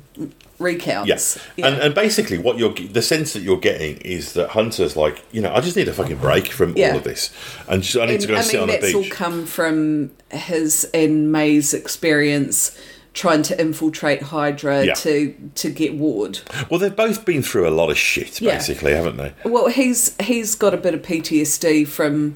recounts 0.58 1.08
yes, 1.08 1.38
Yeah. 1.56 1.68
and 1.68 1.76
and 1.82 1.94
basically 1.94 2.38
what 2.38 2.58
you're 2.58 2.72
the 2.74 3.02
sense 3.02 3.32
that 3.34 3.42
you're 3.42 3.58
getting 3.60 3.96
is 3.98 4.32
that 4.32 4.50
Hunter's 4.50 4.96
like, 4.96 5.22
you 5.30 5.40
know, 5.40 5.52
I 5.54 5.60
just 5.60 5.76
need 5.76 5.86
a 5.88 5.92
fucking 5.92 6.16
break 6.18 6.48
from 6.48 6.76
Yeah. 6.76 6.90
all 6.90 6.96
of 6.98 7.04
this, 7.04 7.30
and 7.68 7.82
just, 7.82 7.96
I 7.96 8.06
need 8.06 8.14
And, 8.14 8.20
to 8.22 8.26
go 8.28 8.34
and 8.34 8.40
I 8.40 8.44
sit 8.44 8.54
mean, 8.54 8.62
on 8.64 8.68
a 8.70 8.80
that's 8.80 8.94
all 8.94 9.04
come 9.08 9.46
from 9.46 10.10
his 10.30 10.84
and 10.92 11.30
May's 11.30 11.72
experience 11.74 12.76
trying 13.14 13.42
to 13.42 13.60
infiltrate 13.60 14.22
Hydra 14.22 14.84
Yeah. 14.84 14.94
to 14.94 15.34
to 15.56 15.70
get 15.70 15.94
Ward. 15.94 16.40
well, 16.70 16.78
they've 16.80 16.94
both 16.94 17.24
been 17.24 17.42
through 17.42 17.68
a 17.68 17.70
lot 17.70 17.90
of 17.90 17.96
shit, 17.98 18.38
basically, 18.40 18.92
haven't 18.92 19.16
they? 19.16 19.32
Well, 19.44 19.68
he's 19.68 20.14
he's 20.20 20.54
got 20.56 20.74
a 20.74 20.76
bit 20.76 20.94
of 20.94 21.02
PTSD 21.02 21.86
from 21.86 22.34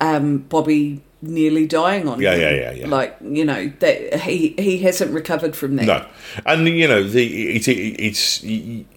um, 0.00 0.46
Bobbi 0.48 1.00
nearly 1.22 1.66
dying 1.66 2.08
on 2.08 2.20
Yeah, 2.20 2.34
him. 2.34 2.40
yeah, 2.40 2.50
yeah, 2.50 2.72
yeah. 2.72 2.86
Like 2.88 3.16
you 3.22 3.44
know 3.44 3.70
that 3.80 4.20
he 4.20 4.54
he 4.58 4.78
hasn't 4.78 5.12
recovered 5.12 5.54
from 5.56 5.76
that. 5.76 5.86
No, 5.86 6.06
and 6.46 6.66
you 6.68 6.88
know 6.88 7.02
the 7.02 7.56
it, 7.56 7.68
it, 7.68 7.72
it's 8.00 8.42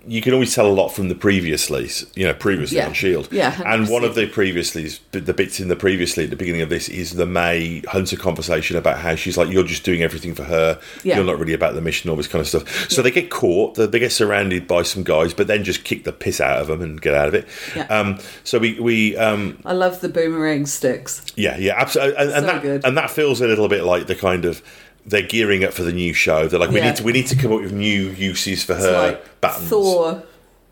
you, 0.06 0.22
can 0.22 0.34
always 0.34 0.54
tell 0.54 0.68
a 0.68 0.74
lot 0.74 0.90
from 0.90 1.10
the 1.10 1.16
previously, 1.16 1.90
you 2.16 2.26
know, 2.26 2.34
previously 2.34 2.78
Yeah. 2.78 2.88
on 2.88 2.94
Shield. 2.94 3.28
Yeah, 3.32 3.62
and 3.66 3.88
one 3.90 4.04
of 4.04 4.16
the 4.16 4.28
previously 4.28 4.90
the 5.12 5.34
bits 5.34 5.60
in 5.60 5.68
the 5.68 5.76
previously 5.76 6.26
at 6.26 6.30
the 6.30 6.36
beginning 6.36 6.62
of 6.62 6.70
this 6.70 6.90
is 6.90 7.14
the 7.14 7.26
May 7.26 7.82
Hunter 7.88 8.18
conversation 8.18 8.78
about 8.78 9.00
how 9.00 9.16
she's 9.16 9.38
like 9.38 9.50
you're 9.50 9.64
just 9.64 9.84
doing 9.84 10.02
everything 10.04 10.34
for 10.36 10.44
her. 10.44 10.80
Yeah. 11.04 11.16
You're 11.18 11.26
not 11.26 11.40
really 11.40 11.54
about 11.54 11.74
the 11.76 11.82
mission, 11.82 12.10
all 12.10 12.16
this 12.16 12.28
kind 12.28 12.42
of 12.42 12.48
stuff. 12.48 12.90
So 12.90 13.02
they 13.02 13.12
get 13.12 13.30
caught, 13.30 13.76
they 13.76 13.86
they 13.86 14.00
get 14.00 14.12
surrounded 14.12 14.68
by 14.68 14.84
some 14.84 15.04
guys, 15.04 15.34
but 15.34 15.48
then 15.48 15.64
just 15.64 15.84
kick 15.84 16.04
the 16.04 16.12
piss 16.14 16.42
out 16.42 16.60
of 16.62 16.68
them 16.68 16.82
and 16.82 17.02
get 17.02 17.14
out 17.14 17.28
of 17.30 17.34
it. 17.34 17.48
Yeah. 17.76 17.84
Um, 17.88 18.20
so 18.44 18.60
we 18.60 18.80
we 18.80 19.16
um, 19.18 19.58
I 19.66 19.74
love 19.74 20.02
the 20.02 20.10
boomerang 20.10 20.66
sticks. 20.66 21.24
yeah, 21.36 21.58
yeah, 21.58 21.74
absolutely, 21.78 22.16
and, 22.18 22.32
and 22.32 22.46
So 22.46 22.52
that 22.54 22.62
good. 22.62 22.86
and 22.86 22.98
that 22.98 23.10
feels 23.12 23.42
a 23.42 23.48
little 23.48 23.68
bit 23.70 23.84
like 23.84 24.08
the 24.08 24.16
kind 24.16 24.46
of 24.46 24.62
they're 25.06 25.22
gearing 25.22 25.64
up 25.64 25.74
for 25.74 25.84
the 25.84 25.92
new 25.92 26.14
show. 26.14 26.48
They're 26.48 26.60
like, 26.60 26.70
we 26.70 26.78
Yeah. 26.78 26.88
need 26.88 26.96
to 26.98 27.04
we 27.04 27.12
need 27.12 27.28
to 27.28 27.36
come 27.36 27.52
up 27.54 27.62
with 27.62 27.74
new 27.74 28.10
uses 28.12 28.64
for 28.64 28.76
her 28.76 28.92
like 29.10 29.42
buttons. 29.42 29.70
Thor. 29.70 30.24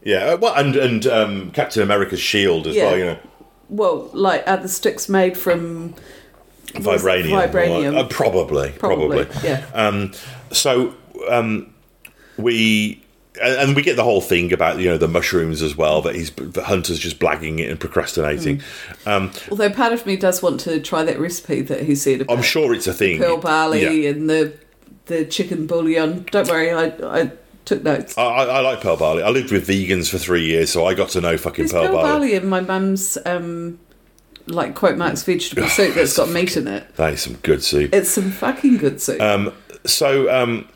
Yeah, 0.04 0.18
uh, 0.34 0.38
well, 0.38 0.54
and 0.56 0.76
and 0.76 1.06
um, 1.08 1.52
Captain 1.52 1.84
America's 1.84 2.20
shield 2.20 2.66
as 2.68 2.76
Yeah. 2.76 2.86
well. 2.86 2.98
You 2.98 3.06
know, 3.06 3.18
Well, 3.70 4.10
like 4.14 4.44
are 4.48 4.58
the 4.58 4.68
sticks 4.70 5.08
made 5.10 5.38
from 5.38 5.94
vibranium. 6.74 7.52
Vibranium. 7.52 7.98
uh, 7.98 8.08
probably, 8.08 8.72
probably, 8.80 9.26
Probably, 9.26 9.48
yeah. 9.50 9.66
Um, 9.74 10.12
so 10.52 10.96
um, 11.30 11.74
we. 12.38 13.04
And 13.42 13.76
we 13.78 13.82
get 13.82 13.96
the 13.96 14.04
whole 14.04 14.20
thing 14.20 14.52
about 14.52 14.80
you 14.80 14.90
know 14.90 14.98
the 14.98 15.08
mushrooms 15.08 15.62
as 15.62 15.76
well 15.78 16.02
that 16.02 16.16
he's 16.16 16.32
that 16.32 16.64
Hunter's 16.66 17.00
just 17.00 17.18
blagging 17.20 17.60
it 17.60 17.70
and 17.70 17.80
procrastinating. 17.80 18.58
Mm. 19.06 19.08
Um, 19.08 19.32
Although 19.50 19.70
part 19.70 19.94
of 19.94 20.06
me 20.06 20.18
does 20.18 20.42
want 20.44 20.60
to 20.62 20.82
try 20.82 21.04
that 21.04 21.18
recipe 21.18 21.62
that 21.62 21.84
he 21.84 21.96
said 21.96 22.22
about 22.22 22.38
I'm 22.38 22.44
sure 22.44 22.74
it's 22.74 22.88
a 22.88 22.94
thing. 22.94 23.20
pearl 23.20 23.38
barley 23.38 24.04
Yeah. 24.04 24.10
and 24.10 24.30
the 24.30 24.54
the 25.06 25.24
chicken 25.26 25.66
bouillon. 25.66 26.26
Don't 26.32 26.50
worry, 26.50 26.72
I 26.72 26.88
I 27.22 27.32
took 27.64 27.84
notes. 27.84 28.18
I, 28.18 28.24
I 28.24 28.44
I 28.46 28.60
like 28.60 28.82
pearl 28.82 28.98
barley. 28.98 29.24
I 29.24 29.30
lived 29.30 29.52
with 29.52 29.66
vegans 29.66 30.10
for 30.10 30.18
three 30.18 30.46
years, 30.46 30.70
so 30.70 30.86
I 30.86 30.94
got 30.94 31.10
to 31.10 31.22
know 31.22 31.38
fucking 31.38 31.68
There's 31.68 31.72
pearl, 31.72 31.84
pearl 31.84 31.94
barley. 31.94 32.10
barley 32.10 32.34
in 32.34 32.48
my 32.50 32.60
mum's 32.60 33.18
um 33.26 33.80
like 34.48 34.76
quote 34.76 34.98
marks 34.98 35.24
vegetable 35.24 35.70
soup 35.70 35.96
that's 35.96 36.18
got 36.18 36.28
meat 36.30 36.58
in 36.58 36.68
it. 36.68 36.96
That 36.98 37.14
is 37.14 37.22
some 37.22 37.36
good 37.36 37.64
soup. 37.64 37.94
It's 37.94 38.10
some 38.10 38.32
fucking 38.32 38.78
good 38.78 39.02
soup. 39.02 39.22
Um, 39.22 39.54
so 39.86 40.30
um, 40.34 40.68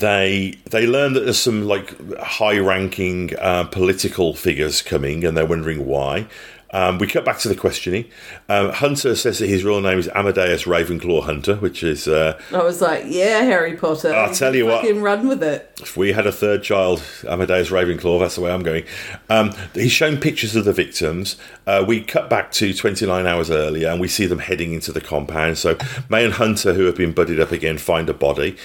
they 0.00 0.58
they 0.70 0.86
learn 0.86 1.12
that 1.14 1.20
there's 1.20 1.38
some 1.38 1.66
like 1.66 2.18
high-ranking 2.18 3.36
uh, 3.38 3.64
political 3.64 4.34
figures 4.34 4.82
coming, 4.82 5.24
and 5.24 5.36
they're 5.36 5.46
wondering 5.46 5.86
why. 5.86 6.26
Um, 6.72 6.98
we 6.98 7.06
cut 7.06 7.24
back 7.24 7.38
to 7.38 7.48
the 7.48 7.54
questioning. 7.54 8.06
Um, 8.48 8.70
Hunter 8.70 9.14
says 9.14 9.38
that 9.38 9.46
his 9.46 9.64
real 9.64 9.80
name 9.80 9.98
is 9.98 10.08
Amadeus 10.08 10.64
Ravenclaw 10.64 11.22
Hunter, 11.22 11.56
which 11.56 11.82
is 11.82 12.08
uh, 12.08 12.38
I 12.52 12.62
was 12.62 12.82
like, 12.82 13.04
yeah, 13.06 13.42
Harry 13.42 13.76
Potter. 13.76 14.12
I'll 14.12 14.34
tell 14.34 14.54
you 14.54 14.66
what. 14.66 14.82
fucking 14.82 15.00
run 15.00 15.28
with 15.28 15.42
it. 15.44 15.72
if 15.80 15.96
we 15.96 16.12
had 16.12 16.26
a 16.26 16.32
third 16.32 16.64
child, 16.64 17.02
Amadeus 17.26 17.70
Ravenclaw, 17.70 18.18
that's 18.18 18.34
the 18.34 18.40
way 18.40 18.50
I'm 18.50 18.64
going. 18.64 18.84
Um, 19.30 19.52
he's 19.74 19.92
shown 19.92 20.16
pictures 20.18 20.56
of 20.56 20.64
the 20.64 20.72
victims. 20.72 21.36
Uh, 21.66 21.84
we 21.86 22.02
cut 22.02 22.28
back 22.28 22.50
to 22.52 22.74
29 22.74 23.26
hours 23.26 23.48
earlier 23.50 23.88
and 23.88 24.00
we 24.00 24.08
see 24.08 24.26
them 24.26 24.40
heading 24.40 24.72
into 24.72 24.92
the 24.92 25.00
compound. 25.00 25.58
So 25.58 25.78
May 26.10 26.24
and 26.24 26.34
Hunter, 26.34 26.74
who 26.74 26.84
have 26.86 26.96
been 26.96 27.12
buddied 27.12 27.38
up 27.40 27.52
again, 27.52 27.78
find 27.78 28.10
a 28.10 28.14
body. 28.14 28.56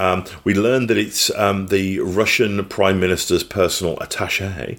Um, 0.00 0.24
we 0.44 0.54
learn 0.54 0.86
that 0.86 0.96
it's 0.96 1.30
um, 1.36 1.66
the 1.66 2.00
Russian 2.00 2.64
Prime 2.64 2.98
Minister's 2.98 3.44
personal 3.44 3.98
attache. 4.00 4.78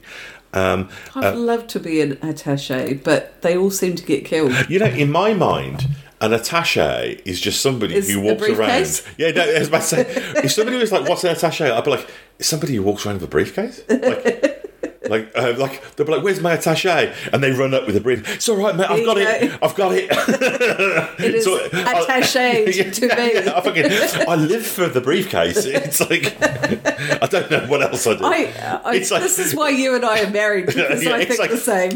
Um, 0.54 0.90
I'd 1.16 1.36
love 1.36 1.68
to 1.68 1.80
be 1.80 2.02
an 2.02 2.18
attache, 2.24 2.96
but 2.96 3.40
they 3.44 3.56
all 3.56 3.70
seem 3.70 3.96
to 3.96 4.04
get 4.04 4.26
killed. 4.26 4.52
you 4.68 4.80
know, 4.80 4.88
in 4.88 5.12
my 5.12 5.36
mind, 5.36 5.88
an 6.22 6.34
attache 6.34 7.22
is 7.24 7.40
just 7.40 7.62
somebody 7.62 8.02
who 8.02 8.20
walks 8.20 8.50
around. 8.50 9.02
Yeah, 9.18 9.32
no, 9.32 9.44
I 9.44 9.60
was 9.60 9.68
about 9.68 9.82
to 9.82 9.88
say, 9.88 10.02
if 10.44 10.52
somebody 10.52 10.78
was 10.78 10.92
like, 10.92 11.08
"What's 11.08 11.24
an 11.24 11.36
attache?" 11.36 11.70
I'd 11.70 11.84
be 11.84 11.92
like, 11.92 12.08
"Is 12.40 12.48
somebody 12.48 12.76
who 12.76 12.84
walks 12.84 13.06
around 13.06 13.16
with 13.16 13.24
a 13.24 13.28
briefcase?" 13.28 13.84
Like, 13.88 14.58
like, 15.12 15.32
uh, 15.36 15.54
like 15.58 15.96
they'll 15.96 16.08
be 16.08 16.14
like, 16.14 16.24
"Where's 16.24 16.40
my 16.42 16.56
attaché?" 16.58 17.14
And 17.32 17.44
they 17.44 17.52
run 17.52 17.74
up 17.76 17.86
with 17.86 17.96
a 17.96 18.02
brief. 18.02 18.28
It's 18.34 18.50
all 18.50 18.56
right, 18.58 18.76
mate. 18.76 18.90
I've 18.90 19.06
got 19.06 19.18
it. 19.20 19.60
I've 19.62 19.76
got 19.76 19.92
it. 19.94 20.10
It 21.22 21.36
is 21.36 21.44
So- 21.44 21.60
attaché 21.70 22.74
Yeah, 22.76 22.90
to 22.92 23.02
me. 23.02 23.34
yeah, 23.46 23.54
I 23.56 23.62
fucking, 23.62 23.86
I 24.28 24.36
live 24.36 24.66
for 24.66 24.88
the 24.88 25.02
briefcase. 25.02 25.66
It's 25.66 26.00
like 26.00 26.36
I 27.22 27.28
don't 27.28 27.52
know 27.52 27.66
what 27.68 27.82
else 27.84 28.08
I 28.08 28.16
do. 28.16 28.26
I, 28.26 28.82
I, 28.84 28.96
It's 28.96 29.12
like- 29.12 29.22
this 29.22 29.38
is 29.40 29.54
why 29.54 29.70
you 29.70 29.96
and 29.96 30.04
I 30.06 30.24
are 30.24 30.30
married 30.32 30.66
because 30.68 31.06
I 31.06 31.26
think 31.26 31.40
like- 31.40 31.52
the 31.52 31.58
same. 31.58 31.92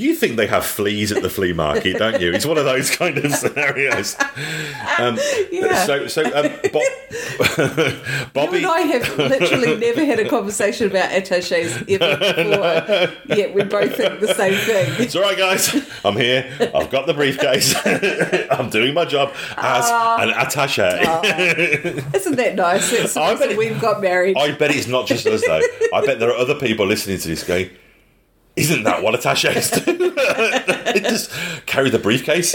You 0.00 0.14
think 0.14 0.36
they 0.36 0.46
have 0.46 0.64
fleas 0.64 1.12
at 1.12 1.22
the 1.22 1.28
flea 1.28 1.52
market, 1.52 1.98
don't 1.98 2.20
you? 2.22 2.32
It's 2.32 2.46
one 2.46 2.56
of 2.56 2.64
those 2.64 2.90
kind 2.90 3.18
of 3.18 3.32
scenarios. 3.42 4.16
Um, 4.98 5.18
Yeah. 5.52 5.84
So, 5.84 6.06
so 6.06 6.22
um, 6.24 6.30
Bob, 6.72 6.82
you 6.82 7.90
Bobbi. 8.34 8.56
and 8.58 8.66
I 8.66 8.80
have 8.80 9.18
literally 9.18 9.76
never 9.86 10.04
had 10.04 10.18
a 10.20 10.28
conversation 10.28 10.86
about 10.86 11.10
attachés 11.10 11.70
ever 12.00 12.16
before. 12.16 13.36
Yet 13.36 13.54
we 13.54 13.62
both 13.64 13.94
think 13.96 14.20
the 14.20 14.32
same 14.34 14.54
thing. 14.54 14.92
It's 15.04 15.14
all 15.14 15.22
right, 15.22 15.36
guys. 15.36 15.74
I'm 16.04 16.16
here. 16.16 16.50
I've 16.74 16.90
got 16.90 17.06
the 17.06 17.14
briefcase. 17.14 17.74
I'm 18.50 18.70
doing 18.70 18.94
my 18.94 19.04
job 19.04 19.30
as 19.56 19.84
Ah. 19.90 20.22
an 20.22 20.30
attaché. 20.30 22.14
Isn't 22.14 22.36
that 22.36 22.54
nice? 22.54 22.90
That's 22.90 23.16
I 23.16 23.34
bet- 23.34 23.56
we've 23.56 23.80
got 23.80 24.00
married. 24.00 24.36
I 24.38 24.52
bet 24.52 24.74
it's 24.74 24.86
not 24.86 25.06
just 25.06 25.26
us, 25.26 25.42
though. 25.46 25.60
I 25.92 26.04
bet 26.06 26.18
there 26.20 26.30
are 26.30 26.36
other 26.36 26.54
people 26.54 26.86
listening 26.86 27.18
to 27.18 27.28
this 27.28 27.42
going, 27.44 27.68
isn't 28.56 28.82
that 28.82 29.02
what 29.02 29.18
attachés 29.18 29.84
do? 29.84 30.10
just 31.00 31.30
carry 31.66 31.90
the 31.90 31.98
briefcase 31.98 32.54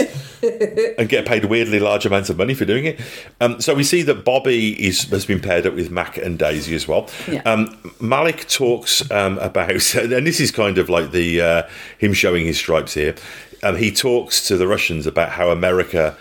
and 0.98 1.08
get 1.08 1.26
paid 1.26 1.46
weirdly 1.46 1.78
large 1.78 2.06
amounts 2.06 2.30
of 2.30 2.36
money 2.36 2.54
for 2.54 2.64
doing 2.64 2.84
it. 2.84 3.00
Um, 3.40 3.60
so 3.60 3.74
we 3.74 3.82
see 3.82 4.02
that 4.02 4.24
Bobbi 4.24 4.76
is, 4.76 5.04
has 5.04 5.26
been 5.26 5.40
paired 5.40 5.66
up 5.66 5.74
with 5.74 5.90
Mac 5.90 6.16
and 6.18 6.38
Daisy 6.38 6.74
as 6.74 6.86
well. 6.86 7.08
Yeah. 7.26 7.42
Um, 7.42 7.68
Malick 8.00 8.48
talks 8.52 9.08
um, 9.10 9.38
about, 9.38 9.70
and 9.94 10.26
this 10.26 10.40
is 10.40 10.50
kind 10.50 10.78
of 10.78 10.88
like 10.88 11.12
the 11.12 11.40
uh, 11.40 11.62
him 11.98 12.12
showing 12.12 12.46
his 12.46 12.58
stripes 12.58 12.94
here. 12.94 13.14
Um, 13.62 13.76
he 13.76 13.90
talks 13.90 14.46
to 14.48 14.56
the 14.56 14.66
Russians 14.66 15.06
about 15.06 15.30
how 15.30 15.50
America 15.50 16.16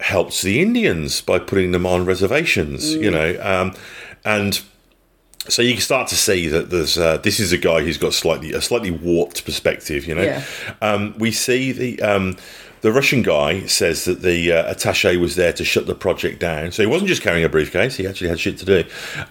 helps 0.00 0.42
the 0.42 0.60
Indians 0.60 1.20
by 1.20 1.38
putting 1.38 1.72
them 1.72 1.86
on 1.86 2.04
reservations, 2.04 2.94
you 2.94 3.10
know, 3.10 3.38
um, 3.40 3.74
and 4.24 4.62
so 5.48 5.62
you 5.62 5.72
can 5.72 5.82
start 5.82 6.08
to 6.08 6.16
see 6.16 6.48
that 6.48 6.70
there's 6.70 6.96
uh, 6.98 7.18
this 7.18 7.38
is 7.40 7.52
a 7.52 7.58
guy 7.58 7.82
who's 7.82 7.98
got 7.98 8.14
slightly 8.14 8.52
a 8.52 8.60
slightly 8.60 8.90
warped 8.90 9.44
perspective. 9.44 10.06
You 10.06 10.14
know, 10.14 10.22
Yeah. 10.22 10.42
um, 10.82 11.14
we 11.18 11.30
see 11.32 11.72
the 11.72 12.00
um, 12.02 12.36
the 12.80 12.92
Russian 12.92 13.22
guy 13.22 13.64
says 13.66 14.04
that 14.04 14.20
the 14.20 14.52
uh, 14.52 14.74
attaché 14.74 15.18
was 15.18 15.36
there 15.36 15.54
to 15.54 15.64
shut 15.64 15.86
the 15.86 15.94
project 15.94 16.38
down. 16.38 16.70
So 16.70 16.82
he 16.82 16.86
wasn't 16.86 17.08
just 17.08 17.22
carrying 17.22 17.44
a 17.44 17.48
briefcase; 17.48 17.96
he 17.96 18.06
actually 18.06 18.28
had 18.28 18.38
shit 18.40 18.58
to 18.58 18.64
do, 18.66 18.84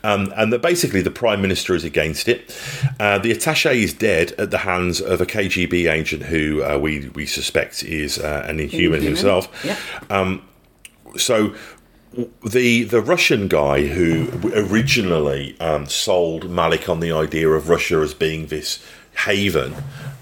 um, 0.04 0.34
and 0.36 0.52
that 0.54 0.62
basically 0.62 1.02
the 1.02 1.12
prime 1.12 1.42
minister 1.42 1.76
is 1.76 1.84
against 1.84 2.28
it. 2.28 2.52
Uh, 3.00 3.20
the 3.20 3.32
attaché 3.32 3.76
is 3.76 3.94
dead 3.94 4.32
at 4.40 4.50
the 4.52 4.60
hands 4.60 5.02
of 5.02 5.22
a 5.22 5.26
KGB 5.26 5.92
agent 5.92 6.24
who 6.24 6.64
uh, 6.64 6.78
we 6.80 7.10
we 7.10 7.26
suspect 7.26 7.84
is 7.84 8.18
uh, 8.20 8.46
an 8.48 8.60
inhuman, 8.60 9.00
Inhuman. 9.02 9.04
himself 9.04 9.50
Yeah. 9.64 9.78
so 11.18 11.54
the 12.46 12.84
the 12.84 13.02
Russian 13.02 13.48
guy 13.48 13.88
who 13.88 14.28
originally 14.56 15.56
um, 15.60 15.88
sold 15.88 16.44
Malick 16.50 16.90
on 16.90 17.00
the 17.00 17.12
idea 17.12 17.50
of 17.50 17.70
Russia 17.70 17.98
as 17.98 18.14
being 18.14 18.48
this 18.48 18.84
haven 19.26 19.76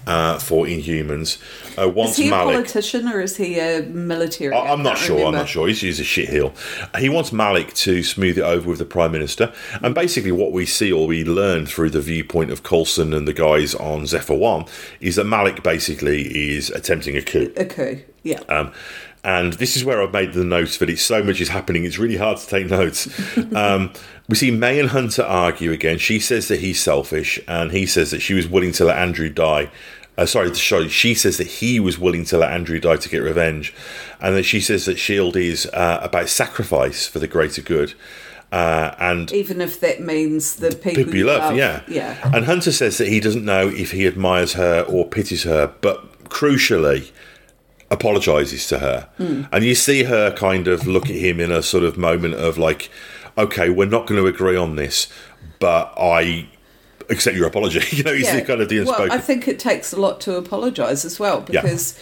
uh, 0.06 0.38
for 0.38 0.66
Inhumans 0.66 1.38
uh, 1.78 1.88
is 1.88 1.94
wants 1.94 2.16
he 2.16 2.28
a 2.28 2.30
Malik. 2.30 2.56
politician 2.56 3.08
or 3.08 3.20
is 3.20 3.36
he 3.36 3.58
a 3.58 3.82
military? 3.82 4.54
I- 4.54 4.72
I'm 4.72 4.82
not 4.82 4.98
sure. 4.98 5.26
I'm 5.26 5.32
not 5.32 5.48
sure. 5.48 5.66
He's, 5.68 5.80
he's 5.80 5.98
a 6.00 6.02
shitheel. 6.02 6.52
He 6.98 7.08
wants 7.08 7.30
Malick 7.30 7.72
to 7.84 8.02
smooth 8.02 8.36
it 8.36 8.42
over 8.44 8.68
with 8.68 8.78
the 8.78 8.84
Prime 8.84 9.12
Minister. 9.12 9.52
And 9.82 9.94
basically, 9.94 10.32
what 10.32 10.52
we 10.52 10.66
see 10.66 10.92
or 10.92 11.06
we 11.06 11.24
learn 11.24 11.64
through 11.66 11.90
the 11.90 12.00
viewpoint 12.02 12.50
of 12.50 12.62
Coulson 12.62 13.14
and 13.14 13.26
the 13.26 13.32
guys 13.32 13.74
on 13.76 14.06
Zephyr 14.06 14.34
1 14.34 14.66
is 15.00 15.16
that 15.16 15.24
Malick 15.26 15.62
basically 15.62 16.22
is 16.54 16.68
attempting 16.70 17.16
a 17.16 17.22
coup. 17.22 17.52
A 17.56 17.64
coup. 17.64 18.00
Yeah. 18.24 18.40
Um, 18.48 18.72
and 19.24 19.52
this 19.54 19.76
is 19.76 19.84
where 19.84 20.02
I've 20.02 20.12
made 20.12 20.32
the 20.32 20.44
notes 20.44 20.78
that 20.78 20.90
it's 20.90 21.02
so 21.02 21.22
much 21.22 21.40
is 21.40 21.48
happening, 21.48 21.84
it's 21.84 21.98
really 21.98 22.16
hard 22.16 22.38
to 22.38 22.46
take 22.46 22.66
notes. 22.66 23.08
um, 23.54 23.92
we 24.28 24.34
see 24.36 24.50
May 24.50 24.80
and 24.80 24.90
Hunter 24.90 25.22
argue 25.22 25.72
again. 25.72 25.98
She 25.98 26.18
says 26.18 26.48
that 26.48 26.60
he's 26.60 26.82
selfish, 26.82 27.40
and 27.46 27.70
he 27.70 27.86
says 27.86 28.10
that 28.10 28.20
she 28.20 28.34
was 28.34 28.48
willing 28.48 28.72
to 28.72 28.84
let 28.84 28.98
Andrew 28.98 29.28
die. 29.28 29.70
Uh, 30.18 30.26
sorry, 30.26 30.54
sorry, 30.54 30.88
she 30.88 31.14
says 31.14 31.38
that 31.38 31.46
he 31.46 31.80
was 31.80 31.98
willing 31.98 32.24
to 32.26 32.36
let 32.36 32.52
Andrew 32.52 32.78
die 32.78 32.96
to 32.96 33.08
get 33.08 33.18
revenge, 33.18 33.72
and 34.20 34.36
that 34.36 34.42
she 34.42 34.60
says 34.60 34.86
that 34.86 34.98
Shield 34.98 35.36
is 35.36 35.66
uh, 35.66 36.00
about 36.02 36.28
sacrifice 36.28 37.06
for 37.06 37.18
the 37.18 37.28
greater 37.28 37.62
good. 37.62 37.94
Uh, 38.50 38.94
and 38.98 39.32
Even 39.32 39.62
if 39.62 39.80
that 39.80 40.02
means 40.02 40.56
the 40.56 40.70
people, 40.70 41.04
people 41.04 41.14
you 41.14 41.24
love, 41.24 41.56
yeah. 41.56 41.82
Yeah. 41.88 42.18
And 42.34 42.44
Hunter 42.44 42.70
says 42.70 42.98
that 42.98 43.08
he 43.08 43.18
doesn't 43.18 43.46
know 43.46 43.68
if 43.68 43.92
he 43.92 44.06
admires 44.06 44.52
her 44.52 44.82
or 44.82 45.08
pities 45.08 45.44
her, 45.44 45.72
but 45.80 46.28
crucially, 46.28 47.10
apologizes 47.92 48.66
to 48.68 48.78
her. 48.80 49.08
Hmm. 49.18 49.42
And 49.52 49.64
you 49.64 49.74
see 49.76 50.04
her 50.04 50.32
kind 50.34 50.66
of 50.66 50.86
look 50.86 51.04
at 51.04 51.14
him 51.16 51.38
in 51.38 51.52
a 51.52 51.62
sort 51.62 51.84
of 51.84 51.96
moment 51.96 52.34
of 52.34 52.58
like, 52.58 52.90
okay, 53.38 53.70
we're 53.70 53.86
not 53.88 54.06
going 54.06 54.20
to 54.20 54.26
agree 54.26 54.56
on 54.56 54.74
this, 54.76 55.06
but 55.60 55.92
I 55.96 56.48
accept 57.10 57.36
your 57.36 57.46
apology. 57.46 57.80
you 57.96 58.02
know, 58.02 58.14
he's 58.14 58.32
the 58.32 58.42
kind 58.42 58.60
of 58.60 58.68
the 58.68 58.78
unspoken. 58.78 59.08
Well, 59.10 59.16
I 59.16 59.20
think 59.20 59.46
it 59.46 59.58
takes 59.58 59.92
a 59.92 60.00
lot 60.00 60.20
to 60.22 60.36
apologise 60.36 61.04
as 61.04 61.20
well 61.20 61.44
Yeah. 61.50 61.60
because 61.62 61.98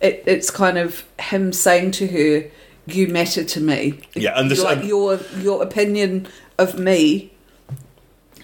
it, 0.00 0.24
it's 0.26 0.50
kind 0.50 0.76
of 0.76 1.04
him 1.20 1.52
saying 1.52 1.92
to 1.92 2.06
her, 2.08 2.50
"You 2.86 3.06
matter 3.08 3.44
to 3.44 3.60
me." 3.60 4.00
Yeah, 4.14 4.32
and 4.38 4.50
this- 4.50 4.62
like 4.62 4.78
and- 4.78 4.88
your 4.88 5.20
your 5.38 5.62
opinion 5.62 6.26
of 6.58 6.76
me 6.78 7.32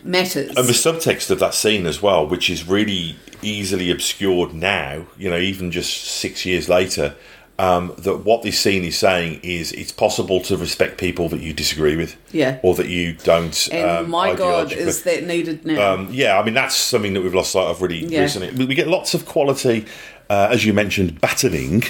matters. 0.05 0.49
and 0.57 0.67
the 0.69 0.73
subtext 0.73 1.31
of 1.31 1.41
that 1.41 1.55
scene 1.55 1.87
as 1.87 2.01
well, 2.01 2.27
which 2.27 2.49
is 2.49 2.67
really 2.69 3.17
easily 3.43 3.91
obscured 3.91 4.55
now, 4.55 5.07
you 5.19 5.29
know, 5.31 5.39
even 5.39 5.71
just 5.71 6.05
six 6.05 6.45
years 6.47 6.69
later, 6.69 7.15
um, 7.61 7.93
that 7.99 8.19
what 8.19 8.43
this 8.43 8.59
scene 8.61 8.85
is 8.85 8.97
saying 8.97 9.41
is 9.43 9.73
it's 9.73 9.91
possible 9.91 10.41
to 10.43 10.57
respect 10.57 10.97
people 10.99 11.29
that 11.31 11.41
you 11.41 11.53
disagree 11.53 11.97
with, 11.97 12.17
Yeah. 12.33 12.59
or 12.63 12.75
that 12.77 12.87
you 12.89 13.15
don't. 13.15 13.69
and 13.73 13.91
um, 14.05 14.11
my 14.11 14.35
God, 14.35 14.71
is 14.73 15.03
that 15.03 15.25
needed 15.25 15.65
now? 15.67 15.95
Um, 15.95 16.09
yeah, 16.13 16.39
I 16.39 16.45
mean 16.45 16.55
that's 16.55 16.77
something 16.77 17.15
that 17.15 17.23
we've 17.23 17.35
lost 17.35 17.51
sight 17.53 17.67
of 17.67 17.83
really 17.83 18.05
Yeah. 18.07 18.21
recently. 18.21 18.65
We 18.65 18.75
get 18.77 18.87
lots 18.87 19.13
of 19.13 19.27
quality, 19.27 19.87
uh, 20.31 20.49
as 20.53 20.65
you 20.65 20.73
mentioned, 20.73 21.21
battling 21.21 21.83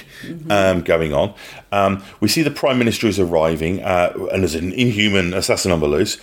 um, 0.49 0.81
going 0.81 1.13
on. 1.13 1.35
Um, 1.71 2.03
we 2.21 2.29
see 2.29 2.41
the 2.43 2.51
prime 2.51 2.79
minister 2.79 3.07
is 3.07 3.19
arriving, 3.19 3.83
uh, 3.83 4.15
and 4.33 4.43
there's 4.43 4.55
an 4.55 4.73
inhuman 4.73 5.35
assassin 5.35 5.71
on 5.71 5.81
the 5.81 5.87
loose. 5.89 6.17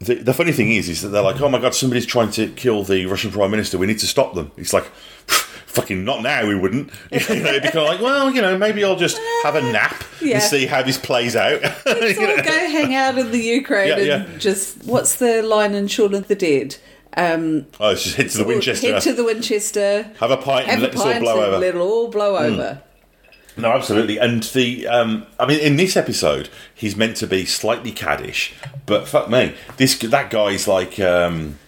The, 0.00 0.14
the 0.14 0.32
funny 0.34 0.52
thing 0.52 0.72
is, 0.72 0.88
is 0.88 1.02
that 1.02 1.08
they're 1.08 1.22
like, 1.22 1.40
"Oh 1.40 1.48
my 1.48 1.58
god, 1.60 1.74
somebody's 1.74 2.06
trying 2.06 2.30
to 2.32 2.48
kill 2.48 2.84
the 2.84 3.04
Russian 3.06 3.30
prime 3.30 3.50
minister. 3.50 3.76
We 3.78 3.86
need 3.86 3.98
to 4.00 4.06
stop 4.06 4.34
them." 4.34 4.50
It's 4.56 4.72
like. 4.72 4.84
Fucking 5.70 6.04
not 6.04 6.20
now, 6.24 6.48
we 6.48 6.56
wouldn't. 6.56 6.90
You 7.12 7.18
know, 7.20 7.50
it'd 7.50 7.62
be 7.62 7.68
kind 7.68 7.78
of 7.78 7.84
like, 7.86 8.00
well, 8.00 8.28
you 8.34 8.42
know, 8.42 8.58
maybe 8.58 8.82
I'll 8.82 8.96
just 8.96 9.20
have 9.44 9.54
a 9.54 9.60
nap 9.62 10.02
Yeah. 10.20 10.34
and 10.34 10.42
see 10.42 10.66
how 10.66 10.82
this 10.82 10.98
plays 10.98 11.36
out. 11.36 11.62
Let's 11.86 12.18
all 12.18 12.26
know? 12.26 12.42
go 12.42 12.50
hang 12.50 12.92
out 12.96 13.16
in 13.18 13.30
the 13.30 13.38
Ukraine 13.38 13.86
Yeah, 13.86 13.96
and 13.98 14.32
yeah. 14.32 14.38
just 14.38 14.84
what's 14.84 15.14
the 15.14 15.42
line 15.42 15.74
in 15.74 15.86
Shaun 15.86 16.12
of 16.14 16.26
the 16.26 16.34
Dead? 16.34 16.76
Um, 17.16 17.66
Oh, 17.78 17.90
it's 17.90 18.02
just 18.02 18.16
head 18.16 18.30
to 18.30 18.38
the 18.38 18.44
Winchester, 18.46 18.92
Head 18.94 19.02
to 19.02 19.12
the 19.12 19.22
Winchester. 19.22 20.10
have 20.18 20.32
a 20.32 20.36
pint, 20.38 20.66
Have 20.66 20.74
and 20.74 20.82
a 20.82 20.86
let 20.86 20.92
this 20.92 21.00
all 21.02 21.20
blow 21.20 21.40
over. 21.40 21.54
Hmm. 21.54 21.60
let 21.60 21.74
it 21.76 21.78
all 21.78 22.08
blow 22.08 22.36
over. 22.36 22.82
No, 23.60 23.72
absolutely. 23.72 24.18
And 24.18 24.42
the, 24.44 24.86
um, 24.86 25.26
I 25.38 25.46
mean, 25.46 25.60
in 25.60 25.76
this 25.76 25.96
episode, 25.96 26.48
he's 26.74 26.96
meant 26.96 27.16
to 27.18 27.26
be 27.26 27.44
slightly 27.44 27.92
caddish, 27.92 28.52
but 28.86 29.06
fuck 29.06 29.28
me, 29.28 29.54
this 29.76 29.98
that 29.98 30.30
guy's 30.30 30.66
like 30.66 30.98
um, 31.00 31.58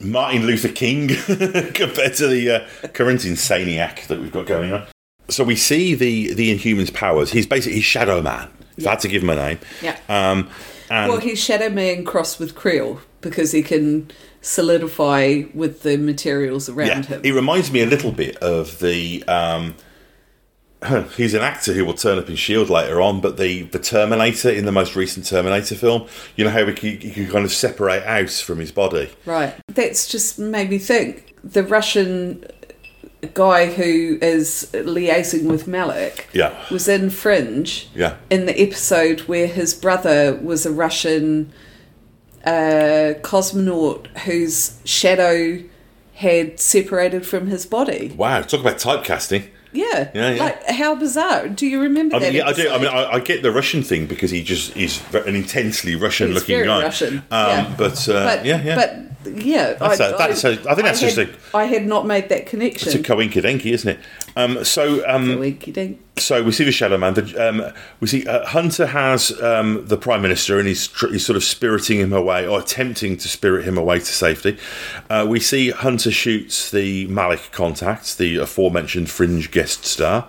Martin 0.00 0.46
Luther 0.46 0.68
King 0.68 1.08
compared 1.74 2.14
to 2.14 2.26
the 2.26 2.50
uh, 2.84 2.88
current 2.88 3.20
insaniac 3.20 4.06
that 4.06 4.20
we've 4.20 4.32
got 4.32 4.46
going 4.46 4.72
on. 4.72 4.86
So 5.28 5.44
we 5.44 5.56
see 5.56 5.94
the 5.94 6.32
the 6.32 6.50
Inhuman's 6.50 6.90
powers. 6.90 7.32
He's 7.32 7.46
basically 7.46 7.80
Shadow 7.80 8.22
Man. 8.22 8.48
If 8.76 8.86
I 8.86 8.90
had 8.90 9.00
to 9.00 9.08
give 9.08 9.22
him 9.22 9.30
a 9.30 9.36
name. 9.36 9.58
Yeah. 9.82 9.98
Um, 10.08 10.48
and 10.88 11.10
Well, 11.10 11.20
he's 11.20 11.42
Shadow 11.42 11.68
Man 11.68 12.04
crossed 12.04 12.38
with 12.38 12.54
Creel 12.54 13.00
because 13.20 13.52
he 13.52 13.62
can 13.62 14.10
solidify 14.40 15.42
with 15.52 15.82
the 15.82 15.96
materials 15.96 16.68
around 16.68 16.86
yeah, 16.86 17.02
him. 17.02 17.22
He 17.24 17.32
reminds 17.32 17.72
me 17.72 17.82
a 17.82 17.86
little 17.86 18.12
bit 18.12 18.36
of 18.36 18.78
the. 18.78 19.24
Um, 19.26 19.74
he's 21.16 21.34
an 21.34 21.42
actor 21.42 21.72
who 21.72 21.84
will 21.84 21.94
turn 21.94 22.18
up 22.18 22.28
in 22.30 22.36
Shield 22.36 22.70
later 22.70 23.00
on, 23.00 23.20
but 23.20 23.36
the 23.36 23.62
the 23.62 23.78
Terminator 23.78 24.50
in 24.50 24.64
the 24.64 24.72
most 24.72 24.94
recent 24.96 25.26
Terminator 25.26 25.74
film, 25.74 26.06
you 26.36 26.44
know 26.44 26.50
how 26.50 26.64
he 26.66 26.72
can, 26.72 27.00
he 27.00 27.10
can 27.10 27.28
kind 27.28 27.44
of 27.44 27.52
separate 27.52 28.04
out 28.04 28.30
from 28.30 28.58
his 28.58 28.70
body. 28.72 29.10
Right. 29.26 29.54
That's 29.68 30.06
just 30.08 30.38
made 30.38 30.70
me 30.70 30.78
think. 30.78 31.36
The 31.42 31.62
Russian 31.64 32.44
guy 33.34 33.66
who 33.66 34.18
is 34.22 34.70
liaising 34.72 35.44
with 35.50 35.66
Malick 35.66 36.26
Yeah. 36.32 36.54
was 36.70 36.86
in 36.86 37.10
Fringe 37.10 37.88
Yeah, 37.92 38.14
in 38.30 38.46
the 38.46 38.60
episode 38.60 39.20
where 39.22 39.48
his 39.48 39.74
brother 39.74 40.38
was 40.40 40.64
a 40.64 40.70
Russian 40.70 41.52
uh, 42.44 43.14
cosmonaut 43.22 44.06
whose 44.18 44.78
shadow 44.84 45.62
had 46.14 46.58
separated 46.60 47.26
from 47.26 47.48
his 47.48 47.66
body. 47.66 48.14
wow! 48.16 48.40
Talk 48.42 48.60
about 48.60 48.76
typecasting. 48.78 49.48
Yeah. 49.92 50.10
Yeah, 50.14 50.30
yeah. 50.30 50.42
Like, 50.42 50.64
how 50.66 50.94
bizarre. 50.94 51.48
Do 51.48 51.66
you 51.66 51.80
remember 51.80 52.16
I 52.16 52.18
mean, 52.18 52.32
that? 52.32 52.38
yeah, 52.38 52.46
I 52.48 52.52
do. 52.52 52.70
I 52.70 52.78
mean, 52.78 52.88
I, 52.88 53.12
I 53.12 53.20
get 53.20 53.42
the 53.42 53.52
Russian 53.52 53.82
thing 53.82 54.06
because 54.06 54.30
he 54.30 54.42
just 54.42 54.76
is 54.76 55.02
an 55.14 55.34
intensely 55.34 55.92
He's 55.92 56.00
Russian-looking 56.00 56.54
very 56.54 56.66
guy. 56.66 56.82
Russian. 56.82 57.18
Um, 57.18 57.22
yeah. 57.30 57.74
But, 57.76 58.08
uh, 58.08 58.24
but 58.24 58.44
yeah, 58.44 58.62
yeah. 58.62 58.74
But 58.76 59.36
yeah, 59.44 59.74
That's 59.74 60.00
a- 60.00 60.14
that's 60.16 60.44
a- 60.44 60.70
I 60.70 60.74
think 60.74 60.82
that's 60.86 61.00
just 61.00 61.16
had, 61.16 61.28
a- 61.28 61.56
I 61.56 61.64
had 61.64 61.86
not 61.86 62.06
made 62.06 62.28
that 62.28 62.46
connection. 62.46 62.88
It's 62.88 62.94
a 62.96 63.02
coinky 63.02 63.42
isn't 63.72 63.88
it? 63.90 63.98
Um, 64.36 64.64
so 64.64 65.06
um, 65.08 65.40
dink. 65.50 66.00
So 66.18 66.42
we 66.42 66.52
see 66.52 66.64
the 66.64 66.72
Shadow 66.72 66.98
Man. 66.98 67.14
The, 67.14 67.48
um, 67.48 67.72
we 68.00 68.06
see 68.08 68.26
uh, 68.26 68.44
Hunter 68.46 68.86
has 68.86 69.30
um, 69.42 69.86
the 69.86 69.96
Prime 69.96 70.20
Minister, 70.22 70.58
and 70.58 70.66
he's, 70.68 70.86
tr- 70.88 71.08
he's 71.08 71.24
sort 71.24 71.36
of 71.36 71.44
spiriting 71.44 72.00
him 72.00 72.12
away, 72.12 72.46
or 72.46 72.58
attempting 72.60 73.16
to 73.18 73.28
spirit 73.28 73.64
him 73.64 73.78
away 73.78 73.98
to 74.00 74.04
safety. 74.04 74.58
Uh, 75.08 75.26
we 75.28 75.40
see 75.40 75.70
Hunter 75.70 76.10
shoots 76.10 76.70
the 76.70 77.06
Malick 77.08 77.52
contact, 77.52 78.18
the 78.18 78.36
aforementioned 78.36 79.10
fringe 79.10 79.50
guest 79.50 79.84
star. 79.84 80.28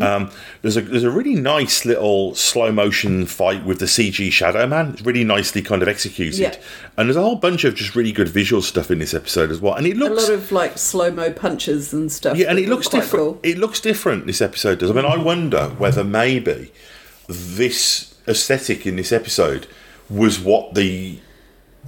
Um, 0.00 0.30
there's 0.62 0.76
a 0.76 0.80
there's 0.82 1.04
a 1.04 1.10
really 1.10 1.34
nice 1.34 1.84
little 1.84 2.34
slow 2.34 2.70
motion 2.72 3.26
fight 3.26 3.64
with 3.64 3.78
the 3.78 3.86
CG 3.86 4.30
Shadow 4.30 4.66
Man. 4.66 4.92
It's 4.92 5.02
really 5.02 5.24
nicely 5.24 5.62
kind 5.62 5.82
of 5.82 5.88
executed, 5.88 6.38
Yeah. 6.38 6.56
and 6.96 7.08
there's 7.08 7.16
a 7.16 7.22
whole 7.22 7.36
bunch 7.36 7.64
of 7.64 7.74
just 7.74 7.94
really 7.96 8.12
good 8.12 8.28
visual 8.28 8.62
stuff 8.62 8.90
in 8.90 8.98
this 8.98 9.14
episode 9.14 9.50
as 9.50 9.60
well. 9.60 9.74
And 9.74 9.86
it 9.86 9.96
looks 9.96 10.24
A 10.28 10.32
lot 10.32 10.38
of 10.38 10.52
like 10.52 10.78
slow 10.78 11.10
mo 11.10 11.32
punches 11.32 11.92
and 11.92 12.10
stuff. 12.12 12.36
yeah, 12.36 12.46
and 12.48 12.58
it 12.58 12.68
looks 12.68 12.88
different. 12.88 13.10
cool. 13.24 13.40
It 13.42 13.58
looks 13.58 13.80
different. 13.80 14.26
This 14.26 14.40
episode 14.40 14.78
does. 14.78 14.90
I 14.90 14.94
mean, 14.94 15.04
I 15.04 15.16
wonder 15.22 15.68
whether 15.78 16.04
maybe 16.04 16.72
this 17.28 18.14
aesthetic 18.28 18.86
in 18.86 18.96
this 18.96 19.12
episode 19.12 19.66
was 20.10 20.38
what 20.38 20.74
the 20.74 21.18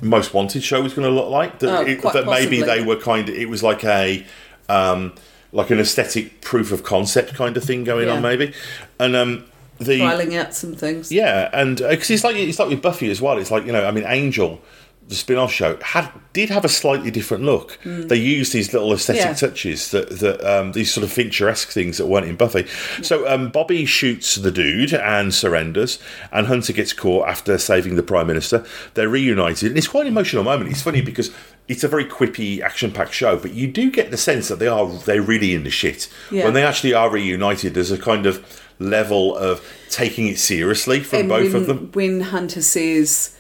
most 0.01 0.35
wanted 0.35 0.63
show 0.63 0.83
was 0.83 0.95
going 0.95 1.07
to 1.09 1.15
look 1.15 1.31
like. 1.31 1.59
That, 1.61 1.69
Oh, 1.71 1.83
it- 1.83 2.03
that 2.03 2.27
maybe 2.27 2.63
they 2.63 2.83
were 2.83 2.97
kind 2.97 3.29
of. 3.29 3.35
It 3.35 3.49
was 3.49 3.63
like 3.63 3.85
a. 3.85 4.25
Um, 4.69 5.15
like 5.53 5.71
an 5.71 5.79
aesthetic 5.79 6.41
proof 6.41 6.73
of 6.73 6.83
concept 6.83 7.33
kind 7.35 7.57
of 7.57 7.63
thing 7.63 7.85
going 7.85 8.09
Yeah. 8.09 8.15
on, 8.15 8.23
maybe, 8.23 8.53
and 8.99 9.15
um, 9.15 9.45
the 9.79 10.01
Trialing 10.01 10.37
out 10.37 10.53
some 10.53 10.75
things. 10.75 11.13
yeah, 11.13 11.49
and 11.53 11.77
because 11.77 12.11
it's 12.11 12.25
like 12.25 12.35
it's 12.35 12.59
like 12.59 12.71
with 12.71 12.83
Buffy 12.83 13.09
as 13.09 13.21
well. 13.21 13.39
It's 13.39 13.53
like 13.53 13.65
you 13.65 13.71
know, 13.71 13.87
I 13.87 13.93
mean, 13.93 14.03
Angel, 14.05 14.61
the 15.07 15.15
spin-off 15.15 15.53
show 15.53 15.77
had 15.83 16.11
did 16.33 16.49
have 16.49 16.65
a 16.65 16.69
slightly 16.69 17.11
different 17.11 17.45
look. 17.45 17.79
They 17.85 18.17
used 18.17 18.53
these 18.55 18.73
little 18.73 18.93
aesthetic. 18.93 19.23
Yeah. 19.23 19.35
touches 19.35 19.91
that 19.91 20.09
that 20.21 20.41
um, 20.45 20.73
these 20.73 20.93
sort 20.93 21.05
of 21.05 21.13
Fincher-esque 21.13 21.69
things 21.69 21.99
that 21.99 22.07
weren't 22.07 22.27
in 22.27 22.37
Buffy. 22.37 22.67
So 23.03 23.29
um, 23.33 23.53
Bobbi 23.53 23.87
shoots 23.87 24.37
the 24.37 24.51
dude 24.51 24.95
and 24.95 25.35
surrenders, 25.35 25.99
and 26.33 26.47
Hunter 26.47 26.73
gets 26.73 26.93
caught 26.95 27.29
after 27.29 27.59
saving 27.59 27.97
the 27.97 28.03
Prime 28.03 28.27
Minister. 28.27 28.65
They're 28.95 29.09
reunited, 29.11 29.69
and 29.69 29.79
it's 29.79 29.89
quite 29.89 30.03
an 30.07 30.13
emotional 30.13 30.43
moment. 30.45 30.71
It's 30.71 30.83
funny 30.83 31.01
because. 31.03 31.31
It's 31.67 31.83
a 31.83 31.89
very 31.89 32.05
quippy, 32.05 32.61
action-packed 32.61 33.15
show, 33.15 33.39
but 33.39 33.55
you 33.55 33.67
do 33.67 33.91
get 33.91 34.11
the 34.11 34.19
sense 34.19 34.49
that 34.49 34.59
they 34.59 34.67
are 34.67 34.87
they're 35.07 35.23
really 35.23 35.55
in 35.55 35.65
the 35.65 35.71
shit 35.71 36.11
Yeah. 36.31 36.45
when 36.45 36.53
they 36.53 36.63
actually 36.63 36.93
are 36.93 37.09
reunited. 37.11 37.73
There's 37.73 37.91
a 37.91 37.97
kind 37.97 38.27
of 38.27 38.63
level 38.79 39.35
of 39.35 39.67
taking 39.89 40.27
it 40.29 40.39
seriously 40.39 41.01
from 41.01 41.21
And 41.21 41.29
both 41.31 41.53
when, 41.55 41.63
of 41.63 41.67
them. 41.67 41.91
when 41.95 42.21
Hunter 42.21 42.61
says, 42.61 43.35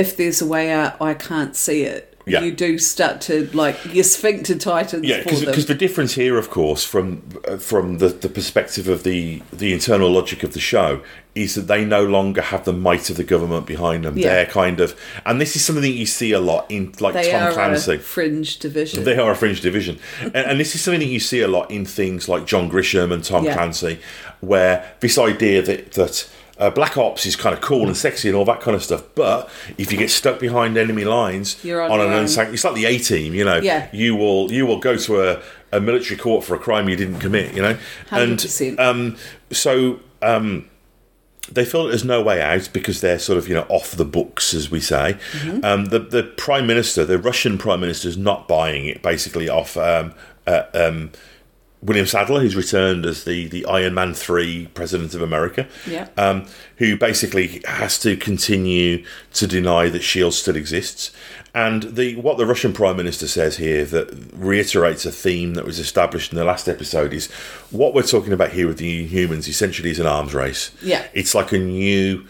"If 0.00 0.16
there's 0.16 0.40
a 0.42 0.46
way 0.46 0.70
out, 0.70 0.92
I 1.00 1.14
can't 1.14 1.54
see 1.56 1.82
it," 1.82 2.06
Yeah. 2.26 2.42
you 2.42 2.52
do 2.52 2.78
start 2.78 3.20
to 3.22 3.48
like 3.52 3.76
your 3.94 4.04
sphincter 4.04 4.54
tightens 4.56 5.04
Yeah, 5.06 5.22
because 5.22 5.66
the 5.66 5.74
difference 5.74 6.12
here, 6.14 6.36
of 6.38 6.48
course, 6.50 6.84
from 6.84 7.22
uh, 7.48 7.56
from 7.56 7.98
the, 7.98 8.08
the 8.08 8.28
perspective 8.28 8.86
of 8.88 9.02
the 9.02 9.42
the 9.52 9.72
internal 9.72 10.10
logic 10.10 10.42
of 10.42 10.52
the 10.52 10.60
show, 10.60 11.00
is 11.34 11.54
that 11.54 11.66
they 11.72 11.84
no 11.84 12.04
longer 12.04 12.42
have 12.52 12.64
the 12.64 12.72
might 12.72 13.08
of 13.10 13.16
the 13.16 13.24
government 13.34 13.64
behind 13.66 14.04
them. 14.04 14.16
Yeah. 14.18 14.28
They're 14.28 14.46
kind 14.46 14.80
of, 14.80 14.94
and 15.24 15.40
this 15.40 15.56
is 15.56 15.64
something 15.64 15.82
that 15.82 15.98
you 16.02 16.06
see 16.06 16.32
a 16.32 16.40
lot 16.40 16.70
in 16.70 16.92
like 17.00 17.14
they 17.14 17.30
Tom 17.32 17.52
Clancy. 17.52 17.96
fringe 17.98 18.58
division. 18.58 19.04
They 19.04 19.16
are 19.18 19.32
a 19.32 19.36
fringe 19.36 19.60
division, 19.60 19.98
and, 20.20 20.36
and 20.36 20.60
this 20.60 20.74
is 20.74 20.82
something 20.82 21.00
that 21.00 21.06
you 21.16 21.20
see 21.20 21.40
a 21.40 21.48
lot 21.48 21.70
in 21.70 21.84
things 21.84 22.28
like 22.28 22.42
John 22.46 22.70
Grisham 22.70 23.12
and 23.12 23.24
Tom 23.24 23.44
Yeah. 23.44 23.54
Clancy, 23.54 23.98
where 24.40 24.74
this 25.00 25.16
idea 25.18 25.62
that 25.62 25.92
that 25.92 26.28
uh, 26.60 26.70
Black 26.70 26.96
Ops 26.98 27.24
is 27.26 27.34
kind 27.36 27.54
of 27.54 27.60
cool 27.60 27.86
and 27.86 27.96
sexy 27.96 28.28
and 28.28 28.36
all 28.36 28.44
that 28.44 28.60
kind 28.60 28.74
of 28.76 28.82
stuff, 28.84 29.02
but 29.14 29.48
if 29.78 29.90
you 29.90 29.98
get 29.98 30.10
stuck 30.10 30.38
behind 30.38 30.76
enemy 30.76 31.04
lines 31.04 31.62
You're 31.64 31.82
on 31.82 32.00
an 32.00 32.10
your 32.10 32.18
unsanctioned, 32.20 32.54
it's 32.54 32.64
like 32.64 32.74
the 32.74 32.84
A 32.84 32.98
Team, 32.98 33.34
you 33.34 33.44
know, 33.44 33.56
Yeah. 33.56 33.88
you 33.92 34.14
will 34.14 34.52
you 34.52 34.66
will 34.66 34.78
go 34.78 34.96
to 34.96 35.22
a, 35.22 35.42
a 35.72 35.80
military 35.80 36.18
court 36.18 36.44
for 36.44 36.54
a 36.54 36.58
crime 36.58 36.88
you 36.88 36.96
didn't 36.96 37.20
commit, 37.20 37.54
you 37.54 37.62
know, 37.62 37.76
100%. 38.10 38.68
and 38.70 38.80
um, 38.80 39.16
so. 39.50 40.00
Um, 40.22 40.66
they 41.50 41.64
feel 41.64 41.84
that 41.84 41.88
there's 41.88 42.04
no 42.04 42.22
way 42.22 42.40
out 42.40 42.68
because 42.72 43.00
they're 43.00 43.18
sort 43.18 43.36
of 43.38 43.48
you 43.48 43.54
know 43.54 43.66
off 43.68 43.92
the 43.92 44.04
books, 44.04 44.54
as 44.54 44.70
we 44.70 44.78
say. 44.78 45.16
Mm-hmm. 45.32 45.64
Um, 45.64 45.86
the 45.86 45.98
the 45.98 46.22
prime 46.22 46.66
minister, 46.66 47.04
the 47.04 47.18
Russian 47.18 47.58
prime 47.58 47.80
minister, 47.80 48.06
is 48.08 48.16
not 48.16 48.46
buying 48.46 48.84
it. 48.86 49.02
Basically, 49.02 49.48
off 49.48 49.76
um, 49.76 50.14
uh, 50.46 50.64
um, 50.74 51.10
William 51.82 52.06
Sadler, 52.06 52.40
who's 52.40 52.56
returned 52.56 53.06
as 53.06 53.24
the 53.24 53.48
the 53.48 53.64
Iron 53.66 53.94
Man 53.94 54.12
three 54.12 54.66
president 54.74 55.14
of 55.14 55.22
America. 55.22 55.66
Yeah. 55.86 56.08
Um, 56.16 56.46
who 56.76 56.96
basically 56.96 57.62
has 57.66 57.98
to 58.00 58.16
continue 58.16 59.04
to 59.34 59.46
deny 59.46 59.88
that 59.88 60.02
Shield 60.02 60.34
still 60.34 60.56
exists. 60.56 61.10
And 61.54 61.82
the 61.82 62.16
what 62.16 62.38
the 62.38 62.46
Russian 62.46 62.72
Prime 62.72 62.96
Minister 62.96 63.26
says 63.26 63.56
here 63.56 63.84
that 63.86 64.30
reiterates 64.34 65.04
a 65.06 65.10
theme 65.10 65.54
that 65.54 65.64
was 65.64 65.78
established 65.78 66.32
in 66.32 66.38
the 66.38 66.44
last 66.44 66.68
episode 66.68 67.12
is 67.12 67.30
what 67.70 67.94
we're 67.94 68.02
talking 68.02 68.32
about 68.32 68.50
here 68.50 68.66
with 68.66 68.78
the 68.78 69.06
humans 69.06 69.48
essentially 69.48 69.90
is 69.90 69.98
an 69.98 70.06
arms 70.06 70.34
race. 70.34 70.70
Yeah. 70.82 71.06
It's 71.12 71.34
like 71.34 71.52
a 71.52 71.58
new 71.58 72.26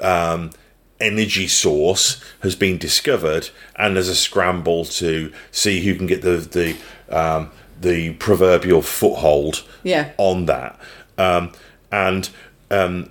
um, 0.00 0.50
energy 0.98 1.46
source 1.46 2.22
has 2.40 2.56
been 2.56 2.78
discovered, 2.78 3.50
and 3.76 3.96
there's 3.96 4.08
a 4.08 4.14
scramble 4.14 4.84
to 4.86 5.32
see 5.52 5.84
who 5.84 5.94
can 5.94 6.06
get 6.06 6.22
the 6.22 6.36
the 6.38 6.76
um, 7.14 7.50
the 7.80 8.14
proverbial 8.14 8.82
foothold 8.82 9.62
Yeah. 9.82 10.10
on 10.18 10.46
that. 10.46 10.78
Um, 11.18 11.52
and 11.92 12.28
um, 12.70 13.10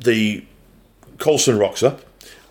the 0.00 0.44
Coulson 1.18 1.58
rocks 1.58 1.82
up 1.82 2.00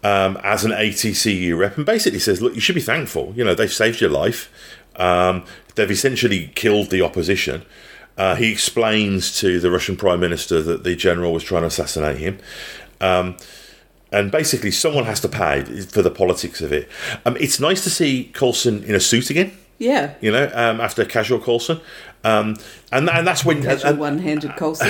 um, 0.03 0.38
as 0.43 0.63
an 0.65 0.72
ATCU 0.72 1.57
rep 1.57 1.77
and 1.77 1.85
basically 1.85 2.19
says, 2.19 2.41
"Look, 2.41 2.53
you 2.55 2.61
should 2.61 2.76
be 2.76 2.81
thankful. 2.81 3.34
You 3.35 3.43
know, 3.43 3.55
they've 3.55 3.72
saved 3.72 4.01
your 4.01 4.09
life. 4.09 4.49
Um, 4.97 5.43
they've 5.76 5.89
essentially 5.91 6.51
killed 6.55 6.89
the 6.91 7.01
opposition." 7.01 7.63
Uh, 8.17 8.35
he 8.35 8.51
explains 8.51 9.38
to 9.39 9.59
the 9.59 9.69
Russian 9.69 9.95
Prime 9.97 10.19
Minister 10.22 10.61
that 10.61 10.84
the 10.84 10.95
general 10.95 11.34
was 11.34 11.43
trying 11.43 11.63
to 11.63 11.67
assassinate 11.67 12.17
him. 12.17 12.38
Um, 13.01 13.35
and 14.11 14.31
basically, 14.31 14.72
someone 14.72 15.03
has 15.05 15.19
to 15.22 15.27
pay 15.27 15.63
for 15.63 16.01
the 16.01 16.11
politics 16.11 16.61
of 16.61 16.72
it. 16.72 16.88
Um, 17.26 17.35
it's 17.38 17.59
nice 17.59 17.84
to 17.84 17.89
see 17.89 18.31
Coulson 18.34 18.84
in 18.85 18.95
a 18.95 18.99
suit 19.01 19.30
again. 19.30 19.51
Yeah. 19.77 20.14
You 20.22 20.31
know, 20.31 20.49
um, 20.53 20.80
after 20.80 21.03
casual 21.06 21.39
Coulson, 21.39 21.81
um, 22.23 22.56
and 22.91 23.10
and 23.10 23.27
that's 23.27 23.43
when 23.43 23.61
Casual 23.61 23.89
and, 23.91 23.99
one-handed 23.99 24.56
Coulson. 24.57 24.89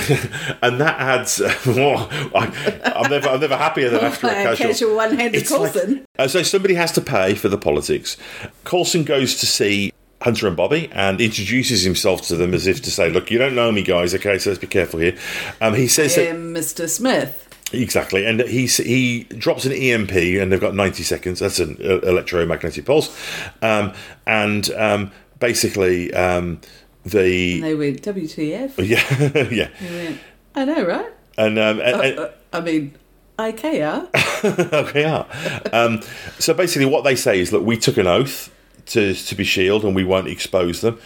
and 0.62 0.80
that 0.80 0.98
adds. 1.00 1.40
I, 1.44 2.82
I'm 2.96 3.10
never 3.10 3.28
I'm 3.28 3.40
never 3.40 3.56
happier 3.56 3.90
than 3.90 4.04
after 4.04 4.26
a 4.28 4.30
casual, 4.30 4.66
casual 4.68 4.96
one-handed 4.96 5.40
It's 5.40 5.50
like- 5.50 5.72
Coulson. 5.72 6.06
uh, 6.18 6.28
so 6.28 6.42
somebody 6.42 6.74
has 6.74 6.92
to 6.92 7.00
pay 7.00 7.34
for 7.34 7.48
the 7.48 7.58
politics. 7.58 8.16
Coulson 8.64 9.04
goes 9.04 9.36
to 9.40 9.46
see 9.46 9.92
Hunter 10.22 10.46
and 10.48 10.56
Bobbi 10.56 10.88
and 10.92 11.20
introduces 11.20 11.82
himself 11.82 12.22
to 12.28 12.36
them 12.36 12.54
as 12.54 12.66
if 12.66 12.80
to 12.82 12.90
say, 12.90 13.10
"Look, 13.10 13.30
you 13.30 13.38
don't 13.38 13.54
know 13.54 13.70
me, 13.72 13.82
guys. 13.82 14.14
Okay, 14.14 14.38
so 14.38 14.50
let's 14.50 14.60
be 14.60 14.66
careful 14.66 15.00
here." 15.00 15.16
Um, 15.60 15.74
he 15.74 15.88
says 15.88 16.14
that 16.16 16.30
Um, 16.30 16.54
Mr. 16.54 16.88
Smith. 16.88 17.45
Exactly, 17.76 18.24
and 18.26 18.40
he 18.42 18.66
he 18.66 19.24
drops 19.24 19.64
an 19.64 19.72
EMP, 19.72 20.12
and 20.12 20.50
they've 20.50 20.60
got 20.60 20.74
ninety 20.74 21.02
seconds. 21.02 21.40
That's 21.40 21.58
an 21.60 21.76
uh, 21.82 21.98
electromagnetic 22.00 22.84
pulse, 22.84 23.14
um, 23.62 23.92
and 24.26 24.70
um, 24.72 25.10
basically 25.38 26.12
um, 26.14 26.60
the 27.04 27.60
They 27.60 27.74
went, 27.74 28.02
WTF? 28.02 28.72
yeah 28.78 29.48
yeah, 29.50 29.68
went, 29.80 30.18
I 30.54 30.64
know, 30.64 30.84
right? 30.84 31.12
and, 31.38 31.58
um, 31.58 31.80
and, 31.80 32.00
and- 32.00 32.18
Uh, 32.18 32.28
I 32.52 32.60
mean, 32.60 32.94
IKEA. 33.38 34.08
okay, 34.72 35.02
yeah. 35.02 35.24
Um, 35.72 36.00
so 36.38 36.54
basically, 36.54 36.86
what 36.86 37.04
they 37.04 37.16
say 37.16 37.38
is, 37.40 37.52
look, 37.52 37.64
we 37.64 37.76
took 37.76 37.98
an 37.98 38.06
oath 38.06 38.50
to 38.86 39.12
to 39.14 39.34
be 39.34 39.44
Shield, 39.44 39.84
and 39.84 39.94
we 39.94 40.04
won't 40.04 40.28
expose 40.28 40.80
them. 40.80 40.98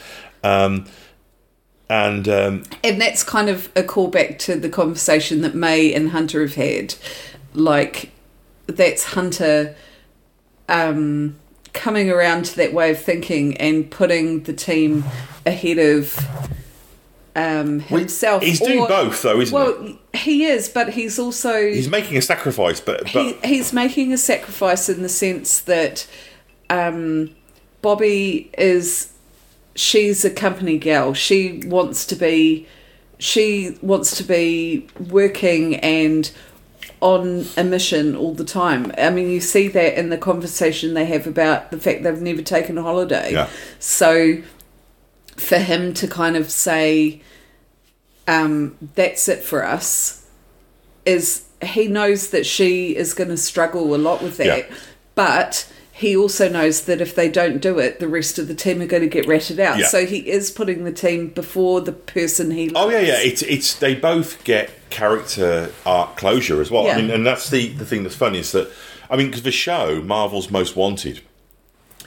Um, 0.44 0.86
and 1.90 2.28
um, 2.28 2.62
And 2.84 3.00
that's 3.00 3.24
kind 3.24 3.48
of 3.48 3.66
a 3.74 3.82
callback 3.82 4.38
to 4.40 4.54
the 4.54 4.68
conversation 4.68 5.40
that 5.42 5.56
May 5.56 5.92
and 5.92 6.10
Hunter 6.10 6.40
have 6.40 6.54
had. 6.54 6.94
Like, 7.52 8.12
that's 8.68 9.02
Hunter 9.02 9.74
um, 10.68 11.34
coming 11.72 12.08
around 12.08 12.44
to 12.44 12.56
that 12.58 12.72
way 12.72 12.92
of 12.92 13.02
thinking 13.02 13.56
and 13.56 13.90
putting 13.90 14.44
the 14.44 14.52
team 14.52 15.02
ahead 15.44 15.78
of 15.78 16.16
um, 17.34 17.80
himself. 17.80 18.44
he's 18.44 18.60
doing 18.60 18.78
or- 18.78 18.88
both, 18.88 19.22
though, 19.22 19.40
isn't 19.40 19.48
he? 19.48 19.52
well, 19.52 19.98
he 20.14 20.44
is, 20.44 20.68
but 20.68 20.90
he's 20.90 21.18
also 21.18 21.60
he's 21.60 21.88
making 21.88 22.16
a 22.16 22.22
sacrifice, 22.22 22.80
but 22.80 23.08
he, 23.08 23.32
he's 23.44 23.72
making 23.72 24.12
a 24.12 24.18
sacrifice 24.18 24.88
in 24.88 25.02
the 25.02 25.08
sense 25.08 25.60
that 25.62 26.06
um, 26.68 27.34
Bobbi 27.82 28.48
is 28.56 29.12
she's 29.74 30.24
a 30.24 30.30
company 30.30 30.78
gal. 30.78 31.14
She 31.14 31.62
wants 31.66 32.04
to 32.06 32.16
be 32.16 32.66
she 33.18 33.76
wants 33.82 34.16
to 34.16 34.22
be 34.24 34.86
working 34.98 35.76
and 35.76 36.30
on 37.00 37.44
a 37.56 37.64
mission 37.64 38.16
all 38.16 38.34
the 38.34 38.44
time. 38.44 38.92
I 38.98 39.10
mean, 39.10 39.28
you 39.30 39.40
see 39.40 39.68
that 39.68 39.98
in 39.98 40.08
the 40.10 40.18
conversation 40.18 40.94
they 40.94 41.04
have 41.06 41.26
about 41.26 41.70
the 41.70 41.78
fact 41.78 42.02
they've 42.02 42.20
never 42.20 42.42
taken 42.42 42.78
a 42.78 42.82
holiday. 42.82 43.32
Yeah. 43.32 43.48
So 43.78 44.42
for 45.36 45.58
him 45.58 45.92
to 45.94 46.06
kind 46.08 46.36
of 46.36 46.50
say, 46.50 47.22
um, 48.28 48.76
that's 48.94 49.28
it 49.28 49.42
for 49.42 49.64
us, 49.64 50.26
is 51.06 51.46
he 51.62 51.88
knows 51.88 52.30
that 52.30 52.44
she 52.46 52.96
is 52.96 53.14
going 53.14 53.30
to 53.30 53.36
struggle 53.36 53.94
a 53.94 53.96
lot 53.96 54.22
with 54.22 54.36
that, 54.38 54.68
Yeah. 54.70 54.76
but 55.14 55.70
he 56.00 56.16
also 56.16 56.48
knows 56.48 56.84
that 56.84 57.02
if 57.02 57.14
they 57.14 57.28
don't 57.28 57.58
do 57.58 57.78
it, 57.78 58.00
the 58.00 58.08
rest 58.08 58.38
of 58.38 58.48
the 58.48 58.54
team 58.54 58.80
are 58.80 58.86
going 58.86 59.02
to 59.02 59.06
get 59.06 59.26
ratted 59.26 59.60
out. 59.60 59.78
Yeah. 59.78 59.84
So 59.84 60.06
he 60.06 60.30
is 60.30 60.50
putting 60.50 60.84
the 60.84 60.92
team 60.92 61.28
before 61.28 61.82
the 61.82 61.92
person 61.92 62.52
he 62.52 62.72
Oh 62.74 62.88
yeah, 62.88 63.00
yeah. 63.00 63.18
It's 63.18 63.42
it's 63.42 63.74
they 63.74 63.94
both 63.94 64.42
get 64.44 64.70
character 64.88 65.70
arc 65.84 66.16
closure 66.16 66.62
as 66.62 66.70
well. 66.70 66.84
Yeah. 66.84 66.94
I 66.94 67.02
mean, 67.02 67.10
and 67.10 67.26
that's 67.26 67.50
the 67.50 67.68
the 67.68 67.84
thing 67.84 68.02
that's 68.02 68.16
funny 68.16 68.38
is 68.38 68.50
that 68.52 68.70
I 69.10 69.16
mean, 69.16 69.26
because 69.26 69.42
the 69.42 69.50
show 69.50 70.00
Marvel's 70.00 70.50
Most 70.50 70.74
Wanted, 70.74 71.20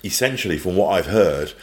essentially, 0.03 0.57
from 0.57 0.75
what 0.75 0.87
I've 0.87 1.05
heard, 1.05 1.53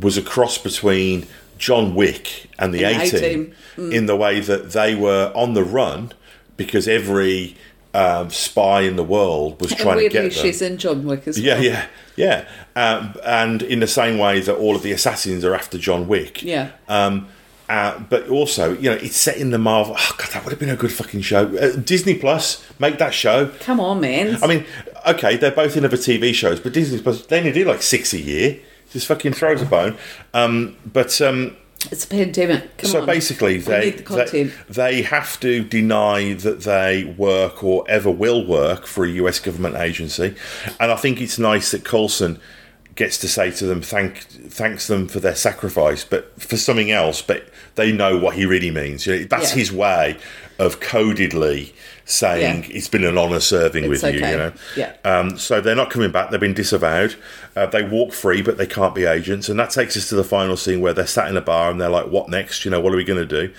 was 0.00 0.16
a 0.16 0.22
cross 0.22 0.58
between 0.58 1.26
John 1.58 1.96
Wick 1.96 2.48
and 2.60 2.72
the 2.72 2.84
A 2.84 2.92
Team 2.92 3.16
A-Team. 3.16 3.54
Mm. 3.74 3.92
in 3.92 4.06
the 4.06 4.14
way 4.14 4.38
that 4.38 4.70
they 4.70 4.94
were 4.94 5.32
on 5.34 5.54
the 5.54 5.64
run 5.64 6.12
because 6.56 6.86
every 6.86 7.56
um, 7.94 8.30
spy 8.30 8.82
in 8.82 8.96
the 8.96 9.04
world 9.04 9.60
was 9.60 9.74
trying 9.74 9.98
to 9.98 10.08
get 10.08 10.22
them. 10.22 10.30
she's 10.30 10.62
in 10.62 10.78
John 10.78 11.04
Wick 11.04 11.26
as 11.28 11.38
Yeah, 11.38 11.54
well. 11.54 11.62
yeah, 11.64 11.86
yeah. 12.16 12.48
Um, 12.74 13.14
and 13.24 13.62
in 13.62 13.80
the 13.80 13.86
same 13.86 14.18
way 14.18 14.40
that 14.40 14.54
all 14.54 14.74
of 14.76 14.82
the 14.82 14.92
assassins 14.92 15.44
are 15.44 15.54
after 15.54 15.78
John 15.78 16.08
Wick. 16.08 16.42
Yeah. 16.42 16.70
Um, 16.88 17.28
uh, 17.68 17.98
but 18.10 18.28
also, 18.28 18.74
you 18.76 18.90
know, 18.90 18.96
it's 18.96 19.16
set 19.16 19.36
in 19.38 19.50
the 19.50 19.58
Marvel. 19.58 19.94
Oh 19.98 20.14
God, 20.18 20.28
that 20.32 20.44
would 20.44 20.50
have 20.50 20.58
been 20.60 20.68
a 20.68 20.76
good 20.76 20.92
fucking 20.92 21.22
show. 21.22 21.46
Uh, 21.56 21.76
Disney 21.76 22.14
Plus, 22.18 22.62
make 22.78 22.98
that 22.98 23.14
show. 23.14 23.48
Come 23.60 23.80
on, 23.80 24.00
man. 24.00 24.42
I 24.42 24.46
mean, 24.46 24.66
okay, 25.06 25.36
they're 25.36 25.50
both 25.52 25.76
in 25.76 25.84
other 25.84 25.96
TV 25.96 26.34
shows, 26.34 26.60
but 26.60 26.72
Disney 26.74 27.00
Plus 27.00 27.24
they 27.26 27.38
only 27.38 27.52
do 27.52 27.64
like 27.64 27.80
six 27.82 28.12
a 28.12 28.20
year. 28.20 28.58
Just 28.90 29.06
fucking 29.06 29.32
throws 29.32 29.62
a 29.62 29.64
bone. 29.64 29.96
Um, 30.34 30.76
but 30.84 31.18
um, 31.22 31.56
it's 31.90 32.04
a 32.04 32.08
pandemic. 32.08 32.76
Come 32.78 32.90
so 32.90 33.00
on. 33.00 33.06
basically, 33.06 33.58
they, 33.58 33.90
the 33.90 34.24
they 34.32 34.44
they 34.72 35.02
have 35.02 35.38
to 35.40 35.62
deny 35.64 36.34
that 36.34 36.60
they 36.62 37.04
work 37.16 37.62
or 37.64 37.84
ever 37.88 38.10
will 38.10 38.44
work 38.46 38.86
for 38.86 39.04
a 39.04 39.10
US 39.10 39.38
government 39.40 39.76
agency, 39.76 40.34
and 40.78 40.92
I 40.92 40.96
think 40.96 41.20
it's 41.20 41.38
nice 41.38 41.70
that 41.72 41.84
Coulson 41.84 42.38
gets 42.94 43.16
to 43.18 43.26
say 43.28 43.50
to 43.50 43.64
them 43.64 43.80
thank 43.80 44.18
thanks 44.18 44.86
them 44.86 45.08
for 45.08 45.18
their 45.18 45.34
sacrifice, 45.34 46.04
but 46.04 46.40
for 46.40 46.56
something 46.56 46.90
else. 46.90 47.22
But 47.22 47.48
they 47.74 47.90
know 47.90 48.18
what 48.18 48.36
he 48.36 48.44
really 48.44 48.70
means. 48.70 49.06
You 49.06 49.16
know, 49.20 49.24
that's 49.24 49.50
Yeah. 49.52 49.58
his 49.58 49.72
way 49.72 50.16
of 50.58 50.80
codedly 50.80 51.72
saying 52.04 52.64
Yeah. 52.64 52.76
it's 52.76 52.88
been 52.88 53.04
an 53.04 53.16
honour 53.16 53.40
serving 53.40 53.84
It's 53.84 54.02
with 54.02 54.14
you. 54.14 54.20
okay. 54.20 54.30
You 54.32 54.36
know, 54.36 54.52
Yeah. 54.76 54.92
um, 55.04 55.38
so 55.38 55.60
they're 55.60 55.74
not 55.76 55.90
coming 55.90 56.10
back. 56.10 56.30
They've 56.30 56.40
been 56.40 56.54
disavowed. 56.54 57.14
Uh, 57.56 57.66
they 57.66 57.82
walk 57.82 58.12
free, 58.12 58.42
but 58.42 58.58
they 58.58 58.66
can't 58.66 58.94
be 58.94 59.04
agents. 59.04 59.48
And 59.48 59.58
that 59.60 59.70
takes 59.70 59.96
us 59.96 60.08
to 60.08 60.14
the 60.14 60.24
final 60.24 60.56
scene 60.56 60.80
where 60.80 60.92
they're 60.92 61.06
sat 61.06 61.28
in 61.28 61.36
a 61.36 61.40
bar 61.40 61.70
and 61.70 61.80
they're 61.80 61.88
like, 61.88 62.06
"What 62.08 62.28
next? 62.28 62.64
You 62.64 62.70
know, 62.70 62.80
what 62.80 62.92
are 62.92 62.96
we 62.96 63.04
going 63.04 63.26
to 63.26 63.46
do?" 63.46 63.52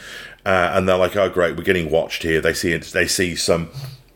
Uh, 0.45 0.71
and 0.73 0.87
they're 0.89 0.97
like, 0.97 1.15
"Oh, 1.15 1.29
great, 1.29 1.55
we're 1.55 1.63
getting 1.63 1.89
watched 1.89 2.23
here." 2.23 2.41
They 2.41 2.53
see 2.53 2.75
they 2.75 3.07
see 3.07 3.35
some, 3.35 3.69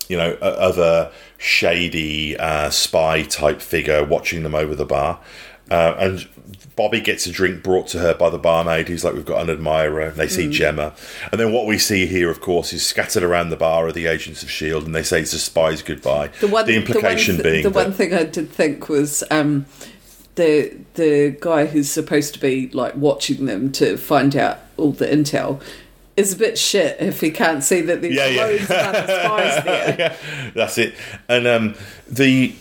you 0.10 0.18
know, 0.18 0.34
other 0.42 1.10
shady 1.38 2.36
uh, 2.38 2.70
spy 2.70 3.24
type 3.24 3.62
figure 3.62 4.04
watching 4.04 4.44
them 4.44 4.54
over 4.56 4.76
the 4.76 4.86
bar. 4.86 5.20
Uh, 5.72 5.96
and 6.00 6.28
Bobbi 6.78 7.04
gets 7.04 7.26
a 7.26 7.32
drink 7.32 7.64
brought 7.64 7.88
to 7.88 8.00
her 8.00 8.14
by 8.14 8.30
the 8.30 8.38
barmaid, 8.38 8.88
who's 8.88 9.04
like, 9.04 9.14
"We've 9.16 9.26
got 9.26 9.42
an 9.42 9.50
admirer." 9.50 10.02
And 10.02 10.16
they 10.16 10.28
Mm. 10.28 10.32
see 10.32 10.50
Gemma, 10.50 10.94
and 11.32 11.42
then 11.42 11.52
what 11.52 11.66
we 11.66 11.78
see 11.80 12.06
here, 12.06 12.30
of 12.30 12.40
course, 12.40 12.72
is 12.72 12.86
scattered 12.86 13.24
around 13.24 13.50
the 13.50 13.56
bar 13.56 13.88
are 13.88 13.92
the 13.92 14.06
agents 14.08 14.44
of 14.44 14.52
Shield, 14.52 14.86
and 14.86 14.94
they 14.94 15.04
say 15.04 15.22
it's 15.22 15.34
a 15.34 15.40
spy's 15.40 15.82
goodbye. 15.82 16.30
the 16.40 16.48
one 16.48 16.70
implication 16.70 17.38
the 17.38 17.44
one, 17.44 17.52
th- 17.52 17.54
being 17.54 17.64
the 17.64 17.70
that, 17.72 17.86
one 17.86 17.94
thing 17.94 18.14
I 18.14 18.24
did 18.24 18.52
think 18.52 18.88
was 18.90 19.24
um, 19.32 19.66
the 20.36 20.72
the 20.94 21.36
guy 21.42 21.66
who's 21.66 21.90
supposed 21.90 22.34
to 22.36 22.40
be 22.40 22.70
like 22.74 22.96
watching 22.96 23.46
them 23.48 23.72
to 23.74 23.98
find 23.98 24.36
out 24.36 24.60
all 24.78 24.92
the 24.92 25.08
intel 25.08 25.60
is 26.16 26.34
a 26.34 26.36
bit 26.36 26.58
shit 26.58 26.98
if 27.00 27.22
he 27.22 27.30
can't 27.32 27.64
see 27.64 27.82
that 27.82 28.02
there's 28.02 28.14
Yeah, 28.16 28.26
yeah. 28.28 28.42
loads 28.44 28.62
of 28.62 28.66
spies 28.68 29.64
there. 29.66 29.96
yeah, 30.00 30.16
that's 30.56 30.78
it. 30.78 30.94
And 31.30 31.46
um, 31.48 31.76
the 32.08 32.54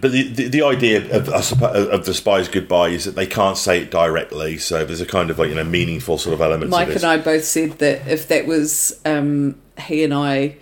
but 0.00 0.12
the, 0.12 0.22
the, 0.28 0.48
the 0.48 0.62
idea 0.62 0.98
of, 1.16 1.28
of 1.28 2.04
the 2.04 2.14
spy's 2.14 2.48
goodbye 2.48 2.88
is 2.88 3.04
that 3.04 3.14
they 3.14 3.26
can't 3.26 3.56
say 3.56 3.80
it 3.82 3.90
directly, 3.90 4.58
so 4.58 4.84
there's 4.84 5.00
a 5.00 5.06
kind 5.06 5.30
of 5.30 5.38
like 5.38 5.48
you 5.48 5.54
know 5.54 5.64
meaningful 5.64 6.18
sort 6.18 6.34
of 6.34 6.40
element. 6.40 6.70
Mike 6.70 6.88
and 6.94 7.04
I 7.04 7.16
both 7.18 7.44
said 7.44 7.78
that 7.78 8.06
if 8.08 8.28
that 8.28 8.46
was 8.46 9.00
um, 9.04 9.56
he 9.80 10.04
and 10.04 10.12
I 10.12 10.56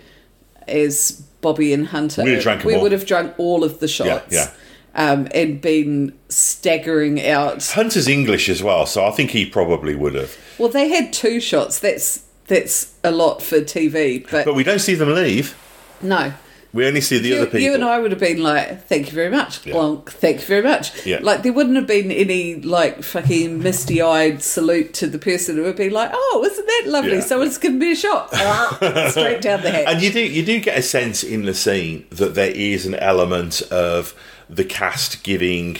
as 0.67 1.23
Bobbi 1.41 1.73
and 1.73 1.87
Hunter, 1.87 2.23
We'd 2.23 2.35
have 2.35 2.43
drank 2.43 2.61
'em 2.61 2.67
we 2.67 2.77
would 2.77 2.91
have 2.91 3.05
drunk 3.05 3.33
all 3.37 3.63
of 3.63 3.79
the 3.79 3.87
shots. 3.87 4.33
yeah. 4.33 4.51
Um, 4.95 5.27
and 5.33 5.59
been 5.59 6.13
staggering 6.29 7.25
out. 7.25 7.65
Hunter's 7.65 8.07
English 8.07 8.47
as 8.47 8.61
well, 8.61 8.85
so 8.85 9.03
I 9.03 9.09
think 9.09 9.31
he 9.31 9.43
probably 9.43 9.95
would 9.95 10.13
have. 10.13 10.37
Well, 10.59 10.69
they 10.69 10.89
had 10.89 11.11
two 11.11 11.39
shots. 11.39 11.79
That's 11.79 12.23
that's 12.45 12.93
a 13.03 13.09
lot 13.09 13.41
for 13.41 13.61
TV, 13.61 14.23
but, 14.29 14.45
But 14.45 14.53
we 14.53 14.63
don't 14.63 14.77
see 14.79 14.93
them 14.93 15.13
leave. 15.15 15.55
no. 16.01 16.33
We 16.73 16.87
only 16.87 17.01
see 17.01 17.19
the 17.19 17.29
You, 17.29 17.35
other 17.35 17.45
people. 17.45 17.59
you 17.59 17.73
and 17.75 17.83
I 17.83 17.99
would 17.99 18.09
have 18.11 18.19
been 18.19 18.41
like, 18.41 18.87
"Thank 18.87 19.05
you 19.07 19.13
very 19.13 19.29
much, 19.29 19.63
Yeah. 19.63 19.73
Blanc. 19.73 20.09
Thank 20.11 20.39
you 20.41 20.47
very 20.47 20.63
much." 20.63 21.05
Yeah. 21.05 21.19
Like 21.21 21.43
there 21.43 21.53
wouldn't 21.53 21.75
have 21.75 21.85
been 21.85 22.11
any 22.11 22.55
like 22.55 23.03
fucking 23.03 23.61
misty-eyed 23.61 24.41
salute 24.41 24.91
to 24.95 25.05
the 25.07 25.19
person 25.19 25.57
who 25.57 25.63
would 25.63 25.75
be 25.75 25.91
like, 25.91 26.09
"Oh, 26.13 26.43
isn't 26.49 26.65
that 26.65 26.83
lovely? 26.87 27.13
Yeah. 27.13 27.19
Someone's 27.21 27.59
given 27.59 27.77
me 27.77 27.91
a 27.91 27.95
shot 27.95 28.29
straight 29.11 29.41
down 29.41 29.61
the 29.61 29.69
head." 29.69 29.85
And 29.87 30.01
you 30.01 30.11
do 30.11 30.19
you 30.19 30.43
do 30.43 30.59
get 30.59 30.77
a 30.77 30.81
sense 30.81 31.23
in 31.23 31.45
the 31.45 31.53
scene 31.53 32.05
that 32.09 32.33
there 32.33 32.51
is 32.51 32.87
an 32.87 32.95
element 32.95 33.61
of 33.71 34.15
the 34.49 34.63
cast 34.65 35.23
giving 35.23 35.77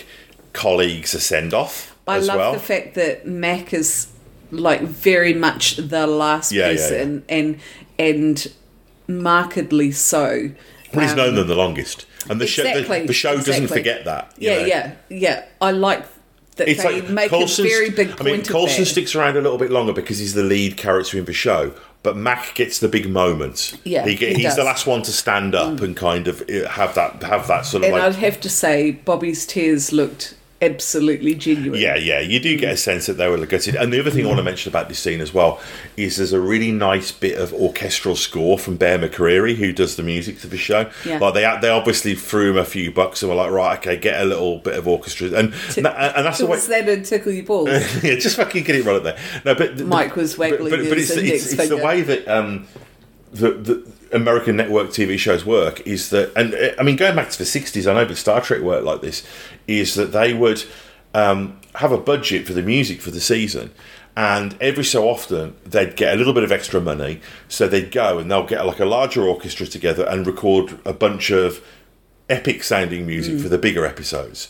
colleagues 0.54 1.16
a 1.16 1.20
send 1.20 1.54
off 1.56 1.96
I 2.08 2.20
love 2.20 2.38
well. 2.38 2.54
the 2.54 2.60
fact 2.60 2.94
that 2.94 3.26
Mac 3.26 3.74
is 3.74 4.08
like 4.52 4.82
very 4.82 5.34
much 5.34 5.78
the 5.78 6.06
last 6.06 6.52
Yeah, 6.52 6.70
yeah, 6.70 6.76
person, 6.76 7.24
and 7.28 7.60
and 7.98 8.48
markedly 9.08 9.92
so. 9.92 10.52
He's 10.94 11.12
Um, 11.12 11.18
known 11.18 11.36
them 11.36 11.48
the 11.48 11.56
longest, 11.56 12.06
and 12.30 12.40
the 12.40 12.48
show 12.48 12.64
the, 12.64 13.06
the 13.08 13.14
show 13.14 13.36
doesn't 13.36 13.64
exactly. 13.64 13.78
forget 13.78 14.06
that. 14.06 14.32
Yeah, 14.38 14.60
know. 14.60 14.66
yeah, 14.66 14.92
yeah. 15.10 15.44
I 15.62 15.72
like 15.72 16.06
that 16.58 16.68
It's 16.68 16.84
they 16.84 17.02
like 17.02 17.10
make 17.10 17.30
Coulson's- 17.32 17.68
a 17.68 17.70
very 17.70 17.90
big 17.90 18.10
point 18.10 18.22
I 18.22 18.24
mean, 18.24 18.44
that. 18.44 18.86
sticks 18.86 19.16
around 19.16 19.38
a 19.38 19.42
little 19.42 19.58
bit 19.58 19.72
longer 19.72 19.92
because 19.94 20.20
he's 20.20 20.34
the 20.36 20.44
lead 20.44 20.78
character 20.78 21.18
in 21.18 21.26
the 21.26 21.34
show. 21.34 21.74
But 22.04 22.18
Mac 22.18 22.54
gets 22.54 22.80
the 22.80 22.90
big 22.90 23.10
moment. 23.10 23.78
Yeah, 23.86 24.06
he, 24.06 24.16
he's 24.16 24.44
does. 24.44 24.54
Mm. 24.54 24.56
the 24.58 24.64
last 24.66 24.86
one 24.86 25.02
to 25.04 25.12
stand 25.12 25.56
up 25.56 25.80
and 25.82 25.96
kind 25.96 26.28
of 26.28 26.42
uh, 26.50 26.68
have 26.70 26.94
that 26.96 27.24
have 27.24 27.48
that 27.48 27.66
sort 27.66 27.84
of 27.84 27.90
and 27.90 27.94
like 27.94 28.04
I'd 28.04 28.16
have 28.16 28.42
to 28.42 28.50
say, 28.50 29.00
Bobbi's 29.06 29.46
tears 29.46 29.92
looked 29.94 30.36
absolutely 30.64 31.36
genuine. 31.36 31.80
Yeah, 31.80 31.96
yeah, 31.96 32.20
you 32.20 32.40
do 32.40 32.58
get 32.58 32.74
a 32.74 32.78
sense 32.78 33.06
that 33.08 33.14
they 33.14 33.28
were 33.28 33.44
gutted. 33.46 33.76
And 33.76 33.92
the 33.92 34.00
other 34.00 34.12
thing 34.12 34.26
I 34.26 34.28
want 34.28 34.40
to 34.40 34.44
mention 34.44 34.72
about 34.72 34.90
this 34.90 35.00
scene 35.00 35.22
as 35.22 35.34
well 35.34 35.62
is 35.98 36.18
there's 36.18 36.34
a 36.34 36.40
really 36.40 36.72
nice 36.72 37.12
bit 37.12 37.38
of 37.38 37.54
orchestral 37.54 38.16
score 38.16 38.58
from 38.58 38.78
Bear 38.78 38.98
McCreary, 38.98 39.56
who 39.56 39.72
does 39.72 39.96
the 39.96 40.04
music 40.04 40.40
to 40.40 40.48
the 40.48 40.58
show. 40.58 40.90
Yeah. 41.06 41.20
Like 41.20 41.34
they 41.34 41.58
they 41.62 41.70
obviously 41.70 42.16
threw 42.16 42.52
him 42.52 42.58
a 42.58 42.66
few 42.66 42.92
bucks 42.92 43.22
and 43.22 43.30
were 43.30 43.36
like, 43.36 43.52
right, 43.52 43.78
okay, 43.80 43.98
get 43.98 44.22
a 44.22 44.26
little 44.26 44.60
bit 44.60 44.76
of 44.76 44.88
orchestra, 44.88 45.28
and 45.28 45.54
and, 45.78 45.88
and 45.88 46.26
that's 46.26 46.40
the 46.40 46.46
way. 46.46 46.52
Was 46.52 46.68
that 46.68 46.88
a 46.88 47.02
tickle 47.02 47.32
your 47.32 47.46
balls? 47.46 47.70
yeah, 48.04 48.16
just 48.16 48.36
fucking 48.36 48.64
get 48.64 48.76
it 48.76 48.86
right 48.86 48.96
up 48.96 49.04
there. 49.04 49.20
No, 49.46 49.56
but 49.56 49.80
Mike 49.80 50.16
was 50.16 50.38
waggling 50.38 50.70
but, 50.70 50.80
but, 50.80 50.90
but 50.90 50.98
his 50.98 51.12
it's, 51.12 51.46
it's, 51.46 51.54
it's 51.54 51.70
the 51.70 51.78
way 51.78 52.02
that 52.02 52.28
um, 52.28 52.68
the, 53.32 53.52
the 53.52 53.94
American 54.14 54.56
network 54.56 54.90
TV 54.90 55.18
shows 55.18 55.46
work 55.46 55.86
is 55.88 56.10
that, 56.12 56.32
and 56.36 56.56
I 56.80 56.84
mean, 56.84 56.96
going 56.96 57.16
back 57.16 57.30
to 57.32 57.38
the 57.38 57.44
'60s, 57.44 57.90
I 57.90 57.94
know 57.94 58.06
that 58.06 58.16
Star 58.16 58.42
Trek 58.42 58.62
worked 58.62 58.86
like 58.86 59.02
this. 59.02 59.26
Is 59.68 59.96
that 59.96 60.12
they 60.12 60.34
would 60.34 60.64
um, 61.14 61.60
have 61.76 61.92
a 61.92 61.98
budget 61.98 62.46
for 62.48 62.54
the 62.54 62.62
music 62.62 63.02
for 63.02 63.12
the 63.12 63.22
season. 63.22 63.72
And 64.16 64.56
every 64.62 64.84
so 64.84 65.10
often, 65.10 65.56
they'd 65.66 65.96
get 65.96 66.14
a 66.14 66.18
little 66.18 66.34
bit 66.34 66.44
of 66.44 66.52
extra 66.52 66.80
money, 66.80 67.20
so 67.48 67.68
they'd 67.68 67.92
go 67.92 68.20
and 68.20 68.30
they'll 68.30 68.46
get 68.46 68.64
like 68.64 68.80
a 68.80 68.86
larger 68.86 69.24
orchestra 69.24 69.66
together 69.66 70.06
and 70.08 70.28
record 70.28 70.78
a 70.86 70.94
bunch 70.94 71.32
of 71.32 71.66
epic 72.30 72.64
sounding 72.64 73.08
music 73.08 73.40
for 73.40 73.50
the 73.50 73.58
bigger 73.58 73.86
episodes. 73.88 74.50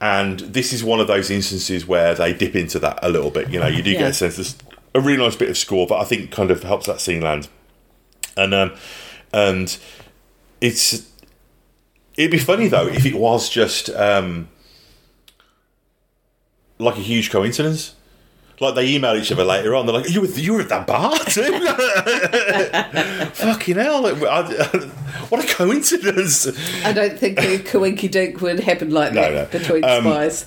And 0.00 0.40
this 0.40 0.72
is 0.72 0.82
one 0.82 0.98
of 0.98 1.06
those 1.06 1.30
instances 1.30 1.86
where 1.86 2.14
they 2.16 2.32
dip 2.32 2.56
into 2.56 2.80
that 2.80 2.98
a 3.02 3.08
little 3.08 3.30
bit. 3.30 3.50
You 3.50 3.60
know, 3.60 3.68
you 3.68 3.82
do 3.84 3.92
Yeah. 3.92 3.98
get 4.00 4.10
a 4.10 4.14
sense 4.14 4.34
there's 4.36 4.56
a 4.96 5.00
really 5.00 5.18
nice 5.18 5.36
bit 5.36 5.48
of 5.48 5.56
score, 5.56 5.86
but 5.86 6.00
I 6.00 6.04
think 6.04 6.32
kind 6.32 6.50
of 6.50 6.64
helps 6.64 6.86
that 6.86 7.00
scene 7.00 7.20
land. 7.20 7.48
And 8.36 8.52
um, 8.52 8.72
and 9.34 9.76
it's 10.60 11.10
it'd 12.16 12.30
be 12.30 12.38
funny 12.38 12.68
though 12.68 12.86
if 12.86 13.04
it 13.04 13.14
was 13.16 13.48
just 13.50 13.90
um, 13.90 14.48
like 16.78 16.96
a 16.96 17.00
huge 17.00 17.30
coincidence. 17.30 17.94
Like 18.60 18.76
they 18.76 18.88
email 18.94 19.16
each 19.16 19.32
other 19.32 19.42
later 19.44 19.74
on, 19.74 19.84
they're 19.84 19.96
like, 19.96 20.08
"You 20.08 20.20
were 20.20 20.28
you 20.28 20.52
were 20.54 20.60
at 20.60 20.68
that 20.68 20.86
bar 20.86 21.18
too? 21.18 21.42
Fucking 23.34 23.74
hell! 23.74 24.02
Like, 24.02 24.22
I- 24.22 24.78
what 25.28 25.44
a 25.44 25.54
coincidence!" 25.54 26.46
I 26.84 26.92
don't 26.92 27.18
think 27.18 27.38
a 27.40 27.58
coinky 27.58 28.08
dink 28.08 28.40
would 28.40 28.60
happen 28.60 28.90
like 28.90 29.12
No, 29.12 29.22
that 29.22 29.52
no. 29.52 29.58
between 29.58 29.82
Um, 29.84 30.02
spies. 30.04 30.46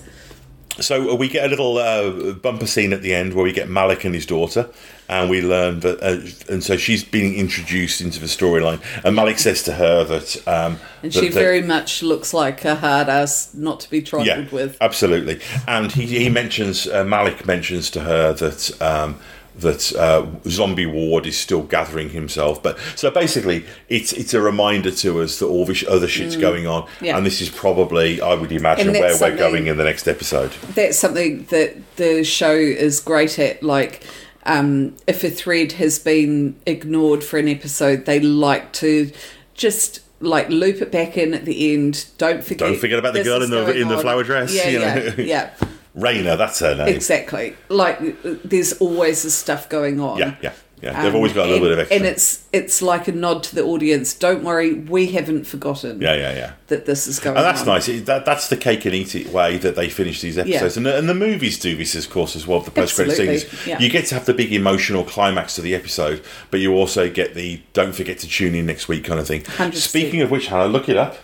So 0.80 1.16
we 1.16 1.28
get 1.28 1.45
a 1.45 1.49
little 1.49 1.78
uh, 1.78 2.34
bumper 2.34 2.68
scene 2.68 2.94
at 2.94 3.02
the 3.02 3.14
end 3.14 3.34
where 3.34 3.44
we 3.44 3.52
get 3.52 3.68
Malick 3.68 4.06
and 4.06 4.14
his 4.14 4.26
daughter, 4.26 4.70
and 5.10 5.30
we 5.30 5.41
learn 5.41 5.80
that, 5.80 6.02
uh, 6.02 6.52
and 6.54 6.64
so 6.64 6.78
she's 6.78 7.04
being 7.04 7.36
introduced 7.36 7.99
into 8.02 8.20
the 8.20 8.28
storyline. 8.28 8.80
And 9.04 9.18
Malick 9.18 9.40
says 9.40 9.64
to 9.64 9.74
her 9.74 10.04
that, 10.04 10.48
um, 10.48 10.80
And 11.02 11.12
that- 11.12 11.20
she 11.20 11.30
that- 11.30 11.34
very 11.34 11.62
much 11.62 12.04
looks 12.04 12.34
like 12.34 12.64
a 12.66 12.76
hard 12.76 13.10
ass 13.10 13.49
not 13.54 13.80
to 13.82 13.90
be 13.90 14.02
trifled 14.02 14.28
yeah, 14.28 14.45
with. 14.52 14.78
absolutely. 14.82 15.40
And 15.68 15.91
he, 15.91 16.06
he 16.06 16.30
mentions 16.30 16.88
uh, 16.88 17.04
Malick 17.04 17.45
mentions 17.45 17.90
to 17.91 18.02
her 18.02 18.34
that 18.34 18.82
um, 18.82 19.16
that 19.60 19.96
uh, 19.96 20.26
Zombie 20.50 20.86
Ward 20.86 21.26
is 21.26 21.38
still 21.38 21.64
gathering 21.64 22.10
himself. 22.10 22.62
But 22.62 22.78
so 22.96 23.10
basically, 23.12 23.66
it's 23.90 24.14
it's 24.14 24.34
a 24.34 24.42
reminder 24.42 24.92
to 24.92 25.22
us 25.22 25.40
that 25.40 25.46
all 25.48 25.66
this 25.66 25.84
other 25.88 26.08
shit's 26.08 26.36
going 26.36 26.68
on, 26.68 26.88
Yeah. 27.02 27.18
and 27.18 27.26
this 27.26 27.42
is 27.42 27.50
probably, 27.50 28.22
I 28.22 28.34
would 28.36 28.52
imagine, 28.52 28.92
where 28.94 29.18
we're 29.20 29.36
going 29.38 29.68
in 29.68 29.78
the 29.78 29.84
next 29.84 30.08
episode. 30.08 30.52
that's 30.76 30.98
something 30.98 31.44
that 31.46 31.76
the 31.98 32.24
show 32.24 32.54
is 32.56 33.00
great 33.00 33.40
at. 33.40 33.64
Like, 33.64 34.04
um, 34.46 34.96
if 35.08 35.24
a 35.24 35.30
thread 35.30 35.74
has 35.74 36.00
been 36.00 36.56
ignored 36.66 37.24
for 37.24 37.38
an 37.38 37.48
episode, 37.48 38.06
they 38.06 38.20
like 38.20 38.72
to 38.74 39.12
just 39.54 40.02
like 40.20 40.50
loop 40.50 40.82
it 40.82 40.92
back 40.92 41.18
in 41.18 41.34
at 41.34 41.46
the 41.46 41.74
end. 41.74 42.06
Don't 42.18 42.44
forget. 42.44 42.60
Don't 42.60 42.78
forget 42.80 42.98
about 43.00 43.14
the 43.14 43.24
girl 43.24 43.42
in 43.44 43.50
the- 43.52 43.80
in 43.80 43.88
the 43.88 43.98
flower 44.00 44.24
dress, 44.24 44.54
Yeah, 44.56 44.70
yeah, 44.70 45.12
yeah. 45.18 45.50
Raina, 45.98 46.38
that's 46.38 46.60
her 46.60 46.76
name. 46.76 46.95
Exactly. 46.95 47.56
Like, 47.69 47.99
there's 48.44 48.74
always 48.74 49.24
this 49.24 49.36
stuff 49.36 49.68
going 49.68 49.99
on. 49.99 50.19
Yeah, 50.19 50.36
yeah, 50.41 50.53
yeah. 50.82 51.02
They've 51.02 51.10
Um, 51.10 51.15
always 51.15 51.34
got 51.34 51.48
a 51.48 51.52
little 51.52 51.56
and- 51.56 51.64
bit 51.65 51.72
of 51.72 51.80
extra. 51.80 51.95
And 51.98 52.06
it's 52.06 52.44
it's 52.53 52.82
like 52.82 53.07
a 53.07 53.11
nod 53.11 53.44
to 53.44 53.56
the 53.56 53.64
audience. 53.64 54.14
Don't 54.14 54.44
worry, 54.44 54.74
we 54.74 55.07
haven't 55.07 55.45
forgotten 55.48 55.99
yeah, 56.02 56.14
yeah, 56.15 56.34
yeah. 56.36 56.52
that 56.68 56.86
this 56.86 57.07
is 57.07 57.19
going 57.19 57.36
And 57.38 57.45
that's 57.45 57.61
on. 57.61 57.68
nice. 57.68 57.88
That, 58.03 58.26
that's 58.26 58.48
the 58.49 58.57
cake 58.57 58.86
and 58.86 58.94
eat 58.94 59.15
it 59.15 59.32
way 59.34 59.57
that 59.57 59.76
they 59.76 59.90
finish 59.90 60.22
these 60.22 60.38
episodes. 60.38 60.78
And, 60.78 60.86
the, 60.86 60.98
and 60.98 61.10
the 61.10 61.14
movies 61.15 61.60
do 61.60 61.76
this, 61.76 61.95
of 61.95 62.10
course, 62.11 62.36
as 62.36 62.45
well. 62.48 62.60
The 62.61 62.72
post 62.72 62.95
credit 62.95 63.15
scenes. 63.15 63.68
yeah. 63.68 63.80
You 63.80 63.90
get 63.90 64.06
to 64.07 64.15
have 64.15 64.26
the 64.26 64.34
big 64.36 64.53
emotional 64.53 65.03
climax 65.03 65.56
to 65.56 65.61
the 65.61 65.74
episode, 65.76 66.22
but 66.52 66.60
you 66.60 66.74
also 66.74 67.10
get 67.10 67.34
the 67.34 67.61
don't 67.74 67.94
forget 67.94 68.19
to 68.19 68.28
tune 68.28 68.53
in 68.56 68.65
next 68.68 68.88
week 68.88 69.03
kind 69.03 69.19
of 69.19 69.28
thing. 69.28 69.41
100%. 69.41 69.74
Speaking 69.74 70.22
of 70.22 70.30
which, 70.32 70.48
Hannah, 70.48 70.68
look 70.68 70.90
it 70.90 70.98
up. 70.98 71.18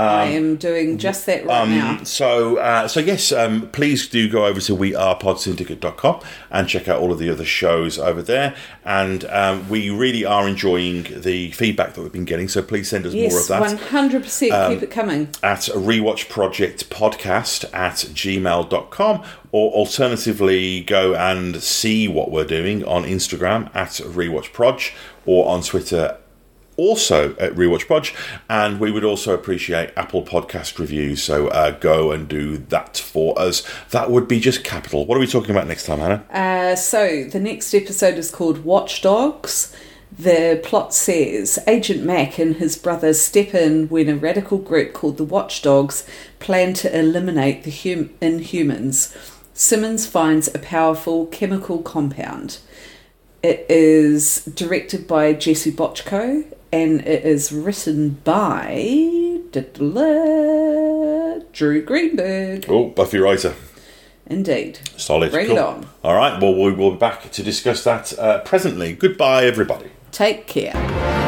I 0.00 0.24
am 0.26 0.56
doing 0.56 0.98
just 0.98 1.26
that 1.26 1.44
right 1.46 1.68
now. 1.68 1.98
Um, 1.98 2.04
So, 2.04 2.56
uh, 2.58 2.88
so 2.88 3.00
yes, 3.00 3.32
um, 3.32 3.68
please 3.70 4.08
do 4.08 4.28
go 4.28 4.46
over 4.46 4.60
to 4.60 4.76
wearepodsyndicate.com 4.76 6.20
and 6.50 6.68
check 6.68 6.88
out 6.88 7.00
all 7.00 7.12
of 7.12 7.18
the 7.18 7.30
other 7.30 7.44
shows 7.44 7.98
over 7.98 8.22
there. 8.22 8.54
And 8.84 9.24
um, 9.26 9.68
we 9.68 9.90
really 9.90 10.24
are 10.24 10.48
enjoying 10.48 11.06
the 11.20 11.50
feedback 11.52 11.94
that 11.94 12.02
we've 12.02 12.12
been 12.12 12.24
getting. 12.24 12.48
So 12.48 12.62
please 12.62 12.88
send 12.88 13.06
us 13.06 13.14
more 13.14 13.26
of 13.40 13.48
that. 13.48 13.60
one 13.60 13.76
hundred 13.76 14.22
percent. 14.22 14.72
Keep 14.72 14.82
it 14.82 14.90
coming. 14.90 15.28
at 15.42 15.60
rewatch 15.74 16.28
project 16.28 16.88
podcast 16.90 17.64
at 17.74 17.94
gmail.com 17.96 19.22
or 19.52 19.72
alternatively 19.72 20.80
go 20.82 21.14
and 21.14 21.62
see 21.62 22.06
what 22.08 22.30
we're 22.30 22.44
doing 22.44 22.84
on 22.84 23.04
instagram 23.04 23.74
at 23.74 23.90
rewatchproj 23.92 24.92
or 25.26 25.48
on 25.48 25.62
twitter 25.62 26.16
also 26.78 27.34
at 27.36 27.52
rewatchproj 27.54 28.14
and 28.48 28.80
we 28.80 28.90
would 28.90 29.04
also 29.04 29.34
appreciate 29.34 29.90
apple 29.96 30.22
podcast 30.22 30.78
reviews 30.78 31.22
so 31.22 31.48
uh, 31.48 31.70
go 31.72 32.10
and 32.12 32.28
do 32.28 32.56
that 32.56 32.96
for 32.96 33.38
us 33.38 33.62
that 33.90 34.10
would 34.10 34.26
be 34.26 34.40
just 34.40 34.64
capital 34.64 35.04
what 35.04 35.16
are 35.16 35.20
we 35.20 35.26
talking 35.26 35.50
about 35.50 35.66
next 35.66 35.84
time 35.84 35.98
hannah 35.98 36.24
Uh, 36.32 36.76
so 36.76 37.24
the 37.24 37.40
next 37.40 37.74
episode 37.74 38.14
is 38.14 38.30
called 38.30 38.64
Watchdogs. 38.64 39.74
The 40.16 40.60
plot 40.64 40.94
says 40.94 41.58
Agent 41.66 42.02
Mac 42.04 42.38
and 42.38 42.56
his 42.56 42.76
brother 42.78 43.12
step 43.12 43.54
in 43.54 43.88
when 43.88 44.08
a 44.08 44.16
radical 44.16 44.58
group 44.58 44.92
called 44.94 45.16
the 45.18 45.24
Watchdogs 45.24 46.06
plan 46.38 46.72
to 46.74 46.98
eliminate 46.98 47.64
the 47.64 47.70
hum- 47.70 48.10
Inhumans. 48.20 49.14
Simmons 49.52 50.06
finds 50.06 50.48
a 50.54 50.58
powerful 50.58 51.26
chemical 51.26 51.82
compound. 51.82 52.58
It 53.42 53.66
is 53.68 54.44
directed 54.46 55.06
by 55.06 55.32
Jesse 55.34 55.72
Bochco 55.72 56.44
and 56.72 57.00
it 57.02 57.24
is 57.24 57.50
written 57.52 58.10
by 58.24 59.40
Drew 61.52 61.82
Greenberg. 61.82 62.66
oh 62.68 62.88
buffy 62.88 63.18
writer 63.18 63.54
Indeed. 64.26 64.78
solid 64.96 65.30
Bring 65.30 65.46
cool. 65.48 65.56
it 65.56 65.60
on. 65.62 65.86
all 66.04 66.14
right 66.14 66.40
well 66.40 66.54
we 66.54 66.72
will 66.72 66.90
be 66.92 66.98
back 66.98 67.30
to 67.32 67.42
discuss 67.42 67.84
that 67.84 68.18
uh, 68.18 68.40
presently 68.40 68.92
goodbye 68.94 69.44
everybody 69.44 69.90
Take 70.10 70.46
care. 70.46 71.27